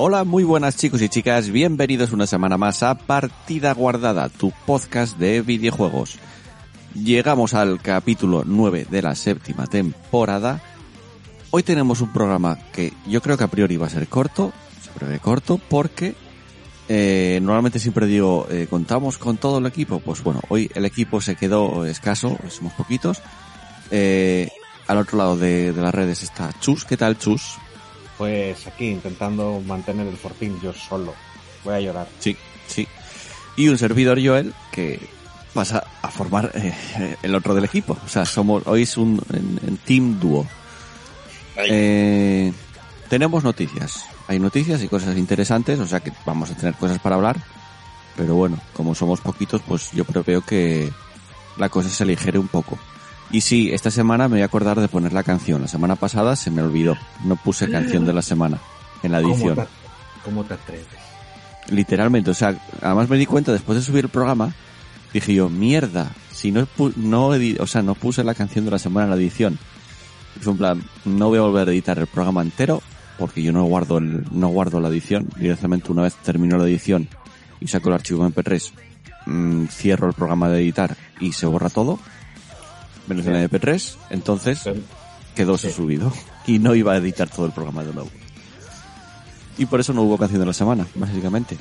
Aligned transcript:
Hola, 0.00 0.22
muy 0.22 0.44
buenas 0.44 0.76
chicos 0.76 1.02
y 1.02 1.08
chicas, 1.08 1.50
bienvenidos 1.50 2.12
una 2.12 2.28
semana 2.28 2.56
más 2.56 2.84
a 2.84 2.94
Partida 2.94 3.74
Guardada, 3.74 4.28
tu 4.28 4.52
podcast 4.64 5.18
de 5.18 5.42
videojuegos. 5.42 6.20
Llegamos 6.94 7.52
al 7.52 7.82
capítulo 7.82 8.44
9 8.46 8.86
de 8.88 9.02
la 9.02 9.16
séptima 9.16 9.66
temporada. 9.66 10.62
Hoy 11.50 11.64
tenemos 11.64 12.00
un 12.00 12.12
programa 12.12 12.56
que 12.70 12.92
yo 13.08 13.20
creo 13.20 13.36
que 13.36 13.42
a 13.42 13.50
priori 13.50 13.76
va 13.76 13.88
a 13.88 13.90
ser 13.90 14.06
corto, 14.06 14.52
se 14.80 14.90
prevé 14.96 15.18
corto, 15.18 15.58
porque 15.68 16.14
eh, 16.88 17.40
normalmente 17.42 17.80
siempre 17.80 18.06
digo, 18.06 18.46
eh, 18.52 18.68
¿contamos 18.70 19.18
con 19.18 19.36
todo 19.36 19.58
el 19.58 19.66
equipo? 19.66 19.98
Pues 19.98 20.22
bueno, 20.22 20.42
hoy 20.48 20.70
el 20.76 20.84
equipo 20.84 21.20
se 21.20 21.34
quedó 21.34 21.84
escaso, 21.84 22.38
somos 22.50 22.72
poquitos. 22.74 23.20
Eh, 23.90 24.48
al 24.86 24.98
otro 24.98 25.18
lado 25.18 25.36
de, 25.36 25.72
de 25.72 25.82
las 25.82 25.92
redes 25.92 26.22
está 26.22 26.52
Chus, 26.60 26.84
¿qué 26.84 26.96
tal 26.96 27.18
Chus? 27.18 27.58
Pues 28.18 28.66
aquí 28.66 28.88
intentando 28.88 29.62
mantener 29.64 30.06
el 30.06 30.16
fortín 30.16 30.60
yo 30.60 30.72
solo. 30.72 31.14
Voy 31.64 31.74
a 31.74 31.80
llorar. 31.80 32.08
Sí, 32.18 32.36
sí. 32.66 32.86
Y 33.56 33.68
un 33.68 33.78
servidor 33.78 34.18
Joel 34.22 34.52
que 34.72 35.00
pasa 35.54 35.84
a 36.02 36.10
formar 36.10 36.50
eh, 36.54 37.16
el 37.22 37.34
otro 37.34 37.54
del 37.54 37.64
equipo. 37.64 37.96
O 38.04 38.08
sea, 38.08 38.26
somos 38.26 38.66
hoy 38.66 38.82
es 38.82 38.96
un 38.96 39.22
en, 39.32 39.60
en 39.66 39.76
team 39.78 40.18
dúo. 40.20 40.46
Eh, 41.56 42.52
tenemos 43.08 43.42
noticias. 43.44 44.04
Hay 44.26 44.38
noticias 44.38 44.82
y 44.82 44.88
cosas 44.88 45.16
interesantes, 45.16 45.78
o 45.80 45.86
sea 45.86 46.00
que 46.00 46.12
vamos 46.26 46.50
a 46.50 46.54
tener 46.54 46.74
cosas 46.74 46.98
para 46.98 47.16
hablar. 47.16 47.36
Pero 48.16 48.34
bueno, 48.34 48.60
como 48.74 48.94
somos 48.94 49.20
poquitos, 49.20 49.62
pues 49.66 49.90
yo 49.92 50.04
preveo 50.04 50.42
que 50.42 50.92
la 51.56 51.68
cosa 51.68 51.88
se 51.88 52.02
aligere 52.02 52.38
un 52.38 52.48
poco. 52.48 52.78
Y 53.30 53.42
sí, 53.42 53.70
esta 53.72 53.90
semana 53.90 54.28
me 54.28 54.36
voy 54.36 54.42
a 54.42 54.46
acordar 54.46 54.80
de 54.80 54.88
poner 54.88 55.12
la 55.12 55.22
canción. 55.22 55.60
La 55.60 55.68
semana 55.68 55.96
pasada 55.96 56.34
se 56.34 56.50
me 56.50 56.62
olvidó. 56.62 56.96
No 57.24 57.36
puse 57.36 57.70
canción 57.70 58.06
de 58.06 58.14
la 58.14 58.22
semana 58.22 58.58
en 59.02 59.12
la 59.12 59.20
edición. 59.20 59.54
¿Cómo 59.54 59.66
te, 59.66 60.24
cómo 60.24 60.44
te 60.44 60.54
atreves? 60.54 60.86
Literalmente, 61.70 62.30
o 62.30 62.34
sea, 62.34 62.58
además 62.80 63.10
me 63.10 63.18
di 63.18 63.26
cuenta 63.26 63.52
después 63.52 63.78
de 63.78 63.84
subir 63.84 64.04
el 64.04 64.10
programa, 64.10 64.54
dije 65.12 65.34
yo, 65.34 65.50
mierda, 65.50 66.10
si 66.32 66.50
no, 66.50 66.66
no, 66.96 67.26
o 67.28 67.66
sea, 67.66 67.82
no 67.82 67.94
puse 67.94 68.24
la 68.24 68.34
canción 68.34 68.64
de 68.64 68.70
la 68.70 68.78
semana 68.78 69.04
en 69.04 69.10
la 69.10 69.16
edición. 69.16 69.58
En 70.44 70.56
plan, 70.56 70.82
no 71.04 71.28
voy 71.28 71.38
a 71.38 71.42
volver 71.42 71.68
a 71.68 71.72
editar 71.72 71.98
el 71.98 72.06
programa 72.06 72.40
entero, 72.40 72.80
porque 73.18 73.42
yo 73.42 73.52
no 73.52 73.64
guardo 73.64 73.98
el, 73.98 74.24
no 74.30 74.48
guardo 74.48 74.80
la 74.80 74.88
edición. 74.88 75.28
Directamente 75.36 75.92
una 75.92 76.02
vez 76.02 76.14
termino 76.16 76.56
la 76.56 76.64
edición 76.64 77.08
y 77.60 77.66
saco 77.66 77.88
el 77.88 77.96
archivo 77.96 78.26
MP3, 78.26 78.72
mm, 79.26 79.66
cierro 79.66 80.08
el 80.08 80.14
programa 80.14 80.48
de 80.48 80.62
editar 80.62 80.96
y 81.20 81.32
se 81.32 81.46
borra 81.46 81.68
todo, 81.68 81.98
menos 83.08 83.26
el 83.26 83.34
MP3, 83.48 83.96
entonces 84.10 84.58
Sí. 84.60 84.70
quedó 85.34 85.56
Sí. 85.58 85.70
subido 85.70 86.12
y 86.46 86.58
no 86.58 86.74
iba 86.74 86.92
a 86.92 86.96
editar 86.98 87.28
todo 87.28 87.46
el 87.46 87.52
programa 87.52 87.82
de 87.84 87.92
nuevo. 87.94 88.10
Y 89.56 89.66
por 89.66 89.80
eso 89.80 89.92
no 89.92 90.02
hubo 90.02 90.16
canción 90.18 90.40
de 90.40 90.46
la 90.46 90.52
semana, 90.52 90.86
básicamente. 90.94 91.56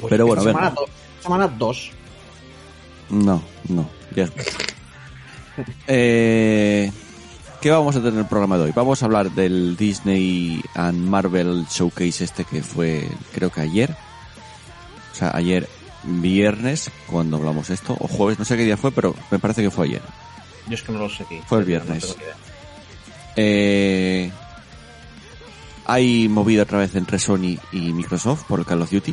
Pues 0.00 0.10
Pero 0.10 0.26
bueno, 0.26 0.42
esta 0.42 0.52
venga. 0.52 0.70
semana, 0.70 0.74
do- 0.74 1.22
semana 1.22 1.48
dos. 1.48 1.90
No, 3.10 3.42
no, 3.68 3.88
ya. 4.14 4.28
eh, 5.86 6.92
¿Qué 7.60 7.70
vamos 7.72 7.96
a 7.96 7.98
tener 7.98 8.12
en 8.14 8.20
el 8.20 8.26
programa 8.26 8.56
de 8.56 8.64
hoy? 8.64 8.72
Vamos 8.74 9.02
a 9.02 9.06
hablar 9.06 9.32
del 9.32 9.76
Disney 9.76 10.62
and 10.74 10.98
Marvel 11.08 11.66
Showcase 11.68 12.22
este 12.24 12.44
que 12.44 12.62
fue, 12.62 13.08
creo 13.34 13.50
que 13.50 13.60
ayer. 13.62 13.96
O 15.12 15.14
sea, 15.16 15.32
ayer 15.34 15.68
viernes, 16.04 16.90
cuando 17.08 17.36
hablamos 17.36 17.70
esto, 17.70 17.96
o 17.98 18.06
jueves, 18.06 18.38
no 18.38 18.44
sé 18.44 18.56
qué 18.56 18.64
día 18.64 18.76
fue, 18.76 18.92
pero 18.92 19.14
me 19.32 19.40
parece 19.40 19.62
que 19.62 19.70
fue 19.72 19.86
ayer. 19.86 20.02
Yo 20.68 20.74
es 20.74 20.82
que 20.82 20.92
no 20.92 20.98
lo 20.98 21.08
sé 21.08 21.24
qué. 21.28 21.42
Fue 21.46 21.58
el 21.58 21.64
viernes. 21.64 22.16
Eh, 23.36 24.30
hay 25.86 26.28
movida 26.28 26.64
otra 26.64 26.78
vez 26.78 26.94
entre 26.96 27.18
Sony 27.18 27.56
y 27.72 27.92
Microsoft 27.92 28.44
por 28.44 28.58
el 28.60 28.66
Call 28.66 28.82
of 28.82 28.90
Duty. 28.90 29.12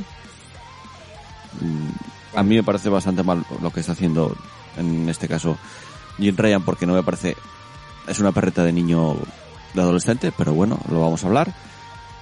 Mm, 1.61 2.37
A 2.37 2.43
mí 2.43 2.55
me 2.55 2.63
parece 2.63 2.89
bastante 2.89 3.23
mal 3.23 3.45
lo 3.61 3.71
que 3.71 3.79
está 3.79 3.93
haciendo 3.93 4.35
en 4.77 5.07
este 5.07 5.29
caso 5.29 5.57
Jim 6.17 6.35
Ryan 6.35 6.63
porque 6.63 6.85
no 6.85 6.93
me 6.93 7.01
parece 7.03 7.37
es 8.07 8.19
una 8.19 8.33
perreta 8.33 8.61
de 8.63 8.73
niño 8.73 9.15
de 9.73 9.81
adolescente, 9.81 10.33
pero 10.37 10.53
bueno, 10.53 10.79
lo 10.89 10.99
vamos 11.01 11.23
a 11.23 11.27
hablar. 11.27 11.53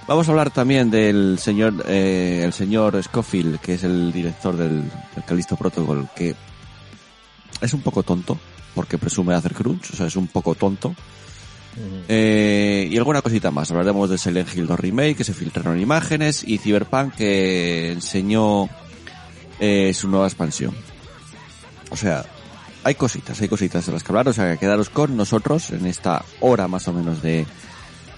Vamos 0.08 0.28
a 0.28 0.32
hablar 0.32 0.52
también 0.52 0.92
del 0.92 1.40
señor 1.40 1.84
eh, 1.88 2.42
el 2.44 2.54
señor 2.54 3.02
Scofield, 3.02 3.60
que 3.60 3.76
es 3.76 3.84
el 3.84 4.12
director 4.12 4.56
del, 4.56 4.84
del 5.16 5.24
Callisto 5.26 5.56
Protocol, 5.56 6.08
que 6.16 6.36
es 7.62 7.74
un 7.74 7.82
poco 7.82 8.04
tonto 8.04 8.38
porque 8.74 8.98
presume 8.98 9.34
hacer 9.34 9.54
crunch, 9.54 9.92
o 9.94 9.96
sea, 9.96 10.08
es 10.08 10.16
un 10.16 10.28
poco 10.28 10.56
tonto. 10.56 10.90
Ujú. 10.90 12.04
Eh, 12.08 12.88
y 12.92 12.98
alguna 12.98 13.22
cosita 13.22 13.52
más. 13.52 13.72
Hablaremos 13.72 14.10
de 14.10 14.18
Silent 14.18 14.56
Hill 14.56 14.68
2 14.68 14.80
Remake, 14.80 15.16
que 15.16 15.24
se 15.24 15.34
filtraron 15.34 15.80
imágenes, 15.80 16.44
y 16.46 16.58
Cyberpunk, 16.58 17.16
que 17.16 17.92
enseñó 17.92 18.70
eh, 19.60 19.94
su 19.94 20.08
nueva 20.08 20.28
expansión. 20.28 20.74
O 21.90 21.96
sea, 21.96 22.26
hay 22.84 22.96
cositas, 22.96 23.40
hay 23.42 23.48
cositas 23.48 23.86
de 23.86 23.94
las 23.94 24.04
que 24.04 24.12
hablar. 24.12 24.28
O 24.28 24.34
sea, 24.34 24.54
que 24.54 24.60
quedaros 24.60 24.90
con 24.90 25.16
nosotros 25.16 25.72
en 25.72 25.86
esta 25.86 26.24
hora 26.42 26.68
más 26.68 26.88
o 26.88 26.94
menos 26.94 27.22
de, 27.22 27.46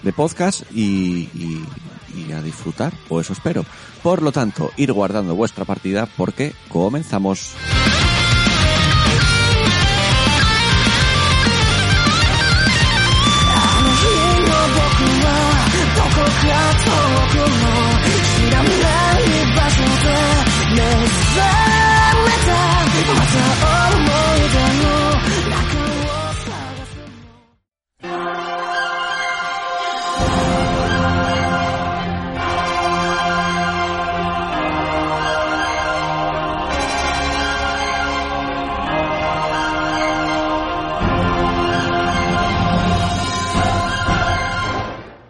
de 0.02 0.12
podcast 0.12 0.62
y, 0.72 1.28
y, 1.34 1.64
y 2.16 2.32
a 2.32 2.42
disfrutar, 2.42 2.92
o 3.08 3.20
eso 3.20 3.32
espero. 3.32 3.64
Por 4.02 4.22
lo 4.22 4.32
tanto, 4.32 4.70
ir 4.76 4.92
guardando 4.92 5.34
vuestra 5.34 5.64
partida 5.64 6.06
porque 6.16 6.54
comenzamos. 6.68 7.54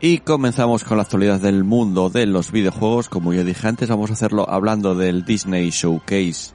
Y 0.09 0.19
comenzamos 0.19 0.85
con 0.85 0.99
la 0.99 1.03
actualidad 1.03 1.41
del 1.41 1.65
mundo 1.65 2.11
de 2.11 2.27
los 2.27 2.53
videojuegos. 2.53 3.09
Como 3.09 3.35
ya 3.35 3.43
dije 3.43 3.67
antes, 3.67 3.89
vamos 3.89 4.11
a 4.11 4.13
hacerlo 4.13 4.49
hablando 4.49 4.95
del 4.95 5.25
Disney 5.25 5.71
Showcase 5.71 6.53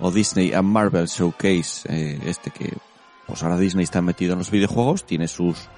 o 0.00 0.10
Disney 0.10 0.52
and 0.52 0.68
Marvel 0.68 1.06
Showcase, 1.06 1.86
eh, 1.88 2.18
este 2.26 2.50
que 2.50 2.76
pues 3.24 3.40
ahora 3.44 3.56
Disney 3.56 3.84
está 3.84 4.02
metido 4.02 4.32
en 4.32 4.40
los 4.40 4.50
videojuegos, 4.50 5.06
tiene 5.06 5.28
sus 5.28 5.68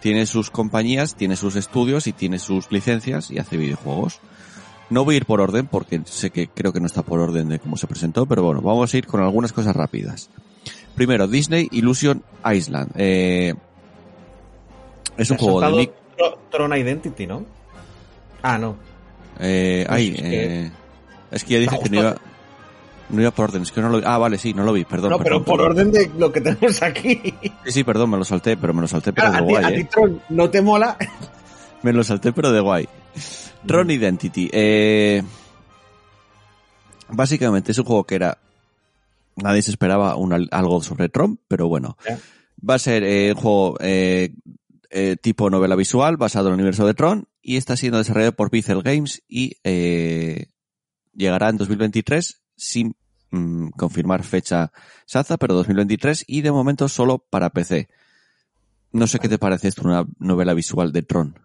tiene 0.00 0.24
sus 0.24 0.50
compañías, 0.50 1.14
tiene 1.14 1.36
sus 1.36 1.56
estudios 1.56 2.06
y 2.06 2.14
tiene 2.14 2.38
sus 2.38 2.72
licencias 2.72 3.30
y 3.30 3.38
hace 3.38 3.58
videojuegos. 3.58 4.20
No 4.88 5.04
voy 5.04 5.16
a 5.16 5.18
ir 5.18 5.26
por 5.26 5.42
orden 5.42 5.66
porque 5.66 6.00
sé 6.06 6.30
que 6.30 6.48
creo 6.48 6.72
que 6.72 6.80
no 6.80 6.86
está 6.86 7.02
por 7.02 7.20
orden 7.20 7.50
de 7.50 7.58
cómo 7.58 7.76
se 7.76 7.86
presentó, 7.86 8.24
pero 8.24 8.42
bueno, 8.42 8.62
vamos 8.62 8.94
a 8.94 8.96
ir 8.96 9.06
con 9.06 9.20
algunas 9.20 9.52
cosas 9.52 9.76
rápidas. 9.76 10.30
Primero, 10.94 11.28
Disney 11.28 11.68
Illusion 11.70 12.22
Island. 12.50 12.92
Eh, 12.94 13.52
es 15.18 15.30
un 15.30 15.36
juego 15.36 15.60
de 15.60 15.92
Tron 16.50 16.76
Identity, 16.76 17.26
¿no? 17.26 17.44
Ah, 18.42 18.58
no. 18.58 18.76
Eh, 19.40 19.86
ay, 19.88 20.14
es 20.16 20.22
que- 20.22 20.44
eh, 20.66 20.70
es 21.30 21.44
que 21.44 21.54
ya 21.54 21.60
dije 21.60 21.78
que 21.82 21.90
no 21.90 22.00
iba. 22.00 22.16
No 23.08 23.20
iba 23.20 23.30
por 23.30 23.50
orden, 23.50 23.62
es 23.62 23.70
que 23.70 23.80
no 23.80 23.88
lo 23.88 23.98
vi. 23.98 24.04
Ah, 24.04 24.18
vale, 24.18 24.36
sí, 24.36 24.52
no 24.52 24.64
lo 24.64 24.72
vi, 24.72 24.84
perdón. 24.84 25.10
No, 25.10 25.18
perdón, 25.18 25.44
pero 25.44 25.44
por 25.44 25.56
perdón. 25.58 25.72
orden 25.88 25.92
de 25.92 26.10
lo 26.18 26.32
que 26.32 26.40
tenemos 26.40 26.82
aquí. 26.82 27.20
Sí, 27.64 27.70
sí, 27.72 27.84
perdón, 27.84 28.10
me 28.10 28.16
lo 28.16 28.24
salté, 28.24 28.56
pero 28.56 28.74
me 28.74 28.80
lo 28.80 28.88
salté, 28.88 29.12
pero 29.12 29.28
Claro, 29.30 29.46
de 29.46 29.52
a, 29.56 29.60
guay, 29.60 29.64
a 29.74 29.78
eh. 29.78 29.88
Tron, 29.90 30.22
no 30.30 30.50
te 30.50 30.60
mola. 30.62 30.96
Me 31.82 31.92
lo 31.92 32.02
salté, 32.02 32.32
pero 32.32 32.50
de 32.50 32.58
guay. 32.60 32.88
Tron 33.64 33.88
Identity. 33.90 34.50
Eh, 34.52 35.22
básicamente 37.08 37.72
es 37.72 37.78
un 37.78 37.84
juego 37.84 38.04
que 38.04 38.14
era... 38.16 38.38
Nadie 39.36 39.62
se 39.62 39.70
esperaba 39.70 40.16
un- 40.16 40.48
algo 40.50 40.82
sobre 40.82 41.08
Tron, 41.10 41.38
pero 41.46 41.68
bueno. 41.68 41.96
Va 42.68 42.74
a 42.74 42.78
ser 42.78 43.04
eh, 43.04 43.32
un 43.36 43.40
juego 43.40 43.76
eh, 44.90 45.16
tipo 45.20 45.50
novela 45.50 45.76
visual 45.76 46.16
basado 46.16 46.48
en 46.48 46.54
el 46.54 46.60
universo 46.60 46.86
de 46.86 46.94
Tron 46.94 47.28
y 47.42 47.56
está 47.56 47.76
siendo 47.76 47.98
desarrollado 47.98 48.36
por 48.36 48.50
Pixel 48.50 48.82
Games 48.82 49.22
y 49.28 49.56
eh, 49.64 50.46
llegará 51.14 51.48
en 51.48 51.56
2023 51.56 52.42
sin 52.56 52.96
mm, 53.30 53.68
confirmar 53.70 54.22
fecha 54.24 54.72
exacta, 55.02 55.36
pero 55.36 55.54
2023 55.54 56.24
y 56.26 56.42
de 56.42 56.52
momento 56.52 56.88
solo 56.88 57.18
para 57.18 57.50
PC. 57.50 57.88
No 58.92 59.06
sé 59.06 59.18
qué 59.18 59.28
te 59.28 59.38
parece 59.38 59.68
esto, 59.68 59.82
una 59.82 60.06
novela 60.18 60.54
visual 60.54 60.92
de 60.92 61.02
Tron. 61.02 61.38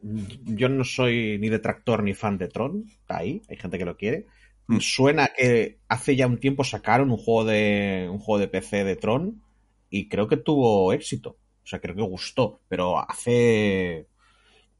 Yo 0.00 0.68
no 0.68 0.84
soy 0.84 1.38
ni 1.38 1.48
detractor 1.48 2.02
ni 2.02 2.14
fan 2.14 2.36
de 2.38 2.48
Tron. 2.48 2.84
Está 2.86 3.18
ahí, 3.18 3.42
hay 3.48 3.56
gente 3.56 3.78
que 3.78 3.84
lo 3.84 3.96
quiere. 3.96 4.26
Mm. 4.66 4.78
Suena 4.80 5.30
que 5.36 5.78
hace 5.88 6.16
ya 6.16 6.26
un 6.26 6.38
tiempo 6.38 6.64
sacaron 6.64 7.10
un 7.10 7.16
juego 7.16 7.44
de 7.44 8.08
un 8.10 8.18
juego 8.18 8.38
de 8.38 8.48
PC 8.48 8.84
de 8.84 8.96
Tron 8.96 9.42
y 9.90 10.08
creo 10.08 10.28
que 10.28 10.36
tuvo 10.36 10.92
éxito. 10.92 11.38
O 11.64 11.66
sea, 11.66 11.80
creo 11.80 11.94
que 11.94 12.02
gustó, 12.02 12.60
pero 12.68 12.98
hace 12.98 14.06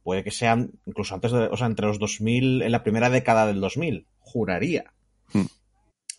puede 0.02 0.22
que 0.22 0.31
sean 0.31 0.70
incluso 0.84 1.14
antes 1.14 1.32
de, 1.32 1.38
o 1.46 1.56
sea, 1.56 1.66
entre 1.66 1.86
los 1.86 1.98
2000 1.98 2.60
en 2.62 2.72
la 2.72 2.82
primera 2.82 3.08
década 3.08 3.46
del 3.46 3.60
2000, 3.60 4.06
juraría. 4.19 4.92
Mm. 5.32 5.46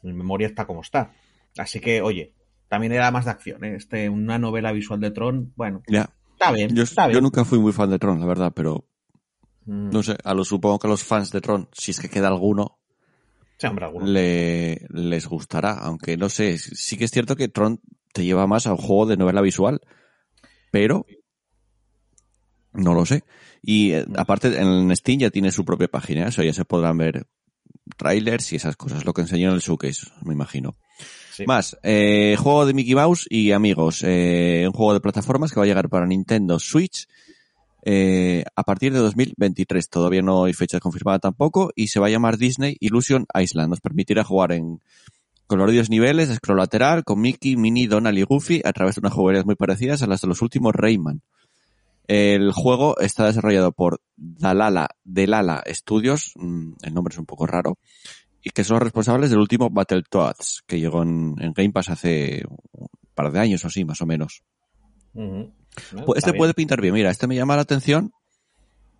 Mi 0.03 0.13
memoria 0.13 0.47
está 0.47 0.65
como 0.65 0.81
está. 0.81 1.13
Así 1.57 1.79
que, 1.79 2.01
oye, 2.01 2.33
también 2.67 2.91
era 2.93 3.11
más 3.11 3.25
de 3.25 3.31
acción, 3.31 3.63
¿eh? 3.63 3.75
Este, 3.75 4.09
una 4.09 4.39
novela 4.39 4.71
visual 4.71 4.99
de 4.99 5.11
Tron, 5.11 5.53
bueno, 5.55 5.83
Ya. 5.87 6.09
está 6.33 6.51
bien, 6.51 6.75
Yo, 6.75 6.81
está 6.83 7.05
yo 7.05 7.09
bien. 7.11 7.23
nunca 7.23 7.45
fui 7.45 7.59
muy 7.59 7.71
fan 7.71 7.89
de 7.91 7.99
Tron, 7.99 8.19
la 8.19 8.25
verdad, 8.25 8.51
pero 8.55 8.85
Mm. 9.67 9.89
no 9.91 10.03
sé, 10.03 10.15
a 10.23 10.33
los 10.35 10.47
supongo 10.47 10.77
que 10.79 10.87
a 10.87 10.89
los 10.91 11.03
fans 11.03 11.31
de 11.31 11.41
Tron, 11.41 11.69
si 11.71 11.89
es 11.91 11.99
que 11.99 12.09
queda 12.09 12.27
alguno, 12.27 12.77
Sí, 13.57 13.65
hombre, 13.67 13.85
alguno. 13.85 14.05
le, 14.05 14.85
les 14.89 15.25
gustará. 15.27 15.73
Aunque 15.73 16.17
no 16.17 16.29
sé, 16.29 16.57
sí 16.57 16.97
que 16.97 17.05
es 17.05 17.11
cierto 17.11 17.35
que 17.35 17.47
Tron 17.47 17.79
te 18.13 18.23
lleva 18.25 18.45
más 18.47 18.67
a 18.67 18.71
un 18.71 18.77
juego 18.77 19.05
de 19.07 19.17
novela 19.17 19.41
visual, 19.41 19.79
pero 20.71 21.05
no 22.73 22.93
lo 22.93 23.05
sé. 23.05 23.23
Y 23.61 23.93
eh, 23.93 24.05
aparte 24.17 24.59
en 24.59 24.95
Steam 24.95 25.19
ya 25.19 25.29
tiene 25.29 25.51
su 25.51 25.65
propia 25.65 25.87
página, 25.87 26.27
eso 26.27 26.43
ya 26.43 26.53
se 26.53 26.65
podrán 26.65 26.97
ver 26.97 27.27
trailers 27.97 28.53
y 28.53 28.55
esas 28.55 28.75
cosas, 28.75 29.05
lo 29.05 29.13
que 29.13 29.21
enseñó 29.21 29.49
en 29.49 29.55
el 29.55 29.61
showcase, 29.61 30.07
me 30.23 30.33
imagino. 30.33 30.75
Sí. 31.33 31.43
Más, 31.45 31.77
eh, 31.83 32.35
juego 32.39 32.65
de 32.65 32.73
Mickey 32.73 32.95
Mouse 32.95 33.27
y 33.29 33.51
amigos, 33.51 34.03
eh, 34.03 34.63
un 34.65 34.73
juego 34.73 34.93
de 34.93 35.01
plataformas 35.01 35.51
que 35.51 35.59
va 35.59 35.65
a 35.65 35.67
llegar 35.67 35.89
para 35.89 36.07
Nintendo 36.07 36.59
Switch 36.59 37.07
eh, 37.87 38.43
a 38.55 38.63
partir 38.63 38.91
de 38.93 38.99
2023. 38.99 39.89
Todavía 39.89 40.23
no 40.23 40.45
hay 40.45 40.53
fecha 40.53 40.79
confirmada 40.79 41.19
tampoco 41.19 41.71
y 41.75 41.87
se 41.87 41.99
va 41.99 42.07
a 42.07 42.09
llamar 42.09 42.37
Disney 42.37 42.77
Illusion 42.79 43.27
Island. 43.33 43.69
Nos 43.69 43.79
permitirá 43.79 44.23
jugar 44.23 44.53
en 44.53 44.81
coloridos 45.47 45.89
niveles, 45.89 46.33
scroll 46.33 46.57
lateral, 46.57 47.03
con 47.03 47.21
Mickey, 47.21 47.55
Minnie, 47.55 47.87
Donald 47.87 48.17
y 48.17 48.23
Goofy 48.23 48.61
a 48.63 48.73
través 48.73 48.95
de 48.95 49.01
unas 49.01 49.13
jugabilidades 49.13 49.45
muy 49.45 49.55
parecidas 49.55 50.01
a 50.01 50.07
las 50.07 50.21
de 50.21 50.27
los 50.27 50.41
últimos 50.41 50.73
Rayman. 50.73 51.21
El 52.07 52.51
juego 52.51 52.97
está 52.99 53.25
desarrollado 53.25 53.71
por 53.71 53.99
Dalala, 54.15 54.89
Delala 55.03 55.63
Studios, 55.67 56.33
mm, 56.35 56.73
el 56.83 56.93
nombre 56.93 57.13
es 57.13 57.19
un 57.19 57.25
poco 57.25 57.47
raro, 57.47 57.77
y 58.43 58.51
que 58.51 58.63
son 58.63 58.75
los 58.75 58.83
responsables 58.83 59.31
del 59.31 59.39
último 59.39 59.69
Battletoads, 59.71 60.63
que 60.67 60.79
llegó 60.79 61.01
en, 61.01 61.35
en 61.39 61.53
Game 61.53 61.71
Pass 61.71 61.89
hace 61.89 62.43
un 62.71 62.87
par 63.15 63.31
de 63.31 63.39
años 63.39 63.63
o 63.63 63.67
así, 63.67 63.83
más 63.85 64.01
o 64.01 64.05
menos. 64.05 64.43
Este 66.15 66.31
bien. 66.31 66.37
puede 66.37 66.53
pintar 66.53 66.81
bien. 66.81 66.93
Mira, 66.93 67.09
este 67.09 67.27
me 67.27 67.35
llama 67.35 67.55
la 67.55 67.63
atención 67.63 68.11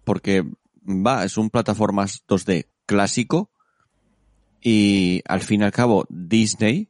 porque 0.04 0.44
va, 0.84 1.26
es 1.26 1.38
un 1.38 1.50
plataformas 1.50 2.24
2D 2.28 2.68
clásico 2.86 3.52
y 4.68 5.22
al 5.28 5.42
fin 5.42 5.62
y 5.62 5.64
al 5.66 5.72
cabo 5.72 6.06
Disney 6.10 6.90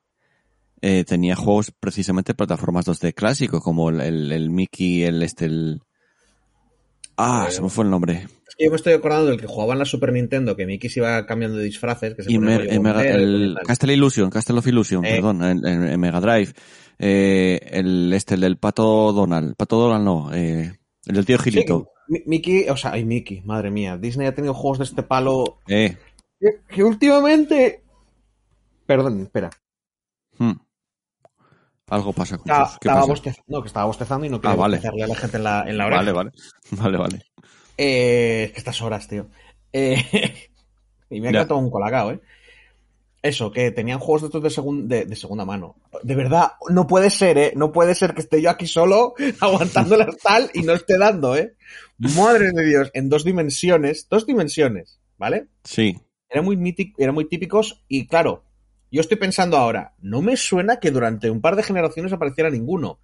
eh, 0.82 1.04
tenía 1.04 1.36
juegos 1.36 1.72
precisamente 1.78 2.34
plataformas 2.34 2.86
2D 2.86 3.14
clásico 3.14 3.60
como 3.60 3.90
el, 3.90 4.00
el, 4.02 4.32
el 4.32 4.50
Mickey, 4.50 5.04
el 5.04 5.22
este, 5.24 5.46
el... 5.46 5.82
Ah, 7.18 7.48
se 7.50 7.62
me 7.62 7.70
fue 7.70 7.86
el 7.86 7.90
nombre. 7.92 8.28
Es 8.48 8.56
que 8.58 8.66
yo 8.66 8.70
me 8.72 8.76
estoy 8.76 8.94
acordando 8.94 9.28
del 9.32 9.40
que 9.40 9.48
jugaba 9.48 9.74
en 9.74 9.80
la 9.80 9.86
Super 9.86 10.12
Nintendo, 10.12 10.56
que 10.56 10.66
Mickey 10.66 10.90
se 10.90 11.00
iba 11.00 11.26
cambiando 11.26 11.58
de 11.58 11.64
disfraces. 11.64 12.14
Que 12.14 12.24
se 12.24 12.32
Y 12.32 12.38
rollo 12.38 12.60
en 12.70 12.82
Mega- 12.82 13.04
el. 13.08 13.56
Castle 13.66 13.94
Illusion, 13.94 14.30
Castle 14.30 14.60
of 14.60 14.68
Illusion, 14.68 15.06
Eh. 15.06 15.12
perdón, 15.16 15.44
en, 15.44 15.66
en- 15.66 15.84
en 15.88 16.00
Mega 16.00 16.20
Drive. 16.20 16.54
Eh, 17.00 17.60
el 17.72 18.12
este, 18.14 18.36
el 18.36 18.42
del 18.42 18.58
Pato 18.58 19.12
Donald. 19.14 19.56
Pato 19.56 19.78
Donald 19.80 20.04
no, 20.06 20.34
eh, 20.34 20.74
el 21.06 21.16
del 21.16 21.26
tío 21.26 21.38
Gilito. 21.40 21.88
Mi- 22.10 22.22
Mickey, 22.26 22.68
o 22.70 22.76
sea, 22.78 22.92
ay, 22.92 23.06
Mickey, 23.06 23.42
madre 23.42 23.72
mía. 23.72 23.98
Disney 23.98 24.28
ha 24.28 24.36
tenido 24.36 24.54
juegos 24.54 24.78
de 24.80 24.84
este 24.84 25.04
palo 25.04 25.60
Eh, 25.68 25.98
que, 26.52 26.76
que 26.76 26.84
últimamente. 26.84 27.82
Perdón, 28.86 29.22
espera. 29.24 29.50
hmm. 30.38 30.52
Algo 31.88 32.14
pasa 32.14 32.38
con 32.38 32.48
Estaba, 32.50 32.68
sus- 32.70 32.80
¿Qué 32.80 32.88
estaba 32.88 33.08
pasa? 33.08 33.14
bostez- 33.22 33.44
no, 33.48 33.62
que 33.62 33.68
estaba 33.68 33.86
bostezando 33.86 34.26
y 34.26 34.30
no 34.30 34.42
quería 34.42 34.54
Ah, 34.54 34.58
vale. 34.58 34.78
bostezarle 34.78 35.04
a 35.04 35.08
la 35.08 35.16
gente 35.16 35.38
en 35.38 35.44
la, 35.44 35.64
en 35.70 35.78
la 35.78 35.86
oreja. 35.86 36.00
Vale, 36.02 36.12
vale. 36.12 36.32
Vale, 36.72 36.98
vale. 36.98 37.22
Eh, 37.78 38.44
es 38.46 38.52
que 38.54 38.58
estas 38.60 38.82
horas, 38.82 39.08
tío. 39.08 39.28
Eh, 39.72 39.98
y 41.10 41.22
me 41.22 41.28
ha 41.30 41.32
quedado 41.32 41.58
un 41.58 41.70
colacao, 41.70 42.12
¿eh? 42.12 42.22
Eso, 43.22 43.52
que 43.52 43.72
tenían 43.72 43.98
juegos 44.00 44.22
de 44.22 44.28
estos 44.28 44.44
de, 44.44 44.50
segun- 44.50 44.88
de, 44.88 45.06
de 45.06 45.16
segunda 45.16 45.46
mano. 45.46 45.76
De 46.04 46.14
verdad, 46.16 46.54
no 46.70 46.86
puede 46.88 47.10
ser, 47.10 47.38
¿eh? 47.40 47.54
No 47.56 47.72
puede 47.72 47.96
ser 47.96 48.14
que 48.14 48.22
esté 48.22 48.40
yo 48.42 48.50
aquí 48.52 48.68
solo 48.68 49.14
aguantando 49.40 49.96
la 49.98 50.08
tal 50.24 50.50
y 50.54 50.62
no 50.62 50.74
esté 50.74 50.98
dando, 50.98 51.36
¿eh? 51.36 51.56
Madre 51.98 52.52
de 52.52 52.66
Dios, 52.66 52.92
en 52.94 53.10
dos 53.10 53.24
dimensiones, 53.24 54.08
dos 54.10 54.26
dimensiones, 54.28 55.00
¿vale? 55.18 55.48
Sí. 55.64 56.00
Eran 56.30 56.46
muy, 56.46 56.76
eran 56.98 57.16
muy 57.16 57.26
típicos 57.26 57.84
y 57.88 58.08
claro, 58.08 58.44
yo 58.92 59.02
estoy 59.02 59.18
pensando 59.18 59.58
ahora, 59.58 59.94
no 60.02 60.22
me 60.22 60.38
suena 60.38 60.80
que 60.80 60.92
durante 60.92 61.30
un 61.30 61.42
par 61.42 61.56
de 61.56 61.64
generaciones 61.64 62.14
apareciera 62.14 62.50
ninguno, 62.50 63.00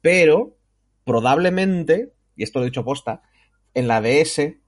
pero 0.00 0.56
probablemente, 1.04 2.12
y 2.36 2.42
esto 2.42 2.58
lo 2.58 2.64
he 2.64 2.68
dicho 2.68 2.84
posta, 2.84 3.22
en 3.74 3.88
la 3.88 4.00
DS 4.00 4.58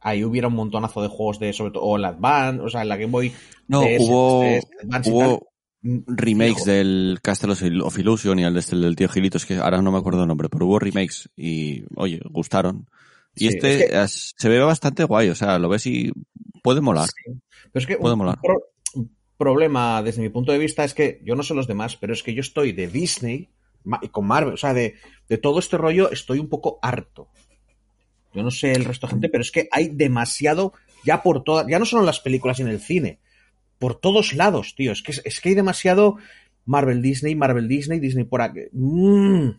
ahí 0.00 0.24
hubiera 0.24 0.48
un 0.48 0.54
montonazo 0.54 1.02
de 1.02 1.08
juegos 1.08 1.38
de, 1.38 1.52
sobre 1.52 1.72
todo, 1.72 1.82
o 1.82 1.96
en 1.96 2.02
la 2.02 2.08
Advance, 2.08 2.62
o 2.62 2.68
sea, 2.68 2.82
en 2.82 2.88
la 2.88 2.96
Game 2.96 3.10
Boy. 3.10 3.32
No, 3.66 3.80
DS, 3.80 3.98
hubo, 4.00 4.42
DS, 4.42 5.10
hubo 5.10 5.48
remakes 5.82 6.64
del 6.64 7.18
Castle 7.22 7.52
of 7.52 7.62
Il- 7.62 7.82
of 7.82 7.98
Illusion 7.98 8.38
y 8.38 8.44
el, 8.44 8.56
el 8.56 8.80
del 8.82 8.96
tío 8.96 9.08
Gilito, 9.08 9.38
es 9.38 9.46
que 9.46 9.56
ahora 9.56 9.82
no 9.82 9.90
me 9.92 9.98
acuerdo 9.98 10.22
el 10.22 10.28
nombre, 10.28 10.48
pero 10.48 10.66
hubo 10.66 10.78
remakes 10.78 11.30
y, 11.36 11.84
oye, 11.96 12.20
gustaron. 12.30 12.88
Y 13.34 13.40
Sí, 13.40 13.48
este 13.48 13.70
es 13.74 13.90
que- 13.90 14.02
es- 14.02 14.34
se 14.36 14.48
ve 14.48 14.58
bastante 14.60 15.04
guay, 15.04 15.28
o 15.28 15.34
sea, 15.34 15.58
lo 15.58 15.68
ves 15.68 15.86
y 15.86 16.12
puede 16.62 16.80
molar. 16.80 17.08
Sí. 17.08 17.32
Pero 17.72 17.80
es 17.80 17.86
que 17.86 17.96
Puede 17.96 18.14
un, 18.14 18.18
molar. 18.20 18.38
pro- 18.42 18.70
problema 19.36 20.02
desde 20.02 20.22
mi 20.22 20.28
punto 20.30 20.50
de 20.52 20.58
vista 20.58 20.84
es 20.84 20.94
que 20.94 21.20
yo 21.24 21.34
no 21.36 21.42
sé 21.42 21.54
los 21.54 21.66
demás, 21.68 21.96
pero 21.96 22.12
es 22.12 22.22
que 22.22 22.34
yo 22.34 22.40
estoy 22.40 22.72
de 22.72 22.88
Disney 22.88 23.48
y 24.02 24.08
con 24.08 24.26
Marvel, 24.26 24.54
o 24.54 24.56
sea, 24.56 24.74
de, 24.74 24.94
de 25.28 25.38
todo 25.38 25.58
este 25.60 25.76
rollo 25.78 26.10
estoy 26.10 26.40
un 26.40 26.48
poco 26.48 26.78
harto. 26.82 27.28
Yo 28.34 28.42
no 28.42 28.50
sé 28.50 28.72
el 28.72 28.84
resto 28.84 29.06
de 29.06 29.12
gente, 29.12 29.28
pero 29.28 29.42
es 29.42 29.50
que 29.52 29.68
hay 29.70 29.88
demasiado 29.88 30.72
ya 31.04 31.22
por 31.22 31.44
todas, 31.44 31.66
ya 31.68 31.78
no 31.78 31.84
solo 31.84 32.02
en 32.02 32.06
las 32.06 32.20
películas 32.20 32.58
y 32.58 32.62
en 32.62 32.68
el 32.68 32.80
cine, 32.80 33.20
por 33.78 33.94
todos 34.00 34.32
lados, 34.34 34.74
tío. 34.76 34.90
Es 34.92 35.02
que, 35.02 35.12
es 35.24 35.40
que 35.40 35.48
hay 35.50 35.54
demasiado 35.54 36.16
Marvel 36.66 37.00
Disney, 37.00 37.34
Marvel 37.36 37.68
Disney, 37.68 38.00
Disney 38.00 38.24
por 38.24 38.42
aquí. 38.42 38.62
Mm. 38.72 39.50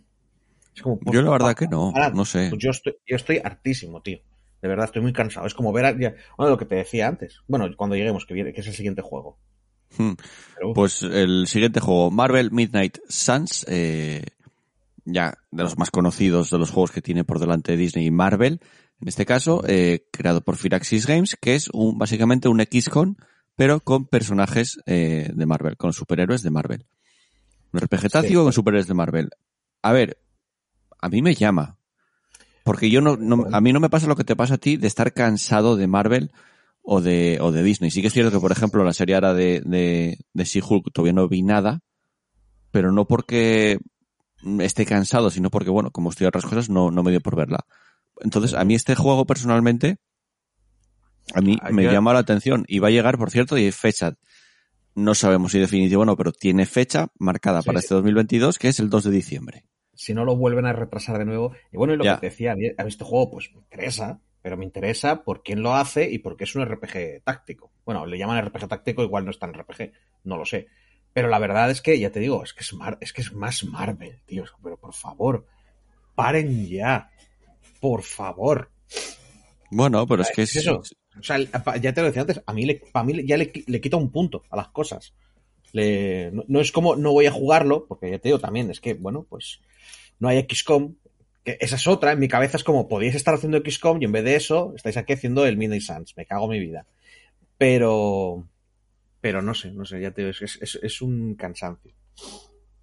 Es 0.79 0.83
como, 0.83 0.97
por 0.97 1.13
Yo 1.13 1.21
la 1.21 1.31
verdad 1.31 1.55
que 1.55 1.67
no, 1.67 1.91
no 2.13 2.23
sé. 2.23 2.47
Pues 2.49 2.61
yo 2.63 2.69
estoy, 2.71 2.95
yo 3.05 3.17
estoy 3.17 3.41
hartísimo, 3.43 4.01
tío. 4.01 4.19
De 4.61 4.67
verdad, 4.69 4.85
estoy 4.85 5.01
muy 5.01 5.11
cansado. 5.11 5.45
Es 5.45 5.53
como 5.53 5.73
ver 5.73 5.85
a, 5.85 5.91
ya- 5.99 6.15
bueno, 6.37 6.51
lo 6.51 6.57
que 6.57 6.63
te 6.65 6.75
decía 6.75 7.07
antes. 7.07 7.41
Bueno, 7.47 7.67
cuando 7.75 7.97
lleguemos, 7.97 8.25
que 8.25 8.33
viene, 8.33 8.53
que 8.53 8.61
es 8.61 8.67
el 8.67 8.73
siguiente 8.73 9.01
juego. 9.01 9.37
Hmm. 9.97 10.13
Pero, 10.55 10.73
Pues 10.73 11.01
el 11.03 11.47
siguiente 11.47 11.81
juego, 11.81 12.11
Marvel 12.11 12.51
Midnight 12.51 12.97
Suns, 13.09 13.65
eh, 13.67 14.23
ya 15.03 15.37
de 15.51 15.63
los 15.63 15.77
más 15.77 15.91
conocidos 15.91 16.49
de 16.49 16.59
los 16.59 16.71
juegos 16.71 16.91
que 16.91 17.01
tiene 17.01 17.23
por 17.25 17.39
delante 17.39 17.75
Disney 17.75 18.05
y 18.05 18.11
Marvel, 18.11 18.61
en 19.01 19.07
este 19.07 19.25
caso, 19.25 19.63
eh, 19.67 20.05
creado 20.11 20.41
por 20.41 20.55
Firaxis 20.55 21.07
Games, 21.07 21.35
que 21.41 21.55
es 21.55 21.69
un, 21.73 21.97
básicamente 21.97 22.47
un 22.49 22.61
XCON, 22.61 23.17
pero 23.55 23.79
con 23.81 24.05
personajes 24.05 24.79
eh, 24.85 25.29
de 25.33 25.45
Marvel, 25.45 25.75
con 25.77 25.91
superhéroes 25.91 26.41
de 26.43 26.51
Marvel. 26.51 26.85
Un 27.73 27.79
RPG 27.81 28.09
táctico 28.09 28.39
Sí. 28.41 28.43
con 28.45 28.53
superhéroes 28.53 28.87
de 28.87 28.93
Marvel. 28.93 29.29
A 29.81 29.91
ver, 29.93 30.17
a 30.99 31.09
mí 31.09 31.21
me 31.21 31.35
llama. 31.35 31.77
Porque 32.63 32.89
yo 32.89 33.01
no, 33.01 33.17
no- 33.17 33.47
a 33.51 33.61
mí 33.61 33.73
no 33.73 33.79
me 33.79 33.89
pasa 33.89 34.07
lo 34.07 34.15
que 34.15 34.23
te 34.23 34.35
pasa 34.35 34.55
a 34.55 34.57
ti 34.57 34.77
de 34.77 34.87
estar 34.87 35.13
cansado 35.13 35.75
de 35.75 35.87
Marvel 35.87 36.31
o 36.81 37.01
de, 37.01 37.39
o 37.41 37.51
de 37.51 37.63
Disney. 37.63 37.89
Sí 37.91 38.01
que 38.01 38.07
es 38.07 38.13
cierto 38.13 38.31
que, 38.31 38.39
por 38.39 38.51
ejemplo, 38.51 38.83
la 38.83 38.93
serie 38.93 39.15
ahora 39.15 39.33
de, 39.33 39.61
de, 39.65 40.17
de 40.33 40.43
She-Hulk 40.43 40.91
todavía 40.93 41.13
no 41.13 41.27
vi 41.27 41.41
nada, 41.41 41.81
pero 42.71 42.91
no 42.91 43.05
porque 43.05 43.79
esté 44.59 44.85
cansado, 44.85 45.29
sino 45.31 45.49
porque, 45.49 45.69
bueno, 45.69 45.91
como 45.91 46.09
estoy 46.09 46.25
a 46.25 46.29
otras 46.29 46.45
cosas, 46.45 46.69
no, 46.69 46.91
no 46.91 47.03
me 47.03 47.11
dio 47.11 47.21
por 47.21 47.35
verla. 47.35 47.65
Entonces, 48.21 48.53
a 48.53 48.63
mí 48.65 48.75
este 48.75 48.95
juego 48.95 49.25
personalmente, 49.25 49.97
a 51.33 51.41
mí 51.41 51.57
me 51.71 51.83
llama 51.91 52.13
la 52.13 52.19
atención 52.19 52.65
y 52.67 52.79
va 52.79 52.87
a 52.89 52.91
llegar, 52.91 53.17
por 53.17 53.31
cierto, 53.31 53.57
y 53.57 53.65
hay 53.65 53.71
fecha 53.71 54.13
no 54.95 55.15
sabemos 55.15 55.51
si 55.53 55.59
definitivo 55.59 56.01
o 56.01 56.05
no, 56.05 56.17
pero 56.17 56.31
tiene 56.33 56.65
fecha 56.65 57.07
marcada 57.19 57.61
Sí. 57.61 57.67
para 57.67 57.79
este 57.79 57.93
2022, 57.95 58.57
que 58.57 58.67
es 58.67 58.79
el 58.79 58.89
2 58.89 59.05
de 59.05 59.11
diciembre. 59.11 59.63
Si 60.01 60.13
no 60.13 60.23
lo 60.23 60.37
vuelven 60.37 60.65
a 60.65 60.71
retrasar 60.71 61.17
de 61.17 61.25
nuevo. 61.25 61.51
Y 61.73 61.77
bueno, 61.77 61.93
y 61.93 61.97
lo 61.97 62.05
Ya. 62.05 62.15
que 62.15 62.21
te 62.21 62.25
decía, 62.27 62.53
a 62.53 62.55
mí 62.55 62.67
este 62.87 63.03
juego 63.03 63.31
pues 63.31 63.51
me 63.51 63.59
interesa, 63.59 64.21
pero 64.41 64.55
me 64.55 64.63
interesa 64.63 65.23
por 65.23 65.43
quién 65.43 65.61
lo 65.61 65.75
hace 65.75 66.09
y 66.09 66.19
porque 66.19 66.45
es 66.45 66.55
un 66.55 66.63
RPG 66.65 67.21
táctico. 67.25 67.69
Bueno, 67.85 68.05
le 68.05 68.17
llaman 68.17 68.41
RPG 68.45 68.69
táctico, 68.69 69.03
igual 69.03 69.25
no 69.25 69.31
es 69.31 69.39
tan 69.39 69.53
RPG, 69.53 69.91
no 70.23 70.37
lo 70.37 70.45
sé. 70.45 70.67
Pero 71.11 71.27
la 71.27 71.37
verdad 71.39 71.69
es 71.69 71.81
que, 71.81 71.99
ya 71.99 72.11
te 72.11 72.21
digo, 72.21 72.41
es 72.45 72.53
que 72.53 72.61
es, 72.61 72.73
Mar- 72.73 72.97
es, 73.01 73.11
que 73.11 73.21
es 73.21 73.33
más 73.33 73.65
Marvel, 73.65 74.21
tío. 74.25 74.45
Pero 74.63 74.77
por 74.77 74.93
favor, 74.93 75.45
paren 76.15 76.65
ya. 76.67 77.09
Por 77.81 78.03
favor. 78.03 78.71
Bueno, 79.71 80.07
pero 80.07 80.21
es 80.21 80.31
que 80.31 80.43
Es 80.43 80.55
eso. 80.55 80.81
O 81.19 81.23
sea, 81.23 81.37
ya 81.81 81.93
te 81.93 81.99
lo 82.01 82.07
decía 82.07 82.21
antes, 82.21 82.41
a 82.45 82.53
mí, 82.53 82.65
le, 82.65 82.81
a 82.93 83.03
mí 83.03 83.25
ya 83.27 83.35
le, 83.35 83.51
le 83.67 83.81
quita 83.81 83.97
un 83.97 84.11
punto 84.11 84.43
a 84.49 84.55
las 84.55 84.69
cosas. 84.69 85.13
Le- 85.73 86.31
no, 86.31 86.43
no 86.47 86.59
es 86.61 86.71
como 86.71 86.95
no 86.95 87.11
voy 87.11 87.25
a 87.27 87.31
jugarlo, 87.31 87.85
porque 87.87 88.09
ya 88.11 88.19
te 88.19 88.29
digo 88.29 88.39
también, 88.39 88.69
es 88.71 88.79
que, 88.81 88.93
bueno, 88.95 89.25
pues 89.29 89.61
no 90.19 90.27
hay 90.27 90.39
XCOM, 90.49 90.95
que 91.43 91.57
esa 91.61 91.75
es 91.75 91.87
otra, 91.87 92.11
en 92.11 92.19
mi 92.19 92.27
cabeza 92.27 92.57
es 92.57 92.63
como, 92.63 92.87
podíais 92.87 93.15
estar 93.15 93.33
haciendo 93.35 93.57
XCOM 93.63 94.01
y 94.01 94.05
en 94.05 94.11
vez 94.11 94.23
de 94.23 94.35
eso, 94.35 94.73
estáis 94.75 94.97
aquí 94.97 95.13
haciendo 95.13 95.45
el 95.45 95.57
Midnight 95.57 95.83
Suns, 95.83 96.15
me 96.17 96.25
cago 96.25 96.45
en 96.45 96.51
mi 96.51 96.59
vida. 96.59 96.85
Pero, 97.57 98.47
pero 99.21 99.41
no 99.41 99.53
sé, 99.53 99.71
no 99.71 99.85
sé, 99.85 100.01
ya 100.01 100.11
te 100.11 100.21
digo, 100.23 100.31
es, 100.31 100.57
es, 100.61 100.79
es 100.81 101.01
un 101.01 101.35
cansancio 101.35 101.93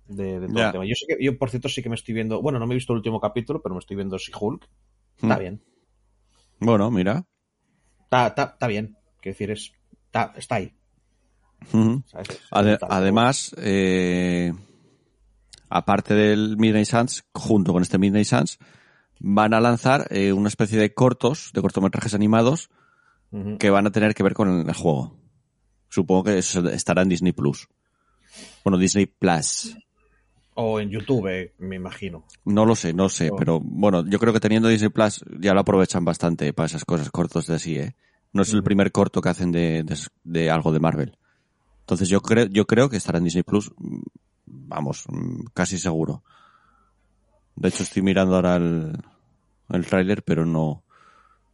de, 0.06 0.40
de 0.40 0.48
todo 0.48 0.64
el 0.66 0.72
tema. 0.72 0.84
Yo, 0.86 0.94
sé 0.94 1.06
que, 1.08 1.24
yo, 1.24 1.36
por 1.38 1.50
cierto, 1.50 1.68
sí 1.68 1.82
que 1.82 1.88
me 1.88 1.94
estoy 1.94 2.14
viendo, 2.14 2.40
bueno, 2.42 2.58
no 2.58 2.66
me 2.66 2.74
he 2.74 2.76
visto 2.76 2.92
el 2.92 2.98
último 2.98 3.20
capítulo, 3.20 3.62
pero 3.62 3.74
me 3.74 3.78
estoy 3.80 3.96
viendo 3.96 4.18
She-Hulk. 4.18 4.68
Está 5.16 5.36
Mm. 5.36 5.40
bien. 5.40 5.62
Bueno, 6.60 6.90
mira. 6.90 7.24
Está, 8.04 8.28
está, 8.28 8.42
está 8.52 8.66
bien. 8.66 8.96
Quiero 9.20 9.34
decir, 9.34 9.50
es, 9.50 9.72
está, 10.06 10.32
está 10.36 10.54
ahí. 10.56 10.72
Además, 12.50 13.54
eh, 13.58 14.52
aparte 15.68 16.14
del 16.14 16.56
Midnight 16.56 16.86
Suns, 16.86 17.24
junto 17.32 17.72
con 17.72 17.82
este 17.82 17.98
Midnight 17.98 18.26
Suns, 18.26 18.58
van 19.18 19.54
a 19.54 19.60
lanzar 19.60 20.06
eh, 20.10 20.32
una 20.32 20.48
especie 20.48 20.78
de 20.78 20.94
cortos, 20.94 21.50
de 21.54 21.60
cortometrajes 21.60 22.14
animados, 22.14 22.70
que 23.58 23.70
van 23.70 23.86
a 23.86 23.90
tener 23.90 24.14
que 24.14 24.22
ver 24.22 24.32
con 24.32 24.48
el 24.66 24.74
juego. 24.74 25.14
Supongo 25.90 26.24
que 26.24 26.38
eso 26.38 26.66
estará 26.70 27.02
en 27.02 27.10
Disney 27.10 27.32
Plus. 27.32 27.68
Bueno, 28.64 28.78
Disney 28.78 29.06
Plus. 29.06 29.76
O 30.54 30.80
en 30.80 30.88
YouTube, 30.88 31.52
me 31.58 31.76
imagino. 31.76 32.24
No 32.46 32.64
lo 32.64 32.74
sé, 32.74 32.94
no 32.94 33.10
sé, 33.10 33.30
pero 33.36 33.60
bueno, 33.60 34.06
yo 34.06 34.18
creo 34.18 34.32
que 34.32 34.40
teniendo 34.40 34.68
Disney 34.68 34.88
Plus 34.88 35.22
ya 35.38 35.52
lo 35.52 35.60
aprovechan 35.60 36.04
bastante 36.04 36.54
para 36.54 36.66
esas 36.66 36.86
cosas 36.86 37.10
cortos 37.10 37.46
de 37.46 37.56
así, 37.56 37.78
¿eh? 37.78 37.94
No 38.32 38.42
es 38.42 38.52
el 38.52 38.62
primer 38.62 38.90
corto 38.90 39.20
que 39.20 39.28
hacen 39.28 39.52
de, 39.52 39.82
de, 39.82 39.98
de 40.24 40.50
algo 40.50 40.72
de 40.72 40.80
Marvel. 40.80 41.18
Entonces 41.86 42.08
yo 42.08 42.20
creo, 42.20 42.46
yo 42.46 42.66
creo 42.66 42.90
que 42.90 42.96
estará 42.96 43.18
en 43.18 43.24
Disney 43.24 43.44
Plus, 43.44 43.70
vamos, 44.44 45.04
casi 45.54 45.78
seguro. 45.78 46.24
De 47.54 47.68
hecho 47.68 47.84
estoy 47.84 48.02
mirando 48.02 48.34
ahora 48.34 48.56
el, 48.56 48.92
el 49.70 49.86
tráiler, 49.86 50.24
pero 50.24 50.44
no. 50.44 50.82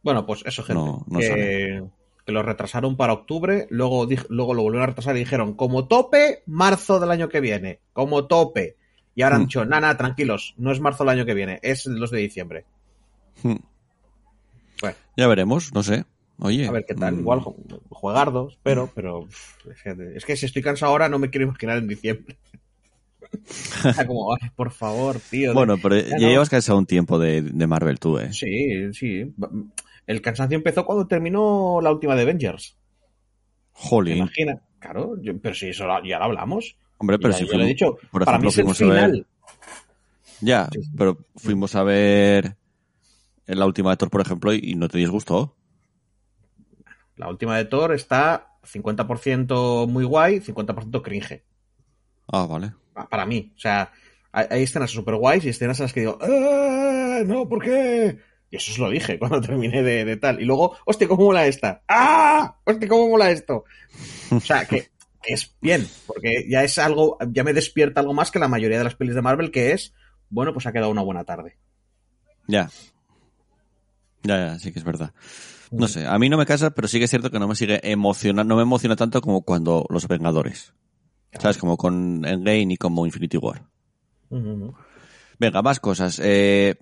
Bueno, 0.01 0.25
pues 0.25 0.41
eso, 0.45 0.63
gente. 0.63 0.81
No, 0.81 1.05
no 1.07 1.19
que, 1.19 1.83
lo 2.25 2.41
retrasaron 2.41 2.97
para 2.97 3.13
octubre, 3.13 3.67
luego, 3.69 4.07
luego 4.29 4.53
lo 4.55 4.63
volvieron 4.63 4.83
a 4.83 4.87
retrasar 4.87 5.15
y 5.15 5.19
dijeron, 5.19 5.53
como 5.53 5.87
tope, 5.87 6.41
marzo 6.47 6.99
del 6.99 7.11
año 7.11 7.29
que 7.29 7.39
viene. 7.39 7.79
Como 7.93 8.25
tope. 8.25 8.75
Y 9.13 9.21
ahora 9.21 9.35
han 9.35 9.43
Hmm. 9.43 9.45
dicho, 9.45 9.65
nada, 9.65 9.95
tranquilos, 9.97 10.55
no 10.57 10.71
es 10.71 10.79
marzo 10.79 11.03
del 11.03 11.11
año 11.11 11.25
que 11.27 11.35
viene, 11.35 11.59
es 11.61 11.85
el 11.85 11.99
2 11.99 12.09
de 12.09 12.17
diciembre. 12.19 12.65
Mm, 13.43 13.57
Bueno, 14.81 14.97
Ya 15.15 15.27
veremos, 15.27 15.71
no 15.75 15.83
sé. 15.83 16.05
Oye. 16.39 16.67
a 16.67 16.71
ver 16.71 16.85
qué 16.87 16.95
tal. 16.95 17.15
mm, 17.15 17.19
Igual 17.19 17.39
ju- 17.41 17.81
juegardo, 17.89 18.49
espero, 18.49 18.89
pero 18.93 19.27
fíjate, 19.75 20.17
es 20.17 20.25
que 20.25 20.35
si 20.35 20.45
estoy 20.47 20.61
cansado 20.61 20.91
ahora 20.91 21.07
no 21.09 21.19
me 21.19 21.29
quiero 21.29 21.45
imaginar 21.47 21.77
en 21.77 21.87
diciembre. 21.87 22.37
Está 23.85 24.05
como, 24.05 24.33
ay, 24.33 24.49
por 24.55 24.71
favor, 24.71 25.19
tío. 25.29 25.53
Bueno, 25.53 25.77
pero 25.81 25.97
Ya 25.97 26.09
ya 26.09 26.17
no. 26.17 26.27
llevas 26.29 26.49
cansado 26.49 26.77
un 26.77 26.85
tiempo 26.85 27.17
de, 27.19 27.41
de 27.41 27.67
Marvel 27.67 27.99
tú, 27.99 28.19
¿eh? 28.19 28.31
Sí, 28.33 28.93
sí. 28.93 29.33
El 30.05 30.21
cansancio 30.21 30.57
empezó 30.57 30.85
cuando 30.85 31.07
terminó 31.07 31.79
la 31.81 31.91
última 31.91 32.15
de 32.15 32.23
Avengers. 32.23 32.75
¿Te 32.75 33.79
Jolín. 33.79 34.17
imaginas? 34.17 34.59
Claro, 34.79 35.15
yo- 35.21 35.37
pero 35.39 35.55
si 35.55 35.69
eso 35.69 35.85
ya 36.05 36.17
lo 36.19 36.25
hablamos. 36.25 36.75
Hombre, 36.97 37.17
pero 37.17 37.31
Ya, 37.31 37.37
si 37.37 37.45
yo 37.45 37.53
lo 37.53 37.53
he 37.53 37.57
fuimos, 37.57 37.67
dicho, 37.69 37.97
por 38.11 38.25
para 38.25 38.37
mí 38.37 38.47
es 38.47 38.57
el 38.57 38.63
fuimos 38.65 38.79
ver- 38.79 38.87
final. 38.89 39.27
Ya, 40.41 40.67
Sí, 40.73 40.83
sí. 40.83 40.91
pero 40.97 41.17
fuimos 41.35 41.75
a 41.75 41.83
ver 41.83 42.55
en 43.47 43.59
la 43.59 43.65
última 43.65 43.91
de 43.91 43.97
Thor, 43.97 44.09
por 44.09 44.21
ejemplo, 44.21 44.53
y, 44.53 44.59
y 44.61 44.75
no 44.75 44.89
te 44.89 44.97
disgustó. 44.97 45.55
La 47.15 47.29
última 47.29 47.57
de 47.57 47.65
Thor 47.65 47.93
está 47.93 48.57
50% 48.63 49.87
muy 49.87 50.03
guay, 50.03 50.39
50% 50.41 51.01
cringe. 51.01 51.43
Ah, 52.31 52.45
vale. 52.45 52.73
Pa- 52.93 53.07
Para 53.07 53.25
mí. 53.25 53.53
O 53.55 53.59
sea, 53.59 53.91
hay, 54.31 54.45
hay 54.49 54.63
escenas 54.63 54.91
super 54.91 55.15
guays 55.15 55.45
y 55.45 55.49
escenas 55.49 55.79
en 55.79 55.83
las 55.85 55.93
que 55.93 55.99
digo, 56.01 56.17
"Ah, 56.21 57.21
no, 57.25 57.47
¿por 57.47 57.61
qué? 57.63 58.19
Y 58.49 58.55
eso 58.55 58.71
os 58.71 58.79
lo 58.79 58.89
dije 58.89 59.17
cuando 59.19 59.41
terminé 59.41 59.83
de, 59.83 60.05
de 60.05 60.17
tal. 60.17 60.41
Y 60.41 60.45
luego, 60.45 60.75
hostia, 60.85 61.07
¿cómo 61.07 61.25
mola 61.25 61.45
esta? 61.47 61.83
¡Ah! 61.87 62.57
Hostia, 62.65 62.87
¿cómo 62.87 63.09
mola 63.09 63.31
esto? 63.31 63.65
O 64.31 64.39
sea, 64.39 64.65
que, 64.65 64.89
que 65.21 65.33
es 65.33 65.55
bien, 65.61 65.87
porque 66.07 66.45
ya 66.49 66.63
es 66.63 66.77
algo, 66.79 67.17
ya 67.31 67.43
me 67.43 67.53
despierta 67.53 68.01
algo 68.01 68.13
más 68.13 68.31
que 68.31 68.39
la 68.39 68.47
mayoría 68.47 68.77
de 68.79 68.83
las 68.85 68.95
pelis 68.95 69.15
de 69.15 69.21
Marvel, 69.21 69.51
que 69.51 69.71
es, 69.73 69.93
bueno, 70.29 70.53
pues 70.53 70.65
ha 70.65 70.71
quedado 70.71 70.89
una 70.91 71.03
buena 71.03 71.23
tarde. 71.25 71.57
Ya. 72.47 72.69
Ya, 74.23 74.37
ya, 74.37 74.59
sí 74.59 74.71
que 74.71 74.79
es 74.79 74.85
verdad. 74.85 75.13
No 75.79 75.87
sé, 75.87 76.05
a 76.05 76.17
mí 76.19 76.29
no 76.29 76.37
me 76.37 76.45
casa, 76.45 76.71
pero 76.71 76.87
sí 76.87 76.99
que 76.99 77.05
es 77.05 77.09
cierto 77.09 77.31
que 77.31 77.39
no 77.39 77.47
me 77.47 77.55
sigue 77.55 77.79
emocionando, 77.91 78.47
no 78.49 78.55
me 78.57 78.61
emociona 78.63 78.95
tanto 78.95 79.21
como 79.21 79.41
cuando 79.41 79.85
Los 79.89 80.07
Vengadores. 80.07 80.73
¿Sabes? 81.39 81.57
Como 81.57 81.77
con 81.77 82.23
Endgame 82.25 82.73
y 82.73 82.77
como 82.77 83.05
Infinity 83.07 83.37
War. 83.37 83.63
Venga, 85.39 85.61
más 85.63 85.79
cosas. 85.79 86.19
Eh, 86.23 86.75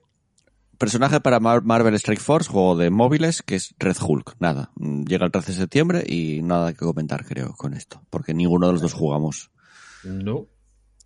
personaje 0.77 1.21
para 1.21 1.39
Mar- 1.39 1.63
Marvel 1.63 1.93
Strike 1.95 2.19
Force, 2.21 2.49
juego 2.49 2.75
de 2.75 2.89
móviles, 2.89 3.41
que 3.43 3.55
es 3.55 3.73
Red 3.79 3.95
Hulk. 4.01 4.35
Nada, 4.39 4.71
mm, 4.75 5.03
llega 5.05 5.25
el 5.25 5.31
13 5.31 5.53
de 5.53 5.57
septiembre 5.59 6.03
y 6.05 6.41
nada 6.41 6.73
que 6.73 6.79
comentar, 6.85 7.25
creo, 7.25 7.53
con 7.53 7.73
esto. 7.73 8.01
Porque 8.09 8.33
ninguno 8.33 8.67
de 8.67 8.73
los 8.73 8.81
dos 8.81 8.93
jugamos. 8.93 9.51
No. 10.03 10.47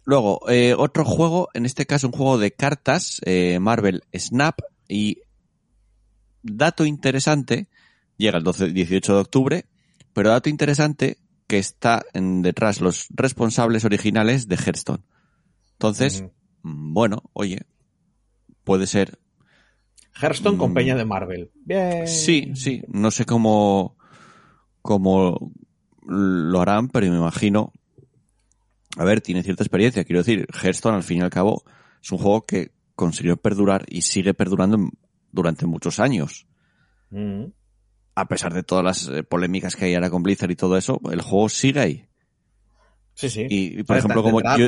Luego, 0.05 0.39
eh, 0.49 0.73
otro 0.77 1.03
juego, 1.05 1.49
en 1.53 1.65
este 1.65 1.85
caso 1.85 2.07
un 2.07 2.13
juego 2.13 2.37
de 2.37 2.51
cartas, 2.51 3.21
eh, 3.25 3.59
Marvel 3.59 4.03
Snap, 4.13 4.59
y 4.87 5.19
dato 6.45 6.85
interesante, 6.85 7.67
llega 8.17 8.37
el 8.37 8.43
12, 8.43 8.69
18 8.71 9.13
de 9.15 9.19
octubre, 9.19 9.65
pero 10.13 10.29
dato 10.29 10.49
interesante 10.49 11.17
que 11.47 11.57
está 11.57 12.03
en, 12.13 12.41
detrás 12.41 12.81
los 12.81 13.07
responsables 13.11 13.83
originales 13.85 14.47
de 14.47 14.55
Hearthstone. 14.55 15.03
Entonces, 15.73 16.23
mm, 16.63 16.93
bueno, 16.93 17.23
oye, 17.33 17.61
puede 18.63 18.87
ser. 18.87 19.19
Hearthstone 20.21 20.57
con 20.57 20.71
Mm. 20.71 20.73
peña 20.75 20.95
de 20.95 21.05
Marvel. 21.05 21.51
Bien. 21.65 22.07
Sí, 22.07 22.53
sí, 22.55 22.81
no 22.87 23.11
sé 23.11 23.25
cómo, 23.25 23.97
cómo 24.81 25.51
lo 26.07 26.61
harán, 26.61 26.87
pero 26.89 27.09
me 27.11 27.17
imagino. 27.17 27.73
A 28.97 29.03
ver, 29.03 29.19
tiene 29.21 29.43
cierta 29.43 29.63
experiencia. 29.63 30.05
Quiero 30.05 30.21
decir, 30.21 30.47
Hearthstone, 30.53 30.95
al 30.95 31.03
fin 31.03 31.17
y 31.17 31.21
al 31.21 31.29
cabo, 31.29 31.63
es 32.01 32.11
un 32.11 32.17
juego 32.17 32.45
que 32.45 32.71
consiguió 32.95 33.35
perdurar 33.35 33.85
y 33.89 34.03
sigue 34.03 34.33
perdurando 34.33 34.77
en- 34.77 34.91
durante 35.35 35.65
muchos 35.67 35.99
años. 35.99 36.47
Ujú. 37.11 37.53
A 38.15 38.27
pesar 38.27 38.53
de 38.53 38.63
todas 38.63 38.83
las 38.83 39.07
eh, 39.09 39.23
polémicas 39.23 39.75
que 39.75 39.85
hay 39.85 39.95
ahora 39.95 40.09
con 40.09 40.23
Blizzard 40.23 40.49
y 40.49 40.55
todo 40.55 40.77
eso, 40.77 40.99
el 41.11 41.21
juego 41.21 41.49
sigue 41.49 41.79
ahí. 41.81 42.05
Sí, 43.13 43.29
sí. 43.29 43.45
Y, 43.49 43.79
y, 43.79 43.83
por 43.83 43.95
De- 43.95 43.99
ejemplo, 43.99 44.21
de 44.23 44.31
como 44.31 44.41
yo, 44.57 44.67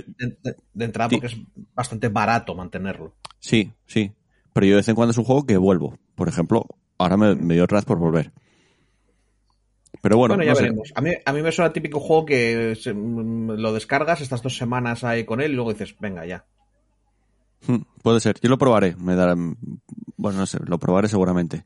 de, 0.74 0.86
entrada 0.86 1.10
Sí. 1.10 1.16
porque 1.18 1.34
es 1.36 1.42
bastante 1.74 2.10
barato 2.10 2.54
mantenerlo. 2.56 3.16
sí, 3.40 3.72
sí, 3.86 4.12
pero 4.54 4.66
yo 4.66 4.72
de 4.72 4.78
vez 4.78 4.88
en 4.90 4.96
cuando 4.96 5.12
es 5.12 5.18
un 5.18 5.24
juego 5.24 5.46
que 5.46 5.58
vuelvo. 5.58 5.98
Por 6.16 6.28
ejemplo, 6.30 6.66
ahora 6.98 7.16
me, 7.18 7.36
me 7.36 7.54
dio 7.56 7.66
raz 7.68 7.86
por 7.86 7.98
volver. 8.00 8.32
Pero 10.02 10.18
bueno, 10.18 10.36
Bueno, 10.36 10.44
ya 10.44 10.52
no 10.52 10.56
sé. 10.56 10.62
veremos. 10.64 10.92
A 10.96 11.02
mí, 11.02 11.12
a 11.26 11.34
mí 11.34 11.42
me 11.42 11.52
suena 11.52 11.74
típico 11.74 12.00
juego 12.00 12.26
que 12.26 12.76
se- 12.76 12.94
mm, 12.94 13.52
lo 13.52 13.74
descargas, 13.74 14.22
estas 14.22 14.42
dos 14.42 14.56
semanas 14.58 15.04
ahí 15.04 15.24
con 15.26 15.42
él 15.42 15.52
y 15.52 15.56
luego 15.56 15.72
dices, 15.74 15.96
venga, 16.00 16.26
ya. 16.26 16.46
Hmm, 17.68 17.82
Puede 18.02 18.20
ser. 18.20 18.40
Yo 18.42 18.50
lo 18.50 18.58
probaré. 18.58 18.96
Me 18.98 19.16
dará, 19.16 19.36
bueno, 19.36 20.40
no 20.40 20.46
sé, 20.46 20.60
lo 20.66 20.78
probaré 20.80 21.08
seguramente. 21.08 21.66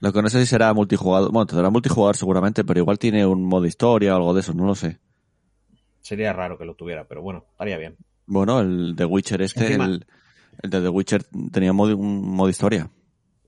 Lo 0.00 0.12
que 0.12 0.22
no 0.22 0.28
sé 0.28 0.40
si 0.40 0.46
será 0.46 0.72
multijugador. 0.74 1.32
Bueno, 1.32 1.46
tendrá 1.46 1.70
multijugador 1.70 2.16
seguramente, 2.16 2.64
pero 2.64 2.80
igual 2.80 2.98
tiene 2.98 3.24
un 3.26 3.44
modo 3.44 3.66
historia 3.66 4.14
o 4.14 4.16
algo 4.16 4.34
de 4.34 4.40
eso, 4.40 4.52
no 4.54 4.66
lo 4.66 4.74
sé. 4.74 4.98
Sería 6.00 6.32
raro 6.32 6.58
que 6.58 6.64
lo 6.66 6.74
tuviera, 6.74 7.06
pero 7.08 7.22
bueno, 7.22 7.46
estaría 7.52 7.78
bien. 7.78 7.96
Bueno, 8.26 8.60
el 8.60 8.94
de 8.96 9.04
Witcher 9.06 9.40
este, 9.42 9.66
Encima- 9.66 9.86
el, 9.86 10.06
el 10.62 10.70
de 10.70 10.80
The 10.82 10.88
Witcher 10.88 11.24
tenía 11.50 11.72
modo- 11.72 11.96
un 11.96 12.28
modo 12.36 12.48
historia. 12.50 12.90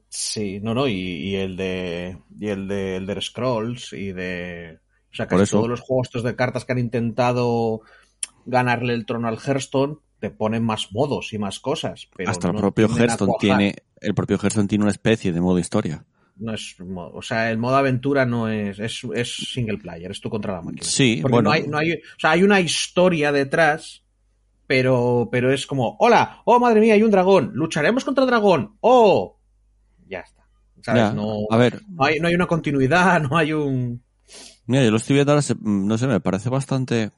Sí, 0.09 0.61
no, 0.63 0.73
no, 0.73 0.87
y, 0.89 0.93
y 0.95 1.35
el 1.37 1.57
de 1.57 2.17
y 2.39 2.49
el 2.49 2.69
de 2.69 2.97
Elder 2.97 3.23
Scrolls 3.23 3.93
y 3.93 4.13
de 4.13 4.79
o 5.13 5.15
sea, 5.15 5.27
Por 5.27 5.41
casi 5.41 5.43
eso. 5.51 5.59
todos 5.59 5.69
los 5.69 5.81
juegos 5.81 6.07
estos 6.09 6.23
de 6.23 6.37
cartas 6.37 6.65
que 6.65 6.73
han 6.73 6.79
intentado 6.79 7.81
ganarle 8.47 8.95
el 8.95 9.05
trono 9.05 9.29
al 9.29 9.39
Hearthstone 9.39 9.97
te 10.19 10.31
ponen 10.31 10.65
más 10.65 10.93
modos 10.93 11.33
y 11.33 11.39
más 11.39 11.61
cosas, 11.61 12.09
pero 12.17 12.31
Hasta 12.31 12.49
el 12.49 12.57
propio 12.57 12.89
Hearthstone 12.89 13.35
tiene, 13.39 13.77
el 14.01 14.15
propio 14.15 14.39
Hearthstone 14.39 14.69
tiene 14.69 14.85
una 14.85 14.93
especie 14.93 15.33
de 15.33 15.41
modo 15.41 15.59
historia. 15.59 16.05
no 16.37 16.55
es, 16.55 16.77
o 16.79 17.23
sea, 17.23 17.51
el 17.51 17.59
modo 17.59 17.77
aventura 17.77 18.25
no 18.27 18.49
es, 18.49 18.79
es, 18.79 19.03
es 19.15 19.37
single 19.53 19.79
player, 19.79 20.11
es 20.11 20.21
tú 20.21 20.31
contra 20.31 20.55
la 20.55 20.63
máquina. 20.63 20.85
Sí, 20.85 21.19
Porque 21.21 21.35
bueno. 21.35 21.51
no 21.51 21.55
hay, 21.55 21.67
no 21.67 21.79
hay, 21.79 21.93
o 21.93 22.19
sea, 22.19 22.33
hay 22.33 22.43
una 22.43 22.61
historia 22.61 23.33
detrás, 23.33 24.05
pero, 24.67 25.29
pero 25.31 25.53
es 25.53 25.67
como, 25.67 25.97
hola, 25.99 26.43
oh 26.45 26.59
madre 26.59 26.81
mía, 26.81 26.95
hay 26.95 27.03
un 27.03 27.11
dragón, 27.11 27.53
lucharemos 27.55 28.05
contra 28.05 28.25
el 28.25 28.31
dragón, 28.31 28.77
oh, 28.81 29.39
ya 30.09 30.21
está. 30.21 30.47
¿Sabes? 30.83 31.03
Ya, 31.03 31.13
No, 31.13 31.47
A 31.51 31.57
ver, 31.57 31.83
no 31.89 32.05
hay, 32.05 32.21
no 32.21 32.29
hay 32.29 32.35
una 32.35 32.47
continuidad, 32.47 33.21
no 33.29 33.37
hay 33.37 33.53
un. 33.53 34.03
mira, 34.67 34.85
yo 34.85 34.91
lo 34.91 34.97
estoy 34.97 35.15
viendo 35.15 35.33
ahora, 35.33 35.45
no 35.61 35.99
sé, 35.99 36.07
me 36.07 36.21
parece 36.21 36.49
bastante 36.49 37.11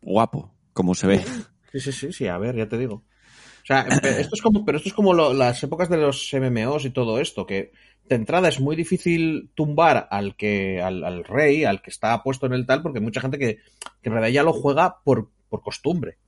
guapo 0.00 0.52
como 0.72 0.94
se 0.94 1.06
ve. 1.06 1.24
Sí, 1.76 1.80
sí, 1.80 1.92
sí, 1.92 2.12
sí, 2.12 2.26
a 2.28 2.38
ver, 2.38 2.56
ya 2.56 2.68
te 2.68 2.78
digo. 2.78 2.94
O 2.94 3.66
sea, 3.66 3.80
esto 4.18 4.34
es 4.36 4.42
como, 4.42 4.64
pero 4.64 4.78
esto 4.78 4.88
es 4.88 4.94
como 4.94 5.12
lo- 5.14 5.34
las 5.34 5.62
épocas 5.62 5.88
de 5.88 5.98
los 5.98 6.32
MMOs 6.32 6.84
y 6.84 6.90
todo 6.90 7.20
esto, 7.20 7.46
que 7.46 7.72
de 8.08 8.16
entrada 8.16 8.48
es 8.48 8.60
muy 8.60 8.76
difícil 8.76 9.50
tumbar 9.54 10.08
al 10.10 10.36
que, 10.36 10.80
al, 10.80 11.04
al 11.04 11.24
rey, 11.24 11.64
al 11.64 11.82
que 11.82 11.90
está 11.90 12.22
puesto 12.22 12.46
en 12.46 12.52
el 12.54 12.66
tal, 12.66 12.82
porque 12.82 12.98
hay 12.98 13.04
mucha 13.04 13.20
gente 13.20 13.38
que, 13.38 13.56
que 14.02 14.08
en 14.08 14.12
realidad 14.12 14.32
ya 14.34 14.42
lo 14.44 14.52
juega 14.52 15.02
por, 15.04 15.30
por 15.48 15.62
costumbre. 15.62 16.18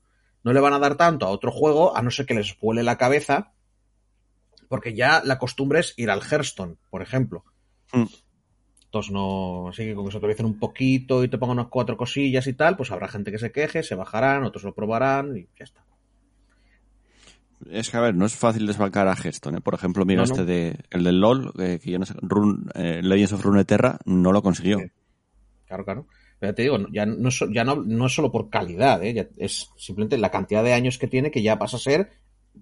No 0.45 0.53
le 0.53 0.61
van 0.61 0.75
a 0.75 0.79
dar 0.81 0.97
tanto 0.97 1.27
a 1.27 1.31
otro 1.31 1.51
juego, 1.53 1.97
a 1.97 2.03
no 2.03 2.11
ser 2.11 2.27
que 2.27 2.35
les 2.35 2.59
vuele 2.61 2.83
la 2.83 2.99
cabeza, 2.99 3.53
porque 4.69 4.95
ya 4.95 5.23
la 5.25 5.39
costumbre 5.39 5.81
es 5.81 5.95
ir 5.97 6.11
al 6.11 6.23
Hearthstone, 6.23 6.77
por 6.91 7.03
ejemplo. 7.03 7.45
Mm. 7.93 8.05
Entonces 8.89 9.13
no, 9.13 9.69
así 9.69 9.85
que 9.85 9.95
con 9.95 10.07
que 10.07 10.13
se 10.13 10.17
actualicen 10.17 10.47
un 10.47 10.59
poquito 10.59 11.23
y 11.23 11.29
te 11.29 11.37
pongan 11.37 11.59
unas 11.59 11.69
cuatro 11.69 11.99
cosillas 11.99 12.47
y 12.47 12.55
tal, 12.55 12.75
pues 12.75 12.91
habrá 12.91 13.07
gente 13.07 13.31
que 13.31 13.39
se 13.39 13.53
queje, 13.53 13.83
se 13.83 13.95
bajarán, 13.95 14.45
otros 14.45 14.65
lo 14.65 14.75
probarán 14.75 15.37
y 15.37 15.43
ya 15.59 15.65
está. 15.65 15.85
Es 17.71 17.91
que, 17.91 17.97
a 17.97 18.01
ver, 18.01 18.15
no 18.15 18.25
es 18.25 18.35
fácil 18.35 18.67
desbancar 18.67 19.09
a 19.09 19.15
Hearthstone. 19.15 19.59
¿eh? 19.59 19.61
Por 19.61 19.75
ejemplo, 19.75 20.07
mira 20.07 20.23
No, 20.23 20.29
no. 20.29 20.33
este 20.33 20.45
de, 20.47 20.79
el 20.91 21.05
del 21.05 21.21
LOL, 21.21 21.53
eh, 21.59 21.79
que 21.83 21.91
yo 21.91 21.99
no 21.99 22.07
sé, 22.07 22.15
Run, 22.23 22.71
eh, 22.75 23.01
Legends 23.03 23.33
of 23.33 23.43
Runeterra, 23.43 23.99
no 24.07 24.33
lo 24.33 24.43
consiguió. 24.43 24.79
Sí. 24.79 24.87
Claro, 25.67 25.85
claro. 25.85 26.07
Pero 26.39 26.55
te 26.55 26.63
digo, 26.63 26.79
ya 26.93 27.05
no, 27.05 27.29
ya 27.53 27.65
no, 27.65 27.77
no 27.77 28.07
es 28.07 28.15
solo 28.15 28.31
por 28.31 28.49
calidad, 28.49 29.03
¿eh? 29.03 29.13
Ya 29.13 29.29
es 29.37 29.69
simplemente 29.77 30.17
la 30.17 30.31
cantidad 30.31 30.63
de 30.63 30.73
años 30.73 30.97
que 30.99 31.09
tiene 31.09 31.31
que 31.31 31.43
ya 31.43 31.59
pasa 31.59 31.77
a 31.77 31.81
ser 31.81 32.13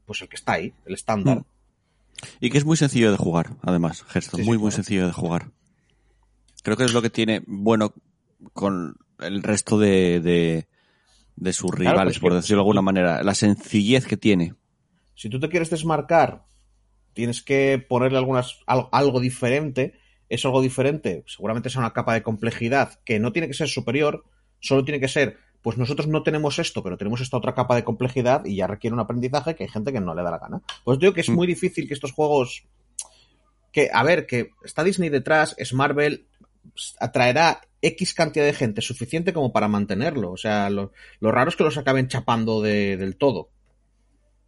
pues 0.06 0.22
el 0.22 0.28
que 0.28 0.36
está 0.36 0.54
ahí, 0.54 0.72
el 0.86 0.94
estándar. 0.94 1.38
Mm. 1.38 1.44
Y 2.40 2.50
que 2.50 2.58
es 2.58 2.64
muy 2.64 2.76
sencillo 2.78 3.10
de 3.10 3.18
jugar, 3.18 3.50
además, 3.62 4.02
Hearthstone. 4.12 4.42
Sí, 4.42 4.44
sí, 4.44 4.48
muy, 4.48 4.58
muy 4.58 4.70
claro. 4.70 4.76
sencillo 4.76 5.06
de 5.06 5.12
jugar. 5.12 5.50
Creo 6.66 6.76
que 6.76 6.82
es 6.84 6.92
lo 6.92 7.00
que 7.00 7.10
tiene 7.10 7.44
bueno 7.46 7.94
con 8.52 8.96
el 9.20 9.40
resto 9.44 9.78
de, 9.78 10.18
de, 10.18 10.66
de 11.36 11.52
sus 11.52 11.70
Claro, 11.70 11.92
rivales, 11.92 12.14
pues 12.14 12.20
por 12.20 12.34
decirlo 12.34 12.56
de 12.56 12.62
alguna 12.62 12.82
manera. 12.82 13.22
La 13.22 13.34
sencillez 13.36 14.04
que 14.04 14.16
tiene. 14.16 14.54
Si 15.14 15.28
tú 15.30 15.38
te 15.38 15.48
quieres 15.48 15.70
desmarcar, 15.70 16.44
tienes 17.12 17.40
que 17.40 17.78
ponerle 17.88 18.18
algunas, 18.18 18.58
al- 18.66 18.88
algo 18.90 19.20
diferente. 19.20 19.94
Es 20.28 20.44
algo 20.44 20.60
diferente, 20.60 21.22
seguramente 21.28 21.70
sea 21.70 21.82
una 21.82 21.92
capa 21.92 22.14
de 22.14 22.24
complejidad 22.24 22.98
que 23.04 23.20
no 23.20 23.30
tiene 23.30 23.46
que 23.46 23.54
ser 23.54 23.68
superior, 23.68 24.24
solo 24.58 24.84
tiene 24.84 24.98
que 24.98 25.06
ser, 25.06 25.36
pues 25.62 25.78
nosotros 25.78 26.08
no 26.08 26.24
tenemos 26.24 26.58
esto, 26.58 26.82
pero 26.82 26.96
tenemos 26.96 27.20
esta 27.20 27.36
otra 27.36 27.54
capa 27.54 27.76
de 27.76 27.84
complejidad 27.84 28.44
y 28.44 28.56
ya 28.56 28.66
requiere 28.66 28.94
un 28.94 28.98
aprendizaje 28.98 29.54
que 29.54 29.62
hay 29.62 29.70
gente 29.70 29.92
que 29.92 30.00
no 30.00 30.16
le 30.16 30.24
da 30.24 30.32
la 30.32 30.38
gana. 30.40 30.62
Pues 30.82 30.98
digo 30.98 31.12
que 31.14 31.20
es 31.20 31.28
Mm. 31.30 31.34
muy 31.36 31.46
difícil 31.46 31.86
que 31.86 31.94
estos 31.94 32.10
juegos, 32.10 32.64
que, 33.72 33.88
a 33.92 34.02
ver, 34.02 34.26
que 34.26 34.50
está 34.64 34.82
Disney 34.82 35.10
detrás, 35.10 35.54
es 35.58 35.72
Marvel, 35.72 36.26
atraerá 37.00 37.60
X 37.82 38.14
cantidad 38.14 38.44
de 38.44 38.52
gente 38.52 38.80
suficiente 38.82 39.32
como 39.32 39.52
para 39.52 39.68
mantenerlo. 39.68 40.32
O 40.32 40.36
sea, 40.36 40.70
lo, 40.70 40.92
lo 41.20 41.32
raro 41.32 41.50
es 41.50 41.56
que 41.56 41.64
los 41.64 41.76
acaben 41.78 42.08
chapando 42.08 42.60
de- 42.60 42.96
del 42.96 43.16
todo. 43.16 43.50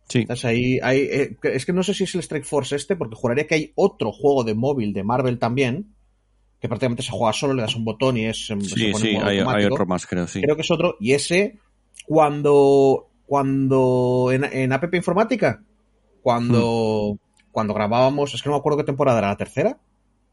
Sí. 0.09 0.21
Entonces 0.21 0.45
ahí, 0.47 0.79
eh, 0.83 1.37
es 1.43 1.67
que 1.67 1.73
no 1.75 1.83
sé 1.83 1.93
si 1.95 2.05
es 2.05 2.15
el 2.15 2.23
Strike 2.23 2.45
Force 2.47 2.75
este, 2.75 2.97
porque 2.97 3.15
juraría 3.17 3.47
que 3.47 3.55
hay 3.55 3.73
otro 3.75 4.11
juego 4.13 4.43
de 4.43 4.55
móvil 4.55 4.93
de 4.95 5.05
Marvel 5.05 5.39
también, 5.39 5.95
que 6.61 6.67
prácticamente 6.69 7.03
se 7.03 7.13
juega 7.13 7.33
solo, 7.35 7.53
le 7.55 7.63
das 7.63 7.77
un 7.77 7.85
botón 7.85 8.17
y 8.17 8.25
es 8.25 8.47
se 8.47 8.59
Sí, 8.61 8.91
pone 8.91 9.05
sí, 9.05 9.17
hay, 9.23 9.65
otro 9.67 9.85
más, 9.87 10.07
creo, 10.07 10.27
sí. 10.27 10.41
Creo 10.41 10.57
que 10.57 10.63
es 10.63 10.71
otro, 10.71 10.97
y 10.99 11.13
ese, 11.13 11.59
cuando, 12.07 13.11
cuando 13.27 14.31
en, 14.33 14.45
en 14.45 14.73
APP 14.73 14.95
Informática, 14.95 15.63
cuando, 16.23 17.13
Hmm. 17.15 17.49
cuando 17.53 17.75
grabábamos, 17.75 18.35
es 18.35 18.43
que 18.43 18.49
no 18.49 18.55
me 18.57 18.59
acuerdo 18.61 18.79
qué 18.79 18.85
temporada 18.85 19.19
era, 19.19 19.29
la 19.29 19.37
tercera, 19.37 19.79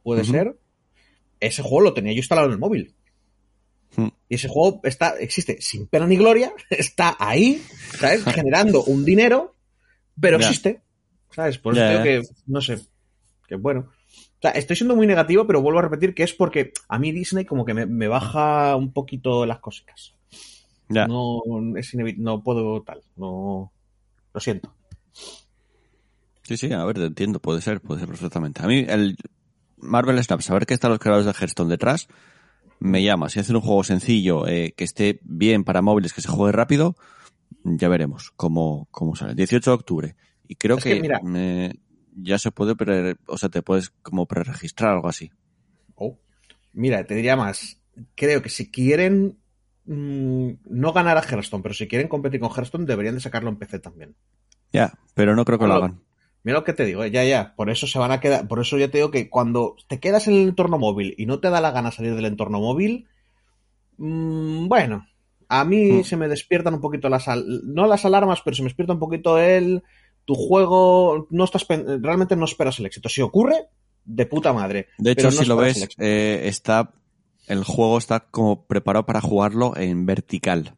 puede 0.03 0.23
ser, 0.23 0.55
ese 1.39 1.61
juego 1.61 1.81
lo 1.81 1.93
tenía 1.93 2.13
yo 2.13 2.17
instalado 2.17 2.47
en 2.47 2.53
el 2.53 2.59
móvil. 2.59 2.93
Hmm. 3.95 4.09
Y 4.29 4.35
ese 4.35 4.47
juego 4.47 4.81
está, 4.83 5.15
existe 5.19 5.61
sin 5.61 5.87
pena 5.87 6.07
ni 6.07 6.17
gloria, 6.17 6.53
está 6.69 7.15
ahí, 7.19 7.61
¿sabes? 7.97 8.23
Generando 8.33 8.83
un 8.83 9.05
dinero, 9.05 9.55
pero 10.19 10.37
existe, 10.37 10.81
¿sabes? 11.31 11.57
Por 11.57 11.77
eso 11.77 11.85
creo 11.85 12.03
que, 12.03 12.27
no 12.47 12.61
sé, 12.61 12.79
que 13.47 13.55
bueno. 13.55 13.89
O 14.37 14.41
sea, 14.41 14.51
estoy 14.51 14.75
siendo 14.75 14.95
muy 14.95 15.07
negativo, 15.07 15.47
pero 15.47 15.61
vuelvo 15.61 15.79
a 15.79 15.83
repetir 15.83 16.13
que 16.13 16.23
es 16.23 16.33
porque 16.33 16.71
a 16.87 16.99
mí 16.99 17.11
Disney 17.11 17.45
como 17.45 17.65
que 17.65 17.73
me, 17.73 17.85
me 17.85 18.07
baja 18.07 18.75
un 18.75 18.91
poquito 18.91 19.45
las 19.45 19.59
cositas. 19.59 20.13
Ya. 20.87 21.07
No, 21.07 21.41
es 21.77 21.95
no 21.95 22.43
puedo 22.43 22.83
tal, 22.83 23.01
no, 23.15 23.71
lo 24.33 24.39
siento. 24.39 24.75
Sí, 26.43 26.57
sí, 26.57 26.71
a 26.71 26.85
ver, 26.85 26.95
te 26.95 27.05
entiendo, 27.05 27.39
puede 27.39 27.61
ser, 27.61 27.81
puede 27.81 28.01
ser 28.01 28.09
perfectamente. 28.09 28.61
A 28.61 28.67
mí, 28.67 28.85
el 28.87 29.17
Marvel 29.77 30.21
Snap, 30.23 30.41
saber 30.41 30.65
que 30.65 30.73
están 30.73 30.91
los 30.91 30.99
creadores 30.99 31.25
de 31.25 31.31
Hearthstone 31.33 31.69
detrás, 31.69 32.07
me 32.79 33.03
llama. 33.03 33.29
Si 33.29 33.39
hacen 33.39 33.55
un 33.55 33.61
juego 33.61 33.83
sencillo, 33.83 34.47
eh, 34.47 34.73
que 34.75 34.83
esté 34.83 35.19
bien 35.23 35.63
para 35.63 35.81
móviles, 35.81 36.13
que 36.13 36.21
se 36.21 36.27
juegue 36.29 36.51
rápido, 36.51 36.95
ya 37.63 37.88
veremos 37.89 38.31
cómo, 38.35 38.88
cómo 38.91 39.15
sale. 39.15 39.35
18 39.35 39.69
de 39.71 39.75
octubre. 39.75 40.15
Y 40.47 40.55
creo 40.55 40.77
Es 40.77 40.83
que, 40.83 40.95
que, 40.95 41.01
mira. 41.01 41.19
me- 41.23 41.79
ya 42.17 42.38
se 42.39 42.51
puede, 42.51 42.75
pre- 42.75 43.17
o 43.27 43.38
sea, 43.38 43.49
te 43.49 43.61
puedes 43.61 43.89
como 44.01 44.25
preregistrar 44.25 44.91
algo 44.93 45.09
así. 45.09 45.31
Oh. 45.95 46.17
Mira, 46.73 47.05
te 47.05 47.15
diría 47.15 47.35
más. 47.35 47.77
Creo 48.15 48.41
que 48.41 48.49
si 48.49 48.69
quieren 48.71 49.38
mm, 49.85 50.49
no 50.69 50.93
ganar 50.93 51.17
a 51.17 51.21
Hearthstone, 51.23 51.63
pero 51.63 51.73
si 51.75 51.88
quieren 51.88 52.07
competir 52.07 52.39
con 52.39 52.51
Hearthstone, 52.51 52.85
deberían 52.85 53.15
de 53.15 53.21
sacarlo 53.21 53.49
en 53.49 53.57
PC 53.57 53.79
también. 53.79 54.15
Ya, 54.73 54.93
pero 55.13 55.35
no 55.35 55.45
creo 55.45 55.57
que 55.59 55.67
lo 55.67 55.73
hagan. 55.75 56.01
Mira 56.45 56.60
lo 56.60 56.63
que 56.63 56.73
te 56.73 56.86
digo, 56.86 57.03
eh, 57.03 57.10
ya, 57.10 57.23
ya. 57.23 57.55
Por 57.55 57.71
eso 57.71 57.88
se 57.88 57.97
van 57.97 58.12
a 58.12 58.19
quedar. 58.19 58.47
Por 58.47 58.60
eso 58.60 58.77
ya 58.77 58.88
te 58.89 58.99
digo 58.99 59.10
que 59.10 59.31
cuando 59.31 59.75
te 59.88 59.99
quedas 59.99 60.27
en 60.27 60.36
el 60.36 60.47
entorno 60.49 60.77
móvil 60.77 61.15
y 61.17 61.25
no 61.25 61.39
te 61.39 61.49
da 61.49 61.60
la 61.60 61.71
gana 61.71 61.91
salir 61.91 62.13
del 62.15 62.25
entorno 62.25 62.60
móvil, 62.60 63.08
mm, 63.97 64.67
bueno, 64.67 65.08
a 65.49 65.65
mí 65.65 65.91
Mm. 65.91 66.03
se 66.03 66.17
me 66.17 66.27
despiertan 66.27 66.75
un 66.75 66.81
poquito 66.81 67.10
las 67.10 67.25
no 67.63 67.88
las 67.88 68.05
alarmas, 68.05 68.41
pero 68.45 68.55
se 68.55 68.62
me 68.62 68.67
despierta 68.67 68.93
un 68.93 68.99
poquito 68.99 69.39
el 69.39 69.81
tu 70.25 70.36
juego, 70.36 71.27
no 71.31 71.43
estás 71.45 71.65
realmente 71.67 72.36
no 72.36 72.45
esperas 72.45 72.77
el 72.79 72.86
éxito. 72.86 73.10
Si 73.10 73.21
ocurre, 73.21 73.67
de 74.03 74.27
puta 74.27 74.53
madre. 74.53 74.89
De 74.99 75.12
hecho, 75.12 75.25
no 75.25 75.31
si 75.31 75.45
lo 75.45 75.55
ves, 75.55 75.88
eh, 75.97 76.41
está, 76.45 76.93
el 77.47 77.63
juego 77.63 77.97
está 77.97 78.19
como 78.19 78.65
preparado 78.67 79.08
para 79.08 79.19
jugarlo 79.19 79.75
en 79.75 80.05
vertical. 80.05 80.75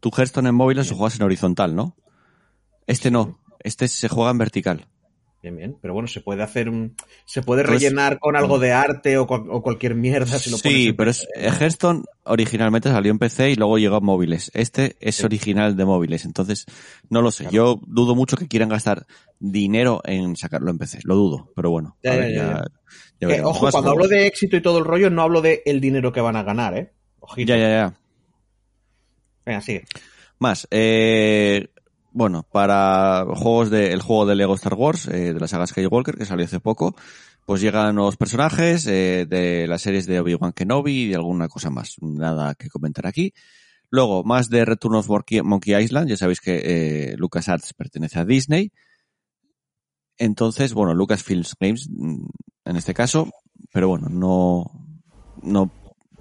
Tu 0.00 0.10
Hearthstone 0.10 0.50
en 0.50 0.54
móviles 0.54 0.90
lo 0.90 0.96
juegas 0.96 1.16
en 1.16 1.22
horizontal, 1.22 1.74
¿no? 1.74 1.96
Este 2.86 3.10
no. 3.10 3.40
Este 3.60 3.88
se 3.88 4.08
juega 4.08 4.30
en 4.30 4.38
vertical. 4.38 4.86
Bien, 5.46 5.56
bien. 5.56 5.76
Pero 5.80 5.94
bueno, 5.94 6.08
se 6.08 6.20
puede 6.20 6.42
hacer 6.42 6.68
un. 6.68 6.96
Se 7.24 7.40
puede 7.40 7.60
Entonces- 7.60 7.84
rellenar 7.88 8.18
con 8.18 8.34
algo 8.34 8.58
de 8.58 8.72
arte 8.72 9.16
o, 9.16 9.28
cual- 9.28 9.44
o 9.48 9.62
cualquier 9.62 9.94
mierda 9.94 10.26
si 10.40 10.50
lo 10.50 10.56
Sí, 10.56 10.92
pero 10.92 11.12
es, 11.12 11.22
eh, 11.36 11.50
Hearthstone 11.56 12.02
originalmente 12.24 12.88
salió 12.88 13.12
en 13.12 13.20
PC 13.20 13.50
y 13.50 13.54
luego 13.54 13.78
llegó 13.78 13.94
a 13.94 14.00
móviles. 14.00 14.50
Este 14.54 14.96
es 14.98 15.14
Sí. 15.18 15.24
original 15.24 15.76
de 15.76 15.84
móviles, 15.84 16.24
entonces 16.24 16.66
no 17.10 17.22
lo 17.22 17.30
sé. 17.30 17.44
Claro. 17.44 17.54
Yo 17.54 17.80
dudo 17.86 18.16
mucho 18.16 18.36
que 18.36 18.48
quieran 18.48 18.68
gastar 18.70 19.06
dinero 19.38 20.00
en 20.04 20.34
sacarlo 20.34 20.68
en 20.72 20.78
PC. 20.78 20.98
Lo 21.04 21.14
dudo, 21.14 21.52
pero 21.54 21.70
bueno. 21.70 21.96
Ya, 22.02 22.14
ya, 22.14 22.18
ver, 22.18 22.34
ya, 22.34 22.64
veremos. 23.28 23.50
ojo, 23.56 23.70
cuando 23.70 23.90
hablo 23.92 24.08
de 24.08 24.26
éxito 24.26 24.56
y 24.56 24.62
todo 24.62 24.78
el 24.78 24.84
rollo, 24.84 25.10
no 25.10 25.22
hablo 25.22 25.42
de 25.42 25.62
el 25.64 25.80
dinero 25.80 26.12
que 26.12 26.20
van 26.20 26.34
a 26.34 26.42
ganar, 26.42 26.76
¿eh? 26.76 26.90
Ojito. 27.20 27.50
Ya, 27.54 27.58
ya, 27.58 27.68
ya. 27.68 27.94
Venga, 29.44 29.60
sigue. 29.60 29.84
Más, 30.40 30.66
eh, 30.72 31.68
bueno, 32.16 32.44
para 32.50 33.26
juegos 33.34 33.68
de, 33.68 33.92
el 33.92 34.00
juego 34.00 34.24
de 34.24 34.36
Lego 34.36 34.54
Star 34.54 34.72
Wars, 34.72 35.06
eh, 35.08 35.34
de 35.34 35.38
la 35.38 35.46
saga 35.48 35.66
Skywalker, 35.66 36.16
que 36.16 36.24
salió 36.24 36.46
hace 36.46 36.60
poco, 36.60 36.96
pues 37.44 37.60
llegan 37.60 37.94
nuevos 37.94 38.16
personajes 38.16 38.86
eh, 38.86 39.26
de 39.28 39.66
las 39.68 39.82
series 39.82 40.06
de 40.06 40.18
Obi-Wan 40.20 40.54
Kenobi 40.54 41.02
y 41.02 41.08
de 41.08 41.16
alguna 41.16 41.48
cosa 41.48 41.68
más. 41.68 41.96
Nada 42.00 42.54
que 42.54 42.70
comentar 42.70 43.06
aquí. 43.06 43.34
Luego, 43.90 44.24
más 44.24 44.48
de 44.48 44.64
Return 44.64 44.94
of 44.94 45.10
Monkey 45.44 45.74
Island. 45.76 46.08
Ya 46.08 46.16
sabéis 46.16 46.40
que 46.40 46.62
eh, 46.64 47.16
LucasArts 47.18 47.74
pertenece 47.74 48.18
a 48.18 48.24
Disney. 48.24 48.72
Entonces, 50.16 50.72
bueno, 50.72 50.94
Lucasfilms 50.94 51.54
Games, 51.60 51.86
mm, 51.90 52.24
en 52.64 52.76
este 52.76 52.94
caso, 52.94 53.30
pero 53.70 53.88
bueno, 53.88 54.08
no, 54.08 54.64
no 55.42 55.70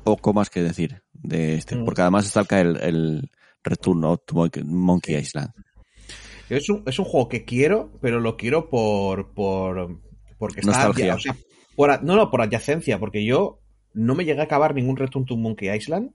poco 0.04 0.34
más 0.34 0.50
que 0.50 0.62
decir 0.62 1.04
de 1.14 1.56
este, 1.56 1.78
Mm. 1.78 1.86
porque 1.86 2.02
además 2.02 2.26
está 2.26 2.42
acá 2.42 2.60
el, 2.60 2.76
el 2.82 3.32
Return 3.64 4.04
of 4.04 4.20
Monkey 4.66 5.16
Island. 5.16 5.52
Es 6.50 6.70
un, 6.70 6.84
es 6.86 7.00
un 7.00 7.06
juego 7.06 7.28
que 7.30 7.44
quiero, 7.46 7.92
pero 8.02 8.20
lo 8.20 8.38
quiero 8.38 8.70
por. 8.70 9.34
por 9.34 10.00
porque 10.38 10.60
está. 10.62 10.72
Nostalgia. 10.72 11.16
o 11.16 11.20
sea, 11.20 11.36
por 11.76 11.92
a- 11.92 12.00
no, 12.02 12.16
no, 12.16 12.30
por 12.30 12.42
adyacencia, 12.42 13.00
porque 13.00 13.26
yo 13.26 13.60
no 13.94 14.16
me 14.16 14.26
llegué 14.26 14.42
a 14.42 14.44
acabar 14.46 14.76
ningún 14.76 14.98
Return 14.98 15.26
to 15.26 15.38
Monkey 15.38 15.70
Island. 15.76 16.12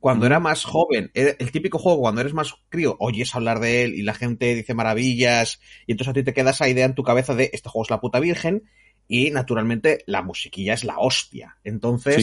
Cuando 0.00 0.24
Ujú. 0.26 0.32
era 0.32 0.40
más 0.40 0.64
joven, 0.64 1.10
el 1.14 1.50
típico 1.50 1.78
juego, 1.78 2.00
cuando 2.00 2.20
eres 2.20 2.34
más 2.34 2.52
crío, 2.68 2.94
oyes 2.98 3.34
hablar 3.34 3.58
de 3.60 3.84
él 3.84 3.94
y 3.94 4.02
la 4.02 4.12
gente 4.12 4.54
dice 4.54 4.74
maravillas, 4.74 5.60
y 5.86 5.92
entonces 5.92 6.10
a 6.10 6.12
ti 6.14 6.22
te 6.22 6.34
queda 6.34 6.50
esa 6.50 6.68
idea 6.68 6.84
en 6.84 6.94
tu 6.94 7.02
cabeza 7.02 7.34
de 7.34 7.48
este 7.54 7.70
juego 7.70 7.84
es 7.84 7.90
la 7.90 8.00
puta 8.00 8.20
virgen. 8.20 8.64
y 9.08 9.30
naturalmente 9.30 10.02
la 10.06 10.22
musiquilla 10.22 10.74
es 10.74 10.82
la 10.84 10.98
hostia. 10.98 11.56
Entonces, 11.64 12.16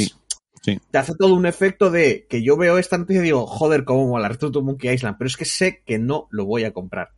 Sí, 0.63 0.73
sí. 0.73 0.80
te 0.91 0.97
hace 0.97 1.13
todo 1.17 1.34
un 1.36 1.45
efecto 1.45 1.89
de 1.91 2.25
que 2.30 2.41
yo 2.43 2.58
veo 2.58 2.77
esta 2.80 2.97
noticia 2.99 3.21
y 3.21 3.25
digo, 3.25 3.45
joder, 3.47 3.84
cómo 3.84 4.08
mola 4.08 4.27
Return 4.30 4.51
to 4.51 4.62
Monkey 4.63 4.91
Island, 4.93 5.15
pero 5.17 5.27
es 5.27 5.38
que 5.38 5.45
sé 5.45 5.84
que 5.86 5.97
no 5.99 6.27
lo 6.32 6.45
voy 6.45 6.63
a 6.65 6.73
comprar. 6.73 7.10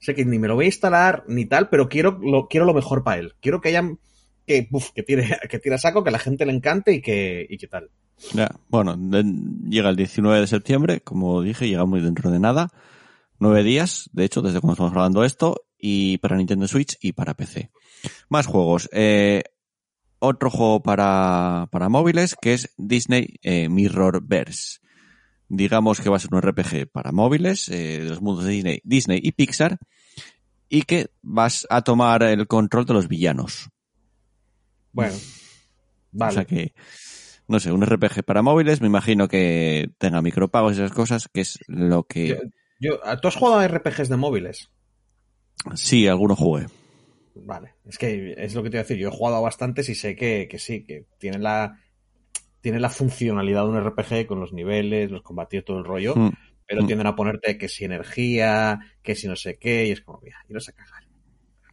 Sé 0.00 0.14
que 0.14 0.24
ni 0.24 0.38
me 0.38 0.48
lo 0.48 0.56
voy 0.56 0.64
a 0.64 0.68
instalar 0.68 1.24
ni 1.28 1.46
tal, 1.46 1.68
pero 1.68 1.88
quiero 1.88 2.18
lo, 2.22 2.48
quiero 2.48 2.66
lo 2.66 2.74
mejor 2.74 3.04
para 3.04 3.20
él. 3.20 3.34
Quiero 3.40 3.60
que 3.60 3.68
hayan 3.68 3.98
que, 4.46 4.66
uf, 4.72 4.90
que 4.90 5.02
tire 5.02 5.38
que 5.48 5.58
tire 5.58 5.78
saco, 5.78 6.02
que 6.02 6.10
la 6.10 6.18
gente 6.18 6.44
le 6.46 6.52
encante 6.52 6.92
y 6.94 7.02
que, 7.02 7.46
y 7.48 7.58
que 7.58 7.68
tal. 7.68 7.90
Ya, 8.34 8.50
bueno, 8.68 8.98
llega 9.68 9.90
el 9.90 9.96
19 9.96 10.40
de 10.40 10.46
septiembre, 10.46 11.00
como 11.00 11.40
dije, 11.42 11.68
llega 11.68 11.86
muy 11.86 12.00
dentro 12.00 12.30
de 12.30 12.40
nada. 12.40 12.68
Nueve 13.38 13.62
días, 13.62 14.10
de 14.12 14.24
hecho, 14.24 14.42
desde 14.42 14.60
cuando 14.60 14.74
estamos 14.74 14.92
grabando 14.92 15.24
esto, 15.24 15.62
y 15.78 16.18
para 16.18 16.36
Nintendo 16.36 16.68
Switch 16.68 16.98
y 17.00 17.12
para 17.12 17.34
PC. 17.34 17.70
Más 18.28 18.46
juegos. 18.46 18.88
Eh, 18.92 19.42
otro 20.18 20.50
juego 20.50 20.82
para, 20.82 21.68
para 21.70 21.88
móviles 21.88 22.36
que 22.40 22.52
es 22.52 22.74
Disney 22.76 23.36
eh, 23.42 23.68
Mirrorverse. 23.68 24.80
Digamos 25.52 26.00
que 26.00 26.08
va 26.08 26.16
a 26.16 26.20
ser 26.20 26.32
un 26.32 26.40
RPG 26.40 26.86
para 26.92 27.10
móviles 27.10 27.68
eh, 27.68 27.98
de 28.04 28.08
los 28.08 28.22
mundos 28.22 28.44
de 28.44 28.52
Disney, 28.52 28.80
Disney 28.84 29.20
y 29.20 29.32
Pixar 29.32 29.78
y 30.68 30.82
que 30.82 31.08
vas 31.22 31.66
a 31.68 31.82
tomar 31.82 32.22
el 32.22 32.46
control 32.46 32.84
de 32.86 32.94
los 32.94 33.08
villanos. 33.08 33.68
Bueno, 34.92 35.16
vale. 36.12 36.30
O 36.30 36.34
sea 36.34 36.44
que, 36.44 36.72
no 37.48 37.58
sé, 37.58 37.72
un 37.72 37.82
RPG 37.82 38.22
para 38.24 38.42
móviles, 38.42 38.80
me 38.80 38.86
imagino 38.86 39.26
que 39.26 39.90
tenga 39.98 40.22
micropagos 40.22 40.72
y 40.72 40.76
esas 40.76 40.92
cosas, 40.92 41.26
que 41.32 41.40
es 41.40 41.58
lo 41.66 42.04
que 42.04 42.28
Yo- 42.28 42.36
yo- 43.00 43.18
¿Tú 43.20 43.26
has 43.26 43.34
jugado 43.34 43.58
a 43.58 43.64
RPGs 43.64 44.08
de 44.08 44.16
móviles? 44.16 44.70
sí, 45.74 46.06
alguno 46.06 46.36
jugué. 46.36 46.66
Vale, 47.34 47.74
es 47.86 47.98
que 47.98 48.34
es 48.38 48.54
lo 48.54 48.62
que 48.62 48.70
te 48.70 48.76
iba 48.76 48.80
a 48.80 48.84
decir. 48.84 48.98
Yo 48.98 49.08
he 49.08 49.12
jugado 49.12 49.36
a 49.36 49.40
bastantes 49.40 49.88
y 49.88 49.94
sé 49.96 50.14
que, 50.14 50.46
que 50.48 50.58
sí, 50.60 50.84
que 50.84 51.06
tiene 51.18 51.38
la, 51.38 51.76
tiene 52.60 52.80
la 52.80 52.90
funcionalidad 52.90 53.64
de 53.64 53.70
un 53.70 53.80
RPG 53.80 54.26
con 54.26 54.40
los 54.40 54.52
niveles, 54.52 55.10
los 55.10 55.22
combatir, 55.22 55.64
todo 55.64 55.78
el 55.78 55.84
rollo, 55.84 56.14
Mm, 56.14 56.30
pero 56.66 56.82
mm. 56.82 56.86
tienden 56.86 57.06
a 57.06 57.16
ponerte 57.16 57.58
que 57.58 57.68
si 57.68 57.84
energía, 57.84 58.80
que 59.02 59.14
si 59.14 59.26
no 59.26 59.36
sé 59.36 59.58
qué, 59.58 59.86
y 59.86 59.90
es 59.90 60.00
como, 60.02 60.20
mira, 60.22 60.36
iros 60.48 60.68
a 60.68 60.72
cagar. 60.72 61.04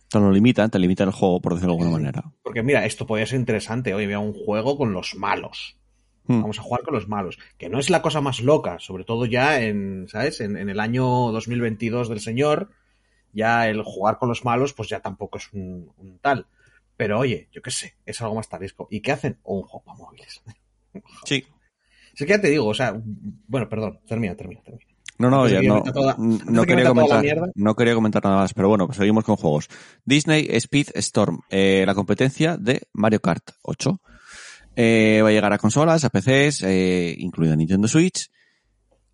Te 0.10 0.20
lo 0.20 0.32
limita, 0.32 0.68
te 0.70 0.80
limita 0.80 1.04
el 1.04 1.12
juego, 1.12 1.42
por 1.42 1.54
decirlo 1.54 1.76
de 1.76 1.82
alguna 1.82 1.98
manera. 1.98 2.24
Porque 2.42 2.64
mira, 2.64 2.86
esto 2.86 3.06
podría 3.06 3.26
ser 3.26 3.40
interesante. 3.40 3.94
Oye, 3.94 4.08
vea 4.08 4.20
un 4.20 4.34
juego 4.34 4.78
con 4.78 4.94
los 4.94 5.16
malos. 5.16 5.78
Mm, 6.24 6.42
Vamos 6.42 6.60
a 6.60 6.62
jugar 6.62 6.84
con 6.84 6.94
los 6.94 7.10
malos. 7.10 7.38
Que 7.58 7.68
no 7.68 7.78
es 7.78 7.90
la 7.90 8.02
cosa 8.02 8.22
más 8.22 8.40
loca, 8.40 8.80
sobre 8.80 9.04
todo 9.04 9.26
ya 9.26 9.62
en, 9.62 10.08
¿sabes? 10.08 10.40
En, 10.40 10.56
en 10.56 10.70
el 10.70 10.80
año 10.80 11.04
2022 11.32 12.08
del 12.08 12.22
señor, 12.22 12.70
ya 13.34 13.68
el 13.68 13.84
jugar 13.84 14.18
con 14.18 14.30
los 14.30 14.46
malos, 14.46 14.74
pues 14.74 14.88
ya 14.88 15.02
tampoco 15.02 15.38
es 15.38 15.52
un, 15.52 15.92
un 15.98 16.20
tal. 16.20 16.48
Pero 16.96 17.20
oye, 17.20 17.50
yo 17.52 17.62
qué 17.62 17.70
sé, 17.72 17.96
es 18.06 18.22
algo 18.22 18.36
más 18.36 18.50
tarisco. 18.50 18.88
¿Y 18.90 19.02
qué 19.02 19.12
hacen? 19.12 19.38
O 19.44 19.58
un 19.58 19.64
juego 19.64 19.84
para 19.86 19.98
móviles. 19.98 20.42
Sí. 21.26 21.44
Sí 22.14 22.26
que 22.26 22.32
ya 22.32 22.42
te 22.42 22.50
digo, 22.50 22.66
o 22.68 22.74
sea, 22.74 23.00
bueno, 23.48 23.70
perdón, 23.70 24.00
termina, 24.08 24.36
termina, 24.36 24.62
termina. 24.64 24.86
No, 25.20 25.30
no, 25.32 25.48
ya 25.48 25.62
no, 25.64 25.82
toda- 25.84 26.16
no 26.18 26.62
que 26.62 26.68
quería 26.68 26.90
comentar, 26.90 27.24
mierda. 27.24 27.48
no 27.56 27.76
quería 27.76 27.96
comentar 27.96 28.24
nada 28.24 28.38
más, 28.38 28.54
pero 28.54 28.70
bueno, 28.70 28.86
pues 28.86 28.98
seguimos 28.98 29.24
con 29.24 29.36
juegos. 29.36 29.68
Disney 30.06 30.48
Speed 30.52 30.90
Storm, 30.96 31.40
eh, 31.50 31.84
la 31.88 31.96
competencia 31.96 32.56
de 32.58 32.82
Mario 32.94 33.20
Kart 33.20 33.50
8. 33.64 34.00
Eh, 34.76 35.22
va 35.24 35.30
a 35.30 35.32
llegar 35.32 35.52
a 35.54 35.58
consolas, 35.58 36.04
a 36.06 36.10
PCs, 36.10 36.62
eh, 36.64 37.16
incluida 37.18 37.56
Nintendo 37.56 37.88
Switch. 37.88 38.30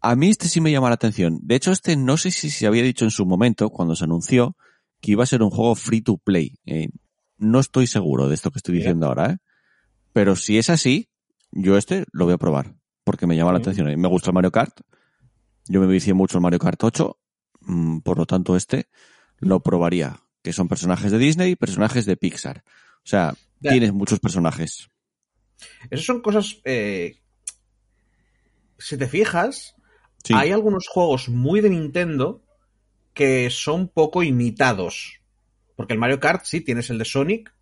A 0.01 0.17
mí 0.17 0.27
este 0.27 0.49
sí 0.49 0.59
me 0.59 0.71
llama 0.71 0.89
la 0.89 0.95
atención. 0.95 1.39
De 1.41 1.55
hecho, 1.55 1.71
este 1.71 1.95
no 1.95 2.17
sé 2.17 2.31
si 2.31 2.49
se 2.49 2.67
había 2.67 2.83
dicho 2.83 3.05
en 3.05 3.11
su 3.11 3.25
momento, 3.25 3.69
cuando 3.69 3.95
se 3.95 4.03
anunció, 4.03 4.57
que 4.99 5.11
iba 5.13 5.23
a 5.23 5.27
ser 5.27 5.41
un 5.41 5.51
juego 5.51 5.75
free 5.75 6.01
to 6.01 6.17
play. 6.17 6.55
Eh, 6.65 6.89
no 7.37 7.61
estoy 7.61 7.87
seguro 7.87 8.27
de 8.27 8.35
esto 8.35 8.51
que 8.51 8.57
estoy 8.59 8.75
diciendo 8.75 9.07
ahora, 9.07 9.31
¿eh? 9.31 9.37
Pero 10.11 10.35
si 10.35 10.57
es 10.57 10.69
así, 10.69 11.09
yo 11.55 11.77
este 11.77 12.05
lo 12.11 12.25
voy 12.25 12.33
a 12.33 12.37
probar, 12.37 12.75
porque 13.03 13.27
me 13.27 13.35
llama 13.35 13.51
la 13.51 13.59
atención. 13.59 13.87
Me 13.99 14.07
gusta 14.07 14.29
el 14.29 14.33
Mario 14.35 14.51
Kart. 14.51 14.81
Yo 15.65 15.79
me 15.79 15.87
vicié 15.87 16.13
mucho 16.13 16.37
el 16.37 16.41
Mario 16.41 16.59
Kart 16.59 16.83
8, 16.83 17.17
mm, 17.61 17.99
por 17.99 18.17
lo 18.17 18.25
tanto 18.25 18.55
este 18.55 18.89
lo 19.39 19.61
probaría, 19.61 20.19
que 20.41 20.53
son 20.53 20.67
personajes 20.67 21.11
de 21.11 21.17
Disney 21.17 21.51
y 21.51 21.55
personajes 21.55 22.05
de 22.05 22.17
Pixar. 22.17 22.63
O 22.97 23.05
sea, 23.07 23.33
Ya. 23.59 23.71
tienes 23.71 23.93
muchos 23.93 24.19
personajes. 24.19 24.89
Esas 25.89 26.05
son 26.05 26.21
cosas. 26.21 26.59
eh, 26.65 27.19
si 28.77 28.97
te 28.97 29.07
fijas, 29.07 29.75
Sí. 30.23 30.33
hay 30.35 30.51
algunos 30.51 30.87
juegos 30.87 31.29
muy 31.29 31.61
de 31.61 31.69
Nintendo 31.69 32.41
que 33.13 33.49
son 33.49 33.87
poco 33.87 34.23
imitados. 34.23 35.19
Porque 35.75 35.93
el 35.93 35.99
Mario 35.99 36.19
Kart 36.19 36.43
sí 36.45 36.61
tienes 36.61 36.89
el 36.89 36.97
de 36.97 37.05
Sonic 37.05 37.53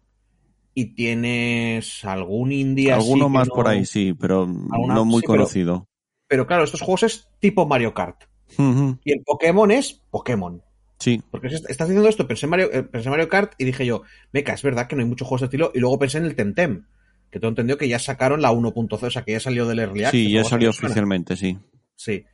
y 0.74 0.94
tienes 0.94 2.04
algún 2.06 2.52
indie 2.52 2.92
Alguno 2.92 3.28
más 3.30 3.48
no- 3.48 3.54
por 3.56 3.68
ahí, 3.68 3.86
sí, 3.86 4.14
pero 4.20 4.44
Alguna- 4.44 4.94
no 4.96 5.06
muy 5.06 5.22
sí, 5.22 5.28
conocido. 5.28 5.88
Pero 6.28 6.48
claro, 6.48 6.64
estos 6.64 6.82
juegos 6.82 7.04
es 7.04 7.30
tipo 7.40 7.66
Mario 7.66 7.94
Kart. 7.94 8.24
Y 8.58 9.12
el 9.12 9.22
Pokémon 9.26 9.72
es 9.72 10.02
Pokémon. 10.10 10.62
Sí, 11.00 11.22
Porque 11.32 11.48
es- 11.48 11.66
estás 11.68 11.88
diciendo 11.88 12.08
esto, 12.10 12.28
pensé 12.28 12.46
en, 12.46 12.50
Mario, 12.52 12.70
eh, 12.72 12.84
pensé 12.84 13.08
en 13.08 13.12
Mario 13.12 13.28
Kart 13.30 13.54
y 13.58 13.66
dije 13.66 13.86
yo, 13.86 14.04
meca, 14.32 14.54
es 14.54 14.62
verdad 14.62 14.88
que 14.88 14.96
no 14.96 15.02
hay 15.02 15.08
muchos 15.08 15.28
juegos 15.28 15.42
de 15.42 15.46
estilo. 15.46 15.72
Y 15.74 15.80
luego 15.80 15.98
pensé 16.00 16.20
en 16.20 16.26
el 16.26 16.36
Temtem, 16.36 16.86
que 17.32 17.40
tengo 17.40 17.50
entendido 17.50 17.78
que 17.78 17.88
ya 17.88 17.98
sacaron 17.98 18.42
la 18.42 18.52
1.0, 18.52 19.08
o 19.08 19.10
sea, 19.12 19.24
que 19.24 19.32
ya 19.32 19.40
salió 19.40 19.66
del 19.66 19.80
Early 19.80 20.04
Access. 20.04 20.12
sí, 20.22 20.32
ya 20.32 20.44
salió 20.44 20.70
oficialmente, 20.70 21.36
sí. 21.36 21.58
Sí. 21.96 22.26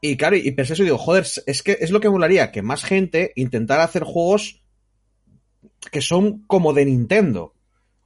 Y 0.00 0.16
claro, 0.16 0.36
y 0.36 0.50
pensé 0.52 0.72
eso 0.74 0.82
y 0.82 0.86
digo, 0.86 0.98
joder, 0.98 1.24
es 1.46 1.62
que 1.62 1.78
es 1.80 1.90
lo 1.90 2.00
que 2.00 2.10
molaría, 2.10 2.50
que 2.52 2.62
más 2.62 2.84
gente 2.84 3.32
intentara 3.36 3.84
hacer 3.84 4.02
juegos 4.02 4.62
que 5.90 6.00
son 6.00 6.42
como 6.46 6.72
de 6.72 6.84
Nintendo. 6.84 7.54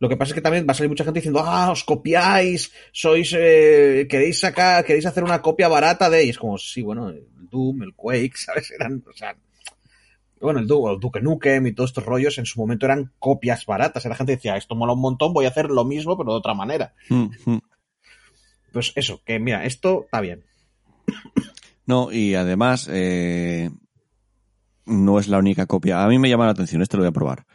Lo 0.01 0.09
que 0.09 0.17
pasa 0.17 0.31
es 0.31 0.35
que 0.35 0.41
también 0.41 0.67
va 0.67 0.73
a 0.73 0.75
salir 0.75 0.89
mucha 0.89 1.05
gente 1.05 1.21
diciendo, 1.21 1.43
ah, 1.45 1.71
os 1.71 1.85
copiáis, 1.85 2.73
sois, 2.91 3.33
eh, 3.37 4.07
queréis 4.09 4.41
sacar, 4.41 4.83
queréis 4.85 5.05
hacer 5.07 5.23
una 5.23 5.41
copia 5.43 5.69
barata 5.69 6.09
de, 6.11 6.25
y 6.25 6.31
es 6.31 6.39
como, 6.39 6.57
sí, 6.59 6.81
bueno, 6.83 7.11
el 7.11 7.27
Doom, 7.51 7.83
el 7.83 7.95
Quake, 7.95 8.33
¿sabes? 8.37 8.71
Eran, 8.71 9.05
o 9.07 9.13
sea, 9.13 9.37
bueno, 10.41 10.59
el, 10.61 10.67
Du- 10.67 10.89
el 10.89 10.99
Duke 10.99 11.21
Nukem 11.21 11.67
y 11.67 11.73
todos 11.73 11.91
estos 11.91 12.07
rollos 12.07 12.39
en 12.39 12.47
su 12.47 12.59
momento 12.59 12.87
eran 12.87 13.13
copias 13.19 13.67
baratas. 13.67 14.05
La 14.07 14.15
gente 14.17 14.33
decía, 14.37 14.57
esto 14.57 14.75
mola 14.75 14.95
un 14.95 15.01
montón, 15.03 15.35
voy 15.35 15.45
a 15.45 15.49
hacer 15.51 15.67
lo 15.69 15.85
mismo, 15.85 16.17
pero 16.17 16.33
de 16.33 16.39
otra 16.39 16.55
manera. 16.55 16.95
Ujú. 17.11 17.61
Pues 18.73 18.93
eso, 18.97 19.21
que 19.25 19.39
mira, 19.39 19.65
esto 19.67 20.05
está 20.07 20.21
bien. 20.21 20.45
No, 21.87 22.13
y 22.13 22.37
además, 22.37 22.89
eh, 22.91 23.69
no 24.87 25.19
es 25.19 25.27
la 25.29 25.39
única 25.39 25.67
copia. 25.67 26.05
A 26.05 26.09
mí 26.09 26.19
me 26.21 26.29
llama 26.29 26.45
la 26.45 26.53
atención, 26.53 26.83
este 26.83 26.97
lo 26.97 27.03
voy 27.03 27.09
a 27.09 27.13
probar. 27.13 27.47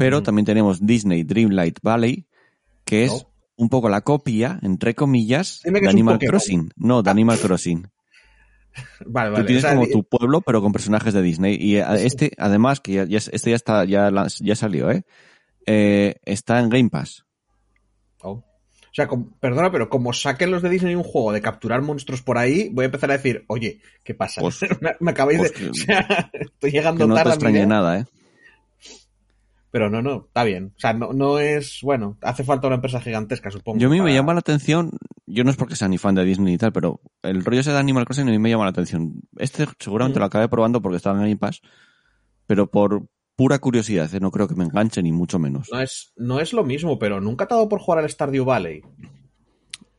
Pero 0.00 0.22
también 0.22 0.44
tenemos 0.46 0.84
Disney 0.84 1.22
Dreamlight 1.24 1.78
Valley, 1.82 2.26
que 2.84 3.04
es 3.04 3.12
No. 3.12 3.30
un 3.56 3.68
poco 3.68 3.88
la 3.88 4.00
copia, 4.00 4.58
entre 4.62 4.94
comillas, 4.94 5.60
de 5.64 5.88
Animal. 5.88 6.18
Crossing. 6.18 6.70
No, 6.76 7.02
de 7.02 7.10
Animal 7.10 7.38
Crossing. 7.38 7.86
Vale, 9.06 9.30
Tú 9.30 9.34
vale. 9.34 9.44
tienes 9.46 9.64
o 9.64 9.66
sea, 9.66 9.74
como 9.74 9.86
di- 9.86 9.92
tu 9.92 10.04
pueblo, 10.04 10.40
pero 10.42 10.62
con 10.62 10.72
personajes 10.72 11.12
de 11.12 11.22
Disney. 11.22 11.56
Y 11.60 11.76
eh, 11.76 11.84
Sí. 11.98 12.06
este, 12.06 12.30
además, 12.38 12.80
que 12.80 12.92
ya, 12.92 13.04
ya- 13.04 13.18
este 13.18 13.50
ya 13.50 13.56
está, 13.56 13.84
ya, 13.84 14.10
salió, 14.54 14.90
¿eh? 14.90 15.02
Eh, 15.66 16.14
Está 16.24 16.60
en 16.60 16.68
Game 16.70 16.88
Pass. 16.88 17.24
Oh. 18.22 18.30
O 18.32 18.92
sea, 18.92 19.08
perdona, 19.40 19.70
pero 19.70 19.88
como 19.88 20.12
saquen 20.12 20.50
los 20.50 20.62
de 20.62 20.68
Disney 20.70 20.94
un 20.94 21.02
juego 21.02 21.32
de 21.32 21.40
capturar 21.40 21.82
monstruos 21.82 22.22
por 22.22 22.38
ahí, 22.38 22.70
voy 22.72 22.84
a 22.84 22.86
empezar 22.86 23.10
a 23.10 23.16
decir, 23.18 23.44
oye, 23.48 23.80
¿qué 24.04 24.14
pasa? 24.14 24.40
Pues- 24.40 24.60
me, 24.80 24.92
me 25.00 25.10
acabáis 25.10 25.38
pues 25.38 25.52
de... 25.54 25.58
que- 25.58 25.70
o 25.70 25.74
sea, 25.74 26.30
estoy 26.32 26.70
llegando 26.70 27.04
Que 27.04 27.08
no 27.08 27.14
te 27.14 27.18
tarde 27.22 27.30
a 27.32 27.36
mi 27.36 27.44
extrañe 27.44 27.66
nada, 27.66 27.98
¿eh? 28.00 28.04
Pero 29.72 29.88
no, 29.88 30.02
no, 30.02 30.24
está 30.26 30.42
bien. 30.42 30.72
O 30.76 30.80
sea, 30.80 30.92
no, 30.94 31.12
no 31.12 31.38
es... 31.38 31.78
Bueno, 31.82 32.18
hace 32.22 32.42
falta 32.42 32.66
una 32.66 32.76
empresa 32.76 33.00
gigantesca, 33.00 33.50
supongo. 33.52 33.78
Yo 33.78 33.86
a 33.86 33.90
mí 33.90 34.00
me 34.00 34.12
llama 34.12 34.32
la 34.34 34.40
atención, 34.40 34.90
yo 35.26 35.44
no 35.44 35.50
es 35.50 35.56
porque 35.56 35.76
sea 35.76 35.86
ni 35.86 35.96
fan 35.96 36.16
de 36.16 36.24
Disney 36.24 36.54
y 36.54 36.58
tal, 36.58 36.72
pero 36.72 37.00
el 37.22 37.44
rollo 37.44 37.60
ese 37.60 37.70
de 37.70 37.78
Animal 37.78 38.04
Crossing 38.04 38.28
a 38.28 38.32
mí 38.32 38.38
me 38.40 38.50
llama 38.50 38.64
la 38.64 38.70
atención. 38.70 39.20
Este 39.36 39.66
seguramente 39.78 40.18
Mm. 40.18 40.22
lo 40.22 40.26
acabé 40.26 40.48
probando 40.48 40.82
porque 40.82 40.96
estaba 40.96 41.16
en 41.18 41.22
Game 41.22 41.36
Pass, 41.36 41.60
pero 42.48 42.68
por 42.68 43.06
pura 43.36 43.60
curiosidad, 43.60 44.12
¿eh? 44.12 44.18
no 44.20 44.32
creo 44.32 44.48
que 44.48 44.56
me 44.56 44.64
enganche 44.64 45.02
ni 45.04 45.12
mucho 45.12 45.38
menos. 45.38 45.68
No 45.72 45.80
es, 45.80 46.12
no 46.16 46.40
es 46.40 46.52
lo 46.52 46.64
mismo, 46.64 46.98
pero 46.98 47.20
nunca 47.20 47.46
te 47.46 47.54
ha 47.54 47.58
dado 47.58 47.68
por 47.68 47.78
jugar 47.80 48.00
al 48.02 48.10
Stardew 48.10 48.44
Valley. 48.44 48.82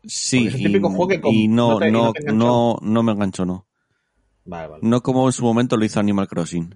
Sí, 0.03 0.47
es 0.47 0.55
el 0.55 0.63
típico 0.63 0.87
y, 0.87 0.91
juego 0.91 1.07
que 1.07 1.21
con- 1.21 1.33
y 1.33 1.47
no, 1.47 1.79
no 1.79 1.79
te- 1.79 1.91
no, 1.91 2.13
no, 2.33 2.77
no 2.81 3.03
me 3.03 3.11
enganchó, 3.13 3.45
no. 3.45 3.67
Vale, 4.45 4.67
vale. 4.67 4.79
No 4.83 5.01
como 5.01 5.27
en 5.27 5.31
su 5.33 5.43
momento 5.45 5.77
lo 5.77 5.85
hizo 5.85 5.99
Animal 5.99 6.27
Crossing, 6.27 6.75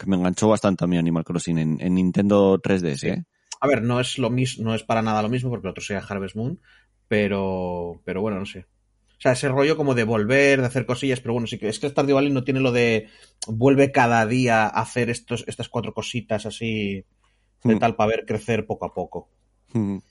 que 0.00 0.06
me 0.06 0.16
enganchó 0.16 0.48
bastante 0.48 0.84
a 0.84 0.86
mí 0.88 0.96
Animal 0.98 1.24
Crossing 1.24 1.58
en, 1.58 1.80
en 1.80 1.94
Nintendo 1.94 2.58
3DS, 2.60 2.96
Sí. 2.98 3.08
¿eh? 3.08 3.24
A 3.60 3.66
ver, 3.68 3.82
no 3.82 4.00
es 4.00 4.18
lo 4.18 4.30
mismo, 4.30 4.64
no 4.64 4.74
es 4.74 4.82
para 4.82 5.02
nada 5.02 5.20
lo 5.22 5.28
mismo, 5.28 5.50
porque 5.50 5.66
el 5.66 5.72
otro 5.72 5.84
sería 5.84 6.02
Harvest 6.08 6.34
Moon, 6.34 6.58
pero, 7.08 8.00
pero 8.04 8.22
bueno, 8.22 8.38
no 8.38 8.46
sé. 8.46 8.60
O 8.60 9.22
sea, 9.22 9.32
ese 9.32 9.48
rollo 9.50 9.76
como 9.76 9.94
de 9.94 10.04
volver, 10.04 10.60
de 10.62 10.66
hacer 10.66 10.86
cosillas, 10.86 11.20
pero 11.20 11.34
bueno, 11.34 11.46
sí 11.46 11.58
que 11.58 11.68
es 11.68 11.78
que 11.78 11.90
Stardew 11.90 12.14
Valley 12.16 12.32
no 12.32 12.42
tiene 12.42 12.60
lo 12.60 12.72
de 12.72 13.08
vuelve 13.46 13.92
cada 13.92 14.24
día 14.24 14.62
a 14.62 14.68
hacer 14.80 15.10
estos, 15.10 15.44
estas 15.46 15.68
cuatro 15.68 15.92
cositas 15.92 16.46
así 16.46 17.04
de 17.62 17.74
Mm. 17.74 17.78
tal 17.78 17.96
para 17.96 18.08
ver 18.08 18.24
crecer 18.26 18.64
poco 18.66 18.86
a 18.86 18.94
poco. 18.94 19.28
Ujú. 19.74 20.02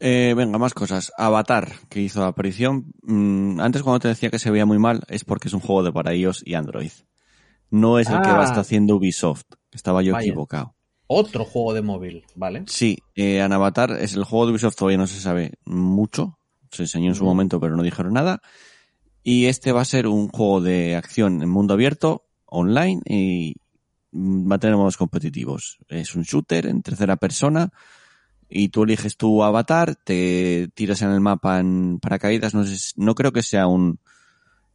Eh, 0.00 0.32
venga, 0.34 0.56
más 0.58 0.72
cosas. 0.74 1.12
Avatar, 1.18 1.70
que 1.90 2.00
hizo 2.00 2.24
aparición. 2.24 2.92
Mm, 3.02 3.60
antes 3.60 3.82
cuando 3.82 4.00
te 4.00 4.08
decía 4.08 4.30
que 4.30 4.38
se 4.38 4.50
veía 4.50 4.64
muy 4.66 4.78
mal, 4.78 5.02
es 5.08 5.24
porque 5.24 5.48
es 5.48 5.54
un 5.54 5.60
juego 5.60 5.82
de 5.82 5.92
para 5.92 6.14
iOS 6.14 6.42
y 6.46 6.54
Android. 6.54 6.90
No 7.72 7.98
es 7.98 8.08
el 8.08 8.20
que 8.22 8.28
Ah. 8.28 8.34
va 8.34 8.42
a 8.42 8.44
estar 8.44 8.60
haciendo 8.60 8.94
Ubisoft. 8.96 9.42
Estaba 9.72 10.02
yo 10.02 10.12
Vaya. 10.12 10.26
equivocado. 10.28 10.74
otro 11.08 11.44
juego 11.44 11.74
de 11.74 11.82
móvil, 11.82 12.24
¿vale? 12.36 12.64
Sí, 12.68 12.96
eh, 13.16 13.42
Anavatar 13.42 13.90
es 14.00 14.14
el 14.14 14.24
juego 14.24 14.46
de 14.46 14.52
Ubisoft, 14.52 14.76
todavía 14.76 14.96
no 14.96 15.06
se 15.06 15.20
sabe 15.20 15.52
mucho. 15.66 16.38
Se 16.70 16.84
enseñó 16.84 17.08
en 17.10 17.14
su 17.14 17.24
momento, 17.24 17.60
pero 17.60 17.76
no 17.76 17.82
dijeron 17.82 18.14
nada. 18.14 18.40
Y 19.22 19.44
este 19.44 19.72
va 19.72 19.82
a 19.82 19.84
ser 19.84 20.06
un 20.06 20.28
juego 20.28 20.62
de 20.62 20.96
acción 20.96 21.42
en 21.42 21.50
mundo 21.50 21.74
abierto, 21.74 22.24
online, 22.46 23.02
y 23.04 23.56
va 24.14 24.56
a 24.56 24.58
tener 24.58 24.76
modos 24.76 24.96
competitivos. 24.96 25.78
Es 25.88 26.14
un 26.14 26.22
shooter 26.22 26.66
en 26.66 26.80
tercera 26.82 27.16
persona, 27.16 27.70
y 28.48 28.68
tú 28.70 28.84
eliges 28.84 29.16
tu 29.18 29.42
avatar, 29.42 29.94
te 29.96 30.68
tiras 30.74 31.02
en 31.02 31.10
el 31.10 31.20
mapa 31.20 31.60
en 31.60 31.98
paracaídas. 32.00 32.54
No 32.54 32.64
sé, 32.64 32.92
no 32.96 33.14
creo 33.14 33.32
que 33.32 33.42
sea 33.42 33.66
un, 33.66 34.00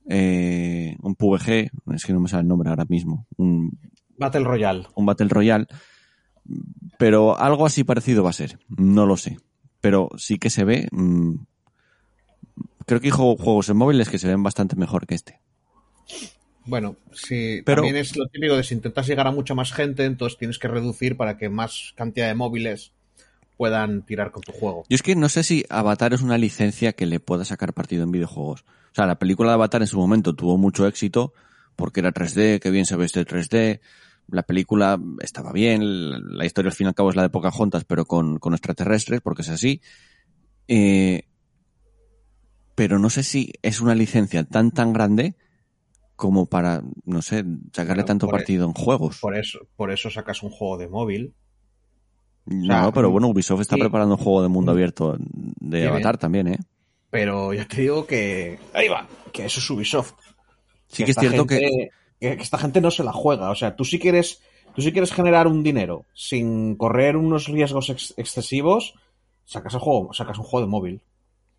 eh, 0.10 0.96
un 1.02 1.16
PvG, 1.16 1.70
es 1.94 2.06
que 2.06 2.14
no 2.14 2.20
me 2.20 2.30
sale 2.30 2.42
el 2.42 2.48
nombre 2.48 2.70
ahora 2.70 2.86
mismo. 2.88 3.26
Un, 3.38 3.78
Battle 4.18 4.44
Royale. 4.46 4.88
un 4.96 5.06
Battle 5.06 5.28
Royale, 5.30 5.68
pero 6.98 7.38
algo 7.40 7.66
así 7.66 7.84
parecido 7.84 8.24
va 8.24 8.30
a 8.32 8.34
ser, 8.34 8.58
no 8.70 9.06
lo 9.06 9.18
sé, 9.18 9.38
pero 9.82 10.10
sí 10.18 10.38
que 10.40 10.50
se 10.50 10.64
ve, 10.64 10.88
mm, 10.92 11.34
creo 12.86 13.00
que 13.02 13.08
hay 13.08 13.12
juego- 13.12 13.38
juegos 13.38 13.70
en 13.70 13.78
móviles 13.78 14.10
que 14.10 14.18
se 14.18 14.28
ven 14.28 14.42
bastante 14.44 14.76
mejor 14.76 15.06
que 15.06 15.16
este. 15.16 15.42
Bueno, 16.66 16.98
sí, 17.14 17.62
Pero- 17.66 17.82
también 17.84 17.96
es 17.98 18.18
lo 18.18 18.28
típico 18.28 18.56
de 18.58 18.64
si 18.64 18.74
intentas 18.76 19.08
llegar 19.08 19.28
a 19.28 19.32
mucha 19.32 19.54
más 19.56 19.72
gente, 19.72 20.04
entonces 20.06 20.38
tienes 20.38 20.60
que 20.60 20.68
reducir 20.68 21.16
para 21.16 21.38
que 21.38 21.48
más 21.50 21.94
cantidad 21.96 22.28
de 22.28 22.36
móviles 22.36 22.92
puedan 23.58 24.04
tirar 24.04 24.32
con 24.32 24.42
tu 24.44 24.52
juego. 24.52 24.84
Yo 24.90 24.96
es 24.96 25.02
que 25.02 25.16
no 25.16 25.30
sé 25.30 25.44
si 25.44 25.66
Avatar 25.70 26.14
es 26.14 26.22
una 26.22 26.38
licencia 26.38 26.94
que 26.94 27.06
le 27.06 27.20
pueda 27.20 27.44
sacar 27.44 27.74
partido 27.74 28.04
en 28.04 28.12
videojuegos. 28.12 28.62
O 28.62 28.96
sea, 28.96 29.06
la 29.06 29.20
película 29.20 29.50
de 29.50 29.56
Avatar 29.56 29.82
en 29.82 29.88
su 29.88 29.98
momento 29.98 30.34
tuvo 30.34 30.58
mucho 30.58 30.88
éxito 30.88 31.34
porque 31.76 32.00
era 32.00 32.14
3D, 32.14 32.60
que 32.60 32.72
bien 32.72 32.86
se 32.86 32.96
ve 32.96 33.06
este 33.06 33.26
3D. 33.26 33.82
La 34.30 34.44
película 34.44 35.00
estaba 35.22 35.52
bien, 35.52 36.38
la 36.38 36.46
historia 36.46 36.70
al 36.70 36.76
fin 36.76 36.86
y 36.86 36.90
al 36.90 36.96
cabo 36.96 37.10
es 37.10 37.16
la 37.16 37.22
de 37.24 37.30
Pocahontas, 37.30 37.86
pero 37.86 38.06
con, 38.06 38.40
con 38.40 38.54
extraterrestres, 38.54 39.22
porque 39.22 39.42
es 39.42 39.50
así. 39.50 39.82
Eh, 40.68 41.24
pero 42.76 43.00
no 43.00 43.10
sé 43.10 43.24
si 43.24 43.54
es 43.62 43.82
una 43.82 43.96
licencia 43.96 44.44
tan 44.44 44.72
tan 44.72 44.94
grande 44.94 45.36
como 46.16 46.48
para, 46.48 46.84
no 47.06 47.22
sé, 47.22 47.46
sacarle 47.74 48.04
tanto 48.04 48.28
e- 48.28 48.30
partido 48.30 48.66
en 48.66 48.74
juegos. 48.74 49.20
Por 49.20 49.38
eso, 49.38 49.60
por 49.76 49.92
eso 49.92 50.10
sacas 50.10 50.44
un 50.44 50.50
juego 50.50 50.78
de 50.78 50.88
móvil. 50.88 51.36
No, 52.48 52.92
pero 52.94 53.12
bueno, 53.12 53.28
Ubisoft 53.28 53.62
está 53.62 53.76
sí. 53.76 53.82
preparando 53.82 54.16
un 54.16 54.24
juego 54.24 54.42
de 54.42 54.48
mundo 54.48 54.72
abierto 54.72 55.16
de 55.20 55.78
Bien, 55.80 55.90
Avatar 55.90 56.18
también, 56.18 56.48
¿eh? 56.48 56.58
Pero 57.10 57.54
ya 57.54 57.68
te 57.68 57.82
digo 57.82 58.06
que. 58.06 58.60
Ahí 58.74 58.88
va, 58.88 59.08
que 59.32 59.46
eso 59.46 59.60
es 59.60 59.70
Ubisoft. 59.70 60.14
Sí 60.88 61.04
que 61.04 61.12
es 61.12 61.18
cierto 61.18 61.46
que... 61.46 61.60
gente- 61.60 61.90
que 62.20 62.32
esta 62.42 62.58
gente 62.58 62.82
no 62.82 62.90
se 62.92 63.04
la 63.04 63.14
juega. 63.14 63.50
O 63.52 63.56
sea, 63.56 63.76
tú 63.76 63.86
si 63.86 64.00
quieres, 64.00 64.42
tú 64.76 64.82
si 64.82 64.92
quieres 64.92 65.12
generar 65.14 65.48
un 65.48 65.62
dinero 65.64 66.06
sin 66.14 66.76
correr 66.76 67.16
unos 67.18 67.48
riesgos 67.48 67.90
ex- 67.90 68.14
excesivos, 68.18 68.96
sacas 69.46 69.74
el 69.76 69.80
juego, 69.80 70.14
sacas 70.14 70.38
un 70.38 70.44
juego 70.46 70.66
de 70.66 70.72
móvil. 70.72 71.02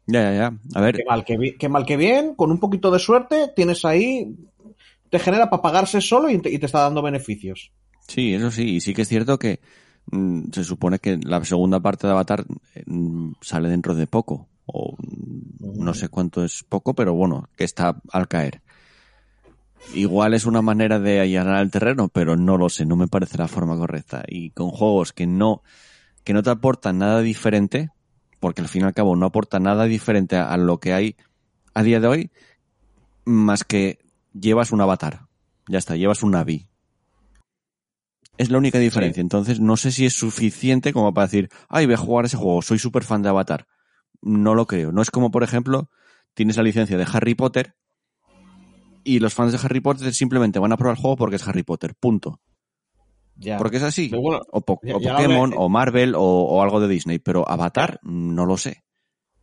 Ya, 0.07 0.22
ya, 0.22 0.33
ya. 0.35 0.53
A 0.74 0.81
ver, 0.81 0.96
Qué 0.96 1.05
mal 1.05 1.24
que, 1.24 1.37
bi- 1.37 1.57
qué 1.59 1.68
mal 1.68 1.85
que 1.85 1.96
bien, 1.96 2.35
con 2.35 2.51
un 2.51 2.59
poquito 2.61 2.90
de 2.90 2.98
suerte, 2.98 3.53
tienes 3.55 3.85
ahí, 3.85 4.35
te 5.11 5.18
genera 5.18 5.48
para 5.51 5.62
pagarse 5.62 6.01
solo 6.01 6.29
y 6.31 6.38
te, 6.38 6.51
y 6.51 6.59
te 6.59 6.66
está 6.66 6.81
dando 6.81 7.03
beneficios. 7.03 7.70
sí, 8.07 8.35
eso 8.35 8.51
sí. 8.51 8.77
Y 8.77 8.81
sí 8.81 8.94
que 8.94 9.03
es 9.03 9.09
cierto 9.09 9.38
que 9.38 9.61
mm, 9.61 9.62
se 10.52 10.64
supone 10.64 10.98
que 10.98 11.18
la 11.18 11.44
segunda 11.44 11.80
parte 11.80 12.06
de 12.06 12.12
Avatar 12.12 12.44
mm, 12.86 13.32
sale 13.40 13.68
dentro 13.68 13.94
de 13.94 14.06
poco. 14.06 14.48
O 14.66 14.96
mm, 14.98 15.82
no 15.82 15.94
sé 15.94 16.08
cuánto 16.08 16.44
es 16.44 16.64
poco, 16.64 16.94
pero 16.94 17.14
bueno, 17.14 17.48
que 17.56 17.64
está 17.64 18.00
al 18.12 18.28
caer. 18.28 18.62
Igual 19.94 20.34
es 20.34 20.44
una 20.44 20.60
manera 20.60 20.98
de 20.98 21.20
allanar 21.20 21.62
el 21.62 21.70
terreno, 21.70 22.08
pero 22.08 22.36
no 22.36 22.58
lo 22.58 22.68
sé, 22.68 22.84
no 22.84 22.96
me 22.96 23.08
parece 23.08 23.38
la 23.38 23.48
forma 23.48 23.76
correcta. 23.76 24.24
Y 24.26 24.50
con 24.50 24.70
juegos 24.70 25.12
que 25.12 25.26
no, 25.26 25.62
que 26.24 26.34
no 26.34 26.42
te 26.42 26.50
aportan 26.50 26.98
nada 26.98 27.20
diferente, 27.20 27.90
porque 28.40 28.60
al 28.60 28.68
fin 28.68 28.82
y 28.82 28.84
al 28.84 28.94
cabo 28.94 29.16
no 29.16 29.26
aporta 29.26 29.60
nada 29.60 29.84
diferente 29.84 30.36
a, 30.36 30.52
a 30.52 30.56
lo 30.56 30.78
que 30.78 30.92
hay 30.92 31.16
a 31.74 31.82
día 31.82 32.00
de 32.00 32.08
hoy, 32.08 32.30
más 33.24 33.64
que 33.64 33.98
llevas 34.32 34.72
un 34.72 34.80
avatar. 34.80 35.26
Ya 35.68 35.78
está, 35.78 35.96
llevas 35.96 36.22
un 36.22 36.32
Navi. 36.32 36.68
Es 38.38 38.51
la 38.51 38.59
única 38.59 38.79
diferencia. 38.79 39.20
Entonces, 39.20 39.61
no 39.61 39.77
sé 39.77 39.90
si 39.92 40.07
es 40.07 40.14
suficiente 40.14 40.92
como 40.92 41.12
para 41.12 41.27
decir, 41.27 41.48
ay, 41.68 41.87
voy 41.87 41.94
a 41.94 41.98
jugar 41.98 42.24
ese 42.24 42.37
juego, 42.37 42.62
soy 42.62 42.79
súper 42.79 43.03
fan 43.05 43.20
de 43.22 43.29
Avatar. 43.29 43.66
No 44.22 44.55
lo 44.55 44.66
creo. 44.66 44.92
No 44.92 45.03
es 45.03 45.11
como, 45.11 45.31
por 45.31 45.42
ejemplo, 45.42 45.90
tienes 46.35 46.57
la 46.57 46.62
licencia 46.62 46.96
de 46.96 47.07
Harry 47.12 47.35
Potter 47.35 47.74
y 49.05 49.20
los 49.20 49.35
fans 49.35 49.53
de 49.53 49.59
Harry 49.62 49.81
Potter 49.81 50.12
simplemente 50.12 50.59
van 50.59 50.72
a 50.72 50.77
probar 50.77 50.96
el 50.96 51.01
juego 51.03 51.16
porque 51.16 51.37
es 51.37 51.46
Harry 51.48 51.62
Potter. 51.62 51.94
Punto. 51.98 52.40
Ya. 53.37 53.57
Porque 53.57 53.77
es 53.77 53.83
así. 53.85 54.09
Bueno, 54.09 54.40
o, 54.51 54.61
po- 54.61 54.81
ya- 54.83 54.96
o 54.96 55.01
Pokémon, 55.01 55.53
o 55.57 55.68
Marvel, 55.68 56.14
o, 56.16 56.20
o 56.22 56.62
algo 56.62 56.81
de 56.81 56.88
Disney. 56.88 57.18
Pero 57.18 57.48
Avatar, 57.48 58.01
no 58.03 58.46
lo 58.46 58.57
sé. 58.57 58.83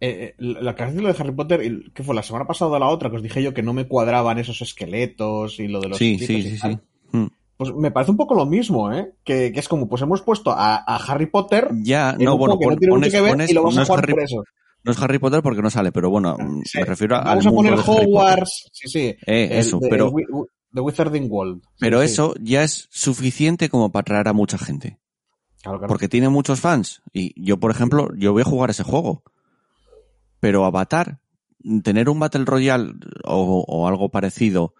eh, 0.01 0.33
eh, 0.33 0.35
la 0.37 0.75
canción 0.75 1.05
de 1.05 1.15
Harry 1.17 1.31
Potter, 1.31 1.61
¿qué 1.93 2.03
fue? 2.03 2.13
La 2.13 2.21
semana 2.23 2.45
pasada 2.45 2.71
o 2.71 2.79
la 2.79 2.87
otra, 2.87 3.09
que 3.09 3.15
os 3.17 3.23
dije 3.23 3.41
yo 3.41 3.53
que 3.53 3.63
no 3.63 3.73
me 3.73 3.87
cuadraban 3.87 4.37
esos 4.37 4.61
esqueletos 4.61 5.59
y 5.59 5.67
lo 5.69 5.79
de 5.79 5.89
los 5.89 5.97
Sí, 5.97 6.17
sí, 6.19 6.57
sí. 6.57 6.77
Mm. 7.55 7.57
Pues 7.57 7.73
me 7.75 7.91
parece 7.91 8.11
un 8.11 8.17
poco 8.17 8.35
lo 8.35 8.45
mismo, 8.45 8.91
¿eh? 8.91 9.13
Que, 9.23 9.51
que 9.53 9.59
es 9.59 9.67
como, 9.67 9.87
pues 9.87 10.01
hemos 10.01 10.21
puesto 10.21 10.51
a, 10.51 10.75
a 10.75 10.95
Harry 10.97 11.27
Potter 11.27 11.69
Ya, 11.81 12.11
en 12.11 12.25
no, 12.25 12.33
un 12.33 12.39
bueno, 12.39 12.59
que 12.59 12.65
no 12.65 12.75
pones, 12.89 13.13
que 13.13 13.21
ver 13.21 13.31
pones- 13.31 13.49
y 13.49 13.53
lo 13.53 13.61
no 13.63 13.69
a 13.69 13.85
jugar 13.85 13.99
Harry, 13.99 14.13
por 14.13 14.23
eso. 14.23 14.43
no 14.83 14.91
es 14.91 15.01
Harry 15.01 15.19
Potter 15.19 15.41
porque 15.41 15.61
no 15.61 15.69
sale, 15.69 15.91
pero 15.91 16.09
bueno, 16.09 16.35
mm, 16.37 16.61
Sí. 16.65 16.79
me 16.79 16.85
refiero 16.85 17.15
a- 17.15 17.19
al 17.19 17.25
Vamos 17.39 17.47
a 17.47 17.51
poner 17.51 17.71
de 17.73 17.77
Harry 17.79 17.85
Potter. 17.87 18.07
Hogwarts, 18.07 18.69
sí, 18.73 18.89
sí. 18.89 18.99
Eh, 19.25 19.47
el 19.51 19.51
eso, 19.59 19.79
de- 19.79 19.89
pero- 19.89 20.07
el 20.17 20.25
The 20.73 20.81
Wizarding 20.81 21.27
World. 21.31 21.61
Sí, 21.63 21.69
Pero 21.79 21.99
sí. 22.01 22.05
eso 22.05 22.33
ya 22.41 22.63
es 22.63 22.87
suficiente 22.91 23.69
como 23.69 23.91
para 23.93 24.01
atraer 24.01 24.27
a 24.27 24.33
mucha 24.33 24.57
gente. 24.57 24.99
Claro, 25.63 25.77
claro. 25.79 25.87
Porque 25.87 26.09
tiene 26.09 26.27
muchos 26.27 26.59
fans. 26.59 27.01
Y 27.13 27.33
yo, 27.41 27.57
por 27.61 27.71
ejemplo, 27.71 28.09
yo 28.17 28.33
voy 28.33 28.41
a 28.41 28.45
jugar 28.45 28.69
ese 28.71 28.83
juego. 28.83 29.23
Pero 30.41 30.65
Avatar, 30.65 31.19
tener 31.83 32.09
un 32.09 32.19
Battle 32.19 32.43
Royale 32.45 32.93
o, 33.23 33.63
o 33.65 33.87
algo 33.87 34.09
parecido 34.09 34.73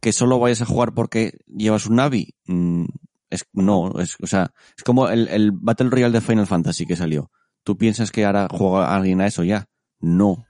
que 0.00 0.12
solo 0.12 0.38
vayas 0.38 0.62
a 0.62 0.66
jugar 0.66 0.94
porque 0.94 1.38
llevas 1.46 1.86
un 1.86 1.96
Navi, 1.96 2.34
mm, 2.46 2.84
es, 3.30 3.46
no, 3.52 3.98
es, 4.00 4.16
o 4.22 4.26
sea, 4.26 4.52
es 4.76 4.84
como 4.84 5.08
el, 5.08 5.28
el 5.28 5.50
Battle 5.52 5.90
Royale 5.90 6.12
de 6.12 6.20
Final 6.20 6.46
Fantasy 6.46 6.86
que 6.86 6.96
salió. 6.96 7.30
¿Tú 7.64 7.76
piensas 7.76 8.12
que 8.12 8.24
ahora 8.24 8.48
juega 8.50 8.94
alguien 8.94 9.20
a 9.20 9.26
eso 9.26 9.42
ya? 9.42 9.68
No. 9.98 10.46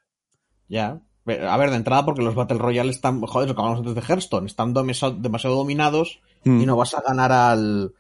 Ya. 0.68 1.00
A 1.48 1.56
ver, 1.56 1.70
de 1.70 1.76
entrada, 1.76 2.04
porque 2.04 2.22
los 2.22 2.35
Battle 2.35 2.59
Royale 2.59 2.90
están, 2.90 3.20
joder, 3.22 3.48
lo 3.48 3.54
que 3.54 3.61
hablamos 3.61 3.80
antes 3.80 3.94
de 3.94 4.00
Hearthstone, 4.12 4.46
están 4.46 4.74
demasiado, 4.74 5.14
demasiado 5.14 5.56
dominados 5.56 6.20
Mm. 6.44 6.61
y 6.61 6.66
no 6.66 6.76
vas 6.76 6.94
a 6.94 7.00
ganar 7.00 7.32
al. 7.32 7.92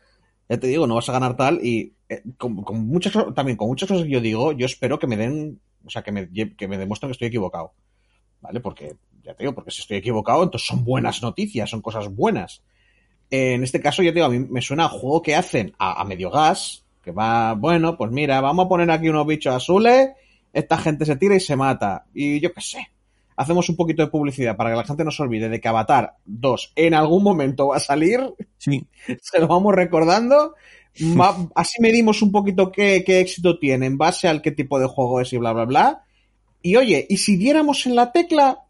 Ya 0.48 0.60
te 0.60 0.68
digo, 0.68 0.86
no 0.86 0.94
vas 0.94 1.08
a 1.08 1.12
ganar 1.12 1.36
tal. 1.36 1.58
Y 1.64 1.96
eh, 2.08 2.22
con, 2.38 2.62
con 2.62 2.86
muchas, 2.86 3.12
también 3.34 3.56
con 3.56 3.66
muchas 3.68 3.88
cosas 3.88 4.04
que 4.04 4.10
yo 4.10 4.20
digo, 4.20 4.52
yo 4.52 4.66
espero 4.66 5.00
que 5.00 5.08
me 5.08 5.16
den, 5.16 5.60
o 5.84 5.90
sea, 5.90 6.02
que 6.02 6.12
me, 6.12 6.30
que 6.30 6.68
me 6.68 6.78
demuestren 6.78 7.08
que 7.08 7.12
estoy 7.12 7.28
equivocado. 7.28 7.72
¿Vale? 8.40 8.60
Porque, 8.60 8.96
ya 9.26 9.34
te 9.34 9.42
digo, 9.44 9.54
porque 9.54 9.70
si 9.70 9.80
estoy 9.82 9.98
equivocado, 9.98 10.42
entonces 10.44 10.66
son 10.68 10.84
buenas 10.84 11.22
noticias, 11.22 11.68
son 11.68 11.82
cosas 11.82 12.08
buenas. 12.14 12.62
Eh, 13.30 13.54
en 13.54 13.64
este 13.64 13.80
caso, 13.80 14.02
ya 14.02 14.10
te 14.10 14.14
digo, 14.16 14.26
a 14.26 14.30
mí 14.30 14.38
me 14.38 14.62
suena 14.62 14.84
a 14.84 14.88
juego 14.88 15.20
que 15.22 15.34
hacen 15.34 15.74
a, 15.78 16.00
a 16.00 16.04
medio 16.04 16.30
gas, 16.30 16.84
que 17.02 17.10
va, 17.10 17.54
bueno, 17.54 17.96
pues 17.96 18.10
mira, 18.12 18.40
vamos 18.40 18.66
a 18.66 18.68
poner 18.68 18.90
aquí 18.90 19.08
unos 19.08 19.26
bichos 19.26 19.54
azules, 19.54 20.10
esta 20.52 20.78
gente 20.78 21.04
se 21.04 21.16
tira 21.16 21.34
y 21.36 21.40
se 21.40 21.56
mata. 21.56 22.06
Y 22.14 22.40
yo 22.40 22.52
qué 22.52 22.60
sé. 22.60 22.88
Hacemos 23.38 23.68
un 23.68 23.76
poquito 23.76 24.02
de 24.02 24.08
publicidad 24.08 24.56
para 24.56 24.70
que 24.70 24.76
la 24.76 24.84
gente 24.84 25.04
no 25.04 25.10
se 25.10 25.22
olvide 25.22 25.50
de 25.50 25.60
que 25.60 25.68
Avatar 25.68 26.14
2 26.24 26.72
en 26.74 26.94
algún 26.94 27.22
momento 27.22 27.68
va 27.68 27.76
a 27.76 27.80
salir 27.80 28.20
Sí. 28.56 28.86
se 29.20 29.38
lo 29.40 29.46
vamos 29.48 29.74
recordando. 29.74 30.54
Va- 31.20 31.46
así 31.54 31.82
medimos 31.82 32.22
un 32.22 32.32
poquito 32.32 32.72
qué, 32.72 33.04
qué 33.04 33.20
éxito 33.20 33.58
tiene 33.58 33.84
en 33.84 33.98
base 33.98 34.28
al 34.28 34.40
qué 34.40 34.52
tipo 34.52 34.78
de 34.80 34.86
juego 34.86 35.20
es 35.20 35.30
y 35.34 35.36
bla, 35.36 35.52
bla, 35.52 35.66
bla. 35.66 36.04
Y 36.62 36.76
oye, 36.76 37.06
y 37.10 37.18
si 37.18 37.36
diéramos 37.36 37.84
en 37.84 37.94
la 37.94 38.10
tecla, 38.12 38.60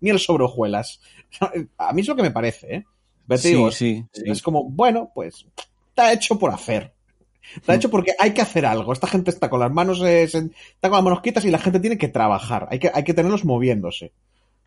miel 0.00 0.18
sobre 0.18 0.44
hojuelas. 0.44 1.00
A 1.78 1.92
mí 1.92 2.00
es 2.02 2.08
lo 2.08 2.16
que 2.16 2.22
me 2.22 2.30
parece, 2.30 2.74
¿eh? 2.76 2.84
Pero 3.26 3.38
Sí, 3.40 3.48
digo, 3.48 3.70
sí, 3.70 4.04
sí. 4.12 4.22
Es 4.26 4.42
como, 4.42 4.64
bueno, 4.64 5.10
pues 5.14 5.46
está 5.88 6.12
hecho 6.12 6.38
por 6.38 6.50
hacer. 6.50 6.92
Está 7.56 7.74
hecho 7.74 7.90
porque 7.90 8.12
hay 8.18 8.32
que 8.32 8.40
hacer 8.42 8.66
algo. 8.66 8.92
Esta 8.92 9.06
gente 9.06 9.30
está 9.30 9.48
con 9.50 9.60
las 9.60 9.72
manos, 9.72 10.00
eh, 10.02 10.26
se- 10.28 10.38
está 10.74 10.88
con 10.88 10.96
las 10.98 11.04
manos 11.04 11.20
quietas 11.20 11.44
y 11.44 11.50
la 11.50 11.58
gente 11.58 11.80
tiene 11.80 11.98
que 11.98 12.08
trabajar. 12.08 12.68
Hay 12.70 12.78
que, 12.78 12.90
hay 12.92 13.04
que 13.04 13.14
tenerlos 13.14 13.44
moviéndose. 13.44 14.12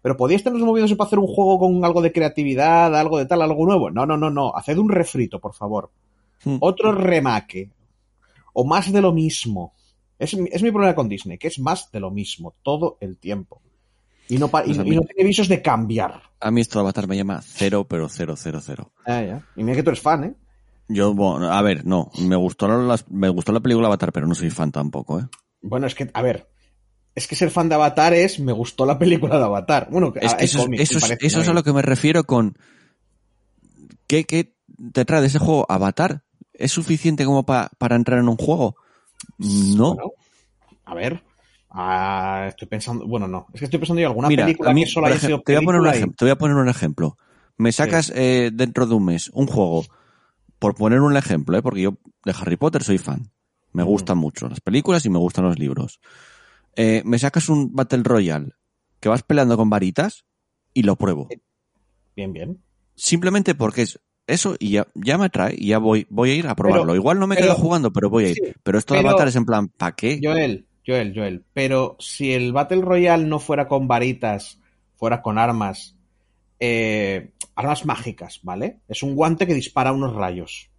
Pero 0.01 0.15
podíais 0.15 0.43
tenerlos 0.43 0.67
moviéndose 0.67 0.95
para 0.95 1.07
hacer 1.07 1.19
un 1.19 1.27
juego 1.27 1.59
con 1.59 1.83
algo 1.83 2.01
de 2.01 2.11
creatividad, 2.11 2.95
algo 2.95 3.17
de 3.17 3.25
tal, 3.25 3.41
algo 3.41 3.65
nuevo. 3.65 3.89
No, 3.89 4.05
no, 4.05 4.15
no, 4.17 4.29
no. 4.29 4.55
Haced 4.55 4.77
un 4.77 4.89
refrito, 4.89 5.39
por 5.39 5.53
favor. 5.53 5.91
Hmm. 6.45 6.57
Otro 6.61 6.91
remake. 6.91 7.69
O 8.53 8.63
más 8.63 8.91
de 8.91 9.01
lo 9.01 9.11
mismo. 9.11 9.73
Es, 10.19 10.33
es 10.33 10.63
mi 10.63 10.71
problema 10.71 10.95
con 10.95 11.09
Disney, 11.09 11.37
que 11.37 11.47
es 11.47 11.59
más 11.59 11.91
de 11.91 11.99
lo 11.99 12.09
mismo, 12.09 12.55
todo 12.63 12.97
el 13.01 13.17
tiempo. 13.17 13.61
Y 14.29 14.37
no, 14.37 14.47
y, 14.47 14.49
Pues 14.49 14.67
y 14.67 14.73
no 14.95 15.01
tiene 15.01 15.23
visos 15.27 15.47
de 15.47 15.61
cambiar. 15.61 16.21
A 16.39 16.51
mí 16.51 16.61
esto 16.61 16.79
de 16.79 16.83
Avatar 16.83 17.07
me 17.07 17.15
llama 17.17 17.41
cero, 17.43 17.85
pero 17.89 18.09
cero, 18.09 18.35
cero, 18.37 18.59
cero. 18.61 18.91
Ah, 19.05 19.21
ya. 19.23 19.41
Y 19.55 19.63
mira 19.63 19.75
que 19.75 19.83
tú 19.83 19.89
eres 19.89 20.01
fan, 20.01 20.23
¿eh? 20.25 20.33
Yo, 20.89 21.13
bueno, 21.13 21.51
a 21.51 21.61
ver, 21.61 21.85
no, 21.85 22.11
me 22.19 22.35
gustó 22.35 22.67
la, 22.67 22.97
me 23.09 23.29
gustó 23.29 23.51
la 23.51 23.59
película 23.59 23.87
Avatar, 23.87 24.11
pero 24.13 24.27
no 24.27 24.35
soy 24.35 24.49
fan 24.49 24.71
tampoco, 24.71 25.19
¿eh? 25.19 25.25
Bueno, 25.61 25.87
es 25.87 25.95
que, 25.95 26.09
a 26.13 26.21
ver, 26.21 26.49
es 27.15 27.27
que 27.27 27.35
ser 27.35 27.49
fan 27.51 27.67
de 27.67 27.75
Avatar 27.75 28.13
es, 28.13 28.39
me 28.39 28.51
gustó 28.53 28.85
la 28.85 28.97
película 28.99 29.37
de 29.37 29.43
Avatar. 29.45 29.87
Bueno, 29.91 30.13
Es 30.15 30.33
que 30.35 30.41
hay 30.41 30.45
eso, 30.45 30.65
eso, 30.73 30.97
es, 30.99 31.17
eso 31.19 31.41
es 31.41 31.47
a 31.47 31.53
lo 31.53 31.63
que 31.63 31.73
me 31.73 31.81
refiero 31.81 32.23
con... 32.25 32.57
¿Qué, 34.07 34.23
qué 34.25 34.55
te 34.93 35.03
trae 35.05 35.21
de 35.21 35.27
ese 35.27 35.39
juego 35.39 35.65
Avatar? 35.69 36.23
¿Es 36.53 36.71
suficiente 36.71 37.25
como 37.25 37.45
pa- 37.45 37.69
para 37.77 37.95
entrar 37.95 38.19
en 38.19 38.29
un 38.29 38.37
juego? 38.37 38.75
No. 39.37 39.95
Bueno, 39.95 40.11
a 40.85 40.95
ver. 40.95 41.23
Ah, 41.69 42.45
estoy 42.49 42.67
pensando. 42.67 43.05
Bueno, 43.07 43.27
no. 43.27 43.47
Es 43.53 43.59
que 43.59 43.65
estoy 43.65 43.79
pensando 43.79 44.01
yo 44.01 44.07
alguna 44.07 44.27
Mira, 44.27 44.45
película 44.45 44.71
a 44.71 44.73
mí, 44.73 44.83
que 44.83 44.89
solo 44.89 45.07
haya 45.07 45.15
ejemplo, 45.15 45.37
sido 45.37 45.43
te, 45.43 45.53
voy 45.55 45.63
a 45.63 45.65
poner 45.65 45.81
un 45.81 45.85
película 45.87 45.99
y- 46.07 46.09
ejem- 46.11 46.15
te 46.15 46.25
voy 46.25 46.31
a 46.31 46.35
poner 46.37 46.57
un 46.57 46.69
ejemplo. 46.69 47.17
Me 47.57 47.71
sacas 47.71 48.11
eh, 48.15 48.51
dentro 48.53 48.85
de 48.85 48.93
un 48.95 49.05
mes 49.05 49.29
un 49.33 49.47
juego, 49.47 49.83
por 50.59 50.75
poner 50.75 51.01
un 51.01 51.15
ejemplo, 51.17 51.57
¿eh? 51.57 51.61
porque 51.61 51.81
yo 51.81 51.97
de 52.25 52.31
Harry 52.39 52.55
Potter 52.57 52.83
soy 52.83 52.97
fan. 52.97 53.31
Me 53.73 53.83
gustan 53.83 54.17
mucho 54.17 54.47
las 54.49 54.59
películas 54.61 55.05
y 55.05 55.09
me 55.09 55.19
gustan 55.19 55.45
los 55.45 55.59
libros. 55.59 55.99
Eh, 56.75 57.01
me 57.05 57.17
sacas 57.19 57.49
un 57.49 57.73
Battle 57.75 58.01
Royale 58.03 58.51
que 58.99 59.09
vas 59.09 59.23
peleando 59.23 59.57
con 59.57 59.69
varitas 59.69 60.25
y 60.73 60.83
lo 60.83 60.95
pruebo. 60.95 61.27
Bien, 62.15 62.33
bien. 62.33 62.61
Simplemente 62.95 63.55
porque 63.55 63.83
es 63.83 63.99
eso 64.25 64.55
y 64.59 64.71
ya, 64.71 64.87
ya 64.95 65.17
me 65.17 65.25
atrae 65.25 65.55
y 65.57 65.67
ya 65.69 65.77
voy, 65.79 66.05
voy 66.09 66.31
a 66.31 66.35
ir 66.35 66.47
a 66.47 66.55
probarlo. 66.55 66.85
Pero- 66.87 66.95
Igual 66.95 67.19
no 67.19 67.27
me 67.27 67.35
pero- 67.35 67.47
quedo 67.47 67.55
jugando, 67.57 67.91
pero 67.93 68.09
voy 68.09 68.25
a 68.25 68.29
ir. 68.29 68.35
sí, 68.35 68.41
pero 68.63 68.77
esto 68.77 68.93
de 68.93 68.99
Avatar 69.01 69.27
es 69.27 69.35
en 69.35 69.45
plan, 69.45 69.67
¿para 69.69 69.95
qué? 69.95 70.19
Joel, 70.23 70.66
Joel, 70.87 71.13
Joel. 71.13 71.43
Pero 71.53 71.97
si 71.99 72.33
el 72.33 72.53
Battle 72.53 72.81
Royale 72.81 73.25
no 73.25 73.39
fuera 73.39 73.67
con 73.67 73.87
varitas, 73.87 74.59
fuera 74.95 75.21
con 75.21 75.37
armas, 75.37 75.95
eh, 76.59 77.31
armas 77.55 77.85
mágicas, 77.85 78.39
¿vale? 78.43 78.79
Es 78.87 79.03
un 79.03 79.13
guante 79.15 79.45
que 79.45 79.53
dispara 79.53 79.91
unos 79.91 80.15
rayos, 80.15 80.69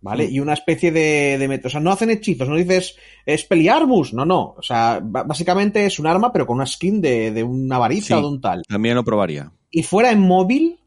¿vale? 0.00 0.26
Y 0.26 0.40
una 0.40 0.52
especie 0.52 0.92
de, 0.92 1.38
de 1.38 1.60
O 1.64 1.70
sea, 1.70 1.80
no 1.80 1.90
hacen 1.90 2.10
hechizos, 2.10 2.48
no 2.48 2.56
dices, 2.56 2.96
es 3.24 3.44
peliarmus, 3.44 4.12
no, 4.12 4.24
no. 4.24 4.54
O 4.58 4.62
sea, 4.62 5.00
básicamente 5.02 5.86
es 5.86 5.98
un 5.98 6.06
arma, 6.06 6.32
pero 6.32 6.46
con 6.46 6.56
una 6.56 6.66
skin 6.66 7.00
de, 7.00 7.30
de 7.32 7.42
una 7.42 7.78
varita 7.78 8.06
Sí. 8.06 8.12
o 8.12 8.20
de 8.20 8.26
un 8.28 8.40
tal. 8.40 8.62
También 8.68 8.94
lo 8.94 9.04
probaría. 9.04 9.50
Y 9.70 9.82
fuera 9.82 10.10
en 10.12 10.20
móvil. 10.20 10.78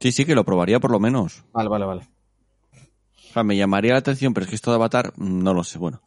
Sí, 0.00 0.12
sí, 0.12 0.24
que 0.24 0.34
lo 0.34 0.44
probaría 0.44 0.80
por 0.80 0.90
lo 0.90 1.00
menos. 1.00 1.44
Vale, 1.52 1.68
vale, 1.68 1.84
vale. 1.86 2.02
O 3.30 3.32
sea, 3.34 3.42
me 3.42 3.56
llamaría 3.56 3.92
la 3.92 3.98
atención, 3.98 4.32
pero 4.32 4.44
es 4.44 4.50
que 4.50 4.56
esto 4.56 4.70
de 4.70 4.76
Avatar, 4.76 5.12
mm, 5.16 5.42
no 5.42 5.54
lo 5.54 5.64
sé. 5.64 5.78
Bueno. 5.78 6.02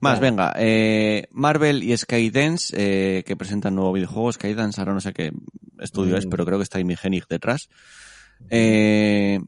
Más, 0.00 0.18
Claro. 0.18 0.20
venga. 0.20 0.52
eh, 0.56 1.26
Marvel 1.32 1.82
y 1.82 1.96
Skydance, 1.96 2.72
eh, 2.76 3.24
que 3.24 3.36
presentan 3.36 3.74
nuevo 3.74 3.92
videojuego. 3.92 4.32
Skydance, 4.32 4.80
ahora 4.80 4.94
no 4.94 5.00
sé 5.00 5.12
qué 5.12 5.32
estudio 5.80 6.16
es, 6.16 6.26
Mm. 6.26 6.30
pero 6.30 6.44
creo 6.46 6.58
que 6.58 6.62
está 6.64 6.78
Imigenic 6.80 7.26
detrás. 7.28 7.68
Eh, 8.50 9.40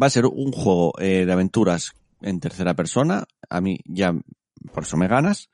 va 0.00 0.06
a 0.06 0.10
ser 0.10 0.26
un 0.26 0.52
juego 0.52 0.92
eh, 0.98 1.24
de 1.24 1.32
aventuras 1.32 1.92
en 2.20 2.40
tercera 2.40 2.74
persona. 2.74 3.24
A 3.48 3.60
mí 3.60 3.78
ya, 3.86 4.12
por 4.72 4.82
eso 4.84 4.96
me 4.96 5.08
ganas. 5.08 5.48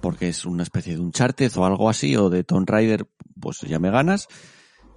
Porque 0.00 0.28
es 0.30 0.46
una 0.46 0.62
especie 0.62 0.94
de 0.94 1.00
Uncharted 1.00 1.52
o 1.58 1.66
algo 1.66 1.90
así, 1.90 2.16
o 2.16 2.30
de 2.30 2.42
Tomb 2.42 2.66
Raider, 2.66 3.06
pues 3.38 3.60
ya 3.60 3.78
me 3.78 3.90
ganas. 3.90 4.28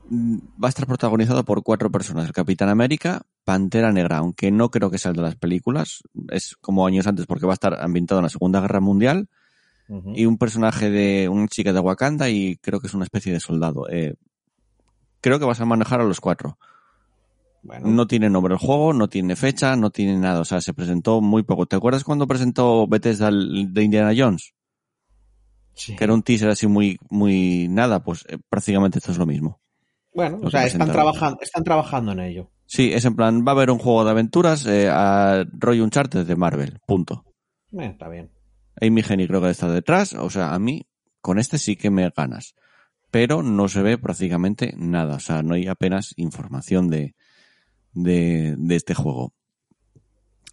Mm, 0.10 0.38
Va 0.64 0.68
a 0.68 0.70
estar 0.70 0.86
protagonizado 0.86 1.44
por 1.44 1.64
cuatro 1.64 1.90
personas. 1.92 2.26
El 2.26 2.34
Capitán 2.34 2.70
América, 2.70 3.22
Pantera 3.44 3.92
Negra, 3.92 4.18
aunque 4.18 4.52
no 4.52 4.70
creo 4.70 4.90
que 4.90 4.98
el 5.04 5.14
de 5.14 5.22
las 5.22 5.36
películas. 5.36 6.04
Es 6.30 6.56
como 6.62 6.86
años 6.86 7.08
antes 7.08 7.26
porque 7.26 7.46
va 7.46 7.54
a 7.54 7.56
estar 7.56 7.82
ambientado 7.82 8.20
en 8.20 8.24
la 8.24 8.30
Segunda 8.30 8.62
Guerra 8.62 8.80
Mundial. 8.80 9.30
Y 10.16 10.26
un 10.26 10.38
personaje 10.38 10.90
de 10.90 11.30
una 11.30 11.48
chica 11.48 11.72
de 11.72 11.80
Wakanda 11.80 12.28
y 12.30 12.56
creo 12.56 12.80
que 12.80 12.88
es 12.88 12.94
una 12.96 13.04
especie 13.04 13.32
de 13.32 13.40
soldado. 13.40 13.88
Eh, 13.92 14.16
creo 15.22 15.38
que 15.38 15.46
vas 15.46 15.60
a 15.62 15.66
manejar 15.66 16.02
a 16.02 16.06
los 16.06 16.20
cuatro. 16.20 16.58
Bueno, 17.62 17.90
No 17.90 18.08
tiene 18.08 18.30
nombre 18.30 18.54
el 18.54 18.60
juego, 18.60 18.94
no 18.94 19.08
tiene 19.08 19.36
fecha, 19.36 19.76
no 19.76 19.92
tiene 19.92 20.18
nada. 20.18 20.40
O 20.40 20.46
sea, 20.46 20.62
se 20.62 20.74
presentó 20.74 21.22
muy 21.22 21.44
poco. 21.44 21.66
¿Te 21.66 21.76
acuerdas 21.76 22.04
cuando 22.04 22.28
presentó 22.28 22.88
Bethesda 22.88 23.30
de 23.30 23.84
Indiana 23.84 24.14
Jones? 24.18 24.54
sí. 25.76 25.96
Que 25.96 26.04
era 26.04 26.14
un 26.14 26.24
teaser 26.24 26.50
así 26.50 26.66
muy, 26.66 26.98
muy 27.10 27.68
nada. 27.70 28.04
Pues 28.04 28.26
eh, 28.30 28.38
prácticamente 28.50 29.00
esto 29.00 29.12
es 29.12 29.18
lo 29.18 29.26
mismo. 29.26 29.60
Bueno, 30.14 30.40
o 30.44 30.52
sea, 30.52 30.66
están 30.66 30.92
trabajando, 30.92 31.40
están 31.42 31.64
trabajando 31.64 32.12
en 32.12 32.20
ello. 32.20 32.52
Sí, 32.66 32.92
es 32.94 33.06
en 33.06 33.16
plan, 33.16 33.44
va 33.46 33.52
a 33.52 33.56
haber 33.56 33.72
un 33.72 33.80
juego 33.80 34.04
de 34.04 34.12
aventuras 34.12 34.66
eh, 34.66 34.90
a 34.90 35.46
rollo 35.52 35.84
Uncharted 35.84 36.26
de 36.26 36.36
Marvel. 36.36 36.80
Punto. 36.86 37.26
Eh, 37.78 37.86
está 37.86 38.08
bien. 38.10 38.32
Amy 38.82 39.04
Hennig 39.08 39.28
creo 39.28 39.42
que 39.42 39.50
está 39.50 39.72
detrás. 39.72 40.14
O 40.14 40.30
sea, 40.30 40.54
a 40.54 40.60
mí 40.60 40.88
con 41.22 41.40
este 41.40 41.58
sí 41.58 41.76
que 41.76 41.90
me 41.90 42.10
ganas. 42.10 42.56
Pero 43.12 43.44
no 43.44 43.68
se 43.68 43.82
ve 43.82 43.98
prácticamente 43.98 44.74
nada. 44.76 45.16
O 45.16 45.20
sea, 45.20 45.44
no 45.44 45.54
hay 45.54 45.68
apenas 45.68 46.14
información 46.18 46.90
de, 46.90 47.16
de, 47.94 48.56
de 48.58 48.76
este 48.76 48.96
juego. 48.96 49.34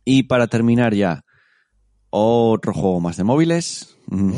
Y 0.04 0.24
para 0.24 0.46
terminar 0.46 0.94
ya, 0.94 1.24
otro 2.10 2.74
juego 2.74 3.00
más 3.00 3.16
de 3.16 3.24
móviles. 3.24 3.96
Mm, 4.08 4.32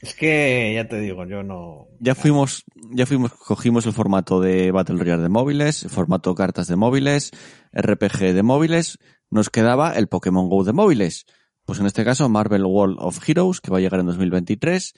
Es 0.00 0.14
que, 0.14 0.72
ya 0.74 0.86
te 0.86 1.00
digo, 1.00 1.26
yo 1.26 1.42
no... 1.42 1.88
Ya 1.98 2.14
fuimos, 2.14 2.64
ya 2.92 3.04
fuimos, 3.04 3.32
cogimos 3.32 3.84
el 3.86 3.92
formato 3.92 4.40
de 4.40 4.70
Battle 4.70 4.96
Royale 4.96 5.24
de 5.24 5.28
móviles, 5.28 5.86
formato 5.88 6.36
cartas 6.36 6.68
de 6.68 6.76
móviles, 6.76 7.32
RPG 7.72 8.32
de 8.32 8.42
móviles, 8.44 8.98
nos 9.28 9.50
quedaba 9.50 9.92
el 9.94 10.06
Pokémon 10.06 10.48
Go 10.48 10.62
de 10.62 10.72
móviles. 10.72 11.26
Pues 11.64 11.80
en 11.80 11.86
este 11.86 12.04
caso 12.04 12.28
Marvel 12.28 12.64
World 12.64 12.96
of 13.00 13.28
Heroes, 13.28 13.60
que 13.60 13.72
va 13.72 13.78
a 13.78 13.80
llegar 13.80 13.98
en 13.98 14.06
2023, 14.06 14.94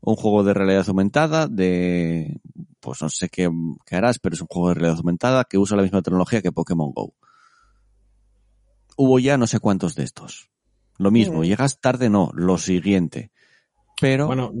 un 0.00 0.16
juego 0.16 0.42
de 0.42 0.52
realidad 0.52 0.84
aumentada, 0.88 1.46
de, 1.46 2.40
pues 2.80 3.00
no 3.02 3.08
sé 3.08 3.28
qué, 3.28 3.48
qué 3.86 3.96
harás, 3.96 4.18
pero 4.18 4.34
es 4.34 4.40
un 4.40 4.48
juego 4.48 4.70
de 4.70 4.74
realidad 4.74 4.98
aumentada 4.98 5.44
que 5.44 5.58
usa 5.58 5.76
la 5.76 5.84
misma 5.84 6.02
tecnología 6.02 6.42
que 6.42 6.50
Pokémon 6.50 6.90
Go. 6.92 7.14
Hubo 8.96 9.18
ya 9.20 9.38
no 9.38 9.46
sé 9.46 9.60
cuántos 9.60 9.94
de 9.94 10.02
estos. 10.02 10.50
Lo 10.98 11.10
mismo, 11.10 11.44
llegas 11.44 11.80
tarde, 11.80 12.10
no, 12.10 12.30
lo 12.34 12.58
siguiente. 12.58 13.30
Pero, 14.00 14.26
Bueno, 14.26 14.52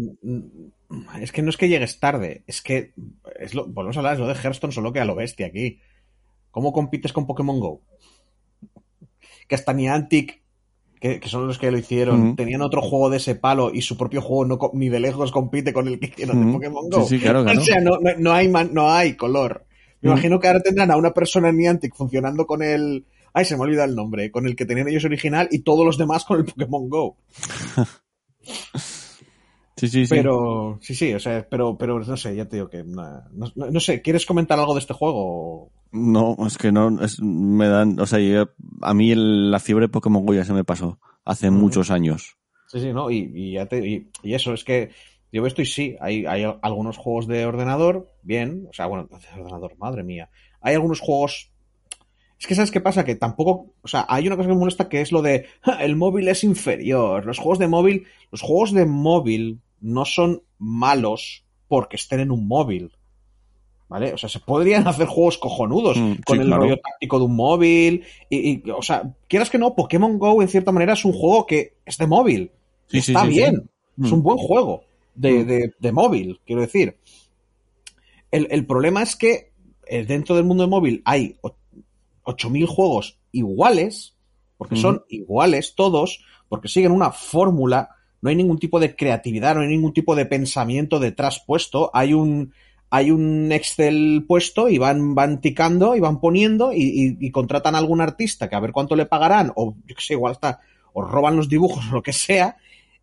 es 1.20 1.32
que 1.32 1.42
no 1.42 1.50
es 1.50 1.56
que 1.56 1.68
llegues 1.68 1.98
tarde, 2.00 2.42
es 2.46 2.62
que 2.62 2.92
es 3.38 3.54
lo, 3.54 3.66
volvemos 3.66 3.96
a 3.96 4.00
hablar, 4.00 4.14
es 4.14 4.20
lo 4.20 4.26
de 4.28 4.34
Hearthstone 4.34 4.72
solo 4.72 4.92
que 4.92 5.00
a 5.00 5.04
lo 5.04 5.14
bestia 5.14 5.46
aquí. 5.46 5.78
¿Cómo 6.50 6.72
compites 6.72 7.12
con 7.12 7.26
Pokémon 7.26 7.60
Go? 7.60 7.80
Que 9.48 9.54
hasta 9.54 9.72
Niantic, 9.72 10.42
que, 11.00 11.18
que 11.20 11.28
son 11.28 11.46
los 11.46 11.58
que 11.58 11.70
lo 11.70 11.78
hicieron, 11.78 12.36
tenían 12.36 12.62
otro 12.62 12.82
juego 12.82 13.08
de 13.10 13.16
ese 13.18 13.34
palo 13.36 13.70
y 13.72 13.82
su 13.82 13.96
propio 13.96 14.20
juego 14.20 14.44
no 14.44 14.58
ni 14.74 14.88
de 14.88 15.00
lejos 15.00 15.32
compite 15.32 15.72
con 15.72 15.88
el 15.88 15.98
que 15.98 16.06
hicieron 16.06 16.46
de. 16.46 16.52
Pokémon 16.52 16.88
Go. 16.90 17.02
Sí, 17.06 17.16
sí, 17.16 17.22
claro, 17.22 17.42
claro. 17.44 17.60
O 17.60 17.64
sea, 17.64 17.80
no, 17.80 17.98
no- 18.00 18.16
no 18.18 18.32
hay 18.32 18.48
man- 18.48 18.70
no 18.72 18.90
hay 18.92 19.14
color. 19.16 19.64
Me 20.02 20.10
imagino 20.12 20.40
que 20.40 20.46
ahora 20.48 20.60
tendrán 20.60 20.90
a 20.90 20.96
una 20.96 21.12
persona 21.12 21.50
en 21.50 21.58
Niantic 21.58 21.94
funcionando 21.94 22.46
con 22.46 22.62
el. 22.62 23.04
Ay, 23.32 23.44
se 23.44 23.56
me 23.56 23.62
olvida 23.62 23.84
el 23.84 23.94
nombre. 23.94 24.30
Con 24.30 24.46
el 24.46 24.56
que 24.56 24.66
tenían 24.66 24.88
ellos 24.88 25.04
original 25.04 25.46
y 25.52 25.60
todos 25.60 25.84
los 25.86 25.96
demás 25.98 26.24
con 26.24 26.38
el 26.40 26.44
Pokémon 26.46 26.88
Go. 26.88 27.16
sí, 29.80 29.88
sí, 29.88 30.06
sí. 30.06 30.14
Pero, 30.14 30.78
sí, 30.80 30.94
sí, 30.94 31.12
o 31.14 31.18
sea, 31.20 31.46
pero, 31.50 31.76
pero 31.78 31.98
no 32.00 32.16
sé, 32.16 32.34
ya 32.36 32.46
te 32.48 32.56
digo 32.56 32.68
que. 32.68 32.84
No, 32.84 33.22
no- 33.32 33.70
no 33.70 33.80
sé, 33.80 34.02
¿quieres 34.02 34.26
comentar 34.26 34.58
algo 34.58 34.74
de 34.74 34.80
este 34.80 34.94
juego? 34.94 35.70
No, 35.92 36.36
es 36.46 36.56
que 36.58 36.70
no, 36.72 37.02
es- 37.02 37.20
me 37.20 37.68
dan, 37.68 37.98
o 37.98 38.06
sea, 38.06 38.18
yo- 38.20 38.50
a 38.82 38.94
mí 38.94 39.10
el- 39.12 39.50
la 39.50 39.58
fiebre 39.60 39.88
Pokémon 39.88 40.24
Go 40.24 40.34
ya 40.34 40.44
se 40.44 40.52
me 40.52 40.64
pasó 40.64 40.98
hace 41.24 41.50
muchos 41.50 41.90
años. 41.90 42.36
Sí, 42.68 42.80
sí, 42.80 42.92
¿no? 42.92 43.10
Y, 43.10 43.30
y 43.34 43.52
ya 43.54 43.66
te, 43.66 43.86
y, 43.86 44.10
y 44.22 44.34
eso, 44.34 44.54
es 44.54 44.62
que 44.64 44.90
yo 45.32 45.44
esto 45.46 45.62
y 45.62 45.66
sí, 45.66 45.96
hay, 46.00 46.24
hay 46.26 46.44
algunos 46.62 46.96
juegos 46.96 47.26
de 47.26 47.46
ordenador, 47.46 48.08
bien, 48.22 48.66
o 48.70 48.72
sea, 48.72 48.86
bueno, 48.86 49.08
de 49.10 49.40
ordenador, 49.40 49.76
madre 49.78 50.02
mía. 50.04 50.30
Hay 50.60 50.74
algunos 50.74 51.00
juegos. 51.00 51.50
Es 52.38 52.46
que, 52.46 52.54
¿sabes 52.54 52.70
qué 52.70 52.80
pasa? 52.80 53.04
Que 53.04 53.16
tampoco. 53.16 53.74
O 53.82 53.88
sea, 53.88 54.06
hay 54.08 54.26
una 54.26 54.36
cosa 54.36 54.48
que 54.48 54.54
me 54.54 54.58
molesta 54.60 54.88
que 54.88 55.00
es 55.02 55.12
lo 55.12 55.20
de. 55.22 55.46
"Ja, 55.62 55.84
El 55.84 55.94
móvil 55.96 56.26
es 56.28 56.42
inferior. 56.42 57.26
Los 57.26 57.38
juegos 57.38 57.58
de 57.58 57.68
móvil. 57.68 58.06
Los 58.30 58.40
juegos 58.40 58.72
de 58.72 58.86
móvil 58.86 59.60
no 59.80 60.04
son 60.04 60.42
malos 60.58 61.44
porque 61.68 61.96
estén 61.96 62.20
en 62.20 62.30
un 62.30 62.46
móvil. 62.46 62.92
¿Vale? 63.88 64.12
O 64.14 64.18
sea, 64.18 64.28
se 64.28 64.38
podrían 64.38 64.86
hacer 64.86 65.08
juegos 65.08 65.36
cojonudos 65.36 65.96
Mm, 65.96 66.12
con 66.24 66.36
sí, 66.36 66.42
el 66.42 66.46
claro. 66.46 66.62
rollo 66.62 66.76
táctico 66.78 67.18
de 67.18 67.24
un 67.24 67.34
móvil. 67.34 68.04
Y, 68.28 68.50
y, 68.66 68.70
o 68.70 68.82
sea, 68.82 69.02
quieras 69.28 69.50
que 69.50 69.58
no, 69.58 69.74
Pokémon 69.74 70.16
Go 70.16 70.40
en 70.42 70.48
cierta 70.48 70.70
manera 70.70 70.92
es 70.92 71.04
un 71.04 71.12
juego 71.12 71.44
que 71.44 71.74
es 71.84 71.98
de 71.98 72.06
móvil. 72.06 72.52
Sí, 72.86 72.98
Está 72.98 73.22
sí, 73.22 73.28
bien. 73.30 73.68
Es 74.00 74.10
Mm. 74.10 74.14
un 74.14 74.22
buen 74.22 74.38
juego 74.38 74.84
de, 75.16 75.32
Mm. 75.42 75.46
de- 75.46 75.74
de 75.78 75.92
móvil, 75.92 76.40
quiero 76.46 76.60
decir. 76.62 76.96
El, 78.30 78.46
el 78.50 78.64
problema 78.66 79.02
es 79.02 79.16
que 79.16 79.50
eh, 79.88 80.04
dentro 80.06 80.36
del 80.36 80.44
mundo 80.44 80.62
de 80.62 80.68
móvil 80.70 81.02
hay 81.04 81.36
o- 81.42 81.56
8.000 82.22 82.66
juegos 82.66 83.18
iguales, 83.32 84.14
porque 84.56 84.76
son 84.76 85.04
iguales 85.08 85.74
todos, 85.74 86.24
porque 86.48 86.68
siguen 86.68 86.92
una 86.92 87.10
fórmula, 87.10 87.88
no 88.22 88.30
hay 88.30 88.36
ningún 88.36 88.58
tipo 88.58 88.78
de 88.80 88.94
creatividad, 88.96 89.54
no 89.54 89.62
hay 89.62 89.68
ningún 89.68 89.92
tipo 89.92 90.14
de 90.14 90.26
pensamiento 90.26 90.98
detrás 90.98 91.42
puesto, 91.46 91.90
hay 91.94 92.12
un, 92.14 92.52
hay 92.90 93.10
un 93.10 93.50
Excel 93.52 94.24
puesto 94.26 94.68
y 94.68 94.78
van, 94.78 95.14
van 95.14 95.40
ticando 95.40 95.94
y 95.96 96.00
van 96.00 96.20
poniendo 96.20 96.72
y, 96.72 96.82
y- 96.82 97.16
y 97.26 97.30
contratan 97.30 97.74
a 97.74 97.78
algún 97.78 98.00
artista 98.00 98.48
que 98.48 98.56
a 98.56 98.60
ver 98.60 98.72
cuánto 98.72 98.96
le 98.96 99.06
pagarán, 99.06 99.52
o 99.56 99.74
yo 99.86 99.94
que 99.94 100.02
sé, 100.02 100.14
igual 100.14 100.32
hasta, 100.32 100.60
o 100.92 101.02
roban 101.02 101.36
los 101.36 101.48
dibujos 101.48 101.84
o 101.90 101.94
lo 101.94 102.02
que 102.02 102.12
sea, 102.12 102.56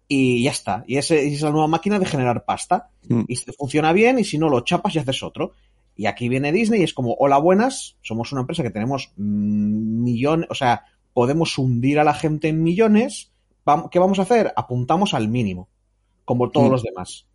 y 0.10 0.44
ya 0.44 0.52
está. 0.52 0.84
Y 0.88 0.98
esa 0.98 1.16
es 1.16 1.42
la 1.42 1.52
nueva 1.52 1.68
máquina 1.68 2.00
de 2.00 2.06
generar 2.06 2.46
pasta. 2.46 2.90
Mm. 3.10 3.24
Y 3.28 3.36
funciona 3.58 3.92
bien, 3.92 4.20
y 4.20 4.24
si 4.24 4.38
no, 4.38 4.48
lo 4.50 4.62
chapas 4.62 4.96
y 4.96 5.00
haces 5.00 5.22
otro. 5.22 5.54
Y 5.98 6.06
aquí 6.06 6.30
viene 6.30 6.52
Disney 6.54 6.80
y 6.80 6.84
es 6.84 6.94
como, 6.94 7.16
hola, 7.20 7.38
buenas, 7.40 7.98
somos 8.02 8.32
una 8.32 8.42
empresa 8.42 8.64
que 8.64 8.70
tenemos 8.70 9.12
mm, 9.18 10.04
millones, 10.04 10.48
o 10.50 10.56
sea, 10.56 10.86
podemos 11.14 11.58
hundir 11.58 12.00
a 12.00 12.04
la 12.06 12.14
gente 12.14 12.48
en 12.48 12.64
millones. 12.64 13.32
¿Qué 13.92 14.00
vamos 14.00 14.20
a 14.20 14.24
hacer? 14.24 14.54
Apuntamos 14.56 15.14
al 15.14 15.28
mínimo, 15.28 15.70
como 16.26 16.50
todos 16.52 16.68
Mm. 16.70 16.72
los 16.72 16.84
demás. 16.84 17.28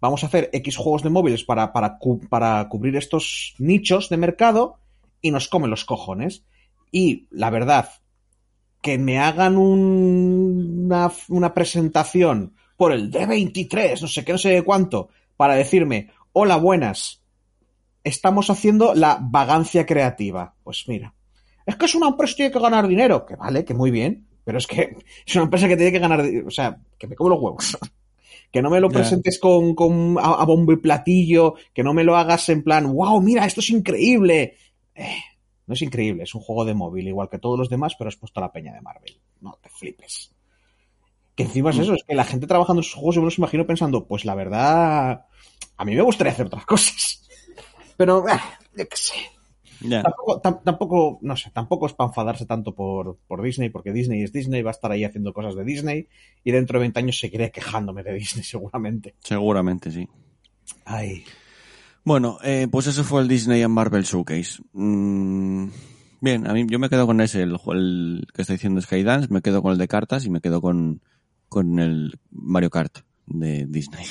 Vamos 0.00 0.22
a 0.22 0.26
hacer 0.26 0.50
X 0.52 0.76
juegos 0.76 1.02
de 1.02 1.10
móviles 1.10 1.44
para, 1.44 1.72
para, 1.72 1.98
para 2.28 2.68
cubrir 2.68 2.96
estos 2.96 3.54
nichos 3.58 4.08
de 4.08 4.16
mercado 4.18 4.78
y 5.22 5.30
nos 5.30 5.48
comen 5.48 5.70
los 5.70 5.84
cojones. 5.84 6.44
Y 6.92 7.26
la 7.30 7.50
verdad, 7.50 7.88
que 8.82 8.98
me 8.98 9.18
hagan 9.18 9.56
un- 9.56 10.82
una, 10.86 11.10
una 11.28 11.54
presentación 11.54 12.54
por 12.76 12.92
el 12.92 13.10
D23, 13.10 14.02
no 14.02 14.08
sé 14.08 14.24
qué, 14.24 14.32
no 14.32 14.38
sé 14.38 14.62
cuánto, 14.62 15.08
para 15.36 15.54
decirme, 15.54 16.10
hola, 16.32 16.56
buenas, 16.56 17.22
estamos 18.04 18.50
haciendo 18.50 18.94
la 18.94 19.18
vagancia 19.20 19.86
creativa. 19.86 20.54
Pues 20.62 20.84
mira, 20.88 21.14
es 21.64 21.74
que 21.76 21.86
es 21.86 21.94
una 21.94 22.08
empresa 22.08 22.32
que 22.32 22.36
tiene 22.36 22.52
que 22.52 22.60
ganar 22.60 22.86
dinero, 22.86 23.24
que 23.26 23.34
vale, 23.36 23.64
que 23.64 23.74
muy 23.74 23.90
bien, 23.90 24.26
pero 24.46 24.58
es 24.58 24.66
que 24.68 24.96
es 25.26 25.34
una 25.34 25.44
empresa 25.44 25.66
que 25.66 25.76
tiene 25.76 25.92
que 25.92 25.98
ganar, 25.98 26.24
o 26.46 26.50
sea, 26.50 26.78
que 26.96 27.08
me 27.08 27.16
como 27.16 27.30
los 27.30 27.40
huevos. 27.42 27.78
Que 28.52 28.62
no 28.62 28.70
me 28.70 28.80
lo 28.80 28.88
presentes 28.88 29.40
con, 29.40 29.74
con 29.74 30.16
a, 30.18 30.34
a 30.34 30.44
bombo 30.44 30.72
y 30.72 30.76
platillo, 30.76 31.56
que 31.74 31.82
no 31.82 31.92
me 31.92 32.04
lo 32.04 32.16
hagas 32.16 32.48
en 32.48 32.62
plan, 32.62 32.90
wow, 32.90 33.20
mira, 33.20 33.44
esto 33.44 33.60
es 33.60 33.68
increíble. 33.70 34.56
Eh, 34.94 35.18
no 35.66 35.74
es 35.74 35.82
increíble, 35.82 36.22
es 36.22 36.34
un 36.34 36.40
juego 36.40 36.64
de 36.64 36.72
móvil, 36.72 37.08
igual 37.08 37.28
que 37.28 37.38
todos 37.38 37.58
los 37.58 37.68
demás, 37.68 37.96
pero 37.98 38.08
has 38.08 38.16
puesto 38.16 38.40
a 38.40 38.44
la 38.44 38.52
peña 38.52 38.72
de 38.72 38.80
Marvel. 38.80 39.18
No 39.40 39.58
te 39.60 39.68
flipes. 39.68 40.32
Que 41.34 41.42
encima 41.42 41.70
es 41.70 41.78
eso, 41.78 41.94
es 41.94 42.04
que 42.04 42.14
la 42.14 42.24
gente 42.24 42.46
trabajando 42.46 42.80
en 42.80 42.84
sus 42.84 42.94
juegos, 42.94 43.16
yo 43.16 43.20
me 43.20 43.26
los 43.26 43.38
imagino 43.38 43.66
pensando, 43.66 44.06
pues 44.06 44.24
la 44.24 44.36
verdad, 44.36 45.26
a 45.76 45.84
mí 45.84 45.94
me 45.94 46.02
gustaría 46.02 46.32
hacer 46.32 46.46
otras 46.46 46.64
cosas. 46.64 47.28
Pero, 47.98 48.26
eh, 48.26 48.40
yo 48.74 48.88
qué 48.88 48.96
sé. 48.96 49.14
Tampoco, 50.02 50.40
tam- 50.42 50.62
tampoco, 50.64 51.18
no 51.22 51.36
sé, 51.36 51.50
tampoco 51.50 51.86
es 51.86 51.92
para 51.92 52.08
enfadarse 52.08 52.46
tanto 52.46 52.74
por, 52.74 53.18
por 53.26 53.42
Disney, 53.42 53.68
porque 53.70 53.92
Disney 53.92 54.22
es 54.22 54.32
Disney, 54.32 54.62
va 54.62 54.70
a 54.70 54.72
estar 54.72 54.90
ahí 54.90 55.04
haciendo 55.04 55.32
cosas 55.32 55.54
de 55.54 55.64
Disney, 55.64 56.08
y 56.44 56.50
dentro 56.50 56.78
de 56.78 56.82
20 56.82 56.98
años 57.00 57.18
seguiré 57.18 57.50
quejándome 57.50 58.02
de 58.02 58.14
Disney, 58.14 58.44
seguramente. 58.44 59.14
Seguramente 59.20 59.90
sí. 59.90 60.08
Ay. 60.84 61.24
Bueno, 62.04 62.38
eh, 62.44 62.68
pues 62.70 62.86
eso 62.86 63.02
fue 63.04 63.20
el 63.22 63.28
Disney 63.28 63.62
and 63.62 63.74
Marvel 63.74 64.04
Showcase. 64.04 64.62
Mm, 64.72 65.68
bien, 66.20 66.46
a 66.46 66.52
mí 66.52 66.64
yo 66.68 66.78
me 66.78 66.88
quedo 66.88 67.06
con 67.06 67.20
ese, 67.20 67.42
el, 67.42 67.56
el 67.72 68.26
que 68.32 68.42
está 68.42 68.52
diciendo 68.54 68.80
Skydance, 68.80 69.28
me 69.32 69.42
quedo 69.42 69.60
con 69.62 69.72
el 69.72 69.78
de 69.78 69.88
cartas 69.88 70.24
y 70.24 70.30
me 70.30 70.40
quedo 70.40 70.60
con, 70.60 71.02
con 71.48 71.78
el 71.80 72.18
Mario 72.30 72.70
Kart 72.70 72.98
de 73.26 73.66
Disney. 73.66 74.06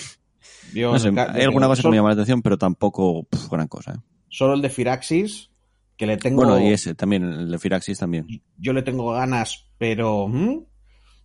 No 0.73 0.99
sé, 0.99 1.07
hay 1.09 1.43
alguna 1.43 1.67
cosa 1.67 1.79
que 1.79 1.81
solo, 1.83 1.91
me 1.91 1.97
llama 1.97 2.09
la 2.09 2.13
atención, 2.13 2.41
pero 2.41 2.57
tampoco 2.57 3.25
gran 3.49 3.67
cosa. 3.67 3.93
¿eh? 3.93 3.99
solo 4.27 4.55
el 4.55 4.61
de 4.61 4.69
Firaxis, 4.69 5.49
que 5.97 6.05
le 6.05 6.17
tengo. 6.17 6.43
Bueno, 6.43 6.59
y 6.59 6.71
ese 6.71 6.95
también, 6.95 7.23
el 7.23 7.51
de 7.51 7.59
Firaxis 7.59 7.99
también. 7.99 8.27
yo 8.57 8.73
le 8.73 8.81
tengo 8.81 9.11
ganas, 9.11 9.67
pero. 9.77 10.27
¿hmm? 10.27 10.65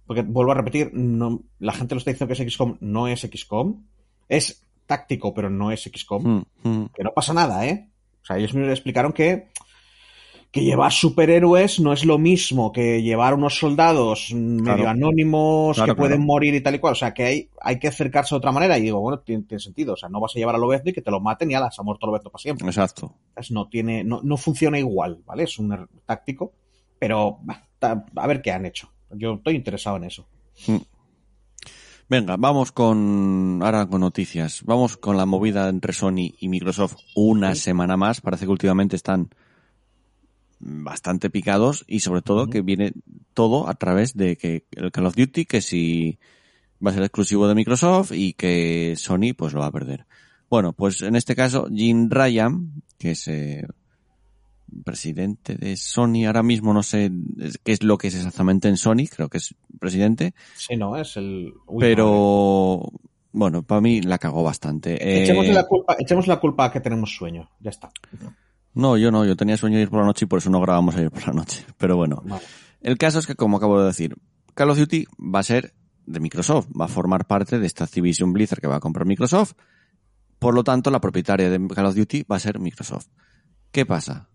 Porque 0.06 0.22
vuelvo 0.22 0.52
a 0.52 0.56
repetir, 0.56 0.90
no, 0.92 1.44
la 1.60 1.72
gente 1.72 1.94
lo 1.94 2.00
está 2.00 2.10
diciendo 2.10 2.34
que 2.34 2.42
es 2.42 2.52
XCOM, 2.52 2.78
no 2.80 3.06
es 3.06 3.20
XCOM. 3.20 3.84
Es 4.28 4.66
táctico, 4.86 5.32
pero 5.32 5.50
no 5.50 5.70
es 5.70 5.82
XCOM. 5.84 6.44
Mm, 6.62 6.68
mm. 6.68 6.88
Que 6.94 7.04
no 7.04 7.12
pasa 7.12 7.32
nada, 7.32 7.64
¿eh? 7.66 7.90
O 8.22 8.26
sea, 8.26 8.36
ellos 8.36 8.54
me 8.54 8.68
explicaron 8.70 9.12
que. 9.12 9.48
Que 10.52 10.62
llevar 10.64 10.90
superhéroes 10.90 11.78
no 11.78 11.92
es 11.92 12.04
lo 12.04 12.18
mismo 12.18 12.72
que 12.72 13.02
llevar 13.02 13.34
unos 13.34 13.56
soldados 13.56 14.32
medio 14.34 14.88
anónimos 14.88 15.76
Claro, 15.76 15.94
que 15.94 15.98
pueden 15.98 16.26
morir 16.26 16.54
y 16.56 16.60
tal 16.60 16.74
y 16.74 16.78
cual. 16.80 16.92
O 16.94 16.96
sea, 16.96 17.14
que 17.14 17.24
hay, 17.24 17.48
hay 17.60 17.78
que 17.78 17.86
acercarse 17.86 18.34
de 18.34 18.38
otra 18.38 18.50
manera. 18.50 18.76
Y 18.76 18.82
digo, 18.82 18.98
bueno, 19.00 19.20
tiene, 19.20 19.44
tiene 19.44 19.60
sentido. 19.60 19.92
O 19.92 19.96
sea, 19.96 20.08
no 20.08 20.18
vas 20.18 20.34
a 20.34 20.38
llevar 20.40 20.56
a 20.56 20.58
Lobezno 20.58 20.90
y 20.90 20.92
que 20.92 21.02
te 21.02 21.10
lo 21.12 21.20
maten 21.20 21.50
y 21.52 21.54
ala, 21.54 21.70
se 21.70 21.80
ha 21.80 21.84
muerto 21.84 22.06
Lobezno 22.06 22.30
para 22.30 22.42
siempre. 22.42 22.66
Exacto. 22.66 23.14
no 23.50 23.68
tiene, 23.68 24.02
no, 24.02 24.20
no 24.24 24.36
funciona 24.36 24.76
igual, 24.76 25.22
¿vale? 25.24 25.44
Es 25.44 25.56
un 25.60 25.70
er- 25.70 25.86
táctico, 26.04 26.52
pero 26.98 27.38
a 27.80 28.26
ver 28.26 28.42
qué 28.42 28.50
han 28.50 28.66
hecho. 28.66 28.90
Yo 29.12 29.34
estoy 29.34 29.54
interesado 29.54 29.98
en 29.98 30.04
eso. 30.04 30.26
Venga, 32.08 32.36
vamos 32.36 32.72
con 32.72 33.60
ahora 33.62 33.86
con 33.86 34.00
noticias. 34.00 34.62
Vamos 34.64 34.96
con 34.96 35.16
la 35.16 35.26
movida 35.26 35.68
entre 35.68 35.92
Sony 35.92 36.34
y 36.40 36.48
Microsoft 36.48 36.96
una 37.14 37.54
semana 37.54 37.96
más. 37.96 38.20
Parece 38.20 38.46
que 38.46 38.50
últimamente 38.50 38.96
están 38.96 39.30
bastante 40.60 41.30
picados 41.30 41.84
y 41.88 42.00
sobre 42.00 42.22
todo 42.22 42.48
que 42.48 42.60
viene 42.60 42.92
todo 43.34 43.68
a 43.68 43.74
través 43.74 44.14
de 44.14 44.36
que 44.36 44.64
el 44.72 44.92
Call 44.92 45.06
of 45.06 45.16
Duty 45.16 45.46
que 45.46 45.62
si 45.62 46.18
va 46.84 46.90
a 46.90 46.94
ser 46.94 47.02
exclusivo 47.02 47.48
de 47.48 47.54
Microsoft 47.54 48.12
y 48.12 48.34
que 48.34 48.94
Sony 48.96 49.34
pues 49.36 49.52
lo 49.52 49.60
va 49.60 49.66
a 49.66 49.72
perder. 49.72 50.06
Bueno, 50.48 50.72
pues 50.72 51.02
en 51.02 51.16
este 51.16 51.34
caso 51.34 51.66
Jim 51.72 52.08
Ryan, 52.10 52.82
que 52.98 53.12
es 53.12 53.26
eh, 53.28 53.66
presidente 54.84 55.54
de 55.56 55.76
Sony, 55.76 56.26
ahora 56.26 56.42
mismo 56.42 56.74
no 56.74 56.82
sé 56.82 57.10
qué 57.64 57.72
es 57.72 57.82
lo 57.82 57.98
que 57.98 58.08
es 58.08 58.14
exactamente 58.14 58.68
en 58.68 58.76
Sony, 58.76 59.06
creo 59.10 59.28
que 59.28 59.38
es 59.38 59.54
presidente, 59.78 60.34
Sí, 60.56 60.76
no, 60.76 60.96
es 60.96 61.16
el... 61.16 61.54
Uy, 61.66 61.82
madre. 61.82 61.88
pero 61.96 62.92
bueno, 63.32 63.62
para 63.62 63.80
mí 63.80 64.00
la 64.02 64.18
cagó 64.18 64.42
bastante. 64.42 64.94
Eh, 64.94 65.22
Echemos 65.22 65.46
la 65.48 65.64
culpa, 65.64 65.96
echemos 65.98 66.26
la 66.26 66.40
culpa 66.40 66.64
a 66.66 66.72
que 66.72 66.80
tenemos 66.80 67.14
sueño. 67.14 67.48
Ya 67.60 67.70
está. 67.70 67.90
No, 68.74 68.96
yo 68.96 69.10
no, 69.10 69.24
yo 69.24 69.36
tenía 69.36 69.56
sueño 69.56 69.76
de 69.76 69.82
ir 69.82 69.90
por 69.90 70.00
la 70.00 70.06
noche 70.06 70.24
y 70.24 70.28
por 70.28 70.38
eso 70.38 70.50
no 70.50 70.60
grabamos 70.60 70.94
ayer 70.94 71.10
por 71.10 71.26
la 71.26 71.32
noche. 71.32 71.64
Pero 71.76 71.96
bueno, 71.96 72.22
Vale. 72.24 72.42
el 72.80 72.98
caso 72.98 73.18
es 73.18 73.26
que, 73.26 73.34
como 73.34 73.56
acabo 73.56 73.80
de 73.80 73.86
decir, 73.86 74.16
Call 74.54 74.70
of 74.70 74.78
Duty 74.78 75.06
va 75.18 75.40
a 75.40 75.44
ser 75.44 75.74
de 76.06 76.20
Microsoft, 76.20 76.68
va 76.78 76.86
a 76.86 76.88
formar 76.88 77.26
parte 77.26 77.58
de 77.58 77.66
esta 77.66 77.84
Activision 77.84 78.32
Blizzard 78.32 78.60
que 78.60 78.66
va 78.66 78.76
a 78.76 78.80
comprar 78.80 79.06
Microsoft. 79.06 79.52
Por 80.38 80.54
lo 80.54 80.64
tanto, 80.64 80.90
la 80.90 81.00
propietaria 81.00 81.50
de 81.50 81.68
Call 81.68 81.86
of 81.86 81.94
Duty 81.94 82.24
va 82.30 82.36
a 82.36 82.40
ser 82.40 82.58
Microsoft. 82.58 83.08
¿Qué 83.70 83.86
pasa? 83.86 84.28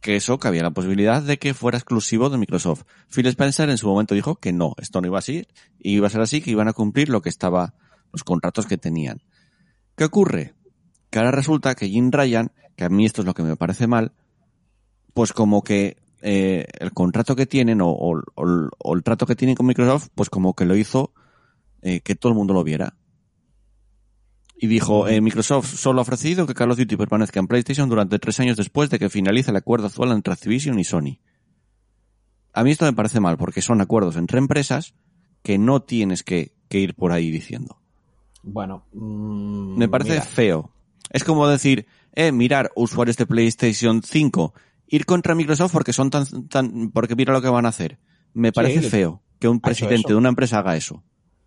Que 0.00 0.16
eso, 0.16 0.38
que 0.38 0.48
había 0.48 0.62
la 0.62 0.72
posibilidad 0.72 1.22
de 1.22 1.38
que 1.38 1.54
fuera 1.54 1.78
exclusivo 1.78 2.28
de 2.28 2.36
Microsoft. 2.36 2.82
Phil 3.08 3.26
Spencer 3.26 3.70
en 3.70 3.78
su 3.78 3.86
momento 3.86 4.14
dijo 4.14 4.36
que 4.36 4.52
no, 4.52 4.74
esto 4.78 5.00
no 5.00 5.06
iba 5.06 5.18
así, 5.18 5.46
y 5.78 5.92
iba 5.92 6.08
a 6.08 6.10
ser 6.10 6.20
así, 6.20 6.42
que 6.42 6.50
iban 6.50 6.68
a 6.68 6.74
cumplir 6.74 7.08
lo 7.08 7.22
que 7.22 7.30
estaba, 7.30 7.74
los 8.12 8.22
contratos 8.22 8.66
que 8.66 8.76
tenían. 8.76 9.22
¿Qué 9.96 10.04
ocurre? 10.04 10.54
Que 11.10 11.18
ahora 11.18 11.30
resulta 11.30 11.74
que 11.74 11.88
Jim 11.88 12.10
Ryan, 12.10 12.52
que 12.76 12.84
a 12.84 12.88
mí 12.88 13.04
esto 13.06 13.22
es 13.22 13.26
lo 13.26 13.34
que 13.34 13.42
me 13.42 13.56
parece 13.56 13.86
mal, 13.86 14.12
pues 15.14 15.32
como 15.32 15.62
que 15.62 15.96
eh, 16.22 16.66
el 16.80 16.92
contrato 16.92 17.36
que 17.36 17.46
tienen 17.46 17.80
o, 17.80 17.88
o- 17.90 18.22
o- 18.34 18.68
o 18.78 18.94
el 18.94 19.02
trato 19.02 19.26
que 19.26 19.36
tienen 19.36 19.54
con 19.56 19.66
Microsoft, 19.66 20.08
pues 20.14 20.28
como 20.30 20.54
que 20.54 20.64
lo 20.64 20.76
hizo 20.76 21.12
eh, 21.82 22.00
que 22.00 22.14
todo 22.16 22.32
el 22.32 22.36
mundo 22.38 22.52
lo 22.54 22.64
viera. 22.64 22.96
Y 24.58 24.66
dijo, 24.68 25.06
eh, 25.06 25.20
Microsoft 25.20 25.74
solo 25.76 26.00
ha 26.00 26.02
ofrecido 26.02 26.46
que 26.46 26.54
Call 26.54 26.70
of 26.70 26.78
Duty 26.78 26.96
permanezca 26.96 27.38
en 27.40 27.46
PlayStation 27.46 27.88
durante 27.90 28.18
tres 28.18 28.40
años 28.40 28.56
después 28.56 28.88
de 28.88 28.98
que 28.98 29.10
finalice 29.10 29.50
el 29.50 29.56
acuerdo 29.56 29.86
actual 29.86 30.12
entre 30.12 30.32
Activision 30.32 30.78
y 30.78 30.84
Sony. 30.84 31.18
A 32.54 32.64
mí 32.64 32.70
esto 32.70 32.86
me 32.86 32.94
parece 32.94 33.20
mal, 33.20 33.36
porque 33.36 33.60
son 33.60 33.82
acuerdos 33.82 34.16
entre 34.16 34.38
empresas 34.38 34.94
que 35.42 35.58
no 35.58 35.82
tienes 35.82 36.22
que, 36.22 36.54
que 36.70 36.78
ir 36.80 36.94
por 36.94 37.12
ahí 37.12 37.30
diciendo. 37.30 37.78
Bueno, 38.42 38.86
mm, 38.94 39.76
Me 39.76 39.88
parece 39.88 40.12
mira, 40.12 40.22
feo. 40.22 40.70
Es 41.16 41.24
como 41.24 41.48
decir, 41.48 41.86
eh, 42.12 42.30
mirar 42.30 42.70
usuarios 42.76 43.16
de 43.16 43.26
PlayStation 43.26 44.02
5, 44.02 44.54
ir 44.88 45.06
contra 45.06 45.34
Microsoft 45.34 45.72
porque 45.72 45.92
son 45.92 46.10
tan, 46.10 46.48
tan, 46.48 46.90
porque 46.90 47.16
mira 47.16 47.32
lo 47.32 47.42
que 47.42 47.48
van 47.48 47.66
a 47.66 47.70
hacer. 47.70 47.98
Me 48.34 48.52
parece 48.52 48.82
feo 48.82 49.22
que 49.38 49.48
un 49.48 49.60
presidente 49.60 50.08
de 50.08 50.14
una 50.14 50.28
empresa 50.28 50.58
haga 50.58 50.76
eso. 50.76 51.02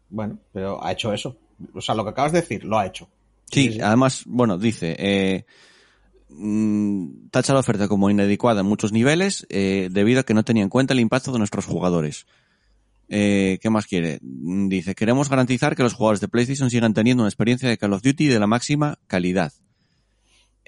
bueno, 0.09 0.39
pero 0.51 0.83
ha 0.83 0.91
hecho 0.91 1.13
eso. 1.13 1.37
O 1.73 1.81
sea, 1.81 1.93
lo 1.93 2.03
que 2.03 2.11
acabas 2.11 2.31
de 2.31 2.41
decir, 2.41 2.63
lo 2.63 2.79
ha 2.79 2.85
hecho. 2.85 3.07
Sí, 3.51 3.63
Sí, 3.63 3.73
sí. 3.73 3.81
además, 3.81 4.23
bueno, 4.25 4.57
dice, 4.57 4.95
eh, 4.97 5.45
mm, 6.29 7.27
tacha 7.31 7.53
la 7.53 7.59
oferta 7.59 7.87
como 7.87 8.09
inadecuada 8.09 8.61
en 8.61 8.67
muchos 8.67 8.91
niveles 8.91 9.45
eh, 9.49 9.89
debido 9.91 10.21
a 10.21 10.23
que 10.23 10.33
no 10.33 10.43
tenía 10.43 10.63
en 10.63 10.69
cuenta 10.69 10.93
el 10.93 10.99
impacto 10.99 11.31
de 11.31 11.39
nuestros 11.39 11.65
jugadores. 11.65 12.25
Eh, 13.09 13.57
¿Qué 13.61 13.69
más 13.69 13.87
quiere? 13.87 14.19
Mm, 14.21 14.69
Dice, 14.69 14.95
queremos 14.95 15.29
garantizar 15.29 15.75
que 15.75 15.83
los 15.83 15.93
jugadores 15.93 16.21
de 16.21 16.27
PlayStation 16.27 16.69
sigan 16.69 16.93
teniendo 16.93 17.23
una 17.23 17.29
experiencia 17.29 17.67
de 17.67 17.77
Call 17.77 17.93
of 17.93 18.03
Duty 18.03 18.27
de 18.27 18.39
la 18.39 18.47
máxima 18.47 18.99
calidad. 19.07 19.51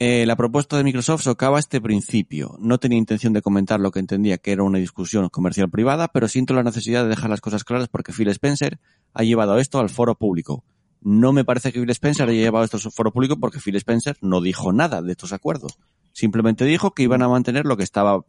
Eh, 0.04 0.26
la 0.26 0.36
propuesta 0.36 0.78
de 0.78 0.84
Microsoft 0.84 1.22
socava 1.22 1.60
este 1.60 1.80
principio. 1.80 2.58
No 2.60 2.80
tenía 2.80 2.98
intención 2.98 3.34
de 3.34 3.44
comentar 3.44 3.80
lo 3.80 3.92
que 3.92 4.00
entendía 4.00 4.40
que 4.40 4.52
era 4.52 4.64
una 4.64 4.80
discusión 4.80 5.30
comercial 5.30 5.70
privada, 5.70 6.08
pero 6.08 6.28
siento 6.28 6.56
la 6.56 6.64
necesidad 6.64 7.04
de 7.04 7.10
dejar 7.10 7.30
las 7.30 7.42
cosas 7.42 7.64
claras 7.64 7.88
porque 7.88 8.12
Phil 8.12 8.30
Spencer 8.30 8.80
ha 9.14 9.22
llevado 9.22 9.60
esto 9.60 9.80
al 9.80 9.90
foro 9.90 10.16
público. 10.16 10.64
No 11.02 11.34
me 11.34 11.46
parece 11.46 11.72
que 11.72 11.80
Phil 11.80 11.90
Spencer 11.92 12.28
haya 12.28 12.42
llevado 12.42 12.66
esto 12.66 12.78
al 12.84 12.92
foro 12.92 13.12
público 13.12 13.40
porque 13.40 13.60
Phil 13.60 13.76
Spencer 13.76 14.18
no 14.22 14.42
dijo 14.42 14.74
nada 14.74 15.04
de 15.04 15.12
estos 15.12 15.34
acuerdos. 15.34 15.78
Simplemente 16.14 16.66
dijo 16.66 16.96
que 16.96 17.04
iban 17.04 17.22
a 17.22 17.28
mantener 17.28 17.66
lo 17.66 17.78
que 17.78 17.84
estaba 17.84 18.24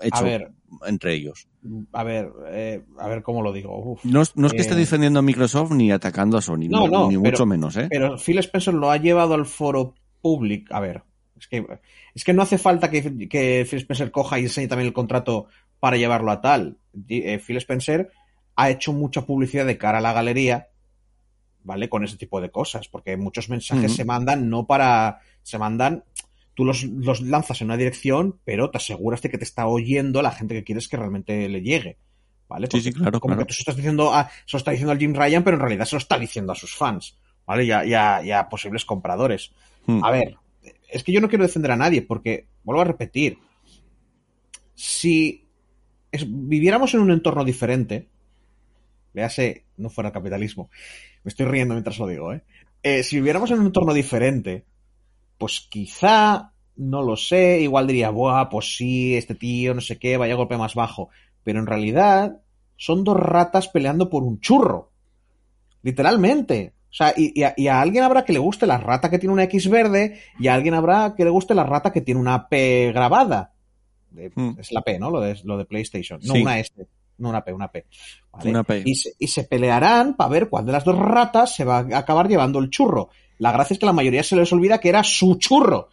hecho 0.00 0.16
A 0.16 0.22
ver, 0.22 0.52
entre 0.86 1.14
ellos. 1.14 1.46
a 1.92 2.02
ver, 2.02 2.32
eh, 2.50 2.82
a 2.98 3.08
ver 3.08 3.22
cómo 3.22 3.42
lo 3.42 3.52
digo. 3.52 3.78
Uf. 3.92 4.04
No, 4.04 4.22
es- 4.22 4.36
no 4.36 4.46
es 4.46 4.52
que 4.52 4.58
Eh, 4.58 4.62
esté 4.62 4.74
defendiendo 4.74 5.18
a 5.18 5.22
Microsoft 5.22 5.70
ni 5.72 5.90
atacando 5.92 6.36
a 6.38 6.42
Sony, 6.42 6.68
No, 6.68 6.86
ni, 6.86 6.88
no, 6.92 7.08
ni 7.08 7.16
pero- 7.16 7.20
mucho 7.20 7.46
menos, 7.46 7.76
¿eh? 7.76 7.86
Pero 7.90 8.16
Phil 8.18 8.38
Spencer 8.38 8.74
lo 8.74 8.90
ha 8.90 8.96
llevado 8.96 9.34
al 9.34 9.46
foro 9.46 9.94
público. 10.20 10.74
A 10.74 10.80
ver, 10.80 11.02
es 11.38 11.46
que, 11.48 11.64
es 12.14 12.24
que 12.24 12.32
no 12.32 12.42
hace 12.42 12.58
falta 12.58 12.90
que, 12.90 13.28
que 13.28 13.66
Phil 13.68 13.78
Spencer 13.80 14.10
coja 14.10 14.38
y 14.38 14.42
enseñe 14.44 14.68
también 14.68 14.86
el 14.88 14.92
contrato 14.92 15.46
para 15.80 15.96
llevarlo 15.96 16.30
a 16.30 16.40
tal. 16.40 16.78
Eh, 17.08 17.38
Phil 17.38 17.56
Spencer 17.58 18.10
ha 18.56 18.70
hecho 18.70 18.92
mucha 18.92 19.22
publicidad 19.26 19.66
de 19.66 19.78
cara 19.78 19.98
a 19.98 20.02
la 20.02 20.12
galería, 20.12 20.68
¿vale? 21.64 21.88
Con 21.88 22.04
ese 22.04 22.16
tipo 22.16 22.40
de 22.40 22.50
cosas, 22.50 22.88
porque 22.88 23.16
muchos 23.16 23.48
mensajes 23.48 23.94
se 23.94 24.04
mandan 24.04 24.48
no 24.50 24.66
para. 24.66 25.20
Se 25.42 25.58
mandan. 25.58 26.04
Tú 26.54 26.64
los, 26.64 26.84
los 26.84 27.20
lanzas 27.22 27.60
en 27.60 27.66
una 27.68 27.76
dirección, 27.76 28.38
pero 28.44 28.70
te 28.70 28.76
aseguras 28.78 29.22
de 29.22 29.30
que 29.30 29.38
te 29.38 29.44
está 29.44 29.66
oyendo 29.66 30.20
la 30.22 30.32
gente 30.32 30.54
que 30.54 30.64
quieres 30.64 30.88
que 30.88 30.96
realmente 30.98 31.48
le 31.48 31.62
llegue. 31.62 31.96
¿Vale? 32.48 32.68
Sí, 32.70 32.82
sí, 32.82 32.92
claro, 32.92 33.18
Como 33.20 33.34
claro. 33.34 33.46
que 33.46 33.54
tú 33.54 33.56
estás 33.58 33.76
diciendo 33.76 34.12
a, 34.12 34.28
se 34.44 34.52
lo 34.54 34.58
está 34.58 34.70
diciendo 34.72 34.92
al 34.92 34.98
Jim 34.98 35.14
Ryan, 35.14 35.42
pero 35.42 35.56
en 35.56 35.62
realidad 35.62 35.86
se 35.86 35.94
lo 35.96 36.00
está 36.00 36.18
diciendo 36.18 36.52
a 36.52 36.56
sus 36.56 36.74
fans. 36.74 37.16
¿Vale? 37.46 37.64
Y 37.64 37.70
a, 37.72 37.84
y 37.86 37.94
a- 37.94 38.22
y 38.24 38.30
a 38.30 38.48
posibles 38.48 38.84
compradores. 38.84 39.52
Hmm. 39.86 40.04
A 40.04 40.10
ver, 40.10 40.36
es 40.90 41.02
que 41.02 41.12
yo 41.12 41.20
no 41.20 41.28
quiero 41.28 41.44
defender 41.44 41.70
a 41.72 41.76
nadie, 41.76 42.02
porque, 42.02 42.46
vuelvo 42.62 42.82
a 42.82 42.84
repetir, 42.84 43.38
si 44.74 45.44
es- 46.10 46.26
viviéramos 46.28 46.92
en 46.94 47.00
un 47.00 47.10
entorno 47.10 47.44
diferente, 47.44 48.08
véase, 49.14 49.64
no 49.76 49.90
fuera 49.90 50.08
el 50.08 50.14
capitalismo, 50.14 50.70
me 51.24 51.28
estoy 51.30 51.46
riendo 51.46 51.74
mientras 51.74 51.98
lo 51.98 52.06
digo, 52.06 52.32
¿eh? 52.32 52.42
Eh, 52.82 53.02
si 53.02 53.16
viviéramos 53.16 53.50
en 53.50 53.60
un 53.60 53.66
entorno 53.66 53.94
diferente, 53.94 54.64
pues 55.42 55.66
quizá, 55.68 56.52
no 56.76 57.02
lo 57.02 57.16
sé, 57.16 57.58
igual 57.62 57.88
diría, 57.88 58.10
buah, 58.10 58.48
pues 58.48 58.76
sí, 58.76 59.16
este 59.16 59.34
tío, 59.34 59.74
no 59.74 59.80
sé 59.80 59.98
qué, 59.98 60.16
vaya 60.16 60.36
golpe 60.36 60.56
más 60.56 60.76
bajo. 60.76 61.08
Pero 61.42 61.58
en 61.58 61.66
realidad 61.66 62.40
son 62.76 63.02
dos 63.02 63.16
ratas 63.16 63.66
peleando 63.66 64.08
por 64.08 64.22
un 64.22 64.38
churro. 64.38 64.92
Literalmente. 65.82 66.74
O 66.90 66.94
sea, 66.94 67.12
y, 67.16 67.32
y 67.40 67.42
a, 67.42 67.54
y 67.56 67.66
a 67.66 67.80
alguien 67.80 68.04
habrá 68.04 68.24
que 68.24 68.32
le 68.32 68.38
guste 68.38 68.68
la 68.68 68.78
rata 68.78 69.10
que 69.10 69.18
tiene 69.18 69.32
una 69.32 69.42
X 69.44 69.68
verde 69.68 70.20
y 70.38 70.46
a 70.46 70.54
alguien 70.54 70.74
habrá 70.74 71.14
que 71.16 71.24
le 71.24 71.30
guste 71.30 71.54
la 71.56 71.64
rata 71.64 71.90
que 71.90 72.02
tiene 72.02 72.20
una 72.20 72.48
P 72.48 72.92
grabada. 72.94 73.52
De- 74.10 74.30
Hmm. 74.36 74.52
Es 74.60 74.70
la 74.70 74.82
P, 74.82 74.98
¿no? 75.00 75.10
Lo 75.10 75.20
de, 75.20 75.40
lo 75.42 75.58
de 75.58 75.64
PlayStation. 75.64 76.20
No 76.22 76.34
Sí. 76.34 76.42
una 76.42 76.60
S. 76.60 76.70
No 77.18 77.30
una 77.30 77.42
P, 77.42 77.52
una 77.52 77.68
P. 77.72 77.86
¿vale? 78.30 78.50
Una 78.50 78.62
P. 78.62 78.82
Y, 78.84 78.94
se, 78.94 79.10
y 79.18 79.26
se 79.26 79.44
pelearán 79.44 80.14
para 80.14 80.30
ver 80.30 80.48
cuál 80.48 80.66
de 80.66 80.72
las 80.72 80.84
dos 80.84 80.96
ratas 80.98 81.52
se 81.56 81.64
va 81.64 81.78
a 81.78 81.98
acabar 81.98 82.28
llevando 82.28 82.58
el 82.60 82.70
churro. 82.70 83.08
La 83.38 83.52
gracia 83.52 83.74
es 83.74 83.80
que 83.80 83.86
la 83.86 83.92
mayoría 83.92 84.22
se 84.22 84.36
les 84.36 84.52
olvida 84.52 84.78
que 84.78 84.88
era 84.88 85.02
su 85.02 85.36
churro. 85.36 85.88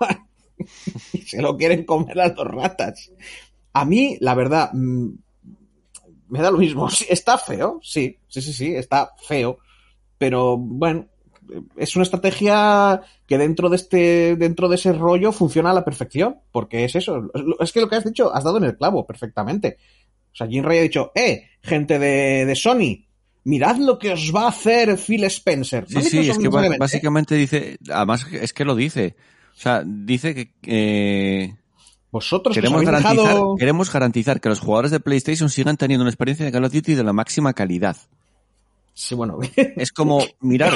y 1.12 1.18
se 1.22 1.40
lo 1.40 1.56
quieren 1.56 1.84
comer 1.84 2.16
las 2.16 2.34
dos 2.34 2.46
ratas. 2.46 3.10
A 3.72 3.84
mí, 3.84 4.16
la 4.20 4.34
verdad, 4.34 4.70
mm, 4.72 5.08
me 6.28 6.40
da 6.40 6.50
lo 6.50 6.58
mismo. 6.58 6.88
Está 7.08 7.38
feo, 7.38 7.80
sí, 7.82 8.16
sí, 8.28 8.42
sí, 8.42 8.52
sí, 8.52 8.74
está 8.74 9.12
feo. 9.26 9.58
Pero 10.18 10.56
bueno, 10.56 11.06
es 11.76 11.96
una 11.96 12.04
estrategia 12.04 13.00
que 13.26 13.38
dentro 13.38 13.68
de 13.68 13.76
este, 13.76 14.36
dentro 14.36 14.68
de 14.68 14.76
ese 14.76 14.92
rollo 14.92 15.32
funciona 15.32 15.70
a 15.70 15.74
la 15.74 15.84
perfección. 15.84 16.40
Porque 16.50 16.84
es 16.84 16.94
eso. 16.96 17.30
Es 17.60 17.72
que 17.72 17.80
lo 17.80 17.88
que 17.88 17.96
has 17.96 18.04
dicho, 18.04 18.34
has 18.34 18.44
dado 18.44 18.58
en 18.58 18.64
el 18.64 18.76
clavo 18.76 19.06
perfectamente. 19.06 19.78
O 20.32 20.36
sea, 20.36 20.46
Jim 20.46 20.64
Ray 20.64 20.78
ha 20.78 20.82
dicho, 20.82 21.12
eh, 21.14 21.50
gente 21.62 21.98
de, 21.98 22.46
de 22.46 22.56
Sony, 22.56 23.04
mirad 23.44 23.76
lo 23.76 23.98
que 23.98 24.12
os 24.12 24.32
va 24.34 24.44
a 24.44 24.48
hacer 24.48 24.96
Phil 24.98 25.24
Spencer. 25.24 25.86
Sí, 25.88 26.02
sí, 26.02 26.30
es 26.30 26.38
que 26.38 26.46
¿eh? 26.46 26.76
básicamente 26.78 27.34
dice, 27.34 27.78
además 27.90 28.26
es 28.32 28.52
que 28.52 28.64
lo 28.64 28.74
dice. 28.74 29.16
O 29.54 29.60
sea, 29.60 29.82
dice 29.84 30.34
que 30.34 30.52
eh, 30.64 31.54
Vosotros 32.10 32.54
que 32.54 32.60
os 32.60 32.64
queremos, 32.64 32.84
garantizar, 32.84 33.16
dejado... 33.16 33.56
queremos 33.56 33.92
garantizar 33.92 34.40
que 34.40 34.48
los 34.48 34.60
jugadores 34.60 34.90
de 34.90 35.00
PlayStation 35.00 35.48
sigan 35.48 35.76
teniendo 35.76 36.02
una 36.02 36.10
experiencia 36.10 36.44
de 36.44 36.52
Call 36.52 36.64
of 36.64 36.72
Duty 36.72 36.94
de 36.94 37.04
la 37.04 37.12
máxima 37.12 37.54
calidad. 37.54 37.96
Sí, 38.94 39.14
bueno, 39.14 39.38
Es 39.76 39.92
como, 39.92 40.22
mirar, 40.40 40.74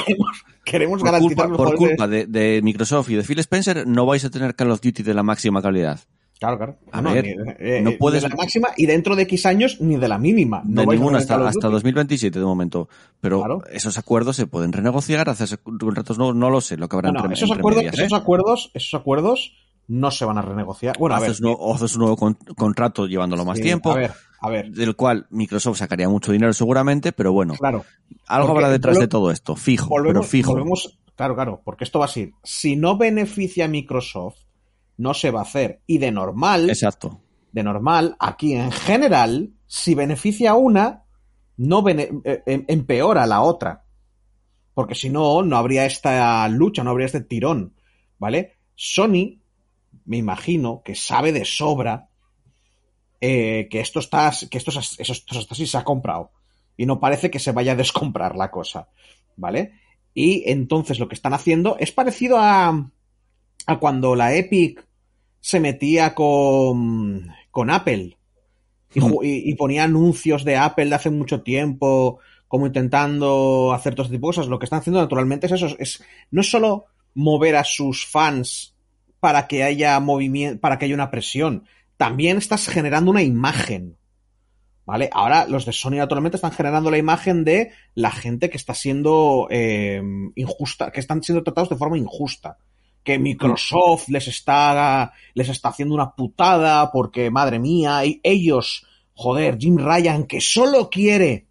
queremos 0.65 1.01
por 1.01 1.11
garantizar 1.11 1.49
culpa, 1.49 1.49
los 1.49 1.57
por 1.57 1.77
culpa 1.77 2.09
de, 2.09 2.27
de 2.27 2.61
Microsoft 2.63 3.11
y 3.11 3.17
de 3.17 3.23
Phil 3.23 3.39
Spencer, 3.41 3.87
no 3.87 4.07
vais 4.07 4.25
a 4.25 4.31
tener 4.31 4.55
Call 4.55 4.71
of 4.71 4.81
Duty 4.81 5.03
de 5.03 5.15
la 5.15 5.23
máxima 5.23 5.61
calidad. 5.61 6.01
Claro, 6.39 6.59
claro. 6.59 6.77
A 6.93 7.01
No, 7.01 7.13
ver, 7.15 7.27
eh, 7.59 7.81
no 7.83 7.91
eh, 7.91 7.97
puedes- 7.99 8.23
De 8.23 8.29
la 8.29 8.37
máxima 8.37 8.69
y 8.77 8.85
dentro 8.85 9.17
de 9.17 9.23
X 9.23 9.47
años 9.47 9.81
ni 9.81 9.97
de 9.97 10.07
la 10.07 10.19
mínima. 10.19 10.63
No 10.67 10.83
de 10.83 10.89
ninguna 10.89 11.17
hasta, 11.19 11.37
hasta 11.37 11.69
Duty. 11.69 11.73
2027 11.73 12.39
de 12.39 12.45
momento. 12.45 12.89
Pero 13.23 13.39
Claro. 13.41 13.63
esos 13.73 13.97
acuerdos 13.97 14.37
se 14.37 14.47
pueden 14.47 14.73
renegociar, 14.73 15.29
hacerse 15.31 15.57
contratos 15.59 16.19
nuevos, 16.19 16.37
no 16.37 16.51
lo 16.51 16.61
sé, 16.61 16.77
lo 16.77 16.89
que 16.89 16.97
habrá 16.97 17.11
No, 17.13 17.21
entre, 17.21 17.35
esos, 17.35 17.49
entre 17.49 17.61
acuerdos, 17.61 17.83
medias, 17.85 17.99
¿eh? 17.99 18.05
esos 18.05 18.19
acuerdos, 18.21 18.71
esos 18.75 19.01
acuerdos 19.01 19.53
no 19.89 20.11
se 20.11 20.25
van 20.27 20.37
a 20.37 20.43
renegociar. 20.43 20.99
Bueno, 20.99 21.17
a 21.17 21.21
ver, 21.21 21.31
haces, 21.31 21.41
un 21.41 21.47
nuevo, 21.47 21.75
haces 21.75 21.95
un 21.95 22.01
nuevo 22.01 22.17
con- 22.17 22.35
contrato 22.57 23.07
llevándolo 23.07 23.45
más 23.47 23.57
sí, 23.57 23.63
tiempo, 23.63 23.93
A 23.93 23.95
ver, 23.95 24.13
a 24.41 24.51
ver, 24.51 24.71
del 24.73 24.95
cual 24.97 25.27
Microsoft 25.31 25.79
sacaría 25.79 26.09
mucho 26.09 26.33
dinero 26.33 26.53
seguramente, 26.53 27.13
pero 27.13 27.33
bueno, 27.33 27.55
claro. 27.55 27.85
algo 28.27 28.51
habrá 28.51 28.69
detrás 28.69 28.99
de 28.99 29.09
todo 29.09 29.31
esto, 29.31 29.57
fijo, 29.57 29.95
pero 30.05 30.23
fijo. 30.23 30.53
volvemos, 30.53 30.99
claro, 31.15 31.35
claro, 31.35 31.63
porque 31.65 31.85
esto 31.85 31.99
va 32.01 32.05
a 32.07 32.09
ser, 32.09 32.33
si 32.43 32.75
no 32.77 32.99
beneficia 32.99 33.65
a 33.67 33.69
Microsoft, 33.69 34.39
no 34.99 35.15
se 35.15 35.31
va 35.31 35.41
a 35.41 35.43
hacer. 35.45 35.81
Y 35.87 35.99
de 35.99 36.11
normal, 36.11 36.71
Exacto. 36.71 37.21
de 37.53 37.63
normal, 37.63 38.17
aquí 38.19 38.55
en 38.55 38.71
general, 38.73 39.51
si 39.67 39.95
beneficia 39.95 40.53
a 40.53 40.55
una, 40.55 41.05
no 41.57 41.83
bene- 41.83 42.11
eh, 42.25 42.43
em- 42.47 42.65
empeora 42.69 43.27
la 43.27 43.43
otra. 43.43 43.85
Porque 44.75 44.95
si 44.95 45.09
no, 45.09 45.43
no 45.43 45.57
habría 45.57 45.87
esta 45.87 46.47
lucha, 46.49 46.85
no 46.85 46.91
habría 46.91 47.07
este 47.07 47.23
tirón, 47.23 47.75
¿vale? 48.19 48.53
Sony, 48.75 49.41
me 50.05 50.19
imagino, 50.19 50.83
que 50.85 50.95
sabe 50.95 51.33
de 51.33 51.45
sobra 51.47 52.09
eh, 53.21 53.69
que 53.71 53.81
esto 53.81 54.01
está, 54.01 54.31
que 54.51 54.59
esto, 54.59 54.71
esto 54.79 55.13
está 55.39 55.55
así 55.55 55.67
se 55.67 55.79
ha 55.79 55.85
comprado. 55.85 56.31
Y 56.77 56.85
no 56.85 57.01
parece 57.01 57.31
que 57.31 57.39
se 57.39 57.53
vaya 57.53 57.73
a 57.73 57.77
descomprar 57.77 58.37
la 58.37 58.51
cosa, 58.51 58.89
¿vale? 59.37 59.73
Y 60.13 60.51
entonces 60.51 60.99
lo 60.99 61.09
que 61.09 61.15
están 61.15 61.33
haciendo 61.33 61.77
es 61.79 61.91
parecido 61.93 62.37
a, 62.39 62.91
a 63.67 63.79
cuando 63.79 64.15
la 64.15 64.35
Epic 64.35 64.86
se 65.47 65.61
metía 65.61 66.13
con, 66.13 67.33
con 67.53 67.71
Apple 67.71 68.17
y, 68.93 69.55
ponía 69.55 69.85
anuncios 69.85 70.43
de 70.43 70.57
Apple 70.57 70.87
de 70.87 70.95
hace 70.97 71.09
mucho 71.09 71.43
tiempo, 71.43 72.19
como 72.49 72.67
intentando 72.67 73.73
hacer 73.73 73.95
todo 73.95 74.07
este 74.07 74.17
tipo 74.17 74.27
de 74.27 74.31
cosas. 74.35 74.49
Lo 74.49 74.59
que 74.59 74.65
están 74.65 74.81
haciendo 74.81 75.01
naturalmente 75.01 75.47
es 75.47 75.53
eso, 75.53 75.69
es 75.79 76.03
no 76.33 76.41
es 76.41 76.51
solo 76.51 76.87
mover 77.15 77.55
a 77.55 77.63
sus 77.63 78.07
fans 78.07 78.75
para 79.21 79.47
que 79.47 79.63
haya 79.63 80.01
movimiento, 80.01 80.61
para 80.61 80.81
que 80.81 80.87
haya 80.87 80.97
una 80.97 81.13
presión, 81.13 81.63
también 81.97 82.39
estás 82.39 82.67
generando 82.67 83.13
una 83.13 83.23
imagen. 83.23 83.99
¿Vale? 84.85 85.11
Ahora 85.13 85.47
los 85.47 85.65
de 85.65 85.73
Sony 85.73 85.99
naturalmente 85.99 86.39
están 86.39 86.51
generando 86.51 86.91
la 86.91 86.99
imagen 86.99 87.45
de 87.45 87.71
la 87.95 88.11
gente 88.11 88.51
que 88.51 88.57
está 88.57 88.75
siendo 88.75 89.47
eh, 89.49 90.03
injusta, 90.35 90.91
que 90.91 90.99
están 90.99 91.23
siendo 91.23 91.45
tratados 91.45 91.71
de 91.71 91.77
forma 91.77 91.97
injusta. 91.99 92.59
Que 93.07 93.21
Microsoft 93.21 94.09
les 94.09 94.27
está, 94.27 95.13
les 95.35 95.49
está 95.49 95.69
haciendo 95.69 95.95
una 95.95 96.11
putada 96.11 96.91
porque, 96.91 97.31
madre 97.31 97.61
mía, 97.61 98.05
y 98.05 98.21
ellos, 98.25 98.85
joder, 99.15 99.57
Jim 99.59 99.77
Ryan, 99.79 100.25
que 100.25 100.41
solo 100.41 100.91
quiere 100.91 101.47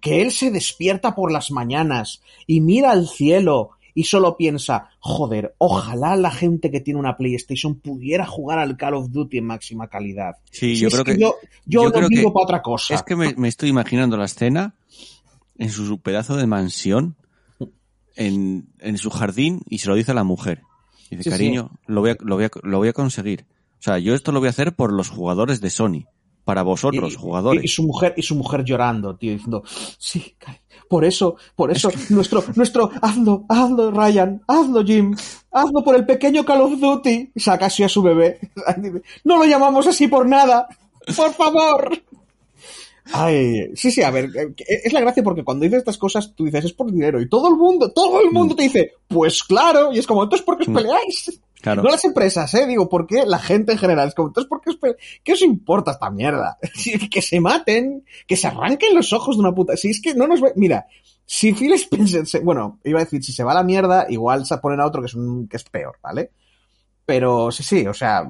que 0.00 0.20
él 0.20 0.30
se 0.32 0.50
despierta 0.50 1.14
por 1.14 1.32
las 1.32 1.50
mañanas 1.50 2.20
y 2.46 2.60
mira 2.60 2.90
al 2.92 3.08
cielo 3.08 3.70
y 3.94 4.04
solo 4.04 4.36
piensa, 4.36 4.90
joder, 5.00 5.54
ojalá 5.56 6.14
la 6.14 6.30
gente 6.30 6.70
que 6.70 6.80
tiene 6.80 7.00
una 7.00 7.16
PlayStation 7.16 7.74
pudiera 7.80 8.26
jugar 8.26 8.58
al 8.58 8.76
Call 8.76 8.94
of 8.94 9.10
Duty 9.10 9.38
en 9.38 9.46
máxima 9.46 9.88
calidad. 9.88 10.36
Sí, 10.50 10.76
Si 10.76 10.82
yo 10.82 10.90
creo 10.90 11.04
que, 11.04 11.18
yo, 11.18 11.36
yo, 11.64 11.90
creo 11.90 12.08
que- 12.08 12.22
para 12.22 12.44
otra 12.44 12.60
cosa. 12.62 12.94
es 12.94 13.02
que 13.02 13.16
me, 13.16 13.34
me 13.34 13.48
estoy 13.48 13.70
imaginando 13.70 14.18
la 14.18 14.26
escena 14.26 14.74
en 15.56 15.70
su 15.70 15.98
pedazo 16.00 16.36
de 16.36 16.46
mansión, 16.46 17.16
en, 18.14 18.68
en 18.78 18.98
su 18.98 19.08
jardín, 19.10 19.62
y 19.70 19.78
se 19.78 19.88
lo 19.88 19.94
dice 19.94 20.10
a 20.10 20.14
la 20.14 20.22
mujer. 20.24 20.62
Dice, 21.10 21.24
Sí, 21.24 21.30
cariño, 21.30 21.70
Lo, 21.86 22.00
voy 22.00 22.10
a, 22.10 22.16
lo, 22.20 22.36
voy 22.36 22.44
a, 22.44 22.50
lo 22.62 22.78
voy 22.78 22.88
a 22.88 22.92
conseguir. 22.92 23.46
O 23.78 23.82
sea, 23.82 23.98
yo 23.98 24.14
esto 24.14 24.32
lo 24.32 24.40
voy 24.40 24.48
a 24.48 24.50
hacer 24.50 24.74
por 24.74 24.92
los 24.92 25.08
jugadores 25.08 25.60
de 25.60 25.70
Sony. 25.70 26.04
Para 26.44 26.62
vosotros, 26.62 27.12
Y- 27.12 27.16
jugadores. 27.16 27.62
Y, 27.62 27.66
y 27.66 27.68
su 27.68 27.82
mujer, 27.82 28.14
y 28.16 28.22
su 28.22 28.34
mujer 28.34 28.64
llorando, 28.64 29.14
tío, 29.16 29.32
diciendo, 29.32 29.62
sí, 29.98 30.34
por 30.88 31.04
eso, 31.04 31.36
por 31.54 31.70
eso, 31.70 31.90
nuestro, 32.08 32.42
nuestro, 32.54 32.90
hazlo, 33.02 33.44
hazlo, 33.50 33.90
Ryan, 33.90 34.40
hazlo, 34.48 34.82
Jim, 34.82 35.14
hazlo 35.52 35.84
por 35.84 35.94
el 35.94 36.06
pequeño 36.06 36.46
Call 36.46 36.62
of 36.62 36.80
Duty. 36.80 37.32
Y 37.34 37.40
saca 37.40 37.66
así 37.66 37.82
a 37.82 37.88
su 37.88 38.00
bebé. 38.02 38.40
No 39.24 39.36
lo 39.36 39.44
llamamos 39.44 39.86
así 39.86 40.08
por 40.08 40.26
nada. 40.26 40.66
Por 41.16 41.32
favor. 41.34 41.98
Ay, 43.12 43.70
sí, 43.74 43.90
sí, 43.90 44.02
a 44.02 44.10
ver, 44.10 44.30
eh, 44.36 44.54
es 44.84 44.92
la 44.92 45.00
gracia 45.00 45.22
porque 45.22 45.44
cuando 45.44 45.64
dices 45.64 45.78
estas 45.78 45.98
cosas 45.98 46.34
tú 46.34 46.44
dices 46.44 46.64
es 46.66 46.72
por 46.72 46.90
dinero 46.92 47.20
y 47.20 47.28
todo 47.28 47.48
el 47.48 47.56
mundo, 47.56 47.90
todo 47.92 48.20
el 48.20 48.30
mundo 48.30 48.54
te 48.54 48.64
dice, 48.64 48.92
pues 49.08 49.42
claro, 49.44 49.92
y 49.92 49.98
es 49.98 50.06
como, 50.06 50.22
entonces 50.22 50.44
¿por 50.44 50.56
qué 50.56 50.62
os 50.64 50.68
Mm. 50.68 50.74
peleáis? 50.74 51.40
Claro. 51.60 51.82
No 51.82 51.90
las 51.90 52.04
empresas, 52.04 52.54
¿eh? 52.54 52.66
Digo, 52.66 52.88
¿por 52.88 53.06
qué 53.06 53.24
la 53.26 53.38
gente 53.40 53.72
en 53.72 53.78
general? 53.78 54.06
Es 54.08 54.14
como, 54.14 54.28
entonces, 54.28 54.48
¿por 54.48 54.60
qué 54.60 54.70
os, 54.70 54.76
pe- 54.76 54.96
¿qué 55.24 55.32
os 55.32 55.42
importa 55.42 55.90
esta 55.90 56.08
mierda? 56.08 56.56
Que 57.10 57.20
se 57.20 57.40
maten, 57.40 58.04
que 58.28 58.36
se 58.36 58.46
arranquen 58.46 58.94
los 58.94 59.12
ojos 59.12 59.36
de 59.36 59.40
una 59.40 59.52
puta. 59.52 59.76
Si 59.76 59.88
es 59.90 60.00
que 60.00 60.14
no 60.14 60.28
nos 60.28 60.40
ve... 60.40 60.52
Mira, 60.54 60.86
si 61.26 61.52
Phil 61.54 61.72
Spencer 61.72 62.26
se... 62.28 62.38
Bueno, 62.40 62.78
iba 62.84 63.00
a 63.00 63.04
decir, 63.04 63.24
si 63.24 63.32
se 63.32 63.42
va 63.42 63.50
a 63.50 63.54
la 63.56 63.64
mierda, 63.64 64.06
igual 64.08 64.46
se 64.46 64.56
ponen 64.58 64.78
a 64.80 64.86
otro 64.86 65.02
que 65.02 65.06
es, 65.06 65.14
un... 65.14 65.48
que 65.48 65.56
es 65.56 65.64
peor, 65.64 65.96
¿vale? 66.00 66.30
Pero 67.04 67.50
sí, 67.50 67.64
sí, 67.64 67.84
o 67.88 67.94
sea... 67.94 68.24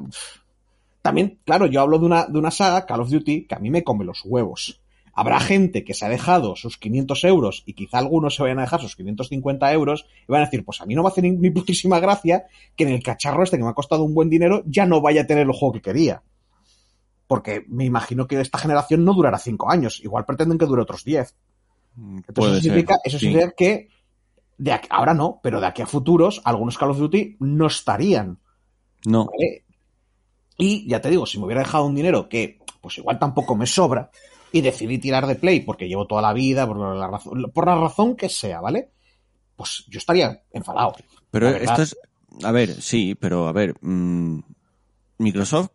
También, 1.03 1.39
claro, 1.45 1.67
yo 1.67 1.81
hablo 1.81 1.99
de 1.99 2.07
una, 2.07 2.27
de 2.27 2.39
una 2.39 2.51
saga, 2.51 2.85
Call 2.87 3.01
of 3.01 3.11
Duty, 3.11 3.47
que 3.47 3.55
a 3.55 3.59
mí 3.59 3.71
me 3.71 3.85
come 3.85 4.05
los 4.05 4.23
huevos. 4.25 4.81
Habrá 5.15 5.41
gente 5.41 5.83
que 5.85 5.95
se 5.95 6.05
ha 6.07 6.09
dejado 6.09 6.55
sus 6.55 6.79
500 6.79 7.25
euros 7.25 7.63
y 7.67 7.73
quizá 7.73 7.99
algunos 7.99 8.37
se 8.37 8.43
vayan 8.43 8.59
a 8.61 8.63
dejar 8.63 8.81
sus 8.81 8.95
550 8.95 9.73
euros 9.73 10.07
y 10.29 10.31
van 10.33 10.43
a 10.43 10.45
decir, 10.45 10.65
pues 10.65 10.81
a 10.81 10.87
mí 10.87 10.95
no 10.95 11.03
me 11.03 11.09
hace 11.09 11.23
ni, 11.23 11.33
ni 11.33 11.51
putísima 11.51 11.99
gracia 11.99 12.45
que 12.77 12.85
en 12.85 12.91
el 12.91 13.03
cacharro 13.03 13.43
este 13.43 13.57
que 13.57 13.65
me 13.65 13.71
ha 13.71 13.75
costado 13.75 14.05
un 14.05 14.15
buen 14.15 14.31
dinero 14.31 14.63
ya 14.67 14.87
no 14.87 15.01
vaya 15.01 15.23
a 15.23 15.27
tener 15.27 15.45
el 15.47 15.53
juego 15.53 15.73
que 15.73 15.83
quería. 15.83 16.23
Porque 17.27 17.65
me 17.69 17.85
imagino 17.85 18.27
que 18.29 18.41
esta 18.41 18.59
generación 18.59 19.05
no 19.05 19.13
durará 19.13 19.39
5 19.39 19.71
años, 19.71 20.01
igual 20.05 20.25
pretenden 20.25 20.57
que 20.57 20.67
dure 20.67 20.83
otros 20.83 21.05
10. 21.05 21.35
Entonces 21.97 22.33
Puede 22.35 22.53
eso 22.53 22.63
significa, 22.63 22.95
ser, 22.95 23.01
eso 23.05 23.19
sí. 23.19 23.27
significa 23.27 23.53
que 23.57 23.89
de 24.57 24.73
aquí- 24.73 24.89
ahora 24.91 25.15
no, 25.15 25.41
pero 25.43 25.61
de 25.61 25.67
aquí 25.67 25.83
a 25.83 25.87
futuros 25.87 26.41
algunos 26.45 26.79
Call 26.79 26.91
of 26.91 26.99
Duty 26.99 27.37
no 27.41 27.67
estarían. 27.67 28.39
No, 29.05 29.27
¿vale? 29.27 29.65
Y 30.59 30.87
ya 30.89 31.01
te 31.01 31.09
digo, 31.09 31.25
si 31.25 31.39
me 31.39 31.45
hubiera 31.47 31.63
dejado 31.63 31.87
un 31.87 31.95
dinero 31.95 32.29
que 32.29 32.59
pues 32.83 32.99
igual 32.99 33.19
tampoco 33.19 33.57
me 33.57 33.67
sobra 33.67 34.11
y 34.53 34.61
decidí 34.61 34.99
tirar 34.99 35.27
de 35.27 35.37
Play 35.37 35.61
porque 35.61 35.89
llevo 35.89 36.07
toda 36.07 36.21
la 36.21 36.33
vida, 36.33 36.67
por 36.67 36.79
la 36.97 37.07
razón, 37.09 37.51
por 37.55 37.67
la 37.67 37.77
razón 37.77 38.17
que 38.17 38.29
sea, 38.29 38.61
¿vale? 38.61 38.91
Pues 39.57 39.85
yo 39.89 39.99
estaría 39.99 40.43
enfadado. 40.53 40.95
pero 41.31 41.49
esto 41.49 41.83
es... 41.83 41.97
A 42.45 42.53
ver, 42.53 42.81
sí, 42.83 43.15
pero 43.15 43.49
a 43.49 43.53
ver... 43.53 43.75
mm, 43.81 44.41
Microsoft, 45.19 45.71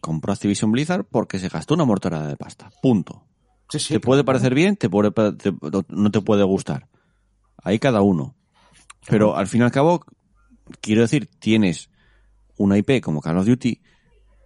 compró 0.00 0.32
Activision 0.32 0.72
Blizzard 0.72 1.04
porque 1.04 1.38
se 1.38 1.48
gastó 1.48 1.74
una 1.74 1.84
mortara 1.84 2.26
de 2.26 2.36
pasta. 2.36 2.70
Punto. 2.82 3.24
Sí, 3.70 3.78
sí, 3.78 3.94
te 3.94 4.00
puede 4.00 4.24
parecer 4.24 4.54
bien, 4.54 4.76
te 4.76 4.88
puede, 4.88 5.10
te- 5.10 5.52
no 5.88 6.10
te 6.10 6.20
puede 6.20 6.42
gustar. 6.44 6.88
Ahí 7.62 7.78
cada 7.78 8.00
uno. 8.02 8.34
Pero 9.08 9.36
al 9.36 9.46
fin 9.46 9.60
y 9.60 9.64
al 9.64 9.70
cabo, 9.70 10.04
quiero 10.80 11.02
decir, 11.02 11.28
tienes 11.38 11.90
una 12.56 12.76
IP 12.78 13.00
como 13.02 13.20
Call 13.20 13.38
of 13.38 13.46
Duty. 13.46 13.80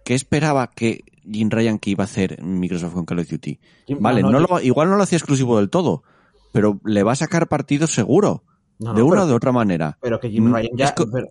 ¿Qué 0.03 0.13
esperaba 0.15 0.69
que 0.71 1.03
Jim 1.29 1.49
Ryan 1.49 1.79
que 1.79 1.91
iba 1.91 2.03
a 2.03 2.05
hacer 2.05 2.41
Microsoft 2.43 2.93
con 2.93 3.05
Call 3.05 3.19
of 3.19 3.29
Duty? 3.29 3.59
Vale, 3.99 4.21
no, 4.21 4.31
no, 4.31 4.39
no, 4.39 4.47
lo- 4.47 4.61
igual 4.61 4.89
no 4.89 4.97
lo 4.97 5.03
hacía 5.03 5.17
exclusivo 5.17 5.57
del 5.57 5.69
todo, 5.69 6.03
pero 6.51 6.79
le 6.83 7.03
va 7.03 7.13
a 7.13 7.15
sacar 7.15 7.47
partido 7.47 7.87
seguro. 7.87 8.43
De 8.79 8.89
una 9.01 9.11
pero- 9.11 9.23
o 9.23 9.27
de 9.27 9.33
otra 9.33 9.51
manera. 9.51 9.97
Pero 10.01 10.19
que 10.19 10.29
Jim 10.29 10.45
Mm, 10.49 10.53
Ryan 10.55 10.71
ya. 10.77 10.85
es 10.85 10.91
co- 10.93 11.09
pero- 11.09 11.29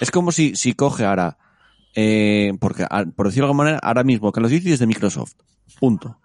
Es 0.00 0.10
como 0.10 0.32
si, 0.32 0.54
si 0.56 0.74
coge 0.74 1.04
ahora, 1.04 1.38
eh, 1.94 2.52
porque 2.60 2.84
a- 2.88 3.04
por 3.04 3.26
decirlo 3.26 3.46
de 3.46 3.50
alguna 3.50 3.64
manera, 3.64 3.78
ahora 3.82 4.04
mismo 4.04 4.30
Call 4.32 4.44
of 4.44 4.50
Duty 4.52 4.72
es 4.72 4.78
de 4.80 4.86
Microsoft. 4.86 5.34
Punto. 5.80 6.18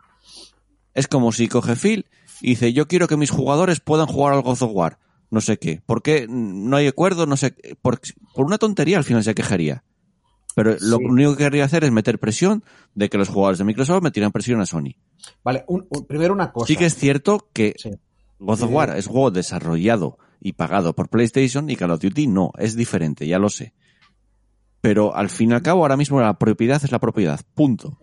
Es 0.93 1.07
como 1.07 1.31
si 1.31 1.47
coge 1.47 1.75
Phil 1.75 2.05
y 2.41 2.49
dice, 2.49 2.73
yo 2.73 2.87
quiero 2.87 3.07
que 3.07 3.17
mis 3.17 3.29
jugadores 3.31 3.79
puedan 3.79 4.07
jugar 4.07 4.33
al 4.33 4.41
God 4.41 4.61
of 4.61 4.71
War. 4.73 4.99
No 5.31 5.41
sé 5.41 5.57
qué. 5.57 5.81
¿Por 5.85 6.01
qué 6.01 6.25
no 6.27 6.75
hay 6.77 6.87
acuerdo? 6.87 7.25
No 7.27 7.37
sé. 7.37 7.55
Por, 7.81 7.99
por 8.33 8.45
una 8.45 8.57
tontería 8.57 8.97
al 8.97 9.03
final 9.03 9.23
se 9.23 9.35
quejaría. 9.35 9.83
Pero 10.61 10.75
lo 10.81 10.97
Sí. 10.97 11.03
único 11.05 11.31
que 11.37 11.43
querría 11.45 11.63
hacer 11.63 11.85
es 11.85 11.91
meter 11.91 12.19
presión 12.19 12.63
de 12.93 13.07
que 13.09 13.17
los 13.17 13.29
jugadores 13.29 13.59
de 13.59 13.63
Microsoft 13.63 14.03
metieran 14.03 14.31
presión 14.33 14.59
a 14.59 14.65
Sony. 14.65 14.95
Vale, 15.41 15.63
un- 15.67 15.87
un- 15.89 16.05
primero 16.05 16.33
una 16.33 16.51
cosa. 16.51 16.67
Sí 16.67 16.75
que 16.75 16.85
es 16.85 16.95
cierto 16.95 17.47
que 17.53 17.75
Sí. 17.77 17.91
God 18.39 18.61
of 18.63 18.71
War 18.71 18.97
es 18.97 19.07
juego 19.07 19.31
desarrollado 19.31 20.17
y 20.41 20.53
pagado 20.53 20.93
por 20.93 21.07
PlayStation 21.07 21.69
y 21.69 21.77
Call 21.77 21.91
of 21.91 22.01
Duty 22.01 22.27
no, 22.27 22.51
es 22.57 22.75
diferente, 22.75 23.25
ya 23.25 23.39
lo 23.39 23.49
sé. 23.49 23.73
Pero 24.81 25.15
al 25.15 25.29
fin 25.29 25.51
y 25.51 25.53
al 25.53 25.61
cabo, 25.61 25.81
ahora 25.81 25.97
mismo 25.97 26.19
la 26.21 26.37
propiedad 26.37 26.81
es 26.83 26.91
la 26.91 26.99
propiedad, 26.99 27.39
punto. 27.53 27.97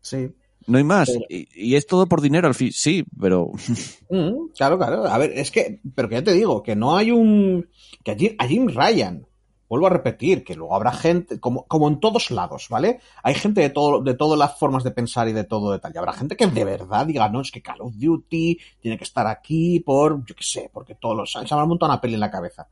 Sí. 0.00 0.28
No 0.66 0.78
hay 0.78 0.84
más. 0.84 1.08
Pero- 1.10 1.24
Y, 1.30 1.48
y 1.54 1.74
es 1.76 1.86
todo 1.86 2.06
por 2.06 2.20
dinero 2.20 2.48
al 2.48 2.54
fin, 2.54 2.72
sí, 2.72 3.04
pero 3.18 3.50
Mm, 4.10 4.48
claro, 4.56 4.76
claro. 4.78 5.06
A 5.06 5.18
ver, 5.18 5.32
es 5.34 5.50
que, 5.50 5.80
pero 5.94 6.08
que 6.08 6.16
ya 6.16 6.24
te 6.24 6.32
digo, 6.32 6.62
que 6.62 6.74
no 6.76 6.96
hay 6.96 7.10
un. 7.10 7.68
Que 8.04 8.10
a 8.12 8.16
Jim, 8.16 8.32
a 8.38 8.46
Jim 8.46 8.66
Ryan, 8.68 9.26
vuelvo 9.68 9.86
a 9.86 9.90
repetir, 9.90 10.44
que 10.44 10.54
luego 10.54 10.74
habrá 10.74 10.92
gente, 10.92 11.40
como, 11.40 11.64
como 11.66 11.88
en 11.88 12.00
todos 12.00 12.30
lados, 12.30 12.68
¿vale? 12.70 13.00
Hay 13.22 13.34
gente 13.34 13.60
de 13.60 13.70
todo, 13.70 14.02
de 14.02 14.14
todas 14.14 14.38
las 14.38 14.58
formas 14.58 14.84
de 14.84 14.90
pensar 14.90 15.28
y 15.28 15.32
de 15.32 15.44
todo 15.44 15.72
de 15.72 15.78
tal. 15.78 15.92
Y 15.94 15.98
habrá 15.98 16.12
gente 16.12 16.36
que 16.36 16.46
de 16.46 16.64
verdad 16.64 17.06
diga, 17.06 17.28
no, 17.28 17.40
es 17.40 17.50
que 17.50 17.62
Call 17.62 17.80
of 17.80 17.94
Duty 17.96 18.58
tiene 18.80 18.96
que 18.96 19.04
estar 19.04 19.26
aquí 19.26 19.80
por, 19.80 20.24
yo 20.24 20.34
qué 20.34 20.44
sé, 20.44 20.70
porque 20.72 20.94
todos 20.94 21.16
los 21.16 21.34
años 21.36 21.50
habrá 21.52 21.66
montado 21.66 21.92
una 21.92 22.00
peli 22.00 22.14
en 22.14 22.20
la 22.20 22.30
cabeza. 22.30 22.68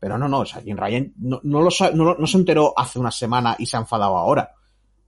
Pero 0.00 0.16
no, 0.16 0.28
no, 0.28 0.40
o 0.40 0.46
sea, 0.46 0.62
Jim 0.62 0.76
Ryan 0.76 1.12
no, 1.18 1.40
no, 1.42 1.60
lo, 1.60 1.70
no, 1.94 2.14
no 2.14 2.26
se 2.26 2.38
enteró 2.38 2.72
hace 2.76 2.98
una 2.98 3.10
semana 3.10 3.56
y 3.58 3.66
se 3.66 3.76
ha 3.76 3.80
enfadado 3.80 4.16
ahora. 4.16 4.52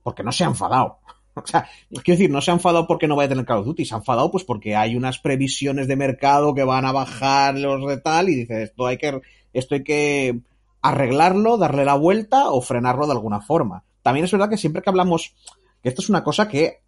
Porque 0.03 0.23
no 0.23 0.31
se 0.31 0.43
ha 0.43 0.47
enfadado. 0.47 0.99
O 1.33 1.47
sea, 1.47 1.65
quiero 1.89 2.17
decir, 2.17 2.29
no 2.29 2.41
se 2.41 2.51
ha 2.51 2.55
enfadado 2.55 2.85
porque 2.85 3.07
no 3.07 3.15
vaya 3.15 3.27
a 3.27 3.29
tener 3.29 3.45
Call 3.45 3.59
of 3.59 3.65
Duty, 3.65 3.85
se 3.85 3.95
ha 3.95 3.99
enfadado 3.99 4.29
pues 4.29 4.43
porque 4.43 4.75
hay 4.75 4.97
unas 4.97 5.17
previsiones 5.17 5.87
de 5.87 5.95
mercado 5.95 6.53
que 6.53 6.65
van 6.65 6.83
a 6.83 6.91
bajar 6.91 7.57
los 7.57 7.87
de 7.87 7.95
tal 8.01 8.27
y 8.27 8.35
dice, 8.35 8.63
esto 8.63 8.85
hay 8.85 8.97
que, 8.97 9.21
esto 9.53 9.75
hay 9.75 9.83
que 9.85 10.41
arreglarlo, 10.81 11.57
darle 11.57 11.85
la 11.85 11.95
vuelta 11.95 12.49
o 12.49 12.61
frenarlo 12.61 13.05
de 13.05 13.13
alguna 13.13 13.41
forma. 13.41 13.83
También 14.01 14.25
es 14.25 14.31
verdad 14.31 14.49
que 14.49 14.57
siempre 14.57 14.81
que 14.81 14.89
hablamos, 14.89 15.35
que 15.81 15.89
esto 15.89 16.01
es 16.01 16.09
una 16.09 16.23
cosa 16.23 16.47
que, 16.47 16.79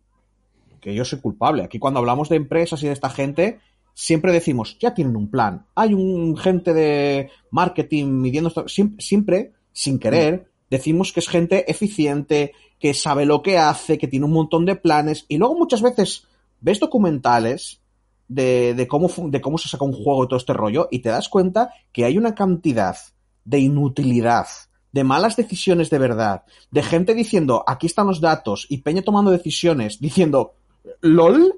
que 0.81 0.93
yo 0.93 1.05
soy 1.05 1.19
culpable. 1.19 1.63
Aquí 1.63 1.79
cuando 1.79 1.99
hablamos 1.99 2.29
de 2.29 2.37
empresas 2.37 2.81
y 2.83 2.87
de 2.87 2.93
esta 2.93 3.09
gente, 3.09 3.59
siempre 3.93 4.31
decimos, 4.31 4.77
ya 4.79 4.93
tienen 4.93 5.15
un 5.15 5.29
plan. 5.29 5.65
Hay 5.75 5.93
un 5.93 6.35
gente 6.37 6.73
de 6.73 7.29
marketing 7.51 8.07
midiendo 8.07 8.49
esto. 8.49 8.65
Siempre, 8.67 9.53
sin 9.71 9.99
querer, 9.99 10.49
decimos 10.69 11.13
que 11.13 11.19
es 11.19 11.29
gente 11.29 11.69
eficiente, 11.69 12.53
que 12.79 12.93
sabe 12.93 13.25
lo 13.25 13.41
que 13.41 13.57
hace, 13.57 13.97
que 13.97 14.07
tiene 14.07 14.25
un 14.25 14.33
montón 14.33 14.65
de 14.65 14.75
planes. 14.75 15.25
Y 15.27 15.37
luego 15.37 15.55
muchas 15.55 15.81
veces 15.81 16.27
ves 16.59 16.79
documentales 16.79 17.79
de, 18.27 18.73
de 18.73 18.87
cómo, 18.87 19.09
de 19.27 19.41
cómo 19.41 19.57
se 19.57 19.69
saca 19.69 19.85
un 19.85 19.93
juego 19.93 20.23
y 20.23 20.27
todo 20.27 20.37
este 20.37 20.53
rollo 20.53 20.87
y 20.89 20.99
te 20.99 21.09
das 21.09 21.29
cuenta 21.29 21.71
que 21.91 22.05
hay 22.05 22.17
una 22.17 22.33
cantidad 22.33 22.97
de 23.45 23.59
inutilidad, 23.59 24.47
de 24.91 25.03
malas 25.03 25.35
decisiones 25.35 25.89
de 25.89 25.97
verdad, 25.99 26.43
de 26.71 26.83
gente 26.83 27.13
diciendo, 27.13 27.63
aquí 27.67 27.87
están 27.87 28.07
los 28.07 28.21
datos, 28.21 28.65
y 28.69 28.79
Peña 28.79 29.01
tomando 29.01 29.31
decisiones, 29.31 29.99
diciendo, 29.99 30.53
LOL, 31.01 31.55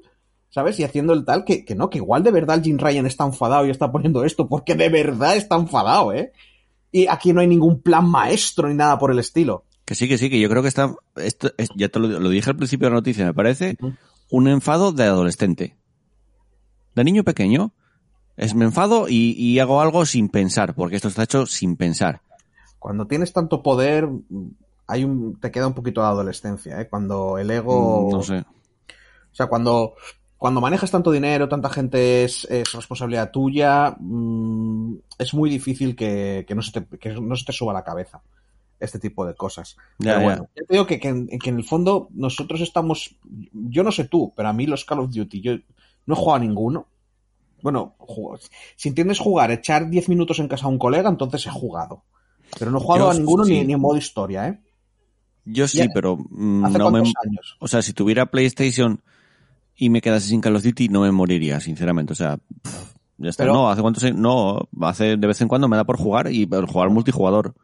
¿sabes? 0.49 0.79
Y 0.79 0.83
haciendo 0.83 1.13
el 1.13 1.25
tal, 1.25 1.43
que, 1.43 1.65
que 1.65 1.75
no, 1.75 1.89
que 1.89 1.97
igual 1.97 2.23
de 2.23 2.31
verdad 2.31 2.57
el 2.57 2.63
Jim 2.63 2.77
Ryan 2.77 3.05
está 3.05 3.25
enfadado 3.25 3.65
y 3.65 3.69
está 3.71 3.91
poniendo 3.91 4.23
esto, 4.23 4.47
porque 4.47 4.75
de 4.75 4.89
verdad 4.89 5.35
está 5.35 5.55
enfadado, 5.55 6.13
¿eh? 6.13 6.31
Y 6.91 7.07
aquí 7.07 7.33
no 7.33 7.41
hay 7.41 7.47
ningún 7.47 7.81
plan 7.81 8.09
maestro 8.09 8.69
ni 8.69 8.75
nada 8.75 8.97
por 8.97 9.11
el 9.11 9.19
estilo. 9.19 9.65
que 9.83 9.95
sí, 9.95 10.07
que 10.07 10.17
sí, 10.17 10.29
que 10.29 10.39
yo 10.39 10.49
creo 10.49 10.61
que 10.61 10.69
está, 10.69 10.95
esto, 11.17 11.51
es- 11.57 11.69
ya 11.75 11.89
te 11.89 11.99
lo, 11.99 12.07
lo 12.07 12.29
dije 12.29 12.49
al 12.49 12.55
principio 12.55 12.85
de 12.87 12.91
la 12.91 12.95
noticia, 12.95 13.25
me 13.25 13.33
parece 13.33 13.77
un 14.31 14.47
enfado 14.47 14.91
de 14.93 15.03
adolescente. 15.03 15.75
De 16.95 17.03
niño 17.03 17.23
pequeño. 17.23 17.73
Es 18.37 18.53
me 18.53 18.65
enfado 18.65 19.07
y, 19.07 19.31
y 19.37 19.59
hago 19.59 19.81
algo 19.81 20.05
sin 20.05 20.29
pensar, 20.29 20.73
porque 20.73 20.97
esto 20.97 21.07
está 21.07 21.23
hecho 21.23 21.45
sin 21.45 21.75
pensar. 21.75 22.21
Cuando 22.79 23.07
tienes 23.07 23.31
tanto 23.33 23.63
poder, 23.63 24.07
hay 24.87 25.03
un, 25.03 25.39
te 25.39 25.51
queda 25.51 25.67
un 25.67 25.73
poquito 25.73 26.01
de 26.01 26.07
adolescencia, 26.07 26.79
¿eh? 26.81 26.87
Cuando 26.87 27.37
el 27.37 27.49
ego... 27.49 28.07
Mm, 28.07 28.11
No 28.11 28.21
sé. 28.23 28.37
O 28.39 29.35
sea, 29.35 29.47
cuando, 29.47 29.95
cuando 30.37 30.61
manejas 30.61 30.91
tanto 30.91 31.11
dinero, 31.11 31.49
tanta 31.49 31.69
gente 31.69 32.23
es, 32.23 32.45
es 32.45 32.71
responsabilidad 32.73 33.31
tuya, 33.31 33.95
mm, 33.99 34.95
es 35.17 35.33
muy 35.33 35.49
difícil 35.49 35.95
que, 35.95 36.45
que 36.47 36.55
no 36.55 36.61
se 36.61 36.71
te, 36.79 36.97
que 36.97 37.13
no 37.13 37.35
se 37.35 37.45
te 37.45 37.51
suba 37.53 37.71
a 37.71 37.75
la 37.75 37.83
cabeza 37.83 38.21
este 38.79 38.99
tipo 38.99 39.25
de 39.25 39.33
cosas. 39.35 39.77
Ya, 39.97 40.15
pero 40.15 40.21
bueno, 40.23 40.49
ya 40.55 40.63
te 40.67 40.73
digo 40.73 40.85
que, 40.85 40.99
que 40.99 41.07
en, 41.07 41.27
que 41.27 41.49
en 41.49 41.57
el 41.57 41.63
fondo 41.63 42.09
nosotros 42.11 42.61
estamos, 42.61 43.15
yo 43.51 43.83
no 43.83 43.91
sé 43.91 44.05
tú, 44.05 44.33
pero 44.35 44.49
a 44.49 44.53
mí 44.53 44.65
los 44.67 44.85
Call 44.85 44.99
of 44.99 45.11
Duty, 45.11 45.41
yo 45.41 45.53
no 46.05 46.13
he 46.13 46.17
jugado 46.17 46.35
a 46.35 46.39
ninguno. 46.45 46.85
Bueno, 47.65 47.95
si 48.75 48.89
entiendes 48.89 49.17
jugar, 49.17 49.49
echar 49.49 49.89
10 49.89 50.07
minutos 50.07 50.37
en 50.37 50.47
casa 50.47 50.67
a 50.67 50.69
un 50.69 50.77
colega, 50.77 51.09
entonces 51.09 51.47
he 51.47 51.49
jugado. 51.49 52.03
Pero 52.59 52.69
no 52.69 52.77
he 52.77 52.81
jugado 52.81 53.05
Yo 53.05 53.09
a 53.09 53.13
ninguno 53.15 53.43
sí. 53.43 53.53
ni, 53.53 53.63
ni 53.65 53.73
en 53.73 53.79
modo 53.79 53.97
historia, 53.97 54.47
¿eh? 54.49 54.59
Yo 55.45 55.67
sí, 55.67 55.79
Ya. 55.79 55.87
pero 55.91 56.15
mm, 56.29 56.63
¿Hace 56.65 56.77
no 56.77 56.91
me, 56.91 56.99
años? 56.99 57.57
o 57.59 57.67
sea, 57.67 57.81
si 57.81 57.93
tuviera 57.93 58.27
PlayStation 58.27 59.01
y 59.75 59.89
me 59.89 59.99
quedase 60.01 60.27
sin 60.27 60.41
Call 60.41 60.55
of 60.55 60.61
Duty, 60.63 60.89
no 60.89 61.01
me 61.01 61.11
moriría, 61.11 61.59
sinceramente. 61.59 62.13
O 62.13 62.15
sea, 62.15 62.37
pff, 62.37 62.93
ya 63.17 63.29
está. 63.31 63.43
Pero- 63.45 63.53
no, 63.55 63.69
hace 63.71 63.81
cuántos 63.81 64.03
años- 64.03 64.19
no, 64.19 64.69
hace 64.81 65.17
de 65.17 65.27
vez 65.27 65.41
en 65.41 65.47
cuando 65.47 65.67
me 65.67 65.75
da 65.75 65.85
por 65.85 65.97
jugar 65.97 66.31
y 66.31 66.45
por 66.45 66.67
jugar 66.67 66.91
multijugador. 66.91 67.55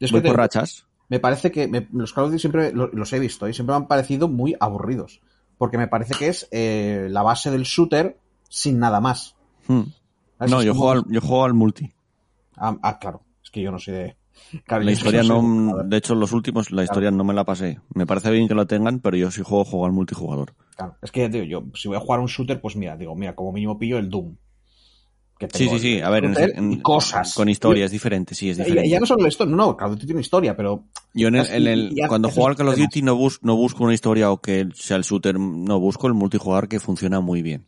Es 0.00 0.10
Voy 0.10 0.20
que 0.20 0.22
te- 0.22 0.28
por 0.30 0.38
rachas. 0.38 0.86
me 1.10 1.20
parece 1.20 1.50
que 1.52 1.68
me- 1.68 1.86
los 1.92 2.14
Call 2.14 2.24
of 2.24 2.30
Duty 2.30 2.40
siempre 2.40 2.72
lo- 2.72 2.88
los 2.88 3.12
he 3.12 3.18
visto 3.18 3.46
y 3.46 3.52
siempre 3.52 3.74
me 3.74 3.76
han 3.76 3.88
parecido 3.88 4.26
muy 4.26 4.56
aburridos. 4.58 5.20
Porque 5.58 5.76
me 5.76 5.86
parece 5.88 6.14
que 6.14 6.28
es 6.28 6.48
eh, 6.50 7.08
la 7.10 7.22
base 7.22 7.50
del 7.50 7.64
shooter 7.64 8.18
sin 8.48 8.78
nada 8.78 9.00
más. 9.00 9.36
Hmm. 9.66 9.82
No, 10.40 10.62
yo 10.62 10.72
como- 10.72 10.84
juego, 10.84 10.90
al, 11.06 11.12
yo 11.12 11.20
juego 11.20 11.44
al 11.44 11.54
multi. 11.54 11.90
Ah, 12.56 12.76
ah, 12.82 12.98
claro. 12.98 13.22
Es 13.42 13.50
que 13.50 13.60
yo 13.62 13.70
no 13.70 13.78
soy 13.78 13.94
de. 13.94 14.16
claro, 14.66 14.84
La 14.84 14.92
historia 14.92 15.22
no, 15.22 15.82
de 15.84 15.96
hecho 15.96 16.14
los 16.14 16.32
últimos, 16.32 16.70
la 16.70 16.84
historia 16.84 17.10
no 17.10 17.24
me 17.24 17.34
la 17.34 17.44
pasé. 17.44 17.80
Me 17.94 18.06
parece 18.06 18.30
bien 18.30 18.46
que 18.48 18.54
lo 18.54 18.66
tengan, 18.66 19.00
pero 19.00 19.16
yo 19.16 19.30
sí 19.30 19.42
juego, 19.42 19.64
juego 19.64 19.86
al 19.86 19.92
multijugador. 19.92 20.54
Claro, 20.76 20.96
Es 21.02 21.10
que 21.10 21.28
digo, 21.28 21.44
yo, 21.44 21.64
si 21.74 21.88
voy 21.88 21.96
a 21.96 22.00
jugar 22.00 22.20
un 22.20 22.26
shooter, 22.26 22.60
pues 22.60 22.76
mira, 22.76 22.96
digo, 22.96 23.14
mira, 23.16 23.34
como 23.34 23.52
mínimo 23.52 23.78
pillo 23.78 23.98
el 23.98 24.08
Doom. 24.10 24.36
Que 25.38 25.48
Sí, 25.52 25.68
sí, 25.68 25.78
sí, 25.78 26.00
a 26.00 26.10
ver, 26.10 26.24
en, 26.24 26.80
cosas. 26.80 27.32
con 27.34 27.48
historia 27.48 27.84
es 27.84 27.92
diferente, 27.92 28.34
sí, 28.34 28.50
es 28.50 28.56
diferente. 28.56 28.88
ya 28.90 28.98
no 28.98 29.06
solo 29.06 29.22
la 29.22 29.28
historia, 29.28 29.54
no, 29.54 29.76
Call 29.76 29.90
of 29.90 29.94
Duty 29.94 30.06
tiene 30.06 30.20
historia, 30.20 30.56
pero 30.56 30.84
Yo 31.14 31.28
en 31.28 31.36
el, 31.36 31.46
en 31.46 31.66
el- 31.68 31.94
ya 31.94 32.08
cuando 32.08 32.28
juego 32.28 32.48
al 32.48 32.56
Call 32.56 32.68
of. 32.70 32.76
Duty 32.76 33.02
no, 33.02 33.14
bus, 33.14 33.38
no 33.42 33.54
busco 33.56 33.84
una 33.84 33.94
historia 33.94 34.32
o 34.32 34.40
que 34.40 34.68
sea 34.74 34.96
el 34.96 35.04
shooter, 35.04 35.38
no 35.38 35.78
busco 35.78 36.08
el 36.08 36.14
multijugador 36.14 36.66
que 36.68 36.80
funciona 36.80 37.20
muy 37.20 37.42
bien. 37.42 37.66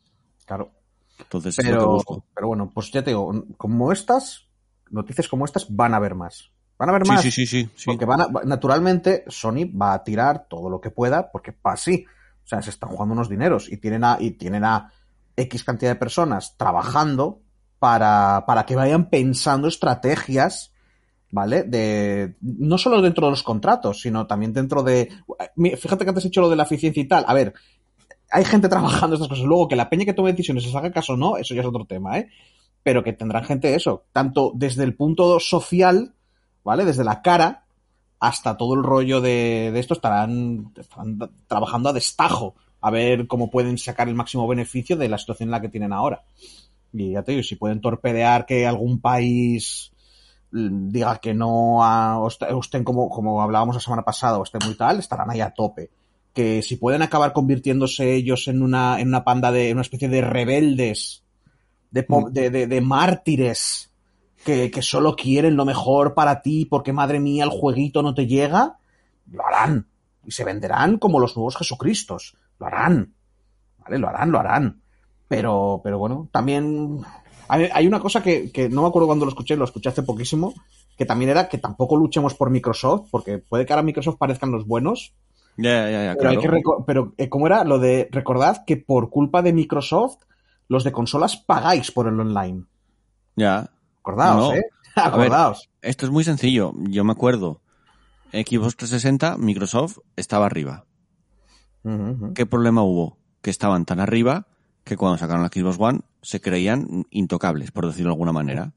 Claro. 0.51 0.73
Entonces 1.17 1.55
Pero, 1.63 1.99
pero 2.35 2.49
bueno, 2.49 2.71
pues 2.75 2.91
ya 2.91 3.05
te 3.05 3.11
digo, 3.11 3.45
como 3.57 3.93
estas, 3.93 4.49
noticias 4.91 5.29
como 5.29 5.45
estas 5.45 5.67
van 5.69 5.95
a 5.95 5.99
haber 5.99 6.17
más. 6.17 6.51
Van 6.77 6.89
a 6.89 6.93
haber 6.93 7.07
Sí, 7.07 7.13
más. 7.13 7.23
sí, 7.23 7.31
sí, 7.31 7.47
sí, 7.47 7.71
sí. 7.77 7.85
Porque 7.87 8.05
van 8.05 8.23
a, 8.23 8.29
naturalmente 8.45 9.25
Sony 9.29 9.71
va 9.71 9.95
a 9.95 10.03
tirar 10.03 10.47
todo 10.49 10.69
lo 10.69 10.81
que 10.81 10.91
pueda, 10.91 11.31
porque 11.31 11.53
para 11.53 11.75
así. 11.75 12.05
O 12.43 12.47
sea, 12.51 12.63
se 12.63 12.71
están 12.71 12.91
jugando 12.91 13.13
unos 13.13 13.29
dineros 13.29 13.71
y 13.71 13.77
tienen 13.77 14.03
a, 14.03 14.17
y 14.19 14.33
tienen 14.33 14.65
a 14.65 14.91
X 15.37 15.63
cantidad 15.63 15.93
de 15.93 15.97
personas 15.97 16.57
trabajando 16.57 17.43
para, 17.79 18.45
para 18.45 18.67
que 18.67 18.75
vayan 18.75 19.09
pensando 19.09 19.69
estrategias, 19.69 20.73
¿vale? 21.31 21.63
De, 21.63 22.35
no 22.41 22.77
solo 22.77 23.01
dentro 23.03 23.27
de 23.27 23.33
los 23.33 23.45
contratos, 23.45 24.01
sino 24.01 24.27
también 24.27 24.53
dentro 24.53 24.83
de. 24.83 25.13
Fíjate 25.77 26.05
que 26.05 26.09
antes 26.09 26.25
he 26.25 26.29
hecho 26.29 26.41
lo 26.41 26.51
de 26.51 26.57
la 26.57 26.65
eficiencia 26.65 27.01
y 27.01 27.07
tal. 27.07 27.25
A 27.29 27.35
ver, 27.35 27.55
hay 28.31 28.45
gente 28.45 28.69
trabajando 28.69 29.17
estas 29.17 29.29
cosas. 29.29 29.45
Luego, 29.45 29.69
que 29.69 29.77
la 29.77 29.89
peña 29.89 30.05
que 30.05 30.15
tome 30.15 30.33
decisiones 30.33 30.65
se 30.65 30.77
haga 30.77 30.93
caso 30.93 31.15
o 31.15 31.17
no, 31.17 31.37
eso 31.37 31.55
ya 31.55 31.61
es 31.61 31.67
otro 31.67 31.85
tema, 31.85 32.19
¿eh? 32.19 32.29
Pero 32.83 33.05
que 33.05 33.13
tendrán 33.13 33.45
gente 33.45 33.75
eso, 33.75 34.05
tanto 34.13 34.53
desde 34.55 34.85
el 34.85 34.95
punto 34.95 35.39
social, 35.41 36.15
¿vale? 36.65 36.85
Desde 36.85 37.05
la 37.05 37.23
cara 37.23 37.65
hasta 38.21 38.57
todo 38.57 38.75
el 38.75 38.83
rollo 38.83 39.21
de, 39.21 39.71
de 39.73 39.81
esto 39.81 39.95
estarán, 39.95 40.73
estarán 40.77 41.19
trabajando 41.47 41.89
a 41.89 41.93
destajo 41.93 42.55
a 42.81 42.91
ver 42.91 43.27
cómo 43.27 43.51
pueden 43.51 43.79
sacar 43.79 44.09
el 44.09 44.15
máximo 44.15 44.47
beneficio 44.47 44.97
de 44.97 45.09
la 45.09 45.19
situación 45.19 45.49
en 45.49 45.53
la 45.53 45.61
que 45.61 45.69
tienen 45.69 45.93
ahora. 45.93 46.23
Y 46.93 47.13
ya 47.13 47.23
te 47.23 47.33
digo, 47.33 47.43
si 47.43 47.57
pueden 47.57 47.81
torpedear 47.81 48.47
que 48.47 48.67
algún 48.67 49.01
país 49.01 49.93
mm, 50.53 50.89
diga 50.91 51.19
que 51.19 51.35
no 51.35 51.85
a, 51.85 52.19
o 52.19 52.29
estén 52.29 52.85
como, 52.85 53.09
como 53.09 53.43
hablábamos 53.43 53.77
la 53.77 53.81
semana 53.81 54.03
pasada 54.03 54.39
o 54.39 54.43
estén 54.43 54.63
muy 54.65 54.77
tal, 54.77 54.99
estarán 54.99 55.31
ahí 55.31 55.41
a 55.41 55.51
tope. 55.51 55.91
Que 56.41 56.63
si 56.63 56.77
pueden 56.77 57.03
acabar 57.03 57.35
convirtiéndose 57.35 58.15
ellos 58.15 58.49
en 58.49 58.63
una, 58.63 58.99
en 58.99 59.09
una 59.09 59.25
panda 59.25 59.53
de, 59.53 59.69
en 59.69 59.77
una 59.77 59.83
especie 59.83 60.09
de 60.09 60.23
rebeldes, 60.23 61.23
de, 61.91 62.07
Mm. 62.09 62.33
de, 62.33 62.49
de- 62.51 62.67
de 62.67 62.81
mártires, 62.81 63.93
que, 64.43 64.71
que 64.71 64.81
solo 64.81 65.17
quieren 65.17 65.55
lo 65.55 65.67
mejor 65.67 66.15
para 66.15 66.41
ti 66.41 66.65
porque 66.65 66.95
madre 66.95 67.21
mía 67.21 67.45
el 67.45 67.51
jueguito 67.51 68.01
no 68.03 68.15
te 68.15 68.27
llega, 68.27 68.79
lo 69.31 69.47
harán. 69.47 69.87
Y 70.25 70.31
se 70.31 70.45
venderán 70.45 70.97
como 70.99 71.21
los 71.21 71.37
nuevos 71.37 71.57
Jesucristos. 71.59 72.37
Lo 72.59 72.67
harán. 72.67 73.13
¿Vale? 73.79 73.99
Lo 73.99 74.09
harán, 74.09 74.31
lo 74.33 74.39
harán. 74.41 74.81
Pero, 75.29 75.81
pero 75.85 75.99
bueno, 75.99 76.29
también 76.33 77.01
hay, 77.49 77.69
hay 77.71 77.87
una 77.87 78.01
cosa 78.01 78.23
que, 78.23 78.51
que 78.51 78.71
no 78.71 78.81
me 78.83 78.89
acuerdo 78.89 79.07
cuando 79.09 79.27
lo 79.27 79.31
escuché, 79.31 79.57
lo 79.57 79.65
escuché 79.67 79.91
hace 79.91 80.03
poquísimo, 80.03 80.55
que 80.97 81.05
también 81.05 81.31
era 81.33 81.49
que 81.51 81.59
tampoco 81.59 81.97
luchemos 81.99 82.33
por 82.35 82.49
Microsoft, 82.49 83.09
porque 83.11 83.37
puede 83.39 83.67
que 83.67 83.73
ahora 83.75 83.83
Microsoft 83.83 84.17
parezcan 84.17 84.51
los 84.53 84.67
buenos, 84.67 85.13
Ya, 85.61 85.91
ya, 85.91 86.05
ya, 86.05 86.15
pero, 86.19 86.31
hay 86.31 86.37
claro. 86.37 86.41
que 86.41 86.49
reco- 86.63 86.85
pero 86.87 87.15
eh, 87.19 87.29
¿cómo 87.29 87.47
era? 87.47 87.65
Lo 87.65 87.79
de, 87.79 88.09
recordad 88.13 88.65
que 88.67 88.77
por 88.77 89.11
culpa 89.11 89.43
de 89.43 89.53
Microsoft, 89.53 90.23
los 90.69 90.85
de 90.85 90.93
consolas 90.93 91.37
pagáis 91.37 91.91
por 91.91 92.07
el 92.09 92.19
online. 92.19 92.65
Ya. 93.37 93.71
Acordaos, 94.01 94.49
No. 94.51 94.55
¿eh? 94.55 94.63
Ver, 94.97 95.05
Acordaos. 95.07 95.69
Esto 95.83 96.07
es 96.07 96.13
muy 96.13 96.25
sencillo. 96.25 96.73
Yo 96.89 97.05
me 97.05 97.13
acuerdo. 97.13 97.61
Xbox 98.33 98.77
360, 98.77 99.37
Microsoft 99.39 99.99
estaba 100.17 100.47
arriba. 100.47 100.85
¿Qué 102.35 102.47
problema 102.47 102.83
hubo? 102.83 103.19
Que 103.43 103.51
estaban 103.51 103.85
tan 103.87 104.01
arriba 104.01 104.47
que 104.85 104.97
cuando 104.97 105.19
sacaron 105.19 105.43
la 105.43 105.49
Xbox 105.49 105.77
One 105.81 106.01
se 106.23 106.41
creían 106.41 107.07
intocables, 107.11 107.71
por 107.71 107.87
decirlo 107.87 108.11
de 108.11 108.15
alguna 108.15 108.33
manera. 108.33 108.73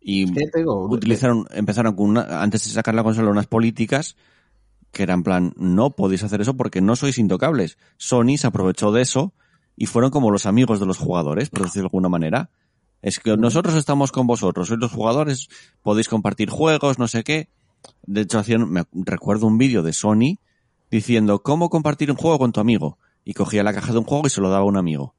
Y 0.00 0.32
que 0.32 0.44
digo, 0.54 0.84
utilizaron, 0.88 1.46
empezaron 1.52 1.96
con 1.96 2.10
una, 2.10 2.42
antes 2.42 2.64
de 2.64 2.70
sacar 2.70 2.94
la 2.94 3.02
consola 3.02 3.30
unas 3.30 3.46
políticas 3.46 4.16
que 4.96 5.02
eran 5.02 5.18
en 5.18 5.22
plan, 5.24 5.52
no 5.56 5.90
podéis 5.90 6.22
hacer 6.24 6.40
eso 6.40 6.56
porque 6.56 6.80
no 6.80 6.96
sois 6.96 7.18
intocables. 7.18 7.76
Sony 7.98 8.36
se 8.38 8.46
aprovechó 8.46 8.92
de 8.92 9.02
eso 9.02 9.34
y 9.76 9.86
fueron 9.86 10.10
como 10.10 10.30
los 10.30 10.46
amigos 10.46 10.80
de 10.80 10.86
los 10.86 10.96
jugadores, 10.96 11.50
por 11.50 11.64
decirlo 11.64 11.82
de 11.84 11.88
alguna 11.88 12.08
manera. 12.08 12.48
Es 13.02 13.20
que 13.20 13.36
nosotros 13.36 13.74
estamos 13.76 14.10
con 14.10 14.26
vosotros, 14.26 14.68
sois 14.68 14.80
los 14.80 14.90
jugadores, 14.90 15.48
podéis 15.82 16.08
compartir 16.08 16.48
juegos, 16.48 16.98
no 16.98 17.06
sé 17.08 17.22
qué. 17.24 17.50
De 18.06 18.22
hecho, 18.22 18.38
hacían, 18.38 18.68
me 18.70 18.84
recuerdo 18.92 19.46
un 19.46 19.58
vídeo 19.58 19.82
de 19.82 19.92
Sony 19.92 20.38
diciendo 20.90 21.42
cómo 21.42 21.68
compartir 21.68 22.10
un 22.10 22.16
juego 22.16 22.38
con 22.38 22.52
tu 22.52 22.60
amigo. 22.60 22.98
Y 23.24 23.34
cogía 23.34 23.62
la 23.62 23.74
caja 23.74 23.92
de 23.92 23.98
un 23.98 24.04
juego 24.04 24.26
y 24.26 24.30
se 24.30 24.40
lo 24.40 24.48
daba 24.50 24.62
a 24.64 24.68
un 24.68 24.76
amigo. 24.76 25.14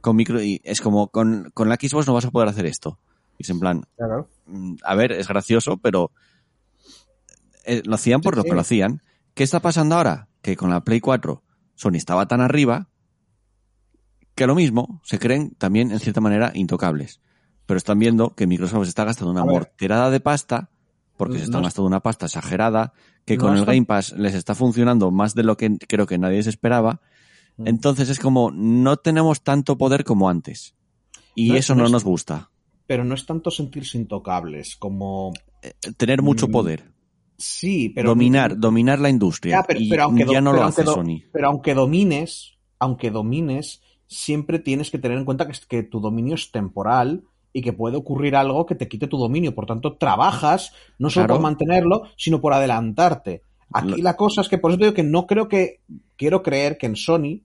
Con 0.00 0.16
micro, 0.16 0.42
y 0.42 0.60
es 0.64 0.80
como, 0.80 1.08
con, 1.08 1.50
con 1.54 1.68
la 1.68 1.76
Xbox 1.76 2.06
no 2.06 2.14
vas 2.14 2.24
a 2.26 2.30
poder 2.30 2.48
hacer 2.48 2.66
esto. 2.66 2.98
Y 3.38 3.42
es 3.44 3.50
en 3.50 3.58
plan, 3.58 3.84
Claro. 3.96 4.28
mm, 4.46 4.74
a 4.84 4.94
ver, 4.94 5.12
es 5.12 5.26
gracioso, 5.28 5.76
pero 5.78 6.10
eh, 7.64 7.82
lo 7.84 7.94
hacían 7.94 8.20
por 8.20 8.34
Sí, 8.34 8.36
lo 8.38 8.42
sí. 8.42 8.48
que 8.48 8.54
lo 8.54 8.60
hacían. 8.60 9.02
¿Qué 9.34 9.42
está 9.44 9.60
pasando 9.60 9.96
ahora? 9.96 10.28
Que 10.42 10.56
con 10.56 10.70
la 10.70 10.82
Play 10.84 11.00
4 11.00 11.42
Sony 11.74 11.94
estaba 11.96 12.26
tan 12.26 12.40
arriba 12.40 12.88
que 14.34 14.46
lo 14.46 14.54
mismo 14.54 15.00
se 15.04 15.18
creen 15.18 15.54
también 15.56 15.90
en 15.90 15.98
cierta 16.00 16.20
manera 16.20 16.52
intocables. 16.54 17.20
Pero 17.66 17.78
están 17.78 17.98
viendo 17.98 18.34
que 18.34 18.46
Microsoft 18.46 18.84
se 18.84 18.88
está 18.90 19.04
gastando 19.04 19.30
una 19.30 19.44
morterada 19.44 20.10
de 20.10 20.20
pasta, 20.20 20.70
porque 21.16 21.38
se 21.38 21.44
están 21.44 21.60
es- 21.60 21.66
gastando 21.66 21.86
una 21.86 22.00
pasta 22.00 22.26
exagerada, 22.26 22.92
que 23.24 23.36
No 23.36 23.44
con 23.44 23.56
el 23.56 23.64
Game 23.64 23.84
Pass 23.84 24.12
les 24.12 24.34
está 24.34 24.54
funcionando 24.54 25.10
más 25.10 25.34
de 25.34 25.44
lo 25.44 25.56
que 25.56 25.76
creo 25.88 26.06
que 26.06 26.18
nadie 26.18 26.42
se 26.42 26.50
esperaba. 26.50 27.00
Mm. 27.56 27.68
Entonces 27.68 28.08
es 28.08 28.18
como, 28.18 28.50
no 28.50 28.96
tenemos 28.96 29.42
tanto 29.42 29.76
poder 29.78 30.04
como 30.04 30.28
antes. 30.28 30.74
Y 31.34 31.50
No, 31.50 31.56
eso 31.56 31.74
no 31.74 31.84
es- 31.86 31.90
nos 31.92 32.04
gusta. 32.04 32.50
Pero 32.86 33.04
no 33.04 33.14
es 33.14 33.24
tanto 33.26 33.50
sentirse 33.50 33.96
intocables 33.96 34.76
como... 34.76 35.32
Tener 35.96 36.20
mucho 36.20 36.48
Mm, 36.48 36.50
poder. 36.50 36.91
Sí, 37.42 37.88
pero... 37.88 38.10
dominar, 38.10 38.58
dominar 38.58 39.00
la 39.00 39.10
industria. 39.10 39.56
Ya, 39.56 39.62
pero, 39.64 39.80
y 39.80 39.88
pero 39.88 40.04
aunque 40.04 40.26
ya 40.26 40.40
no 40.40 40.52
pero 40.52 40.62
lo 40.62 40.68
hace 40.68 40.84
Sony. 40.84 41.22
Pero 41.32 41.48
aunque 41.48 41.74
domines, 41.74 42.58
aunque 42.78 43.10
domines, 43.10 43.82
siempre 44.06 44.58
tienes 44.58 44.90
que 44.90 44.98
tener 44.98 45.18
en 45.18 45.24
cuenta 45.24 45.46
que, 45.48 45.54
que 45.68 45.82
tu 45.82 46.00
dominio 46.00 46.36
es 46.36 46.52
temporal 46.52 47.24
y 47.52 47.62
que 47.62 47.72
puede 47.72 47.96
ocurrir 47.96 48.36
algo 48.36 48.64
que 48.64 48.74
te 48.74 48.88
quite 48.88 49.08
tu 49.08 49.18
dominio. 49.18 49.54
Por 49.54 49.66
tanto, 49.66 49.96
trabajas 49.96 50.72
no 50.98 51.10
solo 51.10 51.26
Claro. 51.26 51.34
por 51.34 51.42
mantenerlo, 51.42 52.02
sino 52.16 52.40
por 52.40 52.52
adelantarte. 52.52 53.42
Aquí 53.74 54.02
la 54.02 54.16
cosa 54.16 54.42
es 54.42 54.48
que 54.48 54.58
por 54.58 54.70
eso 54.70 54.78
te 54.78 54.84
digo 54.84 54.94
que 54.94 55.02
no 55.02 55.26
creo 55.26 55.48
que, 55.48 55.80
quiero 56.16 56.42
creer 56.42 56.78
que 56.78 56.86
en 56.86 56.96
Sony 56.96 57.40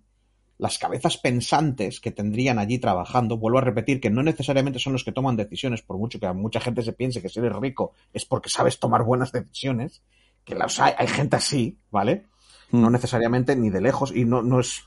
las 0.57 0.79
cabezas 0.79 1.17
pensantes 1.17 1.99
que 1.99 2.11
tendrían 2.11 2.57
allí 2.57 2.79
trabajando, 2.79 3.37
vuelvo 3.37 3.59
a 3.59 3.61
repetir 3.61 4.01
que 4.01 4.09
no 4.09 4.23
necesariamente 4.23 4.79
son 4.79 4.93
los 4.93 5.03
que 5.03 5.11
toman 5.11 5.35
decisiones, 5.35 5.83
por 5.83 5.97
mucho 5.97 6.19
que 6.19 6.31
mucha 6.33 6.59
gente 6.59 6.81
se 6.81 6.93
piense 6.93 7.21
que 7.21 7.29
si 7.29 7.39
eres 7.39 7.55
rico 7.55 7.93
es 8.13 8.25
porque 8.25 8.49
sabes 8.49 8.79
tomar 8.79 9.03
buenas 9.03 9.31
decisiones, 9.31 10.01
que 10.43 10.55
las 10.55 10.79
hay, 10.79 10.93
hay 10.97 11.07
gente 11.07 11.35
así, 11.35 11.77
¿vale? 11.91 12.25
Mm. 12.71 12.81
No 12.81 12.89
necesariamente 12.89 13.55
ni 13.55 13.69
de 13.69 13.81
lejos 13.81 14.11
y 14.15 14.25
no, 14.25 14.41
no 14.41 14.59
es 14.59 14.85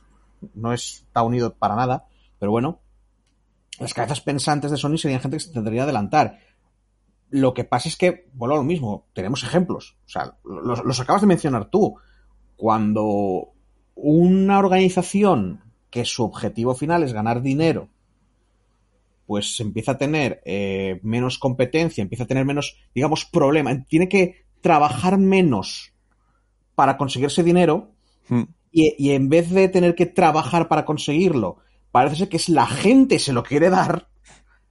no 0.55 0.73
está 0.73 1.23
unido 1.23 1.55
para 1.55 1.77
nada, 1.77 2.07
pero 2.39 2.51
bueno, 2.51 2.81
las 3.79 3.95
cabezas 3.95 4.21
pensantes 4.21 4.71
de 4.71 4.77
Sony 4.77 4.97
serían 4.97 5.21
gente 5.21 5.37
que 5.37 5.45
se 5.45 5.53
tendría 5.53 5.81
que 5.81 5.85
adelantar. 5.85 6.39
Lo 7.31 7.55
que 7.55 7.65
pasa 7.65 7.89
es 7.89 7.97
que, 7.97 8.29
vuelvo 8.33 8.57
a 8.57 8.59
lo 8.59 8.65
mismo, 8.65 9.07
tenemos 9.13 9.45
ejemplos. 9.45 9.97
O 10.07 10.09
sea, 10.09 10.37
los, 10.45 10.85
los 10.85 11.01
acabas 11.01 11.21
de 11.23 11.29
mencionar 11.29 11.67
tú. 11.67 11.97
Cuando 12.57 13.53
una 14.03 14.59
organización 14.59 15.63
que 15.91 16.05
su 16.05 16.25
objetivo 16.25 16.75
final 16.75 17.03
es 17.03 17.13
ganar 17.13 17.43
dinero, 17.43 17.89
pues 19.27 19.61
empieza 19.61 19.93
a 19.93 19.99
tener 19.99 20.41
eh, 20.45 21.01
menos 21.03 21.39
competencia, 21.39 22.03
empieza 22.03 22.25
a 22.25 22.27
tener 22.27 22.45
menos, 22.45 22.77
digamos, 22.95 23.25
problema, 23.25 23.85
tiene 23.85 24.09
que 24.09 24.45
trabajar 24.61 25.19
menos 25.19 25.93
para 26.75 26.97
conseguir 26.97 27.29
ese 27.29 27.43
dinero 27.43 27.93
Mm. 28.31 28.45
y, 28.71 28.95
y 28.97 29.11
en 29.11 29.29
vez 29.29 29.51
de 29.51 29.69
tener 29.69 29.95
que 29.95 30.07
trabajar 30.07 30.69
para 30.69 30.85
conseguirlo, 30.85 31.59
parece 31.91 32.17
ser 32.17 32.29
que 32.29 32.37
es 32.37 32.49
la 32.49 32.67
gente 32.67 33.19
se 33.19 33.33
lo 33.33 33.43
quiere 33.43 33.69
dar, 33.69 34.09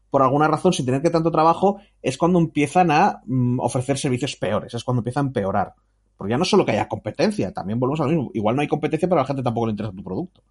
por 0.10 0.24
alguna 0.24 0.48
razón, 0.48 0.74
sin 0.74 0.86
tener 0.86 1.02
que 1.02 1.10
tanto 1.10 1.30
trabajo, 1.30 1.80
es 2.02 2.18
cuando 2.18 2.40
empiezan 2.40 2.90
a 2.90 3.22
mm, 3.26 3.60
ofrecer 3.60 3.98
servicios 3.98 4.36
peores, 4.38 4.74
es 4.74 4.84
cuando 4.84 5.02
empieza 5.02 5.20
a 5.20 5.24
empeorar. 5.24 5.74
Porque 6.20 6.32
ya 6.32 6.38
no 6.38 6.44
solo 6.44 6.66
que 6.66 6.74
haya 6.74 6.90
competencia, 6.90 7.54
también 7.54 7.80
volvemos 7.80 8.02
a 8.02 8.04
lo 8.04 8.10
mismo. 8.10 8.32
Igual 8.34 8.58
no 8.58 8.62
hay 8.62 8.68
competencia, 8.68 9.08
pero 9.08 9.22
a 9.22 9.24
la 9.24 9.28
gente 9.28 9.42
tampoco 9.42 9.68
le 9.68 9.72
interesa 9.72 9.96
tu 9.96 10.04
producto. 10.04 10.44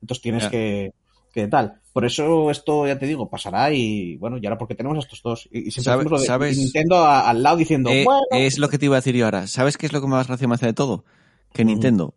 Entonces 0.00 0.22
tienes 0.22 0.48
que, 0.48 0.94
que 1.34 1.48
tal. 1.48 1.80
Por 1.92 2.06
eso 2.06 2.50
esto, 2.50 2.86
ya 2.86 2.98
te 2.98 3.04
digo, 3.06 3.28
pasará 3.28 3.70
y 3.74 4.16
bueno, 4.16 4.38
y 4.38 4.46
ahora 4.46 4.56
porque 4.56 4.74
tenemos 4.74 4.96
a 4.96 5.00
estos 5.00 5.20
dos. 5.22 5.48
Y, 5.52 5.68
y 5.68 5.70
siempre 5.70 5.82
Sabe- 5.84 6.00
hacemos 6.00 6.12
lo 6.12 6.20
de 6.20 6.26
sabes- 6.26 6.56
Nintendo 6.56 6.96
a- 6.96 7.28
al 7.28 7.42
lado 7.42 7.58
diciendo, 7.58 7.90
Eh, 7.90 8.04
bueno, 8.06 8.22
Es 8.32 8.58
lo 8.58 8.70
que 8.70 8.78
te 8.78 8.86
iba 8.86 8.96
a 8.96 9.00
decir 9.00 9.14
yo 9.14 9.26
ahora. 9.26 9.46
¿Sabes 9.46 9.76
qué 9.76 9.84
es 9.84 9.92
lo 9.92 10.00
que 10.00 10.06
más 10.06 10.26
gracia 10.26 10.48
me 10.48 10.54
hace 10.54 10.64
de 10.66 10.72
todo? 10.72 11.04
Que. 11.52 11.64
Nintendo 11.66 12.14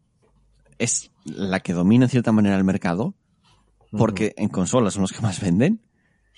es 0.80 1.12
la 1.26 1.60
que 1.60 1.74
domina 1.74 2.06
en 2.06 2.10
cierta 2.10 2.32
manera 2.32 2.56
el 2.56 2.64
mercado, 2.64 3.14
porque 3.92 4.34
en 4.38 4.48
consolas 4.50 4.94
son 4.94 5.02
los 5.02 5.12
que 5.12 5.22
más 5.22 5.40
venden, 5.42 5.82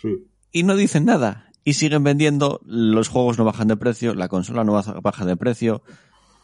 Sí. 0.01 0.10
y 0.51 0.64
no 0.64 0.76
dicen 0.76 1.05
nada. 1.05 1.51
Y 1.64 1.74
siguen 1.74 2.03
vendiendo, 2.03 2.62
los 2.66 3.10
juegos 3.10 3.38
no 3.38 3.43
bajan 3.43 3.68
de 3.68 3.76
precio, 3.78 4.14
la 4.16 4.28
consola 4.30 4.64
no 4.64 4.74
baja 5.01 5.26
de 5.26 5.36
precio, 5.38 5.82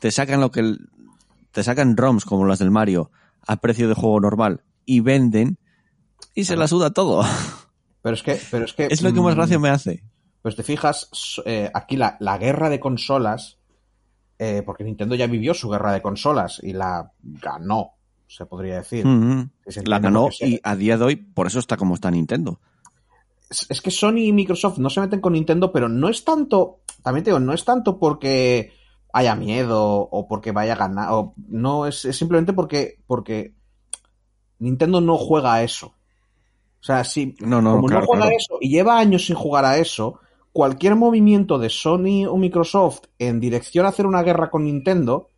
te 0.04 0.12
sacan 0.12 0.42
lo 0.42 0.52
que 0.52 0.60
el- 0.60 0.90
te 1.54 1.64
sacan 1.64 1.96
ROMs 1.96 2.26
como 2.26 2.46
las 2.46 2.60
del 2.60 2.72
Mario 2.72 3.10
a 3.48 3.56
precio 3.62 3.88
de 3.88 3.94
juego 3.94 4.20
normal 4.20 4.62
y 4.86 5.00
venden 5.00 5.58
y 6.36 6.44
se 6.44 6.58
la 6.58 6.68
suda 6.68 6.92
todo. 6.92 7.24
Pero 8.02 8.14
es 8.14 8.22
que, 8.22 8.38
pero 8.52 8.66
es 8.66 8.74
que. 8.74 8.88
Es 8.92 9.02
lo 9.02 9.14
que 9.14 9.22
más 9.22 9.34
mm, 9.34 9.38
gracia 9.38 9.60
me 9.60 9.70
hace. 9.70 10.04
Pues 10.42 10.58
te 10.58 10.64
fijas, 10.64 11.10
eh, 11.46 11.72
aquí 11.74 11.96
la, 11.96 12.18
la 12.20 12.38
guerra 12.38 12.70
de 12.70 12.82
consolas, 12.82 13.60
eh, 14.40 14.62
porque 14.66 14.84
Nintendo 14.84 15.16
ya 15.16 15.26
vivió 15.28 15.54
su 15.54 15.70
guerra 15.70 15.94
de 15.94 16.02
consolas 16.02 16.60
y 16.62 16.74
la 16.74 17.14
ganó, 17.22 17.92
se 18.28 18.46
podría 18.46 18.76
decir. 18.76 19.06
La 19.86 20.00
ganó 20.00 20.28
y 20.42 20.60
a 20.64 20.76
día 20.76 20.98
de 20.98 21.06
hoy 21.06 21.16
por 21.16 21.48
eso 21.48 21.60
está 21.60 21.78
como 21.78 21.96
está 21.96 22.12
Nintendo. 22.12 22.60
es, 23.50 23.68
es 23.70 23.80
que 23.80 23.90
Sony 23.90 24.18
y 24.26 24.34
Microsoft 24.34 24.80
no 24.80 24.90
se 24.90 25.00
meten 25.00 25.22
con 25.22 25.32
Nintendo, 25.32 25.72
pero 25.72 25.88
no 25.88 26.10
es 26.10 26.26
tanto, 26.26 26.82
también 27.04 27.24
te 27.24 27.30
digo, 27.30 27.40
no 27.40 27.54
es 27.54 27.64
tanto 27.64 27.98
porque 27.98 28.74
haya 29.14 29.36
miedo 29.36 29.82
o 30.12 30.28
porque 30.28 30.52
vaya 30.52 30.74
a 30.74 30.78
ganar, 30.78 31.10
o 31.12 31.34
no, 31.50 31.88
es, 31.88 32.06
es 32.06 32.18
simplemente 32.18 32.54
porque, 32.54 33.00
porque 33.08 33.54
Nintendo 34.60 35.02
no 35.02 35.18
juega 35.18 35.56
a 35.56 35.64
eso. 35.64 35.88
O 36.82 36.86
sea, 36.86 37.04
si 37.04 37.36
No, 37.40 37.62
no, 37.62 37.76
como 37.76 37.88
claro, 37.88 38.02
no 38.02 38.08
juega 38.08 38.26
claro. 38.26 38.36
a 38.36 38.38
eso 38.38 38.58
y 38.62 38.70
lleva 38.70 39.00
años 39.00 39.26
sin 39.26 39.36
jugar 39.36 39.66
a 39.66 39.78
eso, 39.78 40.20
cualquier 40.52 40.96
movimiento 40.96 41.60
de 41.60 41.70
Sony 41.70 42.26
o 42.30 42.38
Microsoft 42.38 43.02
en 43.20 43.40
dirección 43.40 43.86
a 43.86 43.90
hacer 43.90 44.06
una 44.06 44.24
guerra 44.24 44.50
con 44.50 44.66
Nintendo 44.66 45.30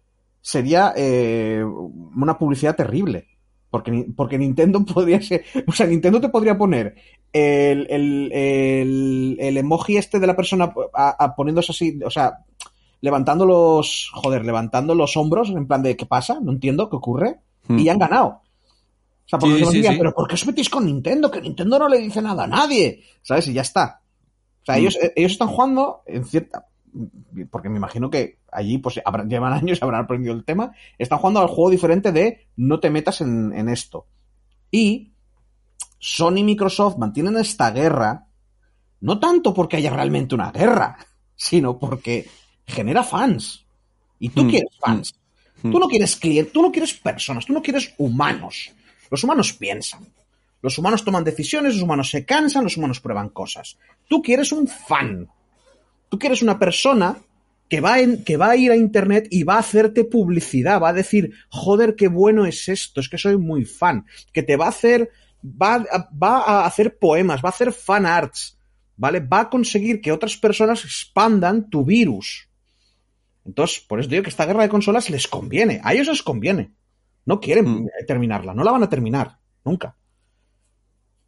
sería 0.41 0.93
eh, 0.95 1.63
una 1.63 2.38
publicidad 2.38 2.76
terrible. 2.76 3.28
Porque, 3.69 4.05
porque 4.15 4.38
Nintendo 4.38 4.86
podría 4.93 5.21
ser. 5.21 5.43
O 5.67 5.71
sea, 5.73 5.86
Nintendo 5.88 6.21
te 6.21 6.30
podría 6.30 6.57
poner 6.57 6.95
el, 7.34 7.88
el, 7.89 8.32
el, 8.32 9.38
el 9.39 9.57
emoji 9.57 9.97
este 9.97 10.19
de 10.19 10.28
la 10.28 10.36
persona 10.36 10.73
a- 10.93 11.23
a 11.26 11.36
poniéndose 11.36 11.73
así, 11.73 11.99
o 12.05 12.09
sea, 12.09 12.39
levantando 13.01 13.45
los. 13.45 14.09
Joder, 14.13 14.45
levantando 14.45 14.95
los 14.95 15.15
hombros 15.17 15.49
en 15.49 15.67
plan 15.67 15.83
de 15.83 15.95
¿qué 15.95 16.05
pasa? 16.05 16.39
No 16.41 16.51
entiendo 16.51 16.89
qué 16.89 16.95
ocurre. 16.95 17.39
Mm. 17.67 17.79
Y 17.79 17.83
ya 17.85 17.93
han 17.93 17.99
ganado. 17.99 18.27
O 18.27 19.27
sea, 19.27 19.39
porque 19.39 19.65
Sí, 19.65 19.65
sí, 19.65 19.83
sí. 19.83 19.95
pero 19.97 20.13
¿por 20.13 20.27
qué 20.27 20.35
os 20.35 20.45
metís 20.45 20.69
con 20.69 20.85
Nintendo? 20.85 21.31
Que 21.31 21.41
Nintendo 21.41 21.79
no 21.79 21.87
le 21.87 21.99
dice 21.99 22.21
nada 22.21 22.43
a 22.43 22.47
nadie. 22.47 23.03
¿Sabes? 23.21 23.47
Y 23.47 23.53
ya 23.53 23.61
está. 23.61 24.01
O 24.61 24.65
sea, 24.65 24.77
ellos, 24.77 24.97
ellos 25.15 25.31
están 25.31 25.47
jugando 25.47 26.01
en 26.05 26.25
cierta. 26.25 26.67
Porque 27.51 27.69
me 27.69 27.77
imagino 27.77 28.09
que 28.09 28.39
allí 28.51 28.77
pues 28.77 29.01
habrán, 29.03 29.29
llevan 29.29 29.53
años 29.53 29.79
y 29.79 29.83
habrán 29.83 30.03
aprendido 30.03 30.33
el 30.33 30.45
tema. 30.45 30.71
Están 30.97 31.19
jugando 31.19 31.41
al 31.41 31.47
juego 31.47 31.69
diferente 31.69 32.11
de 32.11 32.47
no 32.55 32.79
te 32.79 32.89
metas 32.89 33.21
en, 33.21 33.53
en 33.53 33.69
esto. 33.69 34.07
Y 34.71 35.13
Sony 35.99 36.37
y 36.37 36.43
Microsoft 36.43 36.97
mantienen 36.97 37.37
esta 37.37 37.71
guerra 37.71 38.27
no 39.01 39.19
tanto 39.19 39.53
porque 39.53 39.77
haya 39.77 39.91
realmente 39.91 40.35
una 40.35 40.51
guerra, 40.51 40.97
sino 41.35 41.77
porque 41.77 42.27
genera 42.68 43.03
fans. 43.03 43.66
Y 44.20 44.30
tú 44.30 44.43
Hmm, 44.43 44.49
quieres 44.49 44.72
fans. 44.80 45.16
hmm. 45.63 45.72
Tú 45.72 45.80
no 45.80 45.88
quieres 45.88 46.16
clientes, 46.16 46.53
tú 46.53 46.61
no 46.61 46.72
quieres 46.72 46.93
personas, 46.93 47.45
tú 47.45 47.53
no 47.53 47.61
quieres 47.61 47.93
humanos. 47.97 48.72
Los 49.11 49.24
humanos 49.24 49.53
piensan. 49.53 50.05
Los 50.61 50.78
humanos 50.80 51.03
toman 51.05 51.24
decisiones, 51.24 51.74
los 51.76 51.84
humanos 51.84 52.09
se 52.09 52.26
cansan, 52.26 52.63
los 52.63 52.76
humanos 52.78 52.99
prueban 52.99 53.30
cosas. 53.30 53.78
Tú 54.07 54.22
quieres 54.22 54.51
un 54.51 54.68
fan. 54.68 55.28
Tú 56.09 56.18
quieres 56.18 56.41
una 56.41 56.57
persona 56.57 57.18
que 57.70 57.82
va, 57.82 57.99
en- 57.99 58.24
que 58.24 58.38
va 58.38 58.51
a 58.51 58.55
ir 58.55 58.72
a 58.72 58.76
internet 58.76 59.28
y 59.32 59.43
va 59.43 59.55
a 59.55 59.59
hacerte 59.59 60.03
publicidad, 60.05 60.82
va 60.82 60.89
a 60.89 60.93
decir, 60.93 61.34
joder, 61.49 61.95
qué 61.95 62.07
bueno 62.07 62.45
es 62.45 62.68
esto, 62.70 62.99
es 62.99 63.09
que 63.09 63.18
soy 63.18 63.38
muy 63.38 63.66
fan. 63.66 64.05
Que 64.34 64.43
te 64.43 64.55
va 64.55 64.66
a 64.66 64.70
hacer, 64.70 65.11
va, 65.43 65.76
a- 65.76 66.09
va 66.16 66.38
a 66.39 66.66
hacer 66.66 66.97
poemas, 66.97 67.43
va 67.43 67.49
a 67.49 67.51
hacer 67.51 67.72
fan 67.74 68.05
arts, 68.05 68.57
¿vale? 68.97 69.20
Va 69.20 69.41
a 69.41 69.49
conseguir 69.49 69.99
que 70.01 70.11
otras 70.11 70.38
personas 70.38 70.84
expandan 70.86 71.70
tu 71.70 71.84
virus. 71.84 72.47
Entonces, 73.45 73.79
por 73.81 73.99
eso 73.99 74.09
digo 74.09 74.23
que 74.23 74.29
esta 74.29 74.45
guerra 74.45 74.63
de 74.63 74.69
consolas 74.69 75.09
les 75.09 75.27
conviene. 75.27 75.79
A 75.83 75.93
ellos 75.93 76.07
les 76.07 76.23
conviene. 76.23 76.71
No 77.25 77.39
quieren 77.39 77.65
Mm. 77.65 77.87
terminarla, 78.07 78.53
no 78.53 78.63
la 78.63 78.71
van 78.71 78.83
a 78.83 78.89
terminar, 78.89 79.37
nunca. 79.63 79.95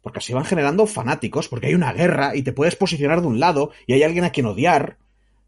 Porque 0.02 0.18
así 0.20 0.32
van 0.32 0.44
generando 0.44 0.86
fanáticos, 0.86 1.48
porque 1.48 1.66
hay 1.68 1.74
una 1.74 1.92
guerra 1.92 2.34
y 2.36 2.42
te 2.42 2.52
puedes 2.52 2.76
posicionar 2.76 3.20
de 3.20 3.26
un 3.26 3.40
lado 3.40 3.72
y 3.86 3.92
hay 3.94 4.02
alguien 4.02 4.24
a 4.24 4.30
quien 4.30 4.46
odiar, 4.46 4.96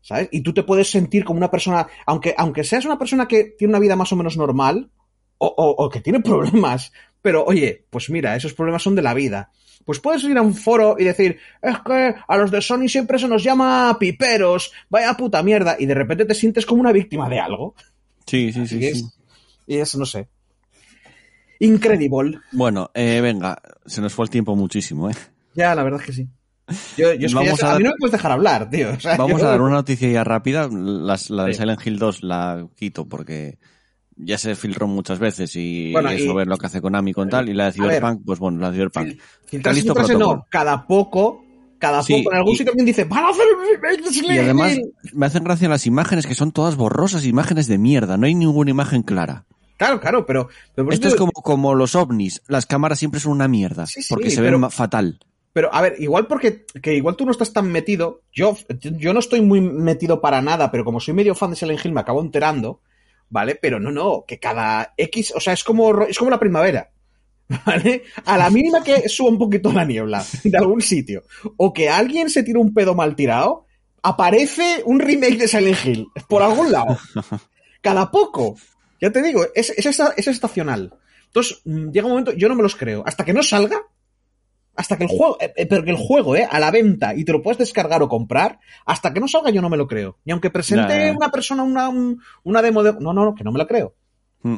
¿sabes? 0.02 0.28
Y 0.32 0.40
tú 0.42 0.52
te 0.52 0.64
puedes 0.64 0.90
sentir 0.90 1.24
como 1.24 1.38
una 1.38 1.50
persona, 1.50 1.86
aunque, 2.06 2.34
aunque 2.36 2.64
seas 2.64 2.84
una 2.84 2.98
persona 2.98 3.28
que 3.28 3.44
tiene 3.44 3.70
una 3.72 3.78
vida 3.78 3.96
más 3.96 4.12
o 4.12 4.16
menos 4.16 4.36
normal, 4.36 4.90
o, 5.38 5.46
o- 5.46 5.84
o 5.84 5.88
que 5.88 6.00
tiene 6.00 6.20
problemas, 6.20 6.92
pero 7.22 7.44
oye, 7.44 7.86
pues 7.90 8.10
mira, 8.10 8.34
esos 8.36 8.52
problemas 8.52 8.82
son 8.82 8.94
de 8.96 9.02
la 9.02 9.14
vida. 9.14 9.50
Pues 9.84 9.98
puedes 9.98 10.22
ir 10.24 10.36
a 10.38 10.42
un 10.42 10.54
foro 10.54 10.96
y 10.98 11.04
decir, 11.04 11.38
es 11.62 11.76
que 11.80 12.14
a 12.28 12.36
los 12.36 12.50
de 12.50 12.60
Sony 12.60 12.86
siempre 12.88 13.18
se 13.18 13.26
nos 13.28 13.42
llama 13.42 13.96
piperos, 13.98 14.72
vaya 14.88 15.14
puta 15.14 15.42
mierda, 15.42 15.76
y 15.78 15.86
de 15.86 15.94
repente 15.94 16.24
te 16.24 16.34
sientes 16.34 16.64
como 16.66 16.80
una 16.82 16.92
víctima 16.92 17.28
de 17.28 17.40
algo. 17.40 17.74
Sí, 18.26 18.52
sí, 18.52 18.60
Así 18.60 18.78
sí. 18.78 18.86
es. 18.86 18.98
sí. 18.98 19.04
Y 19.66 19.76
eso 19.78 19.98
no 19.98 20.04
sé. 20.06 20.28
Incredible. 21.58 22.38
Bueno, 22.52 22.90
eh, 22.94 23.20
venga, 23.20 23.60
se 23.84 24.00
nos 24.00 24.14
fue 24.14 24.24
el 24.24 24.30
tiempo 24.30 24.56
muchísimo, 24.56 25.10
¿eh? 25.10 25.14
Ya, 25.54 25.74
la 25.74 25.82
verdad 25.82 26.00
es 26.00 26.06
que 26.06 26.12
sí. 26.12 26.28
Yo, 26.96 27.12
yo 27.14 27.28
Vamos 27.34 27.58
ya- 27.60 27.66
a 27.72 27.74
a, 27.74 27.78
mí 27.78 27.84
no 27.84 27.90
me 27.90 27.96
puedes 27.98 28.12
dejar 28.12 28.32
hablar, 28.32 28.70
tío. 28.70 28.90
O 28.92 29.00
sea, 29.00 29.16
Vamos 29.16 29.40
yo- 29.40 29.46
a 29.48 29.50
dar 29.50 29.60
una 29.60 29.74
noticia 29.74 30.08
ya 30.10 30.22
rápida. 30.24 30.68
Las- 30.70 31.28
la 31.30 31.44
de 31.46 31.52
Sí. 31.54 31.58
Silent 31.60 31.84
Hill 31.86 31.98
2 31.98 32.22
la 32.22 32.66
quito 32.76 33.08
porque 33.08 33.58
ya 34.24 34.38
se 34.38 34.54
filtró 34.54 34.86
muchas 34.86 35.18
veces 35.18 35.54
y 35.56 35.92
Bueno, 35.92 36.10
eso 36.10 36.32
y- 36.32 36.34
ver 36.34 36.46
lo 36.46 36.56
que 36.58 36.66
hace 36.66 36.80
Konami 36.80 37.12
con 37.12 37.28
tal. 37.28 37.48
Y 37.48 37.54
la 37.54 37.66
de. 37.66 37.72
Cyberpunk, 37.72 38.22
pues 38.24 38.38
bueno, 38.38 38.58
la 38.60 38.70
de 38.70 38.76
Cyberpunk. 38.76 39.18
Filtrarse, 39.46 40.14
no, 40.16 40.46
cada 40.50 40.86
poco, 40.86 41.44
cada 41.78 42.02
Sí, 42.02 42.18
poco, 42.22 42.32
en 42.32 42.38
algún 42.38 42.54
y- 42.54 42.56
sitio 42.56 42.72
alguien 42.72 42.86
dice, 42.86 43.04
van 43.04 43.24
a 43.24 43.28
hacer 43.30 43.44
Y 44.22 44.38
además 44.38 44.72
Hill". 44.74 44.92
me 45.14 45.26
hacen 45.26 45.44
gracia 45.44 45.68
las 45.68 45.86
imágenes 45.86 46.26
que 46.26 46.34
son 46.34 46.52
todas 46.52 46.76
borrosas, 46.76 47.24
imágenes 47.24 47.66
de 47.66 47.78
mierda. 47.78 48.16
No 48.16 48.26
hay 48.26 48.34
ninguna 48.34 48.70
imagen 48.70 49.02
clara. 49.02 49.46
Claro, 49.76 49.98
claro, 49.98 50.26
pero... 50.26 50.48
Esto 50.90 51.08
es 51.08 51.14
como, 51.14 51.32
como 51.32 51.74
los 51.74 51.94
ovnis. 51.94 52.42
Las 52.48 52.66
cámaras 52.66 52.98
siempre 52.98 53.18
son 53.18 53.32
una 53.32 53.48
mierda. 53.48 53.86
Sí, 53.86 54.02
sí, 54.02 54.08
porque 54.12 54.30
se 54.30 54.42
pero- 54.42 54.60
ven 54.60 54.70
fatal. 54.70 55.18
Pero, 55.52 55.74
a 55.74 55.80
ver, 55.80 55.96
igual 55.98 56.26
porque 56.28 56.64
que 56.80 56.94
igual 56.94 57.16
tú 57.16 57.24
no 57.24 57.32
estás 57.32 57.52
tan 57.52 57.72
metido. 57.72 58.20
Yo, 58.32 58.56
yo 58.78 59.12
no 59.12 59.18
estoy 59.18 59.40
muy 59.40 59.60
metido 59.60 60.20
para 60.20 60.40
nada, 60.42 60.70
pero 60.70 60.84
como 60.84 61.00
soy 61.00 61.12
medio 61.14 61.34
fan 61.34 61.50
de 61.50 61.56
Silent 61.56 61.84
Hill, 61.84 61.92
me 61.92 62.00
acabo 62.00 62.20
enterando, 62.20 62.82
¿vale? 63.30 63.54
Pero 63.54 63.80
no, 63.80 63.90
no, 63.90 64.24
que 64.26 64.38
cada 64.38 64.92
X, 64.96 65.32
o 65.34 65.40
sea, 65.40 65.54
es 65.54 65.64
como, 65.64 66.02
es 66.02 66.18
como 66.18 66.30
la 66.30 66.40
primavera. 66.40 66.90
¿Vale? 67.66 68.04
A 68.26 68.38
la 68.38 68.50
mínima 68.50 68.84
que 68.84 69.08
suba 69.08 69.30
un 69.30 69.38
poquito 69.38 69.72
la 69.72 69.84
niebla 69.84 70.24
de 70.44 70.56
algún 70.56 70.82
sitio, 70.82 71.24
o 71.56 71.72
que 71.72 71.88
alguien 71.88 72.30
se 72.30 72.42
tire 72.42 72.58
un 72.58 72.72
pedo 72.72 72.94
mal 72.94 73.16
tirado, 73.16 73.66
aparece 74.02 74.82
un 74.84 75.00
remake 75.00 75.38
de 75.38 75.48
Silent 75.48 75.84
Hill 75.84 76.06
por 76.28 76.42
algún 76.42 76.70
lado. 76.70 76.98
Cada 77.80 78.10
poco. 78.10 78.56
Ya 79.00 79.10
te 79.10 79.22
digo, 79.22 79.46
es, 79.54 79.70
es, 79.70 80.00
es 80.16 80.28
estacional. 80.28 80.92
Entonces, 81.26 81.60
mm, 81.64 81.90
llega 81.90 82.06
un 82.06 82.12
momento, 82.12 82.32
yo 82.32 82.48
no 82.48 82.54
me 82.54 82.62
los 82.62 82.76
creo. 82.76 83.02
Hasta 83.06 83.24
que 83.24 83.32
no 83.32 83.42
salga, 83.42 83.80
hasta 84.76 84.96
que 84.96 85.04
el 85.04 85.10
juego, 85.10 85.36
eh, 85.40 85.52
eh, 85.56 85.66
pero 85.66 85.84
que 85.84 85.90
el 85.90 85.96
juego, 85.96 86.36
eh, 86.36 86.46
a 86.50 86.58
la 86.60 86.70
venta 86.70 87.14
y 87.14 87.24
te 87.24 87.32
lo 87.32 87.42
puedes 87.42 87.58
descargar 87.58 88.02
o 88.02 88.08
comprar, 88.08 88.60
hasta 88.86 89.12
que 89.12 89.20
no 89.20 89.28
salga 89.28 89.50
yo 89.50 89.60
no 89.62 89.68
me 89.68 89.76
lo 89.76 89.86
creo. 89.86 90.18
Y 90.24 90.30
aunque 90.30 90.50
presente 90.50 91.10
una 91.16 91.30
persona 91.30 91.62
una, 91.62 91.88
un- 91.88 92.20
una 92.44 92.62
demo 92.62 92.82
de... 92.82 92.92
No, 92.94 93.12
no, 93.12 93.24
no, 93.24 93.34
que 93.34 93.44
no 93.44 93.52
me 93.52 93.58
la 93.58 93.66
creo. 93.66 93.94
Mm. 94.42 94.56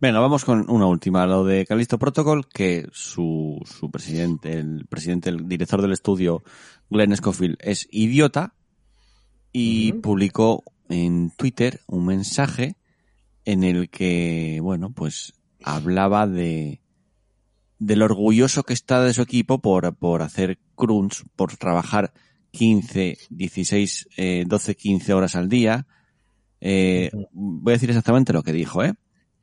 Venga, 0.00 0.20
vamos 0.20 0.44
con 0.44 0.70
una 0.70 0.86
última, 0.86 1.26
lo 1.26 1.44
de 1.44 1.66
Callisto 1.66 1.98
Protocol, 1.98 2.46
que 2.48 2.86
su, 2.92 3.60
su 3.64 3.90
presidente, 3.90 4.52
el 4.52 4.86
presidente, 4.88 5.28
el 5.28 5.48
director 5.48 5.82
del 5.82 5.90
estudio, 5.92 6.44
Glenn 6.88 7.16
Scofield, 7.16 7.56
es 7.60 7.88
idiota 7.90 8.54
y 9.52 9.94
publicó 9.94 10.62
en 10.88 11.30
Twitter 11.36 11.80
un 11.88 12.06
mensaje 12.06 12.76
en 13.44 13.64
el 13.64 13.90
que, 13.90 14.60
bueno, 14.62 14.92
pues 14.92 15.34
hablaba 15.64 16.28
de 16.28 16.80
del 17.78 18.02
orgulloso 18.02 18.64
que 18.64 18.72
está 18.72 19.02
de 19.02 19.14
su 19.14 19.22
equipo 19.22 19.60
por, 19.60 19.94
por 19.94 20.22
hacer 20.22 20.58
crunch, 20.74 21.24
por 21.36 21.56
trabajar 21.56 22.12
15, 22.50 23.18
16, 23.30 24.08
eh, 24.16 24.44
12, 24.46 24.74
15 24.74 25.12
horas 25.14 25.36
al 25.36 25.48
día. 25.48 25.86
Eh, 26.60 27.10
voy 27.32 27.72
a 27.72 27.76
decir 27.76 27.90
exactamente 27.90 28.32
lo 28.32 28.42
que 28.42 28.52
dijo, 28.52 28.82
¿eh? 28.82 28.94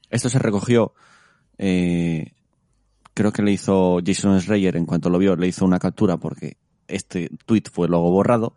Esto 0.10 0.30
se 0.30 0.40
recogió, 0.40 0.94
eh, 1.58 2.34
creo 3.14 3.32
que 3.32 3.42
le 3.42 3.52
hizo 3.52 4.00
Jason 4.06 4.40
Schreier 4.40 4.76
en 4.76 4.86
cuanto 4.86 5.10
lo 5.10 5.18
vio, 5.18 5.36
le 5.36 5.48
hizo 5.48 5.66
una 5.66 5.80
captura 5.80 6.18
porque 6.18 6.58
este 6.88 7.30
tweet 7.46 7.64
fue 7.72 7.88
luego 7.88 8.12
borrado. 8.12 8.54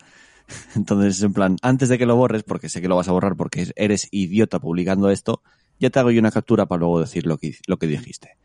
Entonces, 0.75 1.23
en 1.23 1.33
plan, 1.33 1.57
antes 1.63 1.89
de 1.89 1.99
que 1.99 2.07
lo 2.07 2.17
borres, 2.17 2.43
porque 2.43 2.69
sé 2.69 2.81
que 2.81 2.89
lo 2.89 2.97
vas 2.97 3.09
a 3.09 3.13
borrar 3.13 3.37
porque 3.37 3.71
eres 3.77 4.09
idiota 4.11 4.59
publicando 4.59 5.11
esto, 5.11 5.43
ya 5.79 5.91
te 5.91 6.01
hago 6.01 6.11
yo 6.11 6.21
una 6.21 6.31
captura 6.31 6.67
para 6.67 6.81
luego 6.81 7.01
decir 7.01 7.27
lo 7.27 7.39
que, 7.39 7.57
lo 7.67 7.77
que 7.79 7.87
dijiste. 7.87 8.37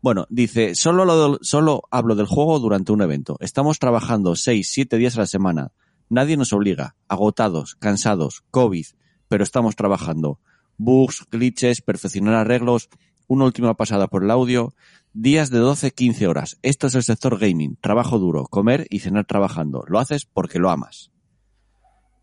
Bueno, 0.00 0.26
dice, 0.30 0.74
solo, 0.74 1.04
lo, 1.04 1.38
solo 1.42 1.82
hablo 1.90 2.14
del 2.14 2.26
juego 2.26 2.58
durante 2.58 2.92
un 2.92 3.02
evento. 3.02 3.36
Estamos 3.40 3.78
trabajando 3.78 4.36
6, 4.36 4.68
7 4.70 4.96
días 4.96 5.16
a 5.16 5.20
la 5.20 5.26
semana. 5.26 5.72
Nadie 6.08 6.36
nos 6.36 6.52
obliga. 6.52 6.96
Agotados, 7.08 7.74
cansados, 7.76 8.44
COVID, 8.50 8.86
pero 9.28 9.44
estamos 9.44 9.76
trabajando. 9.76 10.40
Bugs, 10.76 11.26
glitches, 11.30 11.82
perfeccionar 11.82 12.34
arreglos, 12.34 12.88
una 13.26 13.44
última 13.44 13.74
pasada 13.74 14.06
por 14.06 14.24
el 14.24 14.30
audio, 14.30 14.74
días 15.12 15.50
de 15.50 15.58
12, 15.58 15.90
15 15.90 16.26
horas. 16.26 16.58
Esto 16.62 16.86
es 16.86 16.94
el 16.94 17.02
sector 17.02 17.38
gaming. 17.38 17.76
Trabajo 17.80 18.18
duro, 18.18 18.44
comer 18.44 18.86
y 18.90 19.00
cenar 19.00 19.26
trabajando. 19.26 19.84
Lo 19.88 19.98
haces 19.98 20.24
porque 20.24 20.58
lo 20.58 20.70
amas. 20.70 21.10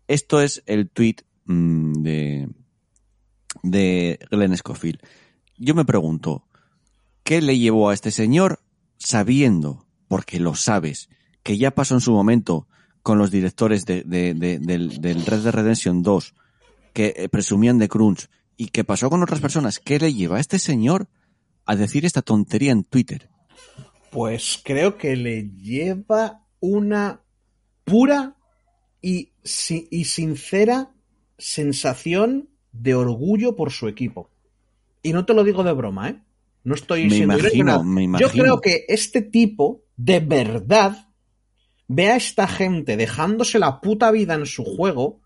Esto 0.08 0.40
es 0.40 0.62
el 0.66 0.88
tweet 0.90 1.16
mmm, 1.44 1.92
de, 2.02 2.48
de 3.62 4.18
Glenn 4.30 4.56
Scofield. 4.56 5.00
Yo 5.58 5.74
me 5.74 5.84
pregunto, 5.84 6.45
¿qué 7.26 7.42
le 7.42 7.58
llevó 7.58 7.90
a 7.90 7.94
este 7.94 8.12
señor 8.12 8.60
sabiendo, 8.98 9.84
porque 10.06 10.38
lo 10.38 10.54
sabes, 10.54 11.10
que 11.42 11.58
ya 11.58 11.72
pasó 11.72 11.94
en 11.94 12.00
su 12.00 12.12
momento 12.12 12.68
con 13.02 13.18
los 13.18 13.32
directores 13.32 13.84
de, 13.84 14.04
de, 14.04 14.32
de, 14.32 14.60
del, 14.60 15.00
del, 15.00 15.26
Red 15.26 15.42
Dead 15.42 15.52
Redemption 15.52 16.02
2, 16.02 16.34
que 16.92 17.14
eh, 17.16 17.28
presumían 17.28 17.78
de 17.78 17.88
crunch, 17.88 18.30
y 18.56 18.68
que 18.68 18.84
pasó 18.84 19.10
con 19.10 19.24
otras 19.24 19.40
personas? 19.40 19.80
¿Qué 19.80 19.98
le 19.98 20.14
lleva 20.14 20.36
a 20.36 20.40
este 20.40 20.60
señor 20.60 21.08
a 21.66 21.74
decir 21.74 22.06
esta 22.06 22.22
tontería 22.22 22.70
en 22.70 22.84
Twitter? 22.84 23.28
Pues 24.12 24.60
creo 24.64 24.96
que 24.96 25.16
le 25.16 25.50
lleva 25.50 26.44
una 26.60 27.22
pura 27.84 28.36
y, 29.02 29.32
y 29.90 30.04
sincera 30.04 30.92
sensación 31.38 32.48
de 32.70 32.94
orgullo 32.94 33.56
por 33.56 33.72
su 33.72 33.88
equipo. 33.88 34.30
Y 35.02 35.12
no 35.12 35.26
te 35.26 35.34
lo 35.34 35.42
digo 35.42 35.64
de 35.64 35.72
broma, 35.72 36.08
¿eh? 36.08 36.22
No 36.66 36.74
estoy 36.74 37.04
me 37.04 37.10
siendo 37.10 37.38
imagino, 37.38 37.84
me 37.84 38.02
imagino. 38.02 38.28
Yo 38.28 38.32
creo 38.42 38.60
que 38.60 38.86
este 38.88 39.22
tipo, 39.22 39.84
de 39.96 40.18
verdad, 40.18 41.10
ve 41.86 42.08
a 42.08 42.16
esta 42.16 42.48
gente 42.48 42.96
dejándose 42.96 43.60
la 43.60 43.80
puta 43.80 44.10
vida 44.10 44.34
en 44.34 44.46
su 44.46 44.64
juego 44.64 45.20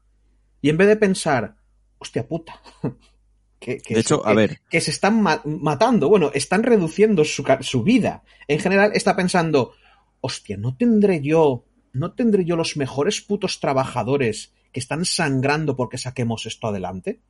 y 0.60 0.68
en 0.68 0.76
vez 0.76 0.88
de 0.88 0.96
pensar, 0.96 1.56
hostia 1.96 2.28
puta, 2.28 2.60
que, 3.58 3.78
que, 3.78 3.94
de 3.94 4.00
hecho, 4.00 4.22
que, 4.22 4.30
a 4.30 4.34
ver. 4.34 4.60
que 4.68 4.82
se 4.82 4.90
están 4.90 5.22
ma 5.22 5.40
matando, 5.46 6.10
bueno, 6.10 6.30
están 6.34 6.62
reduciendo 6.62 7.24
su, 7.24 7.42
su, 7.62 7.82
vida. 7.82 8.22
En 8.46 8.58
general 8.58 8.90
está 8.92 9.16
pensando, 9.16 9.72
hostia, 10.20 10.58
no 10.58 10.76
tendré 10.76 11.22
yo, 11.22 11.64
no 11.94 12.12
tendré 12.12 12.44
yo 12.44 12.54
los 12.56 12.76
mejores 12.76 13.22
putos 13.22 13.60
trabajadores 13.60 14.52
que 14.72 14.80
están 14.80 15.06
sangrando 15.06 15.74
porque 15.74 15.96
saquemos 15.96 16.44
esto 16.44 16.66
adelante. 16.66 17.22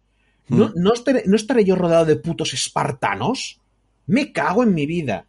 ¿No, 0.48 0.70
Mm. 0.70 0.72
no, 0.74 0.92
estaré, 0.94 1.22
¿No 1.26 1.36
estaré 1.36 1.64
yo 1.64 1.76
rodeado 1.76 2.06
de 2.06 2.16
putos 2.16 2.54
espartanos? 2.54 3.60
Me 4.10 4.32
cago 4.32 4.64
en 4.64 4.74
mi 4.74 4.86
vida. 4.86 5.24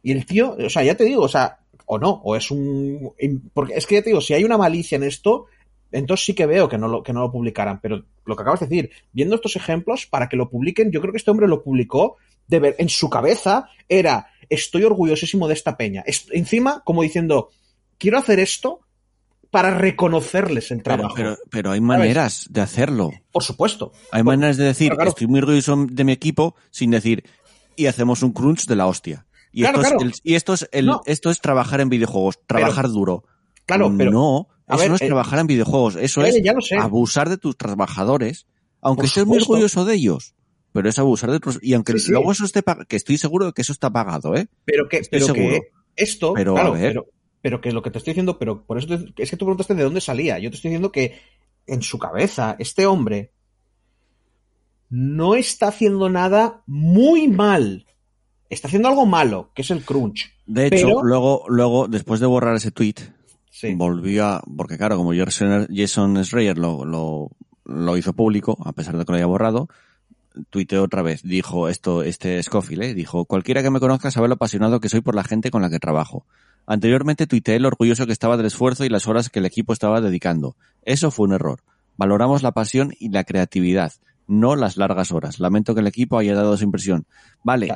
Y 0.00 0.12
el 0.12 0.24
tío, 0.26 0.56
o 0.64 0.70
sea, 0.70 0.84
ya 0.84 0.94
te 0.94 1.02
digo, 1.02 1.22
o 1.22 1.28
sea, 1.28 1.58
o 1.86 1.98
no, 1.98 2.10
o 2.22 2.36
es 2.36 2.52
un... 2.52 3.12
Porque 3.52 3.74
es 3.74 3.84
que 3.84 3.96
ya 3.96 4.02
te 4.02 4.10
digo, 4.10 4.20
si 4.20 4.32
hay 4.32 4.44
una 4.44 4.56
malicia 4.56 4.94
en 4.94 5.02
esto, 5.02 5.46
entonces 5.90 6.24
sí 6.24 6.34
que 6.34 6.46
veo 6.46 6.68
que 6.68 6.78
no 6.78 6.86
lo, 6.86 7.02
que 7.02 7.12
no 7.12 7.20
lo 7.20 7.32
publicaran. 7.32 7.80
Pero 7.80 8.04
lo 8.24 8.36
que 8.36 8.42
acabas 8.42 8.60
de 8.60 8.66
decir, 8.66 8.90
viendo 9.12 9.34
estos 9.34 9.56
ejemplos, 9.56 10.06
para 10.06 10.28
que 10.28 10.36
lo 10.36 10.48
publiquen, 10.48 10.92
yo 10.92 11.00
creo 11.00 11.12
que 11.12 11.16
este 11.18 11.32
hombre 11.32 11.48
lo 11.48 11.64
publicó 11.64 12.16
de 12.46 12.60
ver, 12.60 12.76
en 12.78 12.88
su 12.88 13.10
cabeza 13.10 13.68
era, 13.88 14.28
estoy 14.48 14.84
orgullosísimo 14.84 15.48
de 15.48 15.54
esta 15.54 15.76
peña. 15.76 16.04
encima, 16.30 16.82
como 16.84 17.02
diciendo, 17.02 17.50
quiero 17.98 18.18
hacer 18.18 18.38
esto 18.38 18.82
para 19.50 19.76
reconocerles 19.76 20.70
el 20.70 20.82
trabajo. 20.82 21.14
Pero, 21.16 21.36
pero, 21.50 21.70
hay 21.72 21.80
maneras 21.80 22.46
de 22.50 22.60
hacerlo. 22.60 23.10
Por 23.32 23.42
supuesto. 23.42 23.92
Hay 24.10 24.22
maneras 24.22 24.56
de 24.56 24.64
decir, 24.64 24.92
estoy 25.06 25.26
muy 25.26 25.40
orgulloso 25.40 25.86
de 25.90 26.04
mi 26.04 26.12
equipo, 26.12 26.54
sin 26.70 26.90
decir, 26.90 27.24
y 27.78 27.86
hacemos 27.86 28.22
un 28.22 28.32
crunch 28.32 28.66
de 28.66 28.76
la 28.76 28.86
hostia. 28.86 29.26
Y, 29.52 29.64
esto, 29.64 29.80
Es 29.80 30.20
y 30.22 30.34
esto 30.34 30.52
es 30.52 30.68
el, 30.72 30.90
esto 31.06 31.30
es 31.30 31.40
trabajar 31.40 31.80
en 31.80 31.88
videojuegos, 31.88 32.40
trabajar 32.46 32.88
duro. 32.88 33.24
Claro, 33.64 33.94
pero 33.96 34.10
no, 34.10 34.48
eso 34.68 34.88
no 34.88 34.94
es 34.96 35.02
eh, 35.02 35.06
trabajar 35.06 35.38
en 35.38 35.46
videojuegos, 35.46 35.96
eso 35.96 36.24
es 36.24 36.42
abusar 36.78 37.28
de 37.28 37.38
tus 37.38 37.56
trabajadores, 37.56 38.46
aunque 38.80 39.06
estés 39.06 39.26
muy 39.26 39.38
orgulloso 39.38 39.84
de 39.84 39.94
ellos. 39.94 40.34
Pero 40.72 40.88
es 40.88 40.98
abusar 40.98 41.30
de 41.30 41.40
tus 41.40 41.58
y 41.62 41.72
aunque 41.72 41.94
luego 42.08 42.30
eso 42.30 42.44
esté 42.44 42.62
que 42.88 42.96
estoy 42.96 43.16
seguro 43.16 43.46
de 43.46 43.52
que 43.52 43.62
eso 43.62 43.72
está 43.72 43.90
pagado, 43.90 44.36
¿eh? 44.36 44.48
Pero 44.64 44.88
que 44.88 44.98
estoy 44.98 45.20
pero 45.20 45.34
seguro. 45.34 45.60
que 45.60 45.72
esto, 45.96 46.32
pero, 46.34 46.54
claro, 46.54 46.74
pero 46.74 47.06
pero 47.40 47.60
que 47.60 47.72
lo 47.72 47.82
que 47.82 47.90
te 47.90 47.98
estoy 47.98 48.12
diciendo, 48.12 48.38
pero 48.38 48.64
por 48.64 48.78
eso 48.78 48.92
es 48.94 49.30
que 49.30 49.36
tú 49.36 49.46
preguntaste 49.46 49.74
de 49.74 49.84
dónde 49.84 50.00
salía. 50.00 50.38
Yo 50.38 50.50
te 50.50 50.56
estoy 50.56 50.70
diciendo 50.70 50.92
que 50.92 51.18
en 51.66 51.82
su 51.82 51.98
cabeza 51.98 52.56
este 52.58 52.86
hombre 52.86 53.32
no 54.90 55.34
está 55.34 55.68
haciendo 55.68 56.08
nada 56.08 56.62
muy 56.66 57.28
mal 57.28 57.86
está 58.50 58.68
haciendo 58.68 58.88
algo 58.88 59.06
malo, 59.06 59.50
que 59.54 59.62
es 59.62 59.70
el 59.70 59.84
crunch. 59.84 60.32
De 60.46 60.66
hecho, 60.66 61.02
luego, 61.02 61.44
luego, 61.48 61.88
después 61.88 62.20
de 62.20 62.26
borrar 62.26 62.56
ese 62.56 62.70
tweet, 62.70 62.94
volvió 63.76 64.26
a, 64.26 64.42
porque 64.56 64.78
claro, 64.78 64.96
como 64.96 65.12
Jason 65.12 66.24
Schreier 66.24 66.56
lo, 66.58 66.84
lo, 66.84 67.30
lo, 67.64 67.96
hizo 67.96 68.12
público, 68.12 68.56
a 68.64 68.72
pesar 68.72 68.96
de 68.96 69.04
que 69.04 69.12
lo 69.12 69.16
haya 69.16 69.26
borrado, 69.26 69.68
tuiteó 70.50 70.82
otra 70.82 71.02
vez, 71.02 71.22
dijo 71.22 71.68
esto, 71.68 72.02
este 72.02 72.42
Scofield, 72.42 72.82
¿eh? 72.82 72.94
dijo, 72.94 73.24
cualquiera 73.24 73.62
que 73.62 73.70
me 73.70 73.80
conozca 73.80 74.10
sabe 74.10 74.28
lo 74.28 74.34
apasionado 74.34 74.80
que 74.80 74.88
soy 74.88 75.00
por 75.00 75.14
la 75.14 75.24
gente 75.24 75.50
con 75.50 75.62
la 75.62 75.70
que 75.70 75.78
trabajo. 75.78 76.24
Anteriormente 76.66 77.26
tuiteé 77.26 77.58
lo 77.60 77.68
orgulloso 77.68 78.06
que 78.06 78.12
estaba 78.12 78.36
del 78.36 78.46
esfuerzo 78.46 78.84
y 78.84 78.90
las 78.90 79.06
horas 79.08 79.30
que 79.30 79.38
el 79.38 79.46
equipo 79.46 79.72
estaba 79.72 80.00
dedicando. 80.00 80.54
Eso 80.82 81.10
fue 81.10 81.26
un 81.26 81.32
error. 81.32 81.60
Valoramos 81.96 82.42
la 82.42 82.52
pasión 82.52 82.92
y 83.00 83.08
la 83.08 83.24
creatividad, 83.24 83.92
no 84.28 84.54
las 84.54 84.76
largas 84.76 85.10
horas. 85.10 85.40
Lamento 85.40 85.74
que 85.74 85.80
el 85.80 85.86
equipo 85.88 86.18
haya 86.18 86.34
dado 86.34 86.54
esa 86.54 86.64
impresión. 86.64 87.06
Vale, 87.42 87.68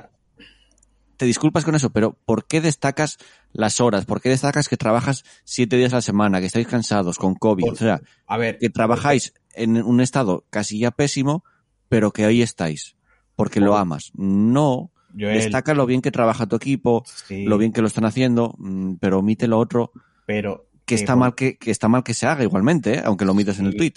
te 1.17 1.27
disculpas 1.27 1.65
con 1.65 1.75
eso, 1.75 1.91
pero 1.91 2.19
¿por 2.25 2.47
qué 2.47 2.61
destacas 2.61 3.19
las 3.53 3.81
horas? 3.81 4.07
¿Por 4.07 4.21
qué 4.21 4.29
destacas 4.29 4.69
que 4.69 4.77
trabajas 4.77 5.25
siete 5.45 5.77
días 5.77 5.93
a 5.93 5.97
la 5.97 6.03
semana, 6.03 6.41
que 6.41 6.47
estáis 6.47 6.67
cansados 6.67 7.19
con 7.19 7.35
COVID? 7.35 7.73
o 7.73 7.77
sea, 7.77 8.01
a 8.27 8.37
ver, 8.37 8.59
que 8.59 8.71
trabajáis 8.71 9.35
en 9.55 9.83
un 9.83 10.01
estado 10.01 10.45
casi 10.51 10.79
ya 10.79 10.91
pésimo, 10.91 11.45
pero 11.89 12.13
que 12.13 12.25
ahí 12.25 12.43
estáis, 12.43 12.97
porque 13.37 13.61
lo 13.61 13.77
amas. 13.77 14.11
No, 14.15 14.91
destaca 15.13 15.75
lo 15.75 15.87
bien 15.87 16.03
que 16.03 16.11
trabaja 16.11 16.47
tu 16.47 16.57
equipo, 16.57 17.05
lo 17.29 17.59
bien 17.59 17.73
que 17.73 17.83
lo 17.83 17.87
están 17.87 18.05
haciendo, 18.05 18.55
mm, 18.59 18.95
pero 18.95 19.21
omite 19.21 19.47
lo 19.47 19.59
otro. 19.59 19.93
Pero 20.27 20.67
que 20.85 20.95
está 20.97 21.17
mal 21.17 21.35
que, 21.35 21.57
está 21.67 21.89
mal 21.89 22.03
que 22.03 22.15
se 22.15 22.27
haga 22.27 22.43
igualmente, 22.43 22.95
¿eh? 22.95 23.03
aunque 23.05 23.25
lo 23.25 23.33
omites 23.33 23.59
en 23.59 23.67
el 23.67 23.77
tweet. 23.77 23.95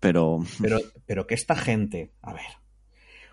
Pero... 0.00 0.44
pero 0.60 0.78
pero 1.06 1.26
que 1.26 1.34
esta 1.34 1.54
gente, 1.54 2.10
a 2.20 2.32
ver, 2.32 2.42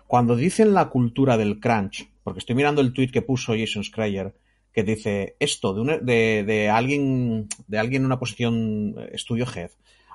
cuando 0.06 0.36
dicen 0.36 0.74
la 0.74 0.88
cultura 0.90 1.36
del 1.36 1.60
crunch, 1.60 2.08
porque 2.22 2.38
estoy 2.38 2.54
mirando 2.54 2.80
el 2.80 2.92
tweet 2.92 3.10
que 3.10 3.22
puso 3.22 3.54
Jason 3.56 3.82
Schreier, 3.82 4.34
que 4.72 4.82
dice 4.82 5.36
esto 5.40 5.74
de, 5.74 6.44
de, 6.44 6.68
alguien 6.68 7.48
de 7.66 7.78
alguien 7.78 8.02
en 8.02 8.06
una 8.06 8.18
posición 8.18 8.94
eh, 8.98 9.10
estudio 9.12 9.46
head, 9.54 9.70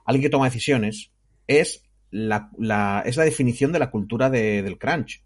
alguien 0.06 0.24
que 0.24 0.30
toma 0.30 0.46
decisiones, 0.46 1.12
es 1.48 1.84
la, 2.12 2.50
la 2.58 3.04
es 3.06 3.18
la 3.18 3.24
definición 3.24 3.72
de 3.72 3.80
la 3.80 3.92
cultura 3.92 4.30
del 4.30 4.78
crunch. 4.78 5.24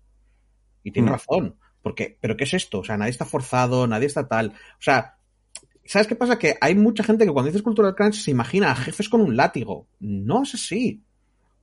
Y 0.84 0.92
tiene 0.92 1.10
mm. 1.10 1.14
razón. 1.14 1.56
Porque, 1.82 2.18
¿pero 2.20 2.38
qué 2.38 2.46
es 2.46 2.54
esto? 2.54 2.80
O 2.80 2.84
sea, 2.84 2.98
nadie 2.98 3.12
está 3.12 3.26
forzado, 3.26 3.88
nadie 3.88 4.08
está 4.08 4.28
tal. 4.28 4.50
O 4.50 4.82
sea, 4.82 5.18
¿sabes 5.86 6.08
qué 6.08 6.16
pasa? 6.16 6.40
Que 6.40 6.56
hay 6.62 6.76
mucha 6.76 7.04
gente 7.04 7.26
que 7.26 7.32
cuando 7.32 7.50
dices 7.50 7.62
cultura 7.62 7.90
del 7.90 7.96
crunch 7.96 8.16
se 8.16 8.32
imagina 8.32 8.72
a 8.72 8.76
jefes 8.76 9.10
con 9.10 9.22
un 9.22 9.36
látigo. 9.36 9.88
No 10.00 10.44
es 10.44 10.56
así. 10.56 11.04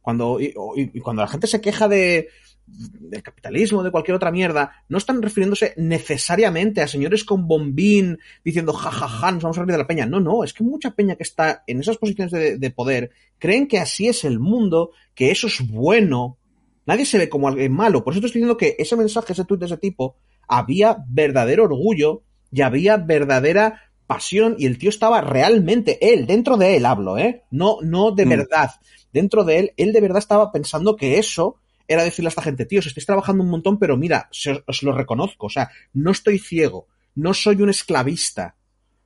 Cuando, 0.00 0.38
y 0.40 1.00
cuando 1.00 1.22
la 1.22 1.28
gente 1.28 1.46
se 1.46 1.60
queja 1.60 1.88
de, 1.88 2.28
del 2.72 3.22
capitalismo, 3.22 3.82
de 3.82 3.90
cualquier 3.90 4.14
otra 4.14 4.30
mierda, 4.30 4.84
no 4.88 4.98
están 4.98 5.22
refiriéndose 5.22 5.74
necesariamente 5.76 6.80
a 6.80 6.88
señores 6.88 7.24
con 7.24 7.46
bombín 7.46 8.18
diciendo 8.44 8.72
jajaja, 8.72 9.08
ja, 9.08 9.18
ja, 9.18 9.32
nos 9.32 9.42
vamos 9.42 9.58
a 9.58 9.62
reír 9.62 9.72
de 9.72 9.78
la 9.78 9.86
peña. 9.86 10.06
No, 10.06 10.20
no, 10.20 10.44
es 10.44 10.52
que 10.52 10.64
mucha 10.64 10.92
peña 10.92 11.16
que 11.16 11.22
está 11.22 11.64
en 11.66 11.80
esas 11.80 11.98
posiciones 11.98 12.60
de, 12.60 12.70
poder 12.70 13.10
creen 13.38 13.66
que 13.66 13.78
así 13.78 14.08
es 14.08 14.24
el 14.24 14.38
mundo, 14.38 14.92
que 15.14 15.30
eso 15.30 15.46
es 15.46 15.66
bueno. 15.68 16.38
Nadie 16.86 17.04
se 17.04 17.18
ve 17.18 17.28
como 17.28 17.48
alguien 17.48 17.72
malo. 17.72 18.04
Por 18.04 18.12
eso 18.12 18.24
estoy 18.24 18.40
diciendo 18.40 18.56
que 18.56 18.76
ese 18.78 18.96
mensaje, 18.96 19.32
ese 19.32 19.44
tuit 19.44 19.60
de 19.60 19.66
ese 19.66 19.76
tipo, 19.76 20.16
había 20.48 20.96
verdadero 21.08 21.64
orgullo 21.64 22.22
y 22.52 22.62
había 22.62 22.96
verdadera 22.96 23.89
pasión 24.10 24.56
y 24.58 24.66
el 24.66 24.76
tío 24.76 24.90
estaba 24.90 25.20
realmente, 25.20 25.96
él, 26.12 26.26
dentro 26.26 26.56
de 26.56 26.74
él 26.76 26.84
hablo, 26.84 27.16
¿eh? 27.16 27.44
No, 27.52 27.76
no 27.80 28.10
de 28.10 28.26
mm. 28.26 28.28
verdad. 28.28 28.70
Dentro 29.12 29.44
de 29.44 29.60
él, 29.60 29.72
él 29.76 29.92
de 29.92 30.00
verdad 30.00 30.18
estaba 30.18 30.50
pensando 30.50 30.96
que 30.96 31.16
eso 31.18 31.60
era 31.86 32.02
decirle 32.02 32.26
a 32.26 32.30
esta 32.30 32.42
gente, 32.42 32.66
tíos, 32.66 32.86
estáis 32.86 33.06
trabajando 33.06 33.44
un 33.44 33.50
montón, 33.50 33.78
pero 33.78 33.96
mira, 33.96 34.28
os 34.66 34.82
lo 34.82 34.90
reconozco, 34.90 35.46
o 35.46 35.48
sea, 35.48 35.70
no 35.92 36.10
estoy 36.10 36.40
ciego, 36.40 36.88
no 37.14 37.34
soy 37.34 37.62
un 37.62 37.70
esclavista, 37.70 38.56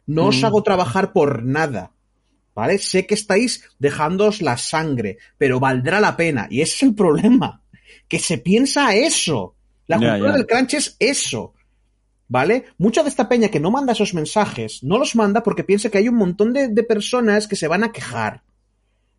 no 0.06 0.28
os 0.28 0.40
mm. 0.40 0.46
hago 0.46 0.62
trabajar 0.62 1.12
por 1.12 1.42
nada, 1.44 1.92
¿vale? 2.54 2.78
Sé 2.78 3.06
que 3.06 3.12
estáis 3.12 3.68
dejándoos 3.78 4.40
la 4.40 4.56
sangre, 4.56 5.18
pero 5.36 5.60
valdrá 5.60 6.00
la 6.00 6.16
pena, 6.16 6.46
y 6.48 6.62
ese 6.62 6.76
es 6.76 6.82
el 6.84 6.94
problema, 6.94 7.62
que 8.08 8.18
se 8.18 8.38
piensa 8.38 8.94
eso. 8.94 9.54
La 9.86 9.98
cultura 9.98 10.32
del 10.32 10.46
crunch 10.46 10.74
es 10.74 10.96
eso. 10.98 11.52
¿Vale? 12.26 12.64
Mucha 12.78 13.02
de 13.02 13.10
esta 13.10 13.28
peña 13.28 13.48
que 13.48 13.60
no 13.60 13.70
manda 13.70 13.92
esos 13.92 14.14
mensajes, 14.14 14.82
no 14.82 14.98
los 14.98 15.14
manda 15.14 15.42
porque 15.42 15.64
piensa 15.64 15.90
que 15.90 15.98
hay 15.98 16.08
un 16.08 16.16
montón 16.16 16.52
de 16.52 16.82
personas 16.82 17.46
que 17.46 17.56
se 17.56 17.68
van 17.68 17.84
a 17.84 17.92
quejar 17.92 18.42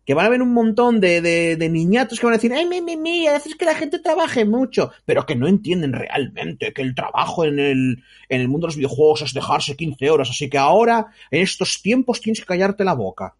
que 0.06 0.14
van 0.14 0.24
a 0.24 0.28
haber 0.28 0.40
un 0.40 0.54
montón 0.54 1.00
de, 1.00 1.68
niñatos 1.70 2.20
que 2.20 2.26
van 2.26 2.34
a 2.34 2.36
decir, 2.36 2.52
ay, 2.52 2.64
mi, 2.64 2.80
mi, 2.80 2.96
mi, 2.96 3.26
haces 3.26 3.56
que 3.56 3.64
la 3.64 3.74
gente 3.74 3.98
trabaje 3.98 4.44
mucho, 4.44 4.92
pero 5.04 5.26
que 5.26 5.34
no 5.34 5.48
entienden 5.48 5.92
realmente 5.92 6.72
que 6.72 6.82
el 6.82 6.94
trabajo 6.94 7.44
en 7.44 7.58
el, 7.58 8.04
en 8.28 8.40
el 8.40 8.46
mundo 8.46 8.66
de 8.66 8.68
los 8.68 8.76
videojuegos 8.76 9.22
es 9.22 9.34
dejarse 9.34 9.76
15 9.76 10.08
horas, 10.08 10.30
así 10.30 10.48
que 10.48 10.58
ahora, 10.58 11.08
en 11.32 11.42
estos 11.42 11.82
tiempos, 11.82 12.20
tienes 12.20 12.38
que 12.38 12.46
callarte 12.46 12.84
la 12.84 12.94
boca. 12.94 13.34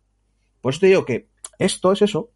Por 0.60 0.72
eso 0.72 0.80
te 0.80 0.88
digo 0.88 1.04
que 1.04 1.28
esto 1.60 1.92
es 1.92 2.02
eso. 2.02 2.30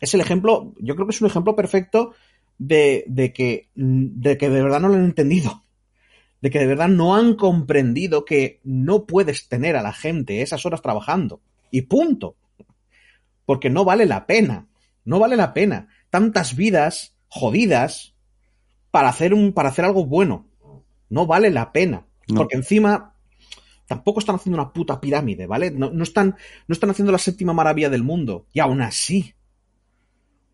Es 0.00 0.14
el 0.14 0.22
ejemplo, 0.22 0.72
yo 0.78 0.94
creo 0.94 1.06
que 1.06 1.14
es 1.14 1.20
un 1.20 1.28
ejemplo 1.28 1.54
perfecto 1.54 2.14
de, 2.56 3.04
que, 3.34 3.68
de 3.74 4.38
que 4.38 4.48
de 4.48 4.62
verdad 4.62 4.80
no 4.80 4.88
lo 4.88 4.94
han 4.94 5.04
entendido. 5.04 5.64
De 6.40 6.50
que 6.50 6.58
de 6.58 6.66
verdad 6.66 6.88
no 6.88 7.14
han 7.14 7.34
comprendido 7.34 8.24
que 8.24 8.60
no 8.64 9.06
puedes 9.06 9.48
tener 9.48 9.76
a 9.76 9.82
la 9.82 9.92
gente 9.92 10.42
esas 10.42 10.64
horas 10.64 10.82
trabajando. 10.82 11.40
Y 11.70 11.82
punto 11.82 12.36
porque 13.50 13.68
no 13.68 13.84
vale 13.84 14.06
la 14.06 14.28
pena. 14.28 14.68
No 15.04 15.18
vale 15.18 15.36
la 15.36 15.52
pena. 15.52 15.88
Tantas 16.08 16.54
vidas 16.54 17.16
jodidas 17.26 18.14
para 18.92 19.08
hacer 19.08 19.34
un, 19.34 19.52
para 19.52 19.70
hacer 19.70 19.84
algo 19.84 20.06
bueno. 20.06 20.46
No 21.08 21.26
vale 21.26 21.50
la 21.50 21.72
pena. 21.72 22.06
Porque 22.28 22.54
encima 22.54 23.16
tampoco 23.88 24.20
están 24.20 24.36
haciendo 24.36 24.62
una 24.62 24.72
puta 24.72 25.00
pirámide, 25.00 25.48
¿vale? 25.48 25.72
No, 25.72 25.90
no, 25.90 26.04
están, 26.04 26.36
no 26.68 26.72
están 26.72 26.90
haciendo 26.90 27.10
la 27.10 27.18
séptima 27.18 27.52
maravilla 27.52 27.90
del 27.90 28.04
mundo. 28.04 28.46
Y 28.52 28.60
aún 28.60 28.82
así. 28.82 29.34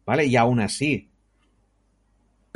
¿Vale? 0.06 0.24
Y 0.24 0.36
aún 0.36 0.60
así. 0.60 1.10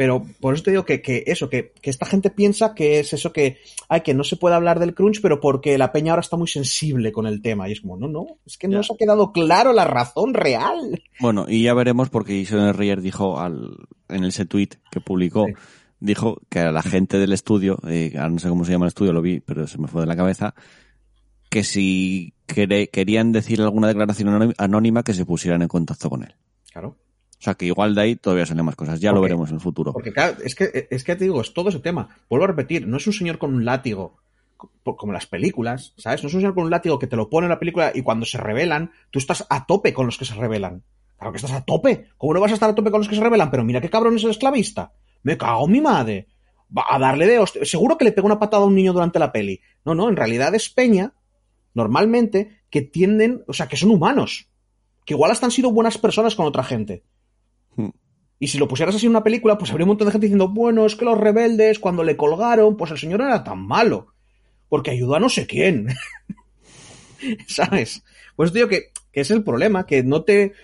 Pero 0.01 0.25
por 0.41 0.55
eso 0.55 0.63
te 0.63 0.71
digo 0.71 0.87
que, 0.87 1.03
eso, 1.27 1.51
que, 1.51 1.75
esta 1.83 2.07
gente 2.07 2.31
piensa 2.31 2.75
que 2.75 3.01
es 3.01 3.13
eso 3.13 3.35
que, 3.35 3.59
hay 3.91 4.01
que 4.01 4.15
no 4.15 4.25
se 4.25 4.37
puede 4.37 4.55
hablar 4.55 4.79
del 4.79 4.95
crunch, 4.95 5.21
pero 5.21 5.41
porque 5.41 5.77
la 5.77 5.93
peña 5.93 6.13
ahora 6.13 6.23
está 6.23 6.39
muy 6.39 6.49
sensible 6.49 7.13
con 7.13 7.27
el 7.27 7.43
tema. 7.43 7.69
Y 7.69 7.73
es 7.73 7.83
como, 7.83 7.99
no, 7.99 8.09
no, 8.09 8.25
es 8.47 8.57
que 8.57 8.67
no 8.67 8.83
se 8.83 8.95
ha 8.95 8.97
quedado 8.97 9.31
claro 9.31 9.75
la 9.75 9.85
razón 9.85 10.33
real. 10.33 11.03
Bueno, 11.21 11.45
y 11.47 11.65
ya 11.65 11.75
veremos 11.75 12.09
porque 12.09 12.43
Jason 12.43 12.73
Rier 12.73 13.03
dijo 13.03 13.39
al, 13.39 13.77
en 14.09 14.25
ese 14.25 14.47
tweet 14.47 14.71
que 14.91 15.03
publicó, 15.03 15.45
dijo 15.99 16.39
que 16.49 16.61
a 16.61 16.73
la 16.73 16.81
gente 16.81 17.19
del 17.19 17.35
estudio, 17.35 17.79
eh, 17.87 18.15
no 18.15 18.39
sé 18.39 18.49
cómo 18.49 18.65
se 18.65 18.73
llama 18.73 18.87
el 18.87 18.93
estudio, 18.93 19.13
lo 19.13 19.21
vi, 19.21 19.41
pero 19.41 19.67
se 19.67 19.77
me 19.77 19.87
fue 19.87 20.01
de 20.01 20.07
la 20.07 20.17
cabeza, 20.17 20.55
que 21.51 21.63
si 21.63 22.33
querían 22.47 23.33
decir 23.33 23.61
alguna 23.61 23.89
declaración 23.89 24.55
anónima, 24.57 25.03
que 25.03 25.13
se 25.13 25.27
pusieran 25.27 25.61
en 25.61 25.69
contacto 25.69 26.09
con 26.09 26.23
él. 26.23 26.35
Claro. 26.73 26.97
O 27.41 27.43
sea 27.43 27.55
que 27.55 27.65
igual 27.65 27.95
de 27.95 28.03
ahí 28.03 28.17
todavía 28.17 28.45
salen 28.45 28.67
más 28.67 28.77
cosas. 28.77 29.01
Ya 29.01 29.13
lo 29.13 29.23
veremos 29.23 29.49
en 29.49 29.55
el 29.55 29.61
futuro. 29.63 29.95
Porque 29.95 30.13
claro, 30.13 30.37
es 30.45 30.55
que, 30.55 30.89
es 30.91 31.05
que 31.05 31.17
te 31.17 31.25
digo, 31.25 31.41
es 31.41 31.55
todo 31.55 31.71
ese 31.71 31.79
tema. 31.79 32.11
Vuelvo 32.29 32.45
a 32.45 32.49
repetir, 32.49 32.87
no 32.87 32.99
es 32.99 33.07
un 33.07 33.15
señor 33.15 33.39
con 33.39 33.55
un 33.55 33.65
látigo 33.65 34.19
como 34.83 35.13
las 35.15 35.27
películas, 35.27 35.95
¿sabes? 35.97 36.23
No 36.23 36.29
es 36.29 36.35
un 36.35 36.41
señor 36.43 36.55
con 36.55 36.65
un 36.65 36.71
látigo 36.71 36.99
que 36.99 37.07
te 37.07 37.17
lo 37.17 37.31
pone 37.31 37.47
en 37.47 37.51
la 37.51 37.59
película 37.59 37.93
y 37.95 38.03
cuando 38.03 38.27
se 38.27 38.37
revelan, 38.37 38.93
tú 39.11 39.19
estás 39.19 39.47
a 39.49 39.65
tope 39.65 39.95
con 39.95 40.05
los 40.05 40.19
que 40.19 40.27
se 40.27 40.35
revelan. 40.35 40.83
Claro 41.17 41.33
que 41.33 41.37
estás 41.37 41.53
a 41.53 41.65
tope. 41.65 42.09
¿Cómo 42.19 42.35
no 42.35 42.41
vas 42.41 42.51
a 42.51 42.55
estar 42.55 42.69
a 42.69 42.75
tope 42.75 42.91
con 42.91 43.01
los 43.01 43.09
que 43.09 43.15
se 43.15 43.23
revelan? 43.23 43.51
Pero 43.51 43.65
mira 43.65 43.81
qué 43.81 43.89
cabrón 43.89 44.17
es 44.17 44.25
el 44.25 44.31
esclavista. 44.31 44.93
Me 45.23 45.39
cago 45.39 45.65
en 45.65 45.73
mi 45.73 45.81
madre. 45.81 46.29
Va 46.77 46.85
a 46.91 46.99
darle 46.99 47.27
de 47.27 47.39
hostia. 47.39 47.65
Seguro 47.65 47.97
que 47.97 48.05
le 48.05 48.13
pega 48.13 48.27
una 48.27 48.39
patada 48.39 48.65
a 48.65 48.67
un 48.67 48.75
niño 48.75 48.93
durante 48.93 49.19
la 49.19 49.33
peli. 49.33 49.63
No, 49.85 49.95
no, 49.95 50.11
en 50.11 50.17
realidad 50.17 50.55
es 50.55 50.69
Peña 50.69 51.15
normalmente, 51.73 52.61
que 52.69 52.83
tienden, 52.83 53.45
o 53.47 53.53
sea, 53.53 53.67
que 53.67 53.77
son 53.77 53.91
humanos. 53.91 54.49
Que 55.07 55.15
igual 55.15 55.31
hasta 55.31 55.47
han 55.47 55.53
sido 55.53 55.73
buenas 55.73 55.97
personas 55.97 56.35
con 56.35 56.45
otra 56.45 56.65
gente. 56.65 57.03
Hmm. 57.77 57.91
Y 58.43 58.49
si 58.49 58.59
lo 58.59 58.69
pusieras 58.69 58.95
así 58.95 59.05
en 59.05 59.11
una 59.11 59.23
película, 59.23 59.59
pues 59.59 59.71
habría 59.71 59.85
un 59.85 59.91
montón 59.91 60.07
de 60.07 60.13
gente 60.13 60.27
diciendo, 60.27 60.49
bueno, 60.49 60.87
es 60.87 60.97
que 60.97 61.05
los 61.05 61.19
rebeldes, 61.19 61.79
cuando 61.79 62.03
le 62.03 62.17
colgaron, 62.17 62.75
pues 62.77 62.91
el 62.91 62.99
señor 62.99 63.21
era 63.21 63.45
tan 63.45 63.61
malo. 63.61 64.15
Porque 64.71 64.91
ayudó 64.91 65.15
a 65.15 65.21
no 65.21 65.29
sé 65.29 65.47
quién. 65.47 65.89
¿Sabes? 67.47 68.03
Pues 68.37 68.55
digo 68.55 68.69
que, 68.69 68.93
que 69.13 69.21
es 69.21 69.31
el 69.31 69.45
problema, 69.45 69.85
que 69.85 70.03
no 70.03 70.25
te. 70.25 70.55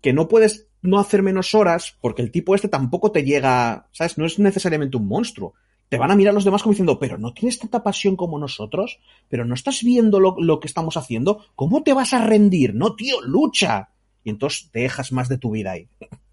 que 0.00 0.12
no 0.12 0.28
puedes 0.28 0.68
no 0.80 1.00
hacer 1.00 1.22
menos 1.22 1.54
horas, 1.54 1.96
porque 2.00 2.22
el 2.22 2.30
tipo 2.30 2.54
este 2.54 2.68
tampoco 2.68 3.10
te 3.10 3.24
llega. 3.24 3.88
¿Sabes? 3.90 4.16
No 4.16 4.26
es 4.26 4.38
necesariamente 4.38 4.96
un 4.96 5.08
monstruo. 5.08 5.54
Te 5.88 5.98
van 5.98 6.12
a 6.12 6.16
mirar 6.16 6.34
los 6.34 6.44
demás 6.44 6.62
como 6.62 6.72
diciendo, 6.72 7.00
pero 7.00 7.18
no 7.18 7.34
tienes 7.34 7.58
tanta 7.58 7.82
pasión 7.82 8.14
como 8.14 8.38
nosotros, 8.38 9.00
pero 9.28 9.44
no 9.44 9.54
estás 9.54 9.82
viendo 9.82 10.20
lo, 10.20 10.36
lo 10.38 10.60
que 10.60 10.68
estamos 10.68 10.96
haciendo, 10.96 11.44
¿cómo 11.56 11.82
te 11.82 11.92
vas 11.92 12.12
a 12.12 12.24
rendir? 12.24 12.74
No, 12.74 12.94
tío, 12.94 13.20
lucha. 13.22 13.90
Y 14.22 14.30
entonces 14.30 14.70
te 14.70 14.80
dejas 14.80 15.10
más 15.10 15.28
de 15.28 15.38
tu 15.38 15.50
vida 15.50 15.72
ahí. 15.72 15.88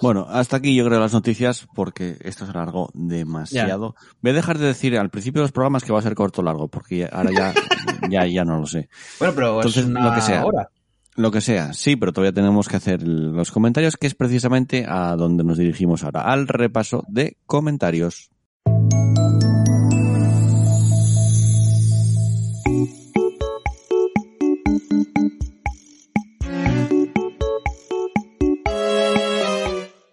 Bueno, 0.00 0.26
hasta 0.28 0.56
aquí 0.56 0.74
yo 0.74 0.84
creo 0.84 1.00
las 1.00 1.12
noticias 1.12 1.66
porque 1.74 2.18
esto 2.20 2.44
se 2.44 2.52
alargó 2.52 2.90
demasiado. 2.94 3.94
Voy 4.20 4.32
a 4.32 4.34
dejar 4.34 4.58
de 4.58 4.66
decir 4.66 4.98
al 4.98 5.10
principio 5.10 5.40
de 5.40 5.44
los 5.44 5.52
programas 5.52 5.84
que 5.84 5.92
va 5.92 5.98
a 5.98 6.02
ser 6.02 6.14
corto 6.14 6.42
o 6.42 6.44
largo 6.44 6.68
porque 6.68 7.08
ahora 7.10 7.30
ya, 7.30 7.54
ya, 8.10 8.26
ya 8.26 8.44
no 8.44 8.58
lo 8.58 8.66
sé. 8.66 8.88
Bueno, 9.18 9.34
pero 9.34 9.56
Entonces, 9.56 9.84
es 9.84 9.88
una 9.88 10.08
lo 10.08 10.14
que 10.14 10.20
sea. 10.20 10.44
hora. 10.44 10.68
Lo 11.16 11.30
que 11.30 11.40
sea, 11.40 11.72
sí, 11.72 11.94
pero 11.94 12.12
todavía 12.12 12.32
tenemos 12.32 12.68
que 12.68 12.76
hacer 12.76 13.06
los 13.06 13.52
comentarios, 13.52 13.96
que 13.96 14.08
es 14.08 14.16
precisamente 14.16 14.84
a 14.88 15.14
donde 15.14 15.44
nos 15.44 15.58
dirigimos 15.58 16.02
ahora, 16.02 16.22
al 16.22 16.48
repaso 16.48 17.04
de 17.06 17.36
comentarios. 17.46 18.30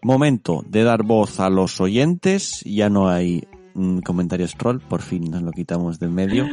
Momento 0.04 0.64
de 0.68 0.84
dar 0.84 1.04
voz 1.04 1.39
a 1.39 1.49
los 1.49 1.80
oyentes, 1.80 2.62
ya 2.66 2.89
no 2.89 3.08
hay 3.10 3.47
mm, 3.76 3.99
comentarios 3.99 4.56
troll, 4.56 4.80
por 4.80 5.02
fin 5.02 5.30
nos 5.30 5.43
lo 5.43 5.52
quitamos 5.52 5.99
de 5.99 6.08
en 6.08 6.14
medio. 6.16 6.47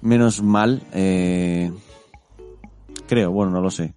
Menos 0.00 0.42
mal, 0.42 0.82
eh, 0.92 1.72
creo, 3.08 3.30
bueno, 3.32 3.50
no 3.52 3.60
lo 3.60 3.70
sé. 3.70 3.94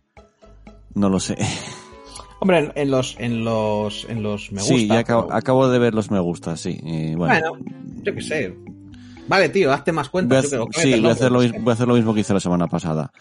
No 0.95 1.09
lo 1.09 1.20
sé. 1.20 1.38
Hombre, 2.39 2.59
en, 2.59 2.72
en 2.76 2.91
los, 2.91 3.16
en 3.20 3.43
los, 3.45 4.05
en 4.09 4.22
los 4.24 4.51
me 4.51 4.59
gusta. 4.61 4.76
sí, 4.76 4.88
ya 4.88 4.99
acabo, 4.99 5.28
pero- 5.28 5.38
acabo 5.38 5.70
de 5.70 5.80
ver 5.80 5.93
los 5.93 6.11
me 6.11 6.20
gusta, 6.20 6.57
sí. 6.57 6.80
eh, 6.84 7.13
bueno, 7.18 7.34
Bueno, 7.51 7.66
yo 8.03 8.13
qué 8.13 8.22
sé. 8.22 8.55
Vale, 9.28 9.49
tío, 9.49 9.72
hazte 9.74 9.91
más 9.91 10.11
voy 10.11 10.22
a, 10.22 10.28
cuentas. 10.28 10.51
yo 10.51 10.68
creo, 10.68 10.84
sí, 10.84 10.99
voy 10.99 11.09
a, 11.09 11.13
hacer 11.13 11.32
lo, 11.32 11.41
loco, 11.41 11.43
mismo- 11.53 11.63
voy 11.63 11.72
a 11.72 11.74
hacer 11.74 11.88
lo 11.88 11.95
mismo 11.95 12.13
que 12.13 12.20
hice 12.20 12.34
la 12.34 12.39
semana 12.39 12.68
pasada. 12.68 13.11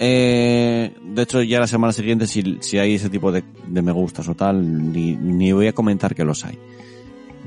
Eh, 0.00 0.94
de 1.02 1.22
hecho, 1.22 1.42
ya 1.42 1.58
la 1.58 1.66
semana 1.66 1.92
siguiente, 1.92 2.28
si, 2.28 2.58
si 2.60 2.78
hay 2.78 2.94
ese 2.94 3.10
tipo 3.10 3.32
de, 3.32 3.42
de 3.66 3.82
me 3.82 3.90
gustas 3.90 4.28
o 4.28 4.34
tal, 4.34 4.92
ni, 4.92 5.16
ni 5.16 5.50
voy 5.52 5.66
a 5.66 5.72
comentar 5.72 6.14
que 6.14 6.24
los 6.24 6.44
hay. 6.44 6.58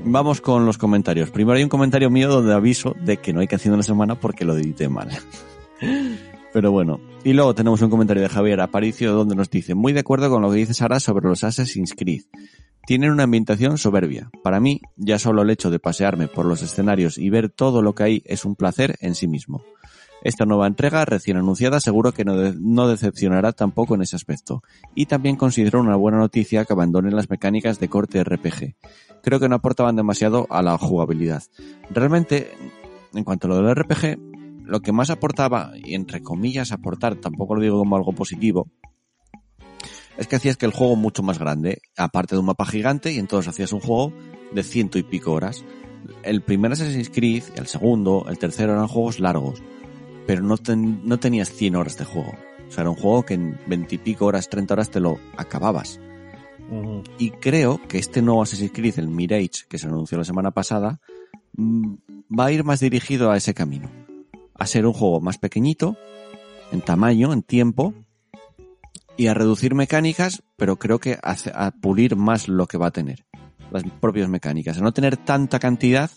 Vamos 0.04 0.40
con 0.40 0.66
los 0.66 0.78
comentarios. 0.78 1.30
Primero 1.30 1.56
hay 1.56 1.62
un 1.62 1.68
comentario 1.68 2.10
mío 2.10 2.28
donde 2.28 2.52
aviso 2.52 2.94
de 3.00 3.16
que 3.16 3.32
no 3.32 3.40
hay 3.40 3.46
canción 3.46 3.72
de 3.72 3.78
la 3.78 3.82
semana 3.82 4.20
porque 4.20 4.44
lo 4.44 4.56
edité 4.56 4.88
mal. 4.88 5.08
Pero 6.52 6.70
bueno. 6.70 7.00
Y 7.24 7.32
luego 7.32 7.54
tenemos 7.54 7.80
un 7.80 7.88
comentario 7.88 8.22
de 8.22 8.28
Javier 8.28 8.60
Aparicio 8.60 9.12
donde 9.12 9.34
nos 9.34 9.48
dice, 9.48 9.74
muy 9.74 9.92
de 9.92 10.00
acuerdo 10.00 10.28
con 10.28 10.42
lo 10.42 10.50
que 10.50 10.56
dice 10.56 10.74
Sara 10.74 11.00
sobre 11.00 11.28
los 11.28 11.44
Assassin's 11.44 11.94
Creed. 11.94 12.22
Tienen 12.84 13.12
una 13.12 13.22
ambientación 13.22 13.78
soberbia. 13.78 14.28
Para 14.42 14.60
mí, 14.60 14.80
ya 14.96 15.18
solo 15.18 15.42
el 15.42 15.50
hecho 15.50 15.70
de 15.70 15.78
pasearme 15.78 16.26
por 16.26 16.44
los 16.44 16.62
escenarios 16.62 17.16
y 17.16 17.30
ver 17.30 17.48
todo 17.48 17.80
lo 17.80 17.94
que 17.94 18.02
hay 18.02 18.22
es 18.26 18.44
un 18.44 18.56
placer 18.56 18.96
en 19.00 19.14
sí 19.14 19.28
mismo. 19.28 19.62
Esta 20.24 20.44
nueva 20.46 20.66
entrega, 20.66 21.04
recién 21.04 21.36
anunciada, 21.36 21.80
seguro 21.80 22.12
que 22.12 22.24
no, 22.24 22.36
de- 22.36 22.54
no 22.58 22.86
decepcionará 22.88 23.52
tampoco 23.52 23.94
en 23.94 24.02
ese 24.02 24.16
aspecto. 24.16 24.62
Y 24.94 25.06
también 25.06 25.36
considero 25.36 25.80
una 25.80 25.96
buena 25.96 26.18
noticia 26.18 26.64
que 26.64 26.72
abandonen 26.72 27.16
las 27.16 27.28
mecánicas 27.28 27.80
de 27.80 27.88
corte 27.88 28.22
RPG. 28.22 28.76
Creo 29.22 29.40
que 29.40 29.48
no 29.48 29.56
aportaban 29.56 29.96
demasiado 29.96 30.46
a 30.50 30.62
la 30.62 30.78
jugabilidad. 30.78 31.42
Realmente, 31.90 32.50
en 33.14 33.24
cuanto 33.24 33.46
a 33.46 33.50
lo 33.50 33.56
del 33.56 33.74
RPG, 33.74 34.18
lo 34.64 34.80
que 34.80 34.92
más 34.92 35.10
aportaba, 35.10 35.72
y 35.76 35.94
entre 35.94 36.22
comillas 36.22 36.70
aportar, 36.72 37.16
tampoco 37.16 37.56
lo 37.56 37.62
digo 37.62 37.78
como 37.78 37.96
algo 37.96 38.12
positivo, 38.12 38.68
es 40.16 40.26
que 40.28 40.36
hacías 40.36 40.56
que 40.56 40.66
el 40.66 40.72
juego 40.72 40.94
mucho 40.94 41.22
más 41.22 41.38
grande, 41.38 41.80
aparte 41.96 42.34
de 42.34 42.40
un 42.40 42.46
mapa 42.46 42.66
gigante, 42.66 43.12
y 43.12 43.18
entonces 43.18 43.48
hacías 43.48 43.72
un 43.72 43.80
juego 43.80 44.12
de 44.52 44.62
ciento 44.62 44.98
y 44.98 45.02
pico 45.02 45.32
horas. 45.32 45.64
El 46.22 46.42
primer 46.42 46.72
Assassin's 46.72 47.10
Creed, 47.10 47.42
el 47.56 47.66
segundo, 47.66 48.26
el 48.28 48.38
tercero 48.38 48.72
eran 48.72 48.88
juegos 48.88 49.20
largos, 49.20 49.62
pero 50.26 50.42
no, 50.42 50.56
ten- 50.56 51.00
no 51.04 51.18
tenías 51.18 51.50
100 51.50 51.76
horas 51.76 51.96
de 51.98 52.04
juego. 52.04 52.32
O 52.68 52.72
sea, 52.72 52.82
era 52.82 52.90
un 52.90 52.96
juego 52.96 53.24
que 53.24 53.34
en 53.34 53.58
20 53.66 53.94
y 53.94 53.98
pico 53.98 54.26
horas, 54.26 54.48
30 54.48 54.74
horas 54.74 54.90
te 54.90 55.00
lo 55.00 55.18
acababas. 55.36 56.00
Y 57.18 57.30
creo 57.32 57.80
que 57.86 57.98
este 57.98 58.22
nuevo 58.22 58.42
Assassin's 58.42 58.72
Creed, 58.72 58.98
el 58.98 59.08
Mirage, 59.08 59.66
que 59.68 59.76
se 59.78 59.86
anunció 59.88 60.16
la 60.16 60.24
semana 60.24 60.52
pasada, 60.52 61.00
mm, 61.56 61.94
va 62.38 62.46
a 62.46 62.52
ir 62.52 62.64
más 62.64 62.80
dirigido 62.80 63.30
a 63.30 63.36
ese 63.36 63.52
camino. 63.52 63.90
A 64.54 64.66
ser 64.66 64.86
un 64.86 64.94
juego 64.94 65.20
más 65.20 65.36
pequeñito, 65.36 65.96
en 66.70 66.80
tamaño, 66.80 67.32
en 67.34 67.42
tiempo, 67.42 67.92
y 69.18 69.26
a 69.26 69.34
reducir 69.34 69.74
mecánicas, 69.74 70.42
pero 70.56 70.76
creo 70.78 70.98
que 70.98 71.18
a, 71.22 71.36
a 71.54 71.70
pulir 71.72 72.16
más 72.16 72.48
lo 72.48 72.66
que 72.66 72.78
va 72.78 72.86
a 72.86 72.90
tener. 72.92 73.26
Las 73.70 73.82
propias 74.00 74.30
mecánicas. 74.30 74.78
A 74.78 74.80
no 74.80 74.92
tener 74.92 75.18
tanta 75.18 75.58
cantidad, 75.58 76.10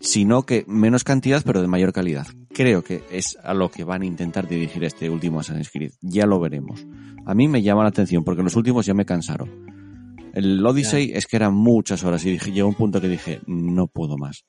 sino 0.00 0.44
que 0.44 0.64
menos 0.66 1.04
cantidad, 1.04 1.42
pero 1.44 1.60
de 1.60 1.68
mayor 1.68 1.92
calidad. 1.92 2.26
Creo 2.52 2.82
que 2.82 3.02
es 3.10 3.36
a 3.42 3.54
lo 3.54 3.70
que 3.70 3.84
van 3.84 4.02
a 4.02 4.06
intentar 4.06 4.48
dirigir 4.48 4.84
este 4.84 5.10
último 5.10 5.40
Assassin's 5.40 5.70
Creed. 5.70 5.92
Ya 6.00 6.26
lo 6.26 6.40
veremos. 6.40 6.86
A 7.26 7.34
mí 7.34 7.48
me 7.48 7.62
llama 7.62 7.82
la 7.82 7.88
atención 7.88 8.24
porque 8.24 8.42
los 8.42 8.56
últimos 8.56 8.86
ya 8.86 8.94
me 8.94 9.06
cansaron. 9.06 9.50
El 10.34 10.64
Odyssey 10.66 11.12
es 11.14 11.26
que 11.26 11.36
eran 11.36 11.54
muchas 11.54 12.02
horas 12.02 12.24
y 12.24 12.32
dije, 12.32 12.50
llegó 12.50 12.68
un 12.68 12.74
punto 12.74 13.00
que 13.00 13.08
dije, 13.08 13.40
no 13.46 13.86
puedo 13.86 14.16
más. 14.16 14.44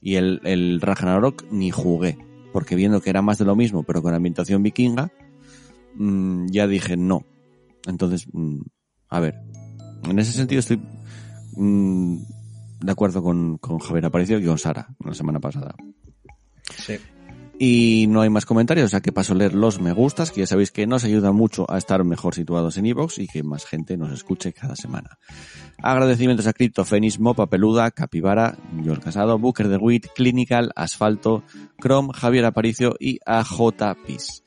Y 0.00 0.14
el, 0.14 0.40
el 0.44 0.80
Ragnarok 0.80 1.44
ni 1.50 1.70
jugué, 1.70 2.16
porque 2.52 2.74
viendo 2.74 3.02
que 3.02 3.10
era 3.10 3.20
más 3.20 3.36
de 3.38 3.44
lo 3.44 3.54
mismo, 3.54 3.82
pero 3.82 4.02
con 4.02 4.14
ambientación 4.14 4.62
vikinga, 4.62 5.12
mm, 5.94 6.46
ya 6.50 6.66
dije 6.66 6.96
no. 6.96 7.26
Entonces, 7.86 8.26
mm, 8.32 8.60
a 9.10 9.20
ver, 9.20 9.34
en 10.08 10.18
ese 10.18 10.32
sentido 10.32 10.60
estoy 10.60 10.80
mm, 11.56 12.16
de 12.80 12.92
acuerdo 12.92 13.22
con, 13.22 13.58
con 13.58 13.78
Javier 13.78 14.06
Aparicio 14.06 14.38
y 14.38 14.44
con 14.44 14.58
Sara 14.58 14.88
la 15.04 15.14
semana 15.14 15.40
pasada. 15.40 15.74
Sí. 16.76 16.96
Y 17.58 18.06
no 18.10 18.20
hay 18.20 18.28
más 18.28 18.44
comentarios, 18.44 18.84
o 18.84 18.88
sea 18.90 19.00
que 19.00 19.12
paso 19.12 19.32
a 19.32 19.36
leer 19.36 19.54
los 19.54 19.80
me 19.80 19.92
gustas, 19.92 20.30
que 20.30 20.40
ya 20.40 20.46
sabéis 20.46 20.70
que 20.72 20.86
nos 20.86 21.04
ayuda 21.04 21.32
mucho 21.32 21.64
a 21.70 21.78
estar 21.78 22.04
mejor 22.04 22.34
situados 22.34 22.76
en 22.76 22.84
iVoox 22.84 23.18
y 23.18 23.26
que 23.28 23.42
más 23.42 23.64
gente 23.64 23.96
nos 23.96 24.12
escuche 24.12 24.52
cada 24.52 24.76
semana. 24.76 25.16
Agradecimientos 25.82 26.46
a 26.46 26.52
Crypto, 26.52 26.84
Fénix, 26.84 27.18
Mopa 27.18 27.46
Peluda, 27.46 27.90
Capibara, 27.92 28.58
Joel 28.84 29.00
Casado, 29.00 29.38
Booker 29.38 29.68
de 29.68 29.78
Wit, 29.78 30.08
Clinical, 30.14 30.70
Asfalto, 30.76 31.44
Chrome, 31.80 32.12
Javier 32.12 32.44
Aparicio 32.44 32.94
y 33.00 33.20
a 33.24 33.42
JPis. 33.42 34.42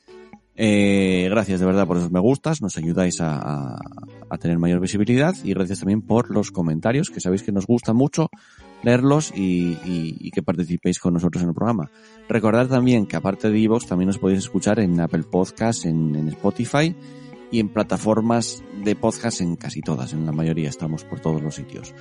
Eh, 0.54 1.26
gracias 1.30 1.58
de 1.58 1.66
verdad 1.66 1.88
por 1.88 1.96
esos 1.96 2.12
me 2.12 2.20
gustas, 2.20 2.62
nos 2.62 2.76
ayudáis 2.76 3.20
a, 3.20 3.38
a- 3.74 3.80
a 4.30 4.38
tener 4.38 4.58
mayor 4.58 4.80
visibilidad 4.80 5.34
y 5.44 5.52
gracias 5.52 5.80
también 5.80 6.02
por 6.02 6.30
los 6.30 6.50
comentarios, 6.50 7.10
que 7.10 7.20
sabéis 7.20 7.42
que 7.42 7.52
nos 7.52 7.66
gusta 7.66 7.92
mucho 7.92 8.30
leerlos 8.82 9.32
y, 9.34 10.30
que 10.30 10.42
participéis 10.42 10.98
con 10.98 11.14
nosotros 11.14 11.42
en 11.42 11.50
el 11.50 11.54
programa. 11.54 11.90
Recordad 12.28 12.68
también 12.68 13.06
que 13.06 13.16
aparte 13.16 13.50
de 13.50 13.58
iVoox 13.58 13.86
también 13.86 14.06
nos 14.06 14.18
podéis 14.18 14.40
escuchar 14.40 14.78
en 14.80 14.98
Apple 15.00 15.24
Podcasts, 15.24 15.84
en, 15.84 16.14
en 16.14 16.28
Spotify 16.28 16.94
y 17.50 17.58
en 17.60 17.68
plataformas 17.68 18.62
de 18.84 18.94
podcast 18.94 19.40
en 19.40 19.56
casi 19.56 19.80
todas, 19.80 20.12
en 20.12 20.24
la 20.24 20.32
mayoría 20.32 20.68
estamos 20.68 21.04
por 21.04 21.20
todos 21.20 21.42
los 21.42 21.56
sitios. 21.56 21.92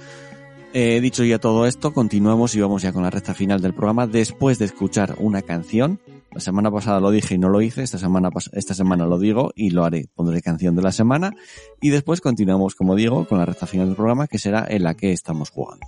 Eh, 0.71 1.01
dicho 1.01 1.23
ya 1.23 1.39
todo 1.39 1.65
esto, 1.65 1.93
continuamos 1.93 2.53
y 2.53 2.61
vamos 2.61 2.83
ya 2.83 2.93
con 2.93 3.01
la 3.01 3.09
recta 3.09 3.33
final 3.33 3.59
del 3.59 3.73
programa 3.73 4.05
después 4.05 4.59
de 4.59 4.65
escuchar 4.65 5.15
una 5.17 5.41
canción. 5.41 5.99
La 6.31 6.39
semana 6.39 6.69
pasada 6.71 6.99
lo 6.99 7.09
dije 7.11 7.35
y 7.35 7.37
no 7.37 7.49
lo 7.49 7.61
hice, 7.61 7.81
esta 7.81 7.97
semana, 7.97 8.29
esta 8.53 8.73
semana 8.73 9.05
lo 9.05 9.17
digo 9.17 9.51
y 9.55 9.71
lo 9.71 9.83
haré. 9.83 10.09
Pondré 10.13 10.41
canción 10.41 10.75
de 10.75 10.83
la 10.83 10.91
semana 10.91 11.33
y 11.81 11.89
después 11.89 12.21
continuamos, 12.21 12.75
como 12.75 12.95
digo, 12.95 13.27
con 13.27 13.39
la 13.39 13.45
recta 13.45 13.65
final 13.65 13.87
del 13.87 13.95
programa 13.95 14.27
que 14.27 14.37
será 14.37 14.65
en 14.69 14.83
la 14.83 14.93
que 14.93 15.11
estamos 15.11 15.49
jugando. 15.49 15.87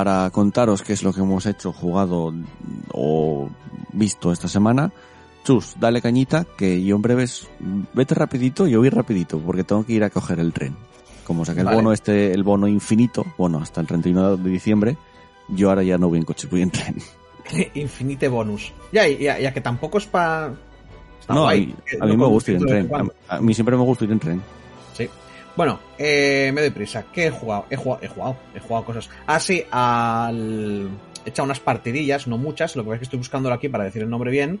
Para 0.00 0.30
contaros 0.30 0.80
qué 0.80 0.94
es 0.94 1.02
lo 1.02 1.12
que 1.12 1.20
hemos 1.20 1.44
hecho, 1.44 1.74
jugado 1.74 2.32
o 2.94 3.50
visto 3.92 4.32
esta 4.32 4.48
semana. 4.48 4.90
Chus, 5.44 5.74
dale 5.78 6.00
cañita, 6.00 6.46
que 6.56 6.82
yo 6.82 6.96
en 6.96 7.02
breves, 7.02 7.46
vete 7.92 8.14
rapidito, 8.14 8.66
yo 8.66 8.78
voy 8.78 8.88
rapidito, 8.88 9.38
porque 9.38 9.62
tengo 9.62 9.84
que 9.84 9.92
ir 9.92 10.02
a 10.02 10.08
coger 10.08 10.40
el 10.40 10.54
tren. 10.54 10.74
Como 11.24 11.44
saqué 11.44 11.60
el 11.60 11.66
bono 11.66 11.92
este, 11.92 12.32
el 12.32 12.42
bono 12.42 12.66
infinito, 12.66 13.26
bueno, 13.36 13.58
hasta 13.58 13.82
el 13.82 13.86
31 13.86 14.38
de 14.38 14.50
diciembre, 14.50 14.96
yo 15.48 15.68
ahora 15.68 15.82
ya 15.82 15.98
no 15.98 16.08
voy 16.08 16.20
en 16.20 16.24
coche, 16.24 16.48
voy 16.50 16.62
en 16.62 16.70
tren. 16.70 16.96
Infinite 17.74 18.26
bonus. 18.28 18.72
Ya, 18.92 19.06
ya, 19.06 19.38
ya 19.38 19.52
que 19.52 19.60
tampoco 19.60 19.98
es 19.98 20.06
para. 20.06 20.54
no, 21.28 21.46
a 21.46 21.52
mí, 21.52 21.74
a 22.00 22.06
mí 22.06 22.16
me 22.16 22.26
gusta 22.26 22.52
ir 22.52 22.56
en 22.56 22.66
tren. 22.66 22.90
A, 23.28 23.36
a 23.36 23.40
mí 23.42 23.52
siempre 23.52 23.76
me 23.76 23.82
gusta 23.82 24.06
ir 24.06 24.12
en 24.12 24.18
tren. 24.18 24.42
Bueno, 25.56 25.80
eh, 25.98 26.50
me 26.54 26.60
doy 26.60 26.70
prisa. 26.70 27.06
¿Qué 27.12 27.26
he 27.26 27.30
jugado? 27.30 27.66
He 27.70 27.76
jugado, 27.76 28.02
he 28.02 28.08
jugado, 28.08 28.36
he 28.54 28.60
jugado 28.60 28.84
cosas. 28.84 29.10
Ah, 29.26 29.40
sí, 29.40 29.64
al. 29.70 30.88
He 31.24 31.30
echado 31.30 31.44
unas 31.44 31.60
partidillas, 31.60 32.26
no 32.26 32.38
muchas, 32.38 32.76
lo 32.76 32.82
que 32.82 32.88
pasa 32.88 32.94
es 32.94 33.00
que 33.00 33.04
estoy 33.04 33.18
buscándolo 33.18 33.54
aquí 33.54 33.68
para 33.68 33.84
decir 33.84 34.02
el 34.02 34.08
nombre 34.08 34.30
bien. 34.30 34.60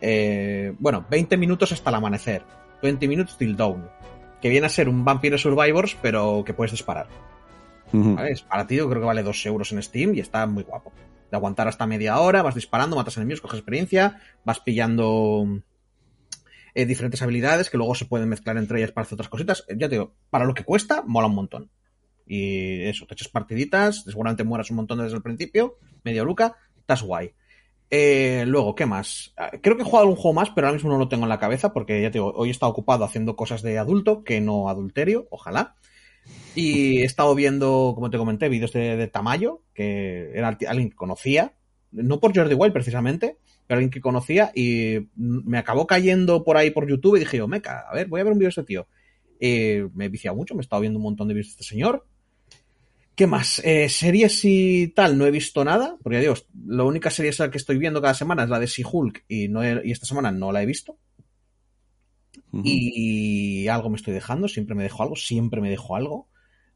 Eh, 0.00 0.74
bueno, 0.78 1.04
20 1.08 1.36
minutos 1.36 1.72
hasta 1.72 1.90
el 1.90 1.96
amanecer. 1.96 2.42
20 2.82 3.06
minutos 3.08 3.38
till 3.38 3.56
dawn. 3.56 3.88
Que 4.40 4.48
viene 4.48 4.66
a 4.66 4.70
ser 4.70 4.88
un 4.88 5.04
Vampire 5.04 5.38
Survivors, 5.38 5.96
pero 6.02 6.42
que 6.44 6.54
puedes 6.54 6.72
disparar. 6.72 7.06
Ujú. 7.92 8.16
¿vale? 8.16 8.32
Es 8.32 8.42
para 8.42 8.66
ti, 8.66 8.76
yo 8.76 8.88
creo 8.88 9.00
que 9.00 9.06
vale 9.06 9.22
2 9.22 9.46
euros 9.46 9.72
en 9.72 9.82
Steam 9.82 10.14
y 10.14 10.20
está 10.20 10.46
muy 10.46 10.64
guapo. 10.64 10.92
De 11.30 11.36
aguantar 11.36 11.68
hasta 11.68 11.86
media 11.86 12.18
hora, 12.18 12.42
vas 12.42 12.54
disparando, 12.54 12.96
matas 12.96 13.16
enemigos, 13.16 13.40
coges 13.40 13.58
experiencia, 13.58 14.20
vas 14.44 14.60
pillando 14.60 15.62
eh, 16.76 16.86
diferentes 16.86 17.22
habilidades 17.22 17.70
que 17.70 17.78
luego 17.78 17.94
se 17.94 18.04
pueden 18.04 18.28
mezclar 18.28 18.58
entre 18.58 18.78
ellas 18.78 18.92
para 18.92 19.04
hacer 19.06 19.14
otras 19.16 19.30
cositas. 19.30 19.64
Eh, 19.68 19.74
Ya 19.78 19.88
te 19.88 19.94
digo, 19.96 20.14
para 20.30 20.44
lo 20.44 20.54
que 20.54 20.62
cuesta, 20.62 21.02
mola 21.06 21.26
un 21.26 21.34
montón. 21.34 21.70
Y 22.26 22.82
eso, 22.82 23.06
te 23.06 23.14
echas 23.14 23.28
partiditas, 23.28 24.02
seguramente 24.04 24.44
mueras 24.44 24.70
un 24.70 24.76
montón 24.76 24.98
desde 24.98 25.16
el 25.16 25.22
principio, 25.22 25.78
medio 26.04 26.24
luca, 26.24 26.56
estás 26.76 27.02
guay. 27.02 27.32
Eh, 27.88 28.44
luego, 28.46 28.74
¿qué 28.74 28.84
más? 28.84 29.32
Ah, 29.36 29.52
Creo 29.62 29.76
que 29.76 29.82
he 29.82 29.84
jugado 29.86 30.02
algún 30.02 30.16
juego 30.16 30.34
más, 30.34 30.50
pero 30.50 30.66
ahora 30.66 30.74
mismo 30.76 30.90
no 30.90 30.98
lo 30.98 31.08
tengo 31.08 31.22
en 31.22 31.28
la 31.28 31.38
cabeza 31.38 31.72
porque 31.72 32.02
ya 32.02 32.10
te 32.10 32.18
digo, 32.18 32.32
hoy 32.34 32.48
he 32.48 32.50
estado 32.52 32.72
ocupado 32.72 33.04
haciendo 33.04 33.36
cosas 33.36 33.62
de 33.62 33.78
adulto, 33.78 34.22
que 34.24 34.40
no 34.40 34.68
adulterio, 34.68 35.28
ojalá. 35.30 35.76
Y 36.54 36.98
he 36.98 37.04
estado 37.04 37.34
viendo, 37.34 37.92
como 37.94 38.10
te 38.10 38.18
comenté, 38.18 38.48
vídeos 38.48 38.72
de, 38.72 38.96
de 38.96 39.06
Tamayo, 39.06 39.62
que 39.72 40.32
era 40.34 40.48
alguien 40.48 40.90
que 40.90 40.96
conocía, 40.96 41.54
no 41.92 42.18
por 42.18 42.34
Jordi 42.36 42.54
Wild 42.54 42.72
precisamente, 42.72 43.38
alguien 43.74 43.90
que 43.90 44.00
conocía 44.00 44.52
y 44.54 45.08
me 45.16 45.58
acabó 45.58 45.86
cayendo 45.86 46.44
por 46.44 46.56
ahí 46.56 46.70
por 46.70 46.88
YouTube 46.88 47.16
y 47.16 47.20
dije 47.20 47.38
yo, 47.38 47.48
meca, 47.48 47.80
a 47.90 47.94
ver, 47.94 48.06
voy 48.08 48.20
a 48.20 48.24
ver 48.24 48.32
un 48.32 48.38
vídeo 48.38 48.46
de 48.48 48.50
este 48.50 48.64
tío. 48.64 48.86
Eh, 49.40 49.88
me 49.94 50.06
he 50.06 50.08
viciado 50.08 50.36
mucho, 50.36 50.54
me 50.54 50.60
he 50.60 50.62
estado 50.62 50.80
viendo 50.80 50.98
un 50.98 51.04
montón 51.04 51.28
de 51.28 51.34
vídeos 51.34 51.48
de 51.48 51.50
este 51.52 51.64
señor. 51.64 52.06
¿Qué 53.14 53.26
más? 53.26 53.60
Eh, 53.64 53.88
series 53.88 54.44
y 54.44 54.88
tal, 54.88 55.16
no 55.16 55.24
he 55.26 55.30
visto 55.30 55.64
nada, 55.64 55.96
porque 56.02 56.20
digo, 56.20 56.34
la 56.66 56.84
única 56.84 57.10
serie 57.10 57.30
esa 57.30 57.50
que 57.50 57.56
estoy 57.58 57.78
viendo 57.78 58.02
cada 58.02 58.12
semana 58.14 58.44
es 58.44 58.50
la 58.50 58.58
de 58.60 58.66
She-Hulk 58.66 59.24
y, 59.26 59.48
no 59.48 59.62
he- 59.64 59.82
y 59.86 59.90
esta 59.92 60.04
semana 60.06 60.30
no 60.32 60.52
la 60.52 60.62
he 60.62 60.66
visto. 60.66 60.98
Y 62.62 63.68
algo 63.68 63.90
me 63.90 63.96
estoy 63.96 64.14
dejando, 64.14 64.48
siempre 64.48 64.74
me 64.74 64.82
dejo 64.82 65.02
algo, 65.02 65.16
siempre 65.16 65.60
me 65.60 65.70
dejo 65.70 65.96
algo. 65.96 66.28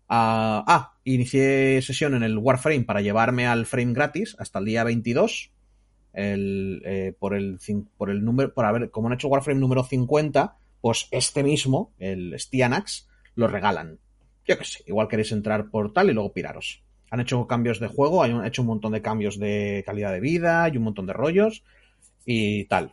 Ah, 0.09 0.65
ah, 0.67 0.99
inicié 1.05 1.81
sesión 1.83 2.15
en 2.15 2.23
el 2.23 2.39
Warframe 2.39 2.85
para 2.85 3.01
llevarme 3.01 3.47
al 3.47 3.67
frame 3.67 3.93
gratis 3.93 4.37
hasta 4.39 4.59
el 4.59 4.65
día 4.67 4.85
22. 4.85 5.53
El, 6.13 6.83
eh, 6.85 7.15
por 7.19 7.35
el 7.35 7.59
por 7.97 8.11
el 8.11 8.25
número, 8.25 8.53
por 8.53 8.65
haber, 8.65 8.91
como 8.91 9.09
han 9.09 9.15
hecho 9.15 9.29
Warframe 9.29 9.61
número 9.61 9.85
50, 9.85 10.57
pues 10.81 11.09
este 11.11 11.43
mismo, 11.43 11.93
el 11.99 12.39
Stianax, 12.39 13.09
lo 13.35 13.47
regalan. 13.47 13.99
Yo 14.47 14.59
qué 14.59 14.65
sé, 14.65 14.83
igual 14.87 15.09
queréis 15.09 15.33
entrar 15.33 15.71
por 15.71 15.93
tal 15.93 16.11
y 16.11 16.13
luego 16.13 16.33
piraros. 16.33 16.83
Han 17.11 17.21
hecho 17.21 17.47
cambios 17.47 17.81
de 17.81 17.89
juego, 17.89 18.23
han 18.23 18.45
hecho 18.45 18.63
un 18.63 18.69
montón 18.69 18.93
de 18.93 19.03
cambios 19.03 19.39
de 19.39 19.83
calidad 19.85 20.13
de 20.13 20.21
vida 20.21 20.69
y 20.69 20.77
un 20.77 20.85
montón 20.85 21.07
de 21.07 21.13
rollos 21.13 21.65
y 22.25 22.65
tal. 22.65 22.93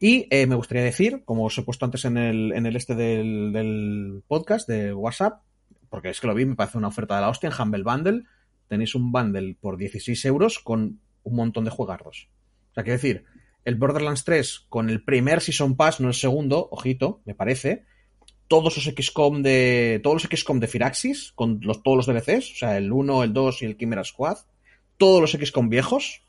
Y 0.00 0.26
eh, 0.30 0.46
me 0.46 0.54
gustaría 0.54 0.84
decir, 0.84 1.22
como 1.24 1.44
os 1.44 1.56
he 1.56 1.62
puesto 1.62 1.84
antes 1.84 2.04
en 2.04 2.18
el, 2.18 2.52
en 2.52 2.66
el 2.66 2.76
este 2.76 2.94
del, 2.94 3.52
del 3.52 4.22
podcast 4.26 4.68
de 4.68 4.92
WhatsApp, 4.92 5.40
porque 5.88 6.10
es 6.10 6.20
que 6.20 6.26
lo 6.26 6.34
vi, 6.34 6.44
me 6.44 6.56
parece 6.56 6.76
una 6.76 6.88
oferta 6.88 7.14
de 7.14 7.22
la 7.22 7.30
hostia 7.30 7.48
en 7.48 7.60
Humble 7.60 7.84
Bundle. 7.84 8.22
Tenéis 8.68 8.94
un 8.94 9.12
bundle 9.12 9.56
por 9.60 9.76
16 9.76 10.24
euros 10.24 10.58
con 10.58 11.00
un 11.24 11.36
montón 11.36 11.64
de 11.64 11.70
juegardos. 11.70 12.28
O 12.70 12.74
sea, 12.74 12.84
quiero 12.84 12.96
decir, 12.96 13.24
el 13.64 13.76
Borderlands 13.76 14.24
3 14.24 14.66
con 14.68 14.90
el 14.90 15.02
primer 15.02 15.40
Season 15.40 15.76
Pass, 15.76 16.00
no 16.00 16.08
el 16.08 16.14
segundo, 16.14 16.68
ojito, 16.70 17.20
me 17.24 17.34
parece. 17.34 17.84
Todos 18.46 18.76
los 18.76 18.94
XCOM 18.94 19.42
de. 19.42 20.00
Todos 20.02 20.22
los 20.22 20.30
XCOM 20.30 20.60
de 20.60 20.66
Firaxis, 20.66 21.32
con 21.34 21.60
los, 21.62 21.82
todos 21.82 21.96
los 21.96 22.06
DLCs, 22.06 22.52
o 22.52 22.56
sea, 22.56 22.76
el 22.76 22.92
1, 22.92 23.24
el 23.24 23.32
2 23.32 23.62
y 23.62 23.64
el 23.64 23.76
Chimera 23.78 24.04
Squad. 24.04 24.38
Todos 24.98 25.20
los 25.20 25.32
XCOM 25.32 25.70
viejos, 25.70 26.22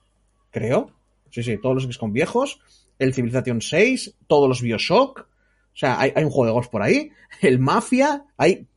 creo. 0.50 0.92
Sí, 1.30 1.44
sí, 1.44 1.58
todos 1.58 1.76
los 1.76 1.94
XCOM 1.94 2.14
viejos. 2.14 2.60
El 2.98 3.14
Civilization 3.14 3.62
6, 3.62 4.16
todos 4.28 4.48
los 4.48 4.62
Bioshock. 4.62 5.20
O 5.20 5.78
sea, 5.78 6.00
hay, 6.00 6.14
hay 6.16 6.24
un 6.24 6.30
juego 6.30 6.46
de 6.46 6.54
golf 6.54 6.70
por 6.70 6.82
ahí. 6.82 7.12
El 7.42 7.60
Mafia, 7.60 8.26
hay. 8.38 8.68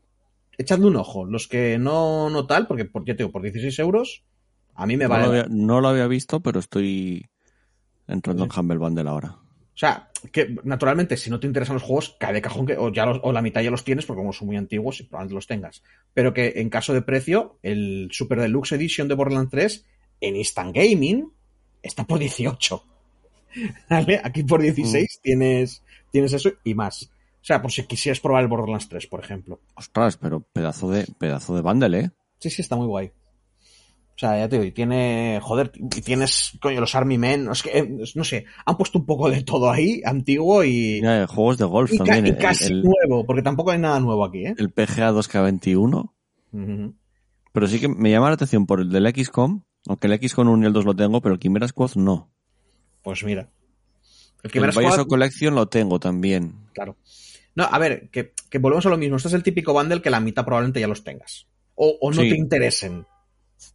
Echadle 0.59 0.87
un 0.87 0.97
ojo. 0.97 1.25
Los 1.25 1.47
que 1.47 1.79
no, 1.79 2.29
no 2.31 2.47
tal, 2.49 2.67
porque 2.67 2.85
por, 2.85 3.05
ya 3.05 3.15
te 3.15 3.19
digo, 3.19 3.31
por 3.31 3.43
16 3.43 3.79
euros, 3.79 4.25
a 4.79 4.87
mí 4.87 4.97
me 4.97 5.05
no, 5.05 5.11
vale. 5.11 5.25
lo 5.25 5.31
había, 5.31 5.47
no 5.49 5.81
lo 5.81 5.89
había 5.89 6.07
visto, 6.07 6.41
pero 6.41 6.59
estoy 6.61 7.27
entrando 8.07 8.45
Sí. 8.45 8.51
en 8.53 8.59
Humble 8.61 8.79
Bundle 8.79 9.09
ahora. 9.09 9.31
O 9.31 9.81
sea, 9.81 10.11
que 10.33 10.57
naturalmente, 10.65 11.17
si 11.17 11.31
no 11.31 11.39
te 11.39 11.47
interesan 11.47 11.75
los 11.75 11.83
juegos, 11.85 12.17
cae 12.19 12.33
de 12.33 12.43
cajón 12.43 12.67
que 12.67 12.77
o, 12.77 12.91
ya 12.93 13.07
los- 13.07 13.21
o 13.23 13.31
la 13.33 13.43
mitad 13.43 13.61
ya 13.61 13.71
los 13.71 13.85
tienes, 13.85 14.07
porque 14.07 14.19
como 14.21 14.33
son 14.33 14.49
muy 14.49 14.57
antiguos 14.57 14.99
y 15.01 15.05
probablemente 15.05 15.35
los 15.35 15.47
tengas. 15.47 15.83
Pero 16.15 16.35
que 16.35 16.55
en 16.57 16.69
caso 16.71 16.93
de 16.95 17.03
precio, 17.03 17.59
el 17.63 18.09
Super 18.11 18.41
Deluxe 18.41 18.73
Edition 18.73 19.07
de 19.09 19.15
Borderlands 19.15 19.51
3 19.51 19.87
en 20.21 20.35
Instant 20.37 20.75
Gaming 20.75 21.31
está 21.83 22.05
por 22.05 22.19
18. 22.19 22.83
¿Vale? 23.91 24.21
Aquí 24.25 24.43
por 24.43 24.61
16 24.63 25.21
tienes, 25.23 25.83
tienes 26.11 26.33
eso 26.33 26.51
y 26.65 26.75
más. 26.75 27.05
O 27.41 27.45
sea, 27.49 27.63
por 27.63 27.71
si 27.71 27.85
quisieras 27.87 28.19
probar 28.21 28.43
el 28.43 28.49
Borderlands 28.49 28.89
3, 28.89 29.07
por 29.07 29.21
ejemplo. 29.21 29.61
Ostras, 29.75 30.17
pero 30.17 30.41
pedazo 30.41 30.91
de, 30.91 31.07
pedazo 31.19 31.55
de 31.55 31.63
bundle, 31.63 31.99
¿eh? 32.01 32.11
Sí, 32.41 32.51
sí, 32.51 32.63
está 32.63 32.75
muy 32.77 32.87
guay. 32.87 33.13
O 34.19 34.21
sea, 34.21 34.37
ya 34.37 34.49
te 34.49 34.57
digo, 34.57 34.65
y 34.67 34.73
tiene, 34.73 35.39
joder, 35.41 35.71
y 35.77 36.01
tienes, 36.01 36.59
coño, 36.61 36.81
los 36.81 36.93
Army 36.97 37.19
Men, 37.19 37.49
es 37.53 37.63
que, 37.63 37.79
eh, 37.79 37.89
no 38.17 38.25
sé, 38.25 38.47
han 38.67 38.77
puesto 38.77 38.99
un 38.99 39.07
poco 39.07 39.31
de 39.31 39.45
todo 39.45 39.71
ahí, 39.71 40.03
antiguo 40.05 40.65
y, 40.65 40.99
Mira, 41.01 41.29
juegos 41.29 41.57
de 41.57 41.65
golf 41.67 41.93
y, 41.93 41.99
ca- 41.99 42.05
también. 42.05 42.27
y 42.27 42.29
el- 42.31 42.37
casi 42.39 42.73
el, 42.73 42.83
nuevo, 42.83 43.25
porque 43.25 43.43
tampoco 43.43 43.71
hay 43.71 43.79
nada 43.79 44.01
nuevo 44.01 44.25
aquí, 44.25 44.45
¿eh? 44.45 44.57
el 44.59 44.71
PGA 44.73 45.13
2K21. 45.13 46.11
Ujú. 46.53 46.95
Pero 47.53 47.67
sí 47.69 47.79
que 47.79 47.87
me 47.87 48.11
llama 48.11 48.27
la 48.27 48.35
atención 48.35 48.67
por 48.67 48.81
el 48.81 48.91
del 48.91 49.07
XCOM, 49.15 49.63
aunque 49.87 50.09
el 50.09 50.19
XCOM 50.29 50.49
1 50.49 50.65
y 50.65 50.67
el 50.67 50.73
2 50.73 50.85
lo 50.85 50.97
tengo, 50.97 51.21
pero 51.23 51.35
el 51.35 51.41
Chimera 51.41 51.69
Squad 51.69 51.93
no. 51.95 52.29
Pues 53.03 53.23
mira. 53.23 53.43
El 54.43 54.47
El 54.47 54.51
Chimera 54.51 54.73
Squad, 54.73 55.07
Collection 55.07 55.55
lo 55.55 55.67
tengo 55.69 56.01
también. 56.01 56.55
claro. 56.75 56.97
No, 57.55 57.65
a 57.65 57.79
ver, 57.79 58.09
que, 58.11 58.35
que 58.51 58.59
volvemos 58.59 58.87
a 58.87 58.89
lo 58.91 58.97
mismo. 58.99 59.17
Este 59.17 59.29
es 59.29 59.35
el 59.35 59.43
típico 59.43 59.73
bundle 59.73 60.01
que 60.03 60.11
la 60.11 60.21
mitad 60.21 60.45
probablemente 60.45 60.79
ya 60.81 60.87
los 60.87 61.03
tengas. 61.03 61.47
O, 61.75 61.97
o 62.01 62.11
no 62.13 62.23
Sí. 62.23 62.29
te 62.31 62.37
interesen. 62.37 63.05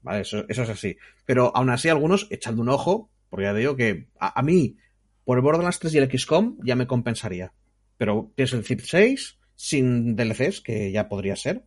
Vale, 0.02 0.22
eso, 0.22 0.46
eso 0.50 0.64
es 0.64 0.70
así. 0.70 0.98
Pero 1.26 1.52
aún 1.56 1.70
así, 1.70 1.90
algunos, 1.90 2.28
echadle 2.30 2.62
un 2.62 2.70
ojo, 2.70 3.10
porque 3.30 3.46
ya 3.46 3.54
digo 3.54 3.76
que 3.76 4.08
a, 4.20 4.40
a 4.40 4.44
mí, 4.44 4.78
por 5.26 5.38
el 5.38 5.44
Borderlands 5.44 5.80
3 5.80 5.94
y 5.96 5.98
el 5.98 6.10
XCOM, 6.20 6.58
ya 6.64 6.76
me 6.76 6.88
compensaría. 6.88 7.54
Pero 7.98 8.32
tienes 8.36 8.54
el 8.54 8.64
Zip 8.66 8.82
6 8.82 9.38
sin 9.56 10.16
DLCs, 10.16 10.62
que 10.62 10.92
ya 10.92 11.08
podría 11.08 11.36
ser. 11.36 11.66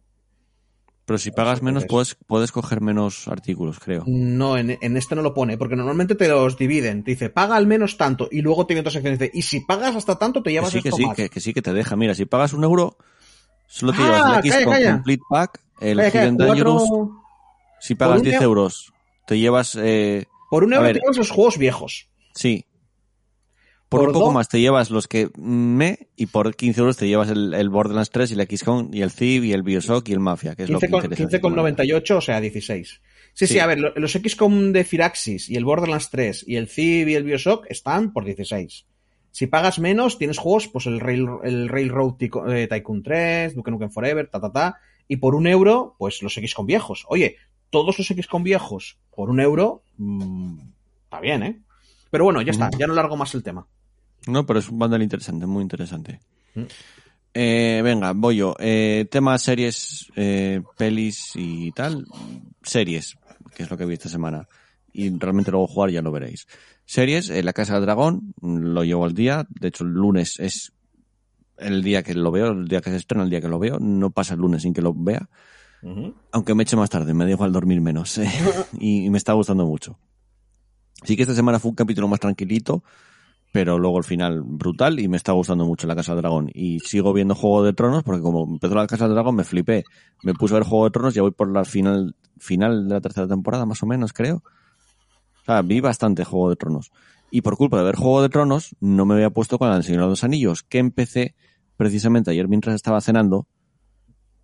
Pero 1.04 1.18
si 1.18 1.30
pagas 1.30 1.62
menos, 1.62 1.84
puedes, 1.86 2.16
puedes 2.26 2.50
coger 2.50 2.80
menos 2.80 3.28
artículos, 3.28 3.78
creo. 3.78 4.02
No, 4.08 4.56
en, 4.58 4.76
en 4.80 4.96
este 4.96 5.14
no 5.14 5.22
lo 5.22 5.34
pone, 5.34 5.56
porque 5.56 5.76
normalmente 5.76 6.16
te 6.16 6.26
los 6.26 6.58
dividen. 6.58 7.04
Te 7.04 7.12
dice, 7.12 7.30
paga 7.30 7.54
al 7.54 7.68
menos 7.68 7.96
tanto, 7.96 8.28
y 8.30 8.40
luego 8.42 8.66
tiene 8.66 8.80
otras 8.80 8.94
secciones 8.94 9.20
de, 9.20 9.30
y 9.32 9.42
si 9.42 9.60
pagas 9.60 9.94
hasta 9.94 10.18
tanto, 10.18 10.42
te 10.42 10.50
Que 10.50 10.54
llevas 10.54 10.72
sí, 10.72 10.82
que 10.82 10.90
sí, 10.90 11.06
más. 11.06 11.14
que, 11.16 11.28
que 11.30 11.38
sí, 11.40 11.54
que 11.54 11.62
te 11.62 11.72
deja. 11.72 11.94
Mira, 11.94 12.12
si 12.16 12.24
pagas 12.24 12.52
un 12.54 12.64
euro, 12.64 12.98
solo 13.68 13.92
te 13.92 13.98
Ah, 14.00 14.04
llevas 14.04 14.44
el 14.44 14.50
calla, 14.50 14.58
XCOM 14.60 14.72
calla. 14.74 14.92
Complete 14.94 15.22
Pack, 15.30 15.60
el 15.80 15.96
Calla, 15.98 16.10
calla, 16.10 16.24
Hidden 16.24 16.36
cuatro- 16.36 16.54
Dangerous. 16.54 16.82
Si 17.86 17.94
pagas 17.94 18.18
un 18.18 18.24
10 18.24 18.34
euro- 18.36 18.44
euros, 18.62 18.92
te 19.26 19.38
llevas... 19.38 19.76
Eh, 19.80 20.24
Por 20.50 20.64
un 20.64 20.72
euro 20.74 20.86
te 20.88 20.94
llevas 21.00 21.16
los 21.16 21.30
juegos 21.30 21.58
viejos. 21.58 22.08
sí. 22.34 22.64
Por, 23.88 24.00
Por 24.00 24.08
un 24.08 24.14
poco 24.14 24.24
dos- 24.26 24.34
más 24.34 24.48
te 24.48 24.60
llevas 24.60 24.90
los 24.90 25.06
que 25.06 25.30
me 25.36 26.08
y 26.16 26.26
por 26.26 26.56
15 26.56 26.80
euros 26.80 26.96
te 26.96 27.06
llevas 27.06 27.30
el, 27.30 27.54
el 27.54 27.68
Borderlands 27.68 28.10
3 28.10 28.32
y 28.32 28.34
el 28.34 28.44
XCOM 28.58 28.90
y 28.92 29.00
el 29.02 29.12
Civ 29.12 29.44
y 29.44 29.52
el 29.52 29.62
Bioshock 29.62 30.08
y 30.08 30.12
el 30.12 30.18
Mafia, 30.18 30.56
que 30.56 30.64
es 30.64 30.70
lo 30.70 30.80
15 30.80 30.86
que 30.88 30.90
con, 30.90 31.04
interesa. 31.04 31.22
15 31.28 31.40
con 31.40 31.54
98, 31.54 32.16
o 32.16 32.20
sea, 32.20 32.40
16. 32.40 33.00
Sí, 33.32 33.46
sí, 33.46 33.52
Sí. 33.54 33.58
a 33.60 33.66
ver, 33.66 33.78
lo- 33.78 33.94
los 33.94 34.10
XCOM 34.12 34.72
de 34.72 34.82
Firaxis 34.82 35.48
y 35.48 35.54
el 35.54 35.64
Borderlands 35.64 36.10
3 36.10 36.44
y 36.48 36.56
el 36.56 36.66
Civ 36.66 37.06
y 37.06 37.14
el 37.14 37.22
Bioshock 37.22 37.66
están 37.70 38.12
por 38.12 38.24
16. 38.24 38.86
Si 39.30 39.46
pagas 39.46 39.78
menos, 39.78 40.18
tienes 40.18 40.38
juegos, 40.38 40.66
pues 40.66 40.86
el, 40.86 40.98
Rail, 40.98 41.28
el 41.44 41.68
Railroad 41.68 42.14
Tico- 42.14 42.50
eh, 42.50 42.66
Tycoon 42.66 43.04
3, 43.04 43.54
Duke 43.54 43.70
Nukem 43.70 43.90
Forever, 43.90 44.26
ta, 44.26 44.40
ta, 44.40 44.50
ta. 44.50 44.76
Y 45.06 45.18
por 45.18 45.36
un 45.36 45.46
euro, 45.46 45.94
pues 45.96 46.22
los 46.24 46.34
XCOM 46.34 46.66
viejos. 46.66 47.04
Oye, 47.08 47.36
todos 47.70 47.98
los 47.98 48.06
XCOM 48.06 48.42
viejos 48.42 48.98
por 49.14 49.30
un 49.30 49.40
euro, 49.40 49.82
mm, 49.98 50.58
está 51.04 51.20
bien, 51.20 51.42
¿eh? 51.42 51.60
Pero 52.10 52.24
bueno, 52.24 52.40
ya 52.42 52.52
está, 52.52 52.70
ya 52.78 52.86
no 52.86 52.94
largo 52.94 53.16
más 53.16 53.34
el 53.34 53.42
tema. 53.42 53.66
No, 54.26 54.46
pero 54.46 54.58
es 54.58 54.68
un 54.68 54.78
bundle 54.78 55.02
interesante, 55.02 55.46
muy 55.46 55.62
interesante. 55.62 56.20
Mm. 56.54 56.62
Eh, 57.38 57.82
venga, 57.84 58.12
voy 58.14 58.36
yo. 58.36 58.54
Eh, 58.58 59.06
tema 59.10 59.36
series, 59.38 60.10
eh, 60.16 60.62
pelis 60.78 61.32
y 61.34 61.70
tal. 61.72 62.06
Series, 62.62 63.18
que 63.54 63.62
es 63.62 63.70
lo 63.70 63.76
que 63.76 63.84
vi 63.84 63.94
esta 63.94 64.08
semana. 64.08 64.48
Y 64.92 65.10
realmente 65.18 65.50
luego 65.50 65.66
jugar 65.66 65.90
ya 65.90 66.00
lo 66.00 66.10
veréis. 66.10 66.46
Series, 66.86 67.28
eh, 67.28 67.42
La 67.42 67.52
Casa 67.52 67.74
del 67.74 67.82
Dragón, 67.82 68.32
lo 68.40 68.84
llevo 68.84 69.04
al 69.04 69.12
día. 69.12 69.46
De 69.50 69.68
hecho, 69.68 69.84
el 69.84 69.90
lunes 69.90 70.40
es 70.40 70.72
el 71.58 71.82
día 71.82 72.02
que 72.02 72.14
lo 72.14 72.30
veo, 72.30 72.52
el 72.52 72.68
día 72.68 72.80
que 72.80 72.90
se 72.90 72.96
estrena, 72.96 73.24
el 73.24 73.30
día 73.30 73.42
que 73.42 73.48
lo 73.48 73.58
veo. 73.58 73.78
No 73.78 74.10
pasa 74.10 74.32
el 74.32 74.40
lunes 74.40 74.62
sin 74.62 74.72
que 74.72 74.80
lo 74.80 74.94
vea. 74.94 75.28
Aunque 76.32 76.54
me 76.54 76.64
eche 76.64 76.76
más 76.76 76.90
tarde, 76.90 77.14
me 77.14 77.24
da 77.24 77.30
igual 77.30 77.52
dormir 77.52 77.80
menos. 77.80 78.18
eh, 78.18 78.28
y, 78.78 79.04
y 79.06 79.10
me 79.10 79.18
está 79.18 79.32
gustando 79.34 79.66
mucho. 79.66 79.98
Sí 81.04 81.16
que 81.16 81.22
esta 81.22 81.34
semana 81.34 81.58
fue 81.58 81.70
un 81.70 81.74
capítulo 81.74 82.08
más 82.08 82.20
tranquilito, 82.20 82.82
pero 83.52 83.78
luego 83.78 83.98
el 83.98 84.04
final 84.04 84.42
brutal 84.42 84.98
y 84.98 85.08
me 85.08 85.16
está 85.16 85.32
gustando 85.32 85.64
mucho 85.64 85.86
La 85.86 85.94
Casa 85.94 86.12
del 86.12 86.22
Dragón. 86.22 86.50
Y 86.52 86.80
sigo 86.80 87.12
viendo 87.12 87.34
Juego 87.34 87.62
de 87.62 87.72
Tronos 87.72 88.02
porque 88.02 88.22
como 88.22 88.44
empezó 88.44 88.74
La 88.74 88.86
Casa 88.86 89.04
del 89.06 89.14
Dragón 89.14 89.36
me 89.36 89.44
flipé. 89.44 89.84
Me 90.22 90.34
puse 90.34 90.54
a 90.54 90.58
ver 90.58 90.66
Juego 90.66 90.84
de 90.84 90.90
Tronos 90.90 91.14
y 91.14 91.16
ya 91.16 91.22
voy 91.22 91.30
por 91.30 91.50
la 91.50 91.64
final, 91.64 92.16
final 92.38 92.88
de 92.88 92.94
la 92.94 93.00
tercera 93.00 93.28
temporada, 93.28 93.66
más 93.66 93.82
o 93.82 93.86
menos, 93.86 94.12
creo. 94.12 94.42
O 95.42 95.44
sea, 95.44 95.62
vi 95.62 95.80
bastante 95.80 96.24
Juego 96.24 96.50
de 96.50 96.56
Tronos. 96.56 96.90
Y 97.30 97.42
por 97.42 97.56
culpa 97.56 97.78
de 97.78 97.84
ver 97.84 97.96
Juego 97.96 98.22
de 98.22 98.28
Tronos, 98.28 98.74
no 98.80 99.04
me 99.04 99.14
había 99.14 99.30
puesto 99.30 99.58
con 99.58 99.70
El 99.72 99.84
Señor 99.84 100.02
de 100.02 100.08
los 100.08 100.24
Anillos, 100.24 100.62
que 100.62 100.78
empecé 100.78 101.34
precisamente 101.76 102.30
ayer 102.30 102.48
mientras 102.48 102.74
estaba 102.74 103.00
cenando, 103.00 103.46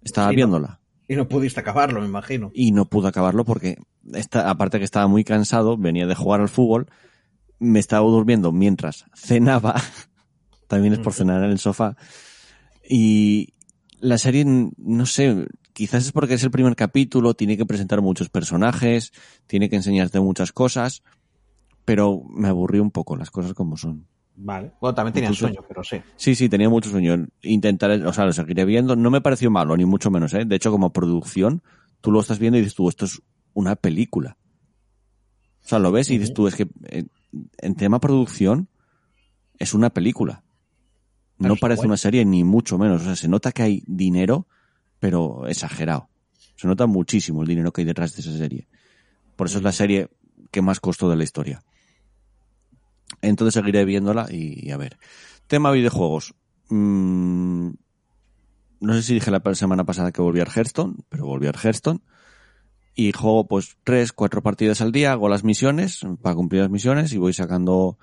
estaba 0.03 0.31
viéndola 0.31 0.82
Y 1.13 1.17
no 1.17 1.29
pudiste 1.29 1.61
acabarlo, 1.61 2.01
me 2.01 2.07
imagino. 2.07 2.51
y 2.55 2.73
no 2.73 2.87
pude 2.87 3.09
acabarlo 3.09 3.45
porque 3.45 3.77
esta, 4.15 4.49
aparte 4.49 4.79
que 4.79 4.85
estaba 4.87 5.07
muy 5.09 5.25
cansado, 5.25 5.77
venía 5.77 6.07
de 6.07 6.15
jugar 6.15 6.41
al 6.41 6.49
fútbol, 6.49 6.87
me 7.59 7.81
estaba 7.81 8.09
durmiendo 8.09 8.51
mientras 8.51 9.05
cenaba, 9.15 9.75
también 10.69 10.95
es 10.95 11.01
por 11.01 11.13
cenar 11.13 11.45
en 11.45 11.51
el 11.51 11.59
sofá, 11.59 11.99
y 12.89 13.53
la 14.01 14.17
serie, 14.17 14.47
no 14.47 15.05
sé, 15.05 15.49
quizás 15.75 16.07
es 16.07 16.13
porque 16.13 16.33
es 16.33 16.45
el 16.45 16.51
primer 16.51 16.77
capítulo, 16.77 17.35
tiene 17.35 17.59
que 17.59 17.67
presentar 17.67 18.01
muchos 18.01 18.31
personajes, 18.31 19.13
tiene 19.47 19.69
que 19.69 19.77
enseñarte 19.77 20.19
muchas 20.19 20.51
cosas, 20.51 21.03
pero 21.85 22.23
me 22.27 22.49
aburrió 22.49 22.83
un 22.83 22.91
poco 22.91 23.17
las 23.17 23.31
cosas 23.31 23.53
como 23.53 23.77
son. 23.77 24.09
Vale. 24.35 24.73
Bueno, 24.81 24.95
también 24.95 25.13
tenían 25.13 25.33
Incluso- 25.33 25.47
sueño, 25.53 25.65
pero 25.69 25.85
sí. 25.85 25.97
Sí, 26.17 26.35
sí, 26.35 26.49
tenía 26.49 26.69
mucho 26.69 26.91
sueño. 26.91 27.27
Intentaré, 27.43 28.05
o 28.07 28.13
sea, 28.13 28.25
lo 28.25 28.33
seguiré 28.33 28.65
viendo. 28.65 28.97
No 28.97 29.11
me 29.11 29.21
pareció 29.21 29.51
malo, 29.51 29.77
ni 29.77 29.85
mucho 29.85 30.11
menos, 30.11 30.33
¿eh? 30.35 30.45
De 30.45 30.57
hecho, 30.57 30.71
como 30.71 30.93
producción, 30.93 31.63
tú 32.01 32.11
lo 32.11 32.21
estás 32.21 32.39
viendo 32.39 32.59
y 32.59 32.63
dices 32.63 32.75
tú, 32.75 32.89
esto 32.89 33.05
es 33.05 33.21
una 33.55 33.77
película. 33.77 34.37
O 35.65 35.69
sea, 35.69 35.79
lo 35.79 35.93
ves 35.93 36.11
y 36.11 36.19
dices 36.19 36.35
tú, 36.35 36.49
es 36.49 36.57
que 36.57 36.67
eh, 36.89 37.05
en 37.59 37.75
tema 37.77 38.01
producción 38.01 38.69
es 39.59 39.75
una 39.75 39.91
película. 39.91 40.43
No 41.39 41.49
Pero 41.49 41.57
parece 41.57 41.87
una 41.87 41.97
serie 41.97 42.25
ni 42.25 42.43
mucho 42.43 42.79
menos. 42.79 43.03
O 43.03 43.05
sea, 43.05 43.17
se 43.17 43.29
nota 43.29 43.53
que 43.53 43.63
hay 43.63 43.83
dinero, 43.87 44.47
pero 44.99 45.47
exagerado. 45.47 46.09
Se 46.57 46.67
nota 46.67 46.87
muchísimo 46.87 47.43
el 47.43 47.49
dinero 47.49 47.73
que 47.73 47.83
hay 47.83 47.87
detrás 47.87 48.15
de 48.15 48.23
esa 48.23 48.37
serie. 48.37 48.67
Por 49.37 49.47
eso 49.47 49.59
es 49.59 49.65
la 49.65 49.73
serie 49.73 50.09
que 50.51 50.63
más 50.63 50.81
costó 50.81 51.09
de 51.11 51.17
la 51.17 51.25
historia. 51.25 51.63
Entonces 53.23 53.55
seguiré 53.55 53.85
viéndola 53.85 54.27
y, 54.31 54.71
a 54.71 54.77
ver. 54.77 54.99
Tema 55.47 55.71
videojuegos. 55.71 56.35
Mm, 56.69 57.71
no 58.81 58.95
sé 58.95 59.03
si 59.03 59.15
dije 59.15 59.31
la 59.31 59.41
semana 59.55 59.85
pasada 59.85 60.13
que 60.13 60.21
volví 60.21 60.41
a 60.41 60.45
Hearthstone, 60.45 60.97
pero 61.09 61.27
volví 61.27 61.47
a 61.47 61.53
Hearthstone. 61.53 62.01
Y 62.95 63.13
juego 63.13 63.47
pues 63.47 63.79
tres, 63.85 64.13
cuatro 64.13 64.43
partidas 64.43 64.81
al 64.83 64.93
día, 64.93 65.13
hago 65.13 65.29
las 65.29 65.45
misiones 65.45 66.01
para 66.21 66.35
cumplir 66.35 66.63
las 66.63 66.71
misiones 66.71 67.13
y 67.15 67.19
voy 67.19 67.33
sacando, 67.33 67.97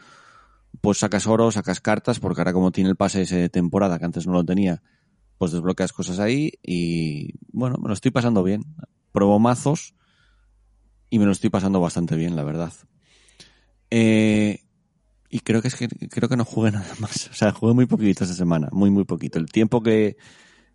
pues 0.81 0.97
sacas 0.97 1.27
oro, 1.27 1.51
sacas 1.51 1.79
cartas, 1.79 2.19
porque 2.19 2.41
ahora 2.41 2.53
como 2.53 2.71
tiene 2.71 2.89
el 2.89 2.95
pase 2.95 3.23
de 3.23 3.49
temporada 3.49 3.99
que 3.99 4.05
antes 4.05 4.25
no 4.25 4.33
lo 4.33 4.43
tenía, 4.43 4.81
pues 5.37 5.51
desbloqueas 5.51 5.93
cosas 5.93 6.19
ahí 6.19 6.53
y 6.63 7.33
bueno, 7.51 7.77
me 7.79 7.87
lo 7.87 7.93
estoy 7.93 8.11
pasando 8.11 8.41
bien. 8.41 8.63
Pruebo 9.11 9.37
mazos 9.37 9.93
y 11.09 11.19
me 11.19 11.25
lo 11.25 11.31
estoy 11.31 11.49
pasando 11.49 11.79
bastante 11.79 12.15
bien, 12.15 12.35
la 12.35 12.43
verdad. 12.43 12.73
Eh, 13.91 14.63
y 15.29 15.39
creo 15.41 15.61
que 15.61 15.67
es 15.69 15.75
que 15.75 15.87
creo 15.87 16.27
que 16.29 16.37
no 16.37 16.45
jugué 16.45 16.71
nada 16.71 16.87
más. 16.99 17.29
O 17.29 17.33
sea, 17.33 17.51
jugué 17.51 17.73
muy 17.73 17.85
poquito 17.85 18.23
esta 18.23 18.35
semana, 18.35 18.69
muy 18.71 18.89
muy 18.89 19.03
poquito. 19.05 19.39
El 19.39 19.51
tiempo 19.51 19.81
que, 19.83 20.17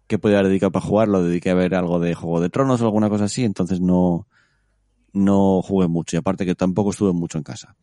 que 0.06 0.18
podía 0.18 0.38
haber 0.38 0.48
dedicado 0.50 0.72
para 0.72 0.84
jugar 0.86 1.08
lo 1.08 1.22
dediqué 1.22 1.50
a 1.50 1.54
ver 1.54 1.74
algo 1.74 1.98
de 2.00 2.14
Juego 2.14 2.40
de 2.40 2.50
Tronos 2.50 2.80
o 2.80 2.84
alguna 2.84 3.08
cosa 3.08 3.24
así, 3.24 3.44
entonces 3.44 3.80
no 3.80 4.26
no 5.12 5.62
jugué 5.62 5.86
mucho 5.88 6.16
y 6.16 6.18
aparte 6.18 6.44
que 6.44 6.54
tampoco 6.54 6.90
estuve 6.90 7.12
mucho 7.12 7.38
en 7.38 7.44
casa. 7.44 7.76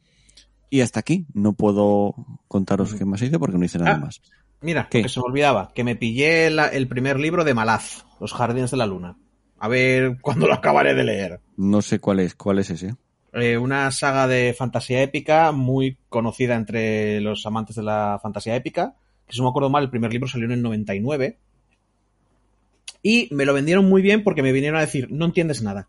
Y 0.69 0.81
hasta 0.81 0.99
aquí 1.01 1.25
no 1.33 1.53
puedo 1.53 2.15
contaros 2.47 2.93
qué 2.93 3.05
más 3.05 3.21
hice 3.21 3.39
porque 3.39 3.57
no 3.57 3.65
hice 3.65 3.77
nada 3.79 3.95
Ah. 3.95 3.99
más. 3.99 4.21
Mira, 4.61 4.87
que 4.89 5.09
se 5.09 5.19
me 5.19 5.25
olvidaba, 5.25 5.71
que 5.73 5.83
me 5.83 5.95
pillé 5.95 6.49
la- 6.51 6.67
el 6.67 6.87
primer 6.87 7.19
libro 7.19 7.43
de 7.43 7.53
Malaz, 7.55 8.05
Los 8.19 8.31
Jardines 8.33 8.69
de 8.71 8.77
la 8.77 8.85
Luna. 8.85 9.17
A 9.59 9.67
ver 9.67 10.17
cuándo 10.21 10.47
lo 10.47 10.53
acabaré 10.53 10.93
de 10.93 11.03
leer. 11.03 11.39
No 11.57 11.81
sé 11.81 11.99
cuál 11.99 12.19
es, 12.19 12.35
cuál 12.35 12.59
es 12.59 12.69
ese. 12.69 12.95
Eh, 13.33 13.57
una 13.57 13.89
saga 13.91 14.27
de 14.27 14.53
fantasía 14.57 15.01
épica 15.01 15.51
muy 15.51 15.97
conocida 16.09 16.55
entre 16.55 17.21
los 17.21 17.45
amantes 17.45 17.75
de 17.77 17.83
la 17.83 18.19
fantasía 18.21 18.55
épica. 18.55 18.95
Que 19.25 19.33
si 19.33 19.39
no 19.39 19.45
me 19.45 19.49
acuerdo 19.51 19.69
mal, 19.69 19.83
el 19.83 19.89
primer 19.89 20.11
libro 20.11 20.27
salió 20.27 20.45
en 20.45 20.53
el 20.53 20.61
99. 20.61 21.37
Y 23.03 23.29
me 23.31 23.45
lo 23.45 23.53
vendieron 23.53 23.85
muy 23.85 24.01
bien 24.01 24.23
porque 24.23 24.43
me 24.43 24.51
vinieron 24.51 24.77
a 24.77 24.81
decir, 24.81 25.11
no 25.11 25.25
entiendes 25.25 25.61
nada. 25.61 25.87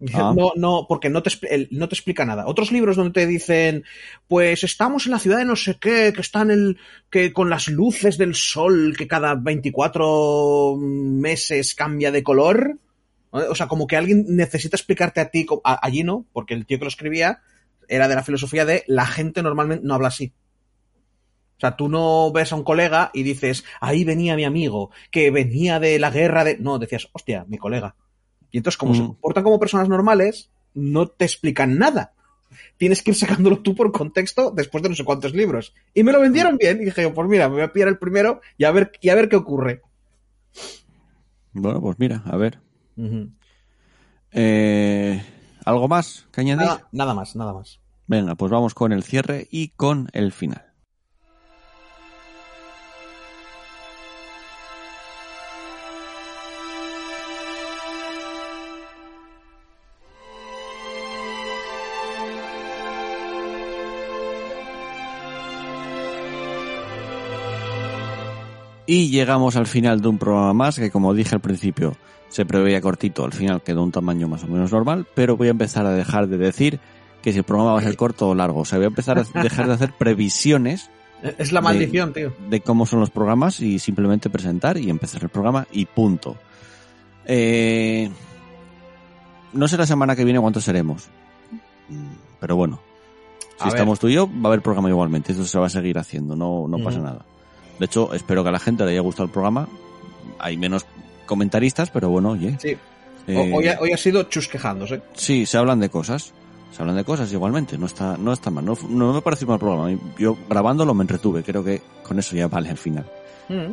Ah. 0.14 0.32
No, 0.36 0.52
no, 0.54 0.86
porque 0.88 1.10
no 1.10 1.24
te, 1.24 1.30
no 1.72 1.88
te 1.88 1.94
explica 1.96 2.24
nada. 2.24 2.46
Otros 2.46 2.70
libros 2.70 2.94
donde 2.94 3.20
te 3.20 3.26
dicen, 3.26 3.84
pues 4.28 4.62
estamos 4.62 5.06
en 5.06 5.12
la 5.12 5.18
ciudad 5.18 5.38
de 5.38 5.44
no 5.44 5.56
sé 5.56 5.76
qué, 5.80 6.12
que 6.14 6.20
están 6.20 6.52
el, 6.52 6.78
que 7.10 7.32
con 7.32 7.50
las 7.50 7.66
luces 7.66 8.16
del 8.16 8.36
sol, 8.36 8.94
que 8.96 9.08
cada 9.08 9.34
24 9.34 10.76
meses 10.78 11.74
cambia 11.74 12.12
de 12.12 12.22
color. 12.22 12.78
O 13.30 13.54
sea, 13.54 13.68
como 13.68 13.86
que 13.86 13.96
alguien 13.96 14.24
necesita 14.28 14.76
explicarte 14.76 15.20
a 15.20 15.30
ti, 15.30 15.46
a- 15.64 15.84
allí 15.86 16.02
no, 16.02 16.26
porque 16.32 16.54
el 16.54 16.64
tío 16.66 16.78
que 16.78 16.84
lo 16.84 16.88
escribía 16.88 17.40
era 17.88 18.08
de 18.08 18.14
la 18.14 18.22
filosofía 18.22 18.64
de 18.64 18.84
la 18.86 19.06
gente 19.06 19.42
normalmente 19.42 19.86
no 19.86 19.94
habla 19.94 20.08
así. 20.08 20.32
O 21.56 21.60
sea, 21.60 21.76
tú 21.76 21.88
no 21.88 22.30
ves 22.32 22.52
a 22.52 22.56
un 22.56 22.62
colega 22.62 23.10
y 23.12 23.22
dices, 23.24 23.64
ahí 23.80 24.04
venía 24.04 24.36
mi 24.36 24.44
amigo, 24.44 24.90
que 25.10 25.30
venía 25.30 25.80
de 25.80 25.98
la 25.98 26.10
guerra 26.10 26.44
de... 26.44 26.56
No, 26.58 26.78
decías, 26.78 27.08
hostia, 27.12 27.44
mi 27.48 27.58
colega. 27.58 27.96
Y 28.50 28.58
entonces, 28.58 28.78
como 28.78 28.94
se 28.94 29.02
Mm. 29.02 29.06
comportan 29.08 29.44
como 29.44 29.58
personas 29.58 29.88
normales, 29.88 30.50
no 30.74 31.08
te 31.08 31.24
explican 31.24 31.76
nada. 31.76 32.12
Tienes 32.76 33.02
que 33.02 33.10
ir 33.10 33.16
sacándolo 33.16 33.58
tú 33.60 33.74
por 33.74 33.90
contexto 33.92 34.52
después 34.52 34.82
de 34.82 34.88
no 34.88 34.94
sé 34.94 35.04
cuántos 35.04 35.34
libros. 35.34 35.74
Y 35.94 36.02
me 36.04 36.12
lo 36.12 36.20
vendieron 36.20 36.56
bien. 36.56 36.80
Y 36.80 36.84
dije, 36.86 37.08
pues 37.10 37.28
mira, 37.28 37.48
me 37.48 37.56
voy 37.56 37.62
a 37.64 37.72
pillar 37.72 37.88
el 37.88 37.98
primero 37.98 38.40
y 38.56 38.64
a 38.64 38.70
ver, 38.70 38.92
y 39.00 39.08
a 39.08 39.14
ver 39.16 39.28
qué 39.28 39.36
ocurre. 39.36 39.82
Bueno, 41.52 41.80
pues 41.80 41.98
mira, 41.98 42.22
a 42.24 42.36
ver. 42.36 42.60
Eh, 44.32 45.22
¿Algo 45.64 45.88
más 45.88 46.26
que 46.32 46.40
añadir? 46.40 46.66
nada, 46.66 46.88
nada 46.92 47.14
más, 47.14 47.36
nada 47.36 47.52
más. 47.52 47.80
Venga, 48.06 48.34
pues 48.34 48.50
vamos 48.50 48.74
con 48.74 48.92
el 48.92 49.02
cierre 49.02 49.46
y 49.50 49.68
con 49.68 50.08
el 50.12 50.32
final. 50.32 50.67
Y 68.88 69.10
llegamos 69.10 69.54
al 69.56 69.66
final 69.66 70.00
de 70.00 70.08
un 70.08 70.16
programa 70.18 70.54
más 70.54 70.78
que, 70.78 70.90
como 70.90 71.12
dije 71.12 71.34
al 71.34 71.42
principio, 71.42 71.94
se 72.30 72.46
preveía 72.46 72.80
cortito. 72.80 73.22
Al 73.24 73.34
final 73.34 73.62
quedó 73.62 73.82
un 73.82 73.92
tamaño 73.92 74.28
más 74.28 74.44
o 74.44 74.46
menos 74.48 74.72
normal, 74.72 75.06
pero 75.14 75.36
voy 75.36 75.48
a 75.48 75.50
empezar 75.50 75.84
a 75.84 75.92
dejar 75.92 76.26
de 76.26 76.38
decir 76.38 76.80
que 77.20 77.32
si 77.32 77.38
el 77.38 77.44
programa 77.44 77.74
va 77.74 77.80
a 77.80 77.82
ser 77.82 77.96
corto 77.96 78.30
o 78.30 78.34
largo. 78.34 78.60
O 78.60 78.64
sea, 78.64 78.78
voy 78.78 78.86
a 78.86 78.88
empezar 78.88 79.18
a 79.18 79.24
dejar 79.42 79.66
de 79.66 79.74
hacer 79.74 79.92
previsiones 79.98 80.88
Es 81.36 81.52
la 81.52 81.60
De- 81.60 81.64
maldición, 81.64 82.14
tío. 82.14 82.32
de 82.48 82.60
cómo 82.62 82.86
son 82.86 83.00
los 83.00 83.10
programas 83.10 83.60
y 83.60 83.78
simplemente 83.78 84.30
presentar 84.30 84.78
y 84.78 84.88
empezar 84.88 85.22
el 85.22 85.28
programa 85.28 85.66
y 85.70 85.84
punto. 85.84 86.36
Eh, 87.26 88.08
no 89.52 89.68
sé 89.68 89.76
la 89.76 89.86
semana 89.86 90.16
que 90.16 90.24
viene 90.24 90.40
cuántos 90.40 90.64
seremos. 90.64 91.08
Pero 92.40 92.56
bueno, 92.56 92.80
si 93.40 93.46
A 93.60 93.64
ver. 93.66 93.74
estamos 93.74 93.98
tú 93.98 94.08
y 94.08 94.14
yo, 94.14 94.26
va 94.28 94.44
a 94.44 94.46
haber 94.48 94.62
programa 94.62 94.88
igualmente. 94.88 95.32
Esto 95.32 95.44
se 95.44 95.58
va 95.58 95.66
a 95.66 95.70
seguir 95.70 95.98
haciendo, 95.98 96.34
no, 96.36 96.66
no 96.68 96.78
pasa 96.82 97.00
nada. 97.00 97.24
De 97.78 97.86
hecho, 97.86 98.12
espero 98.12 98.42
que 98.42 98.48
a 98.48 98.52
la 98.52 98.58
gente 98.58 98.84
le 98.84 98.92
haya 98.92 99.00
gustado 99.00 99.24
el 99.26 99.30
programa. 99.30 99.68
Hay 100.38 100.56
menos 100.56 100.86
comentaristas, 101.26 101.90
pero 101.90 102.08
bueno, 102.08 102.30
oye. 102.30 102.56
Sí. 102.60 102.76
eh, 103.26 103.52
hoy, 103.54 103.68
ha, 103.68 103.78
hoy 103.80 103.92
ha 103.92 103.96
sido 103.96 104.24
chus 104.24 104.48
quejándose. 104.48 105.02
Sí, 105.14 105.46
se 105.46 105.56
hablan 105.58 105.80
de 105.80 105.88
cosas. 105.88 106.32
Se 106.72 106.82
hablan 106.82 106.96
de 106.96 107.04
cosas 107.04 107.32
igualmente. 107.32 107.78
No 107.78 107.86
está, 107.86 108.16
no 108.16 108.32
está 108.32 108.50
mal. 108.50 108.64
No, 108.64 108.76
no 108.88 109.12
me 109.12 109.22
pareció 109.22 109.46
mal 109.46 109.58
programa. 109.58 109.96
Yo 110.18 110.36
grabándolo 110.48 110.94
me 110.94 111.02
entretuve. 111.02 111.42
Creo 111.42 111.64
que 111.64 111.82
con 112.02 112.18
eso 112.18 112.36
ya 112.36 112.48
vale 112.48 112.70
al 112.70 112.78
final. 112.78 113.06
Mm. 113.48 113.72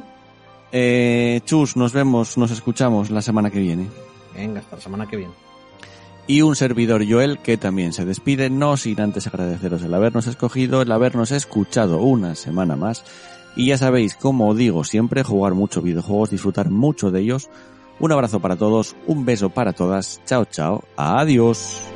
Eh, 0.72 1.42
Chus, 1.46 1.76
nos 1.76 1.94
vemos, 1.94 2.38
nos 2.38 2.52
escuchamos 2.52 3.10
la 3.10 3.22
semana 3.22 3.50
que 3.50 3.60
viene. 3.60 3.88
Venga, 4.36 4.60
hasta 4.60 4.76
la 4.76 4.82
semana 4.82 5.08
que 5.08 5.18
viene. 5.18 5.34
Y 6.28 6.42
un 6.42 6.56
servidor 6.56 7.08
Joel 7.08 7.38
que 7.40 7.56
también 7.58 7.94
se 7.94 8.04
despide, 8.04 8.50
no 8.50 8.78
sin 8.78 9.00
antes 9.00 9.28
agradeceros 9.28 9.84
el 9.84 9.94
habernos 9.94 10.26
escogido, 10.26 10.82
el 10.82 10.92
habernos 10.92 11.32
escuchado 11.32 12.00
una 12.02 12.34
semana 12.34 12.76
más 12.76 13.04
Y 13.56 13.68
ya 13.68 13.78
sabéis, 13.78 14.16
como 14.16 14.54
digo 14.54 14.84
siempre, 14.84 15.24
jugar 15.24 15.54
muchos 15.54 15.84
videojuegos, 15.84 16.30
disfrutar 16.30 16.70
mucho 16.70 17.12
de 17.12 17.22
ellos. 17.22 17.50
Un 18.00 18.12
abrazo 18.12 18.42
para 18.42 18.58
todos, 18.58 18.96
un 19.08 19.26
beso 19.26 19.50
para 19.50 19.72
todas, 19.72 20.22
chao 20.26 20.46
chao, 20.46 20.84
adiós. 20.98 21.95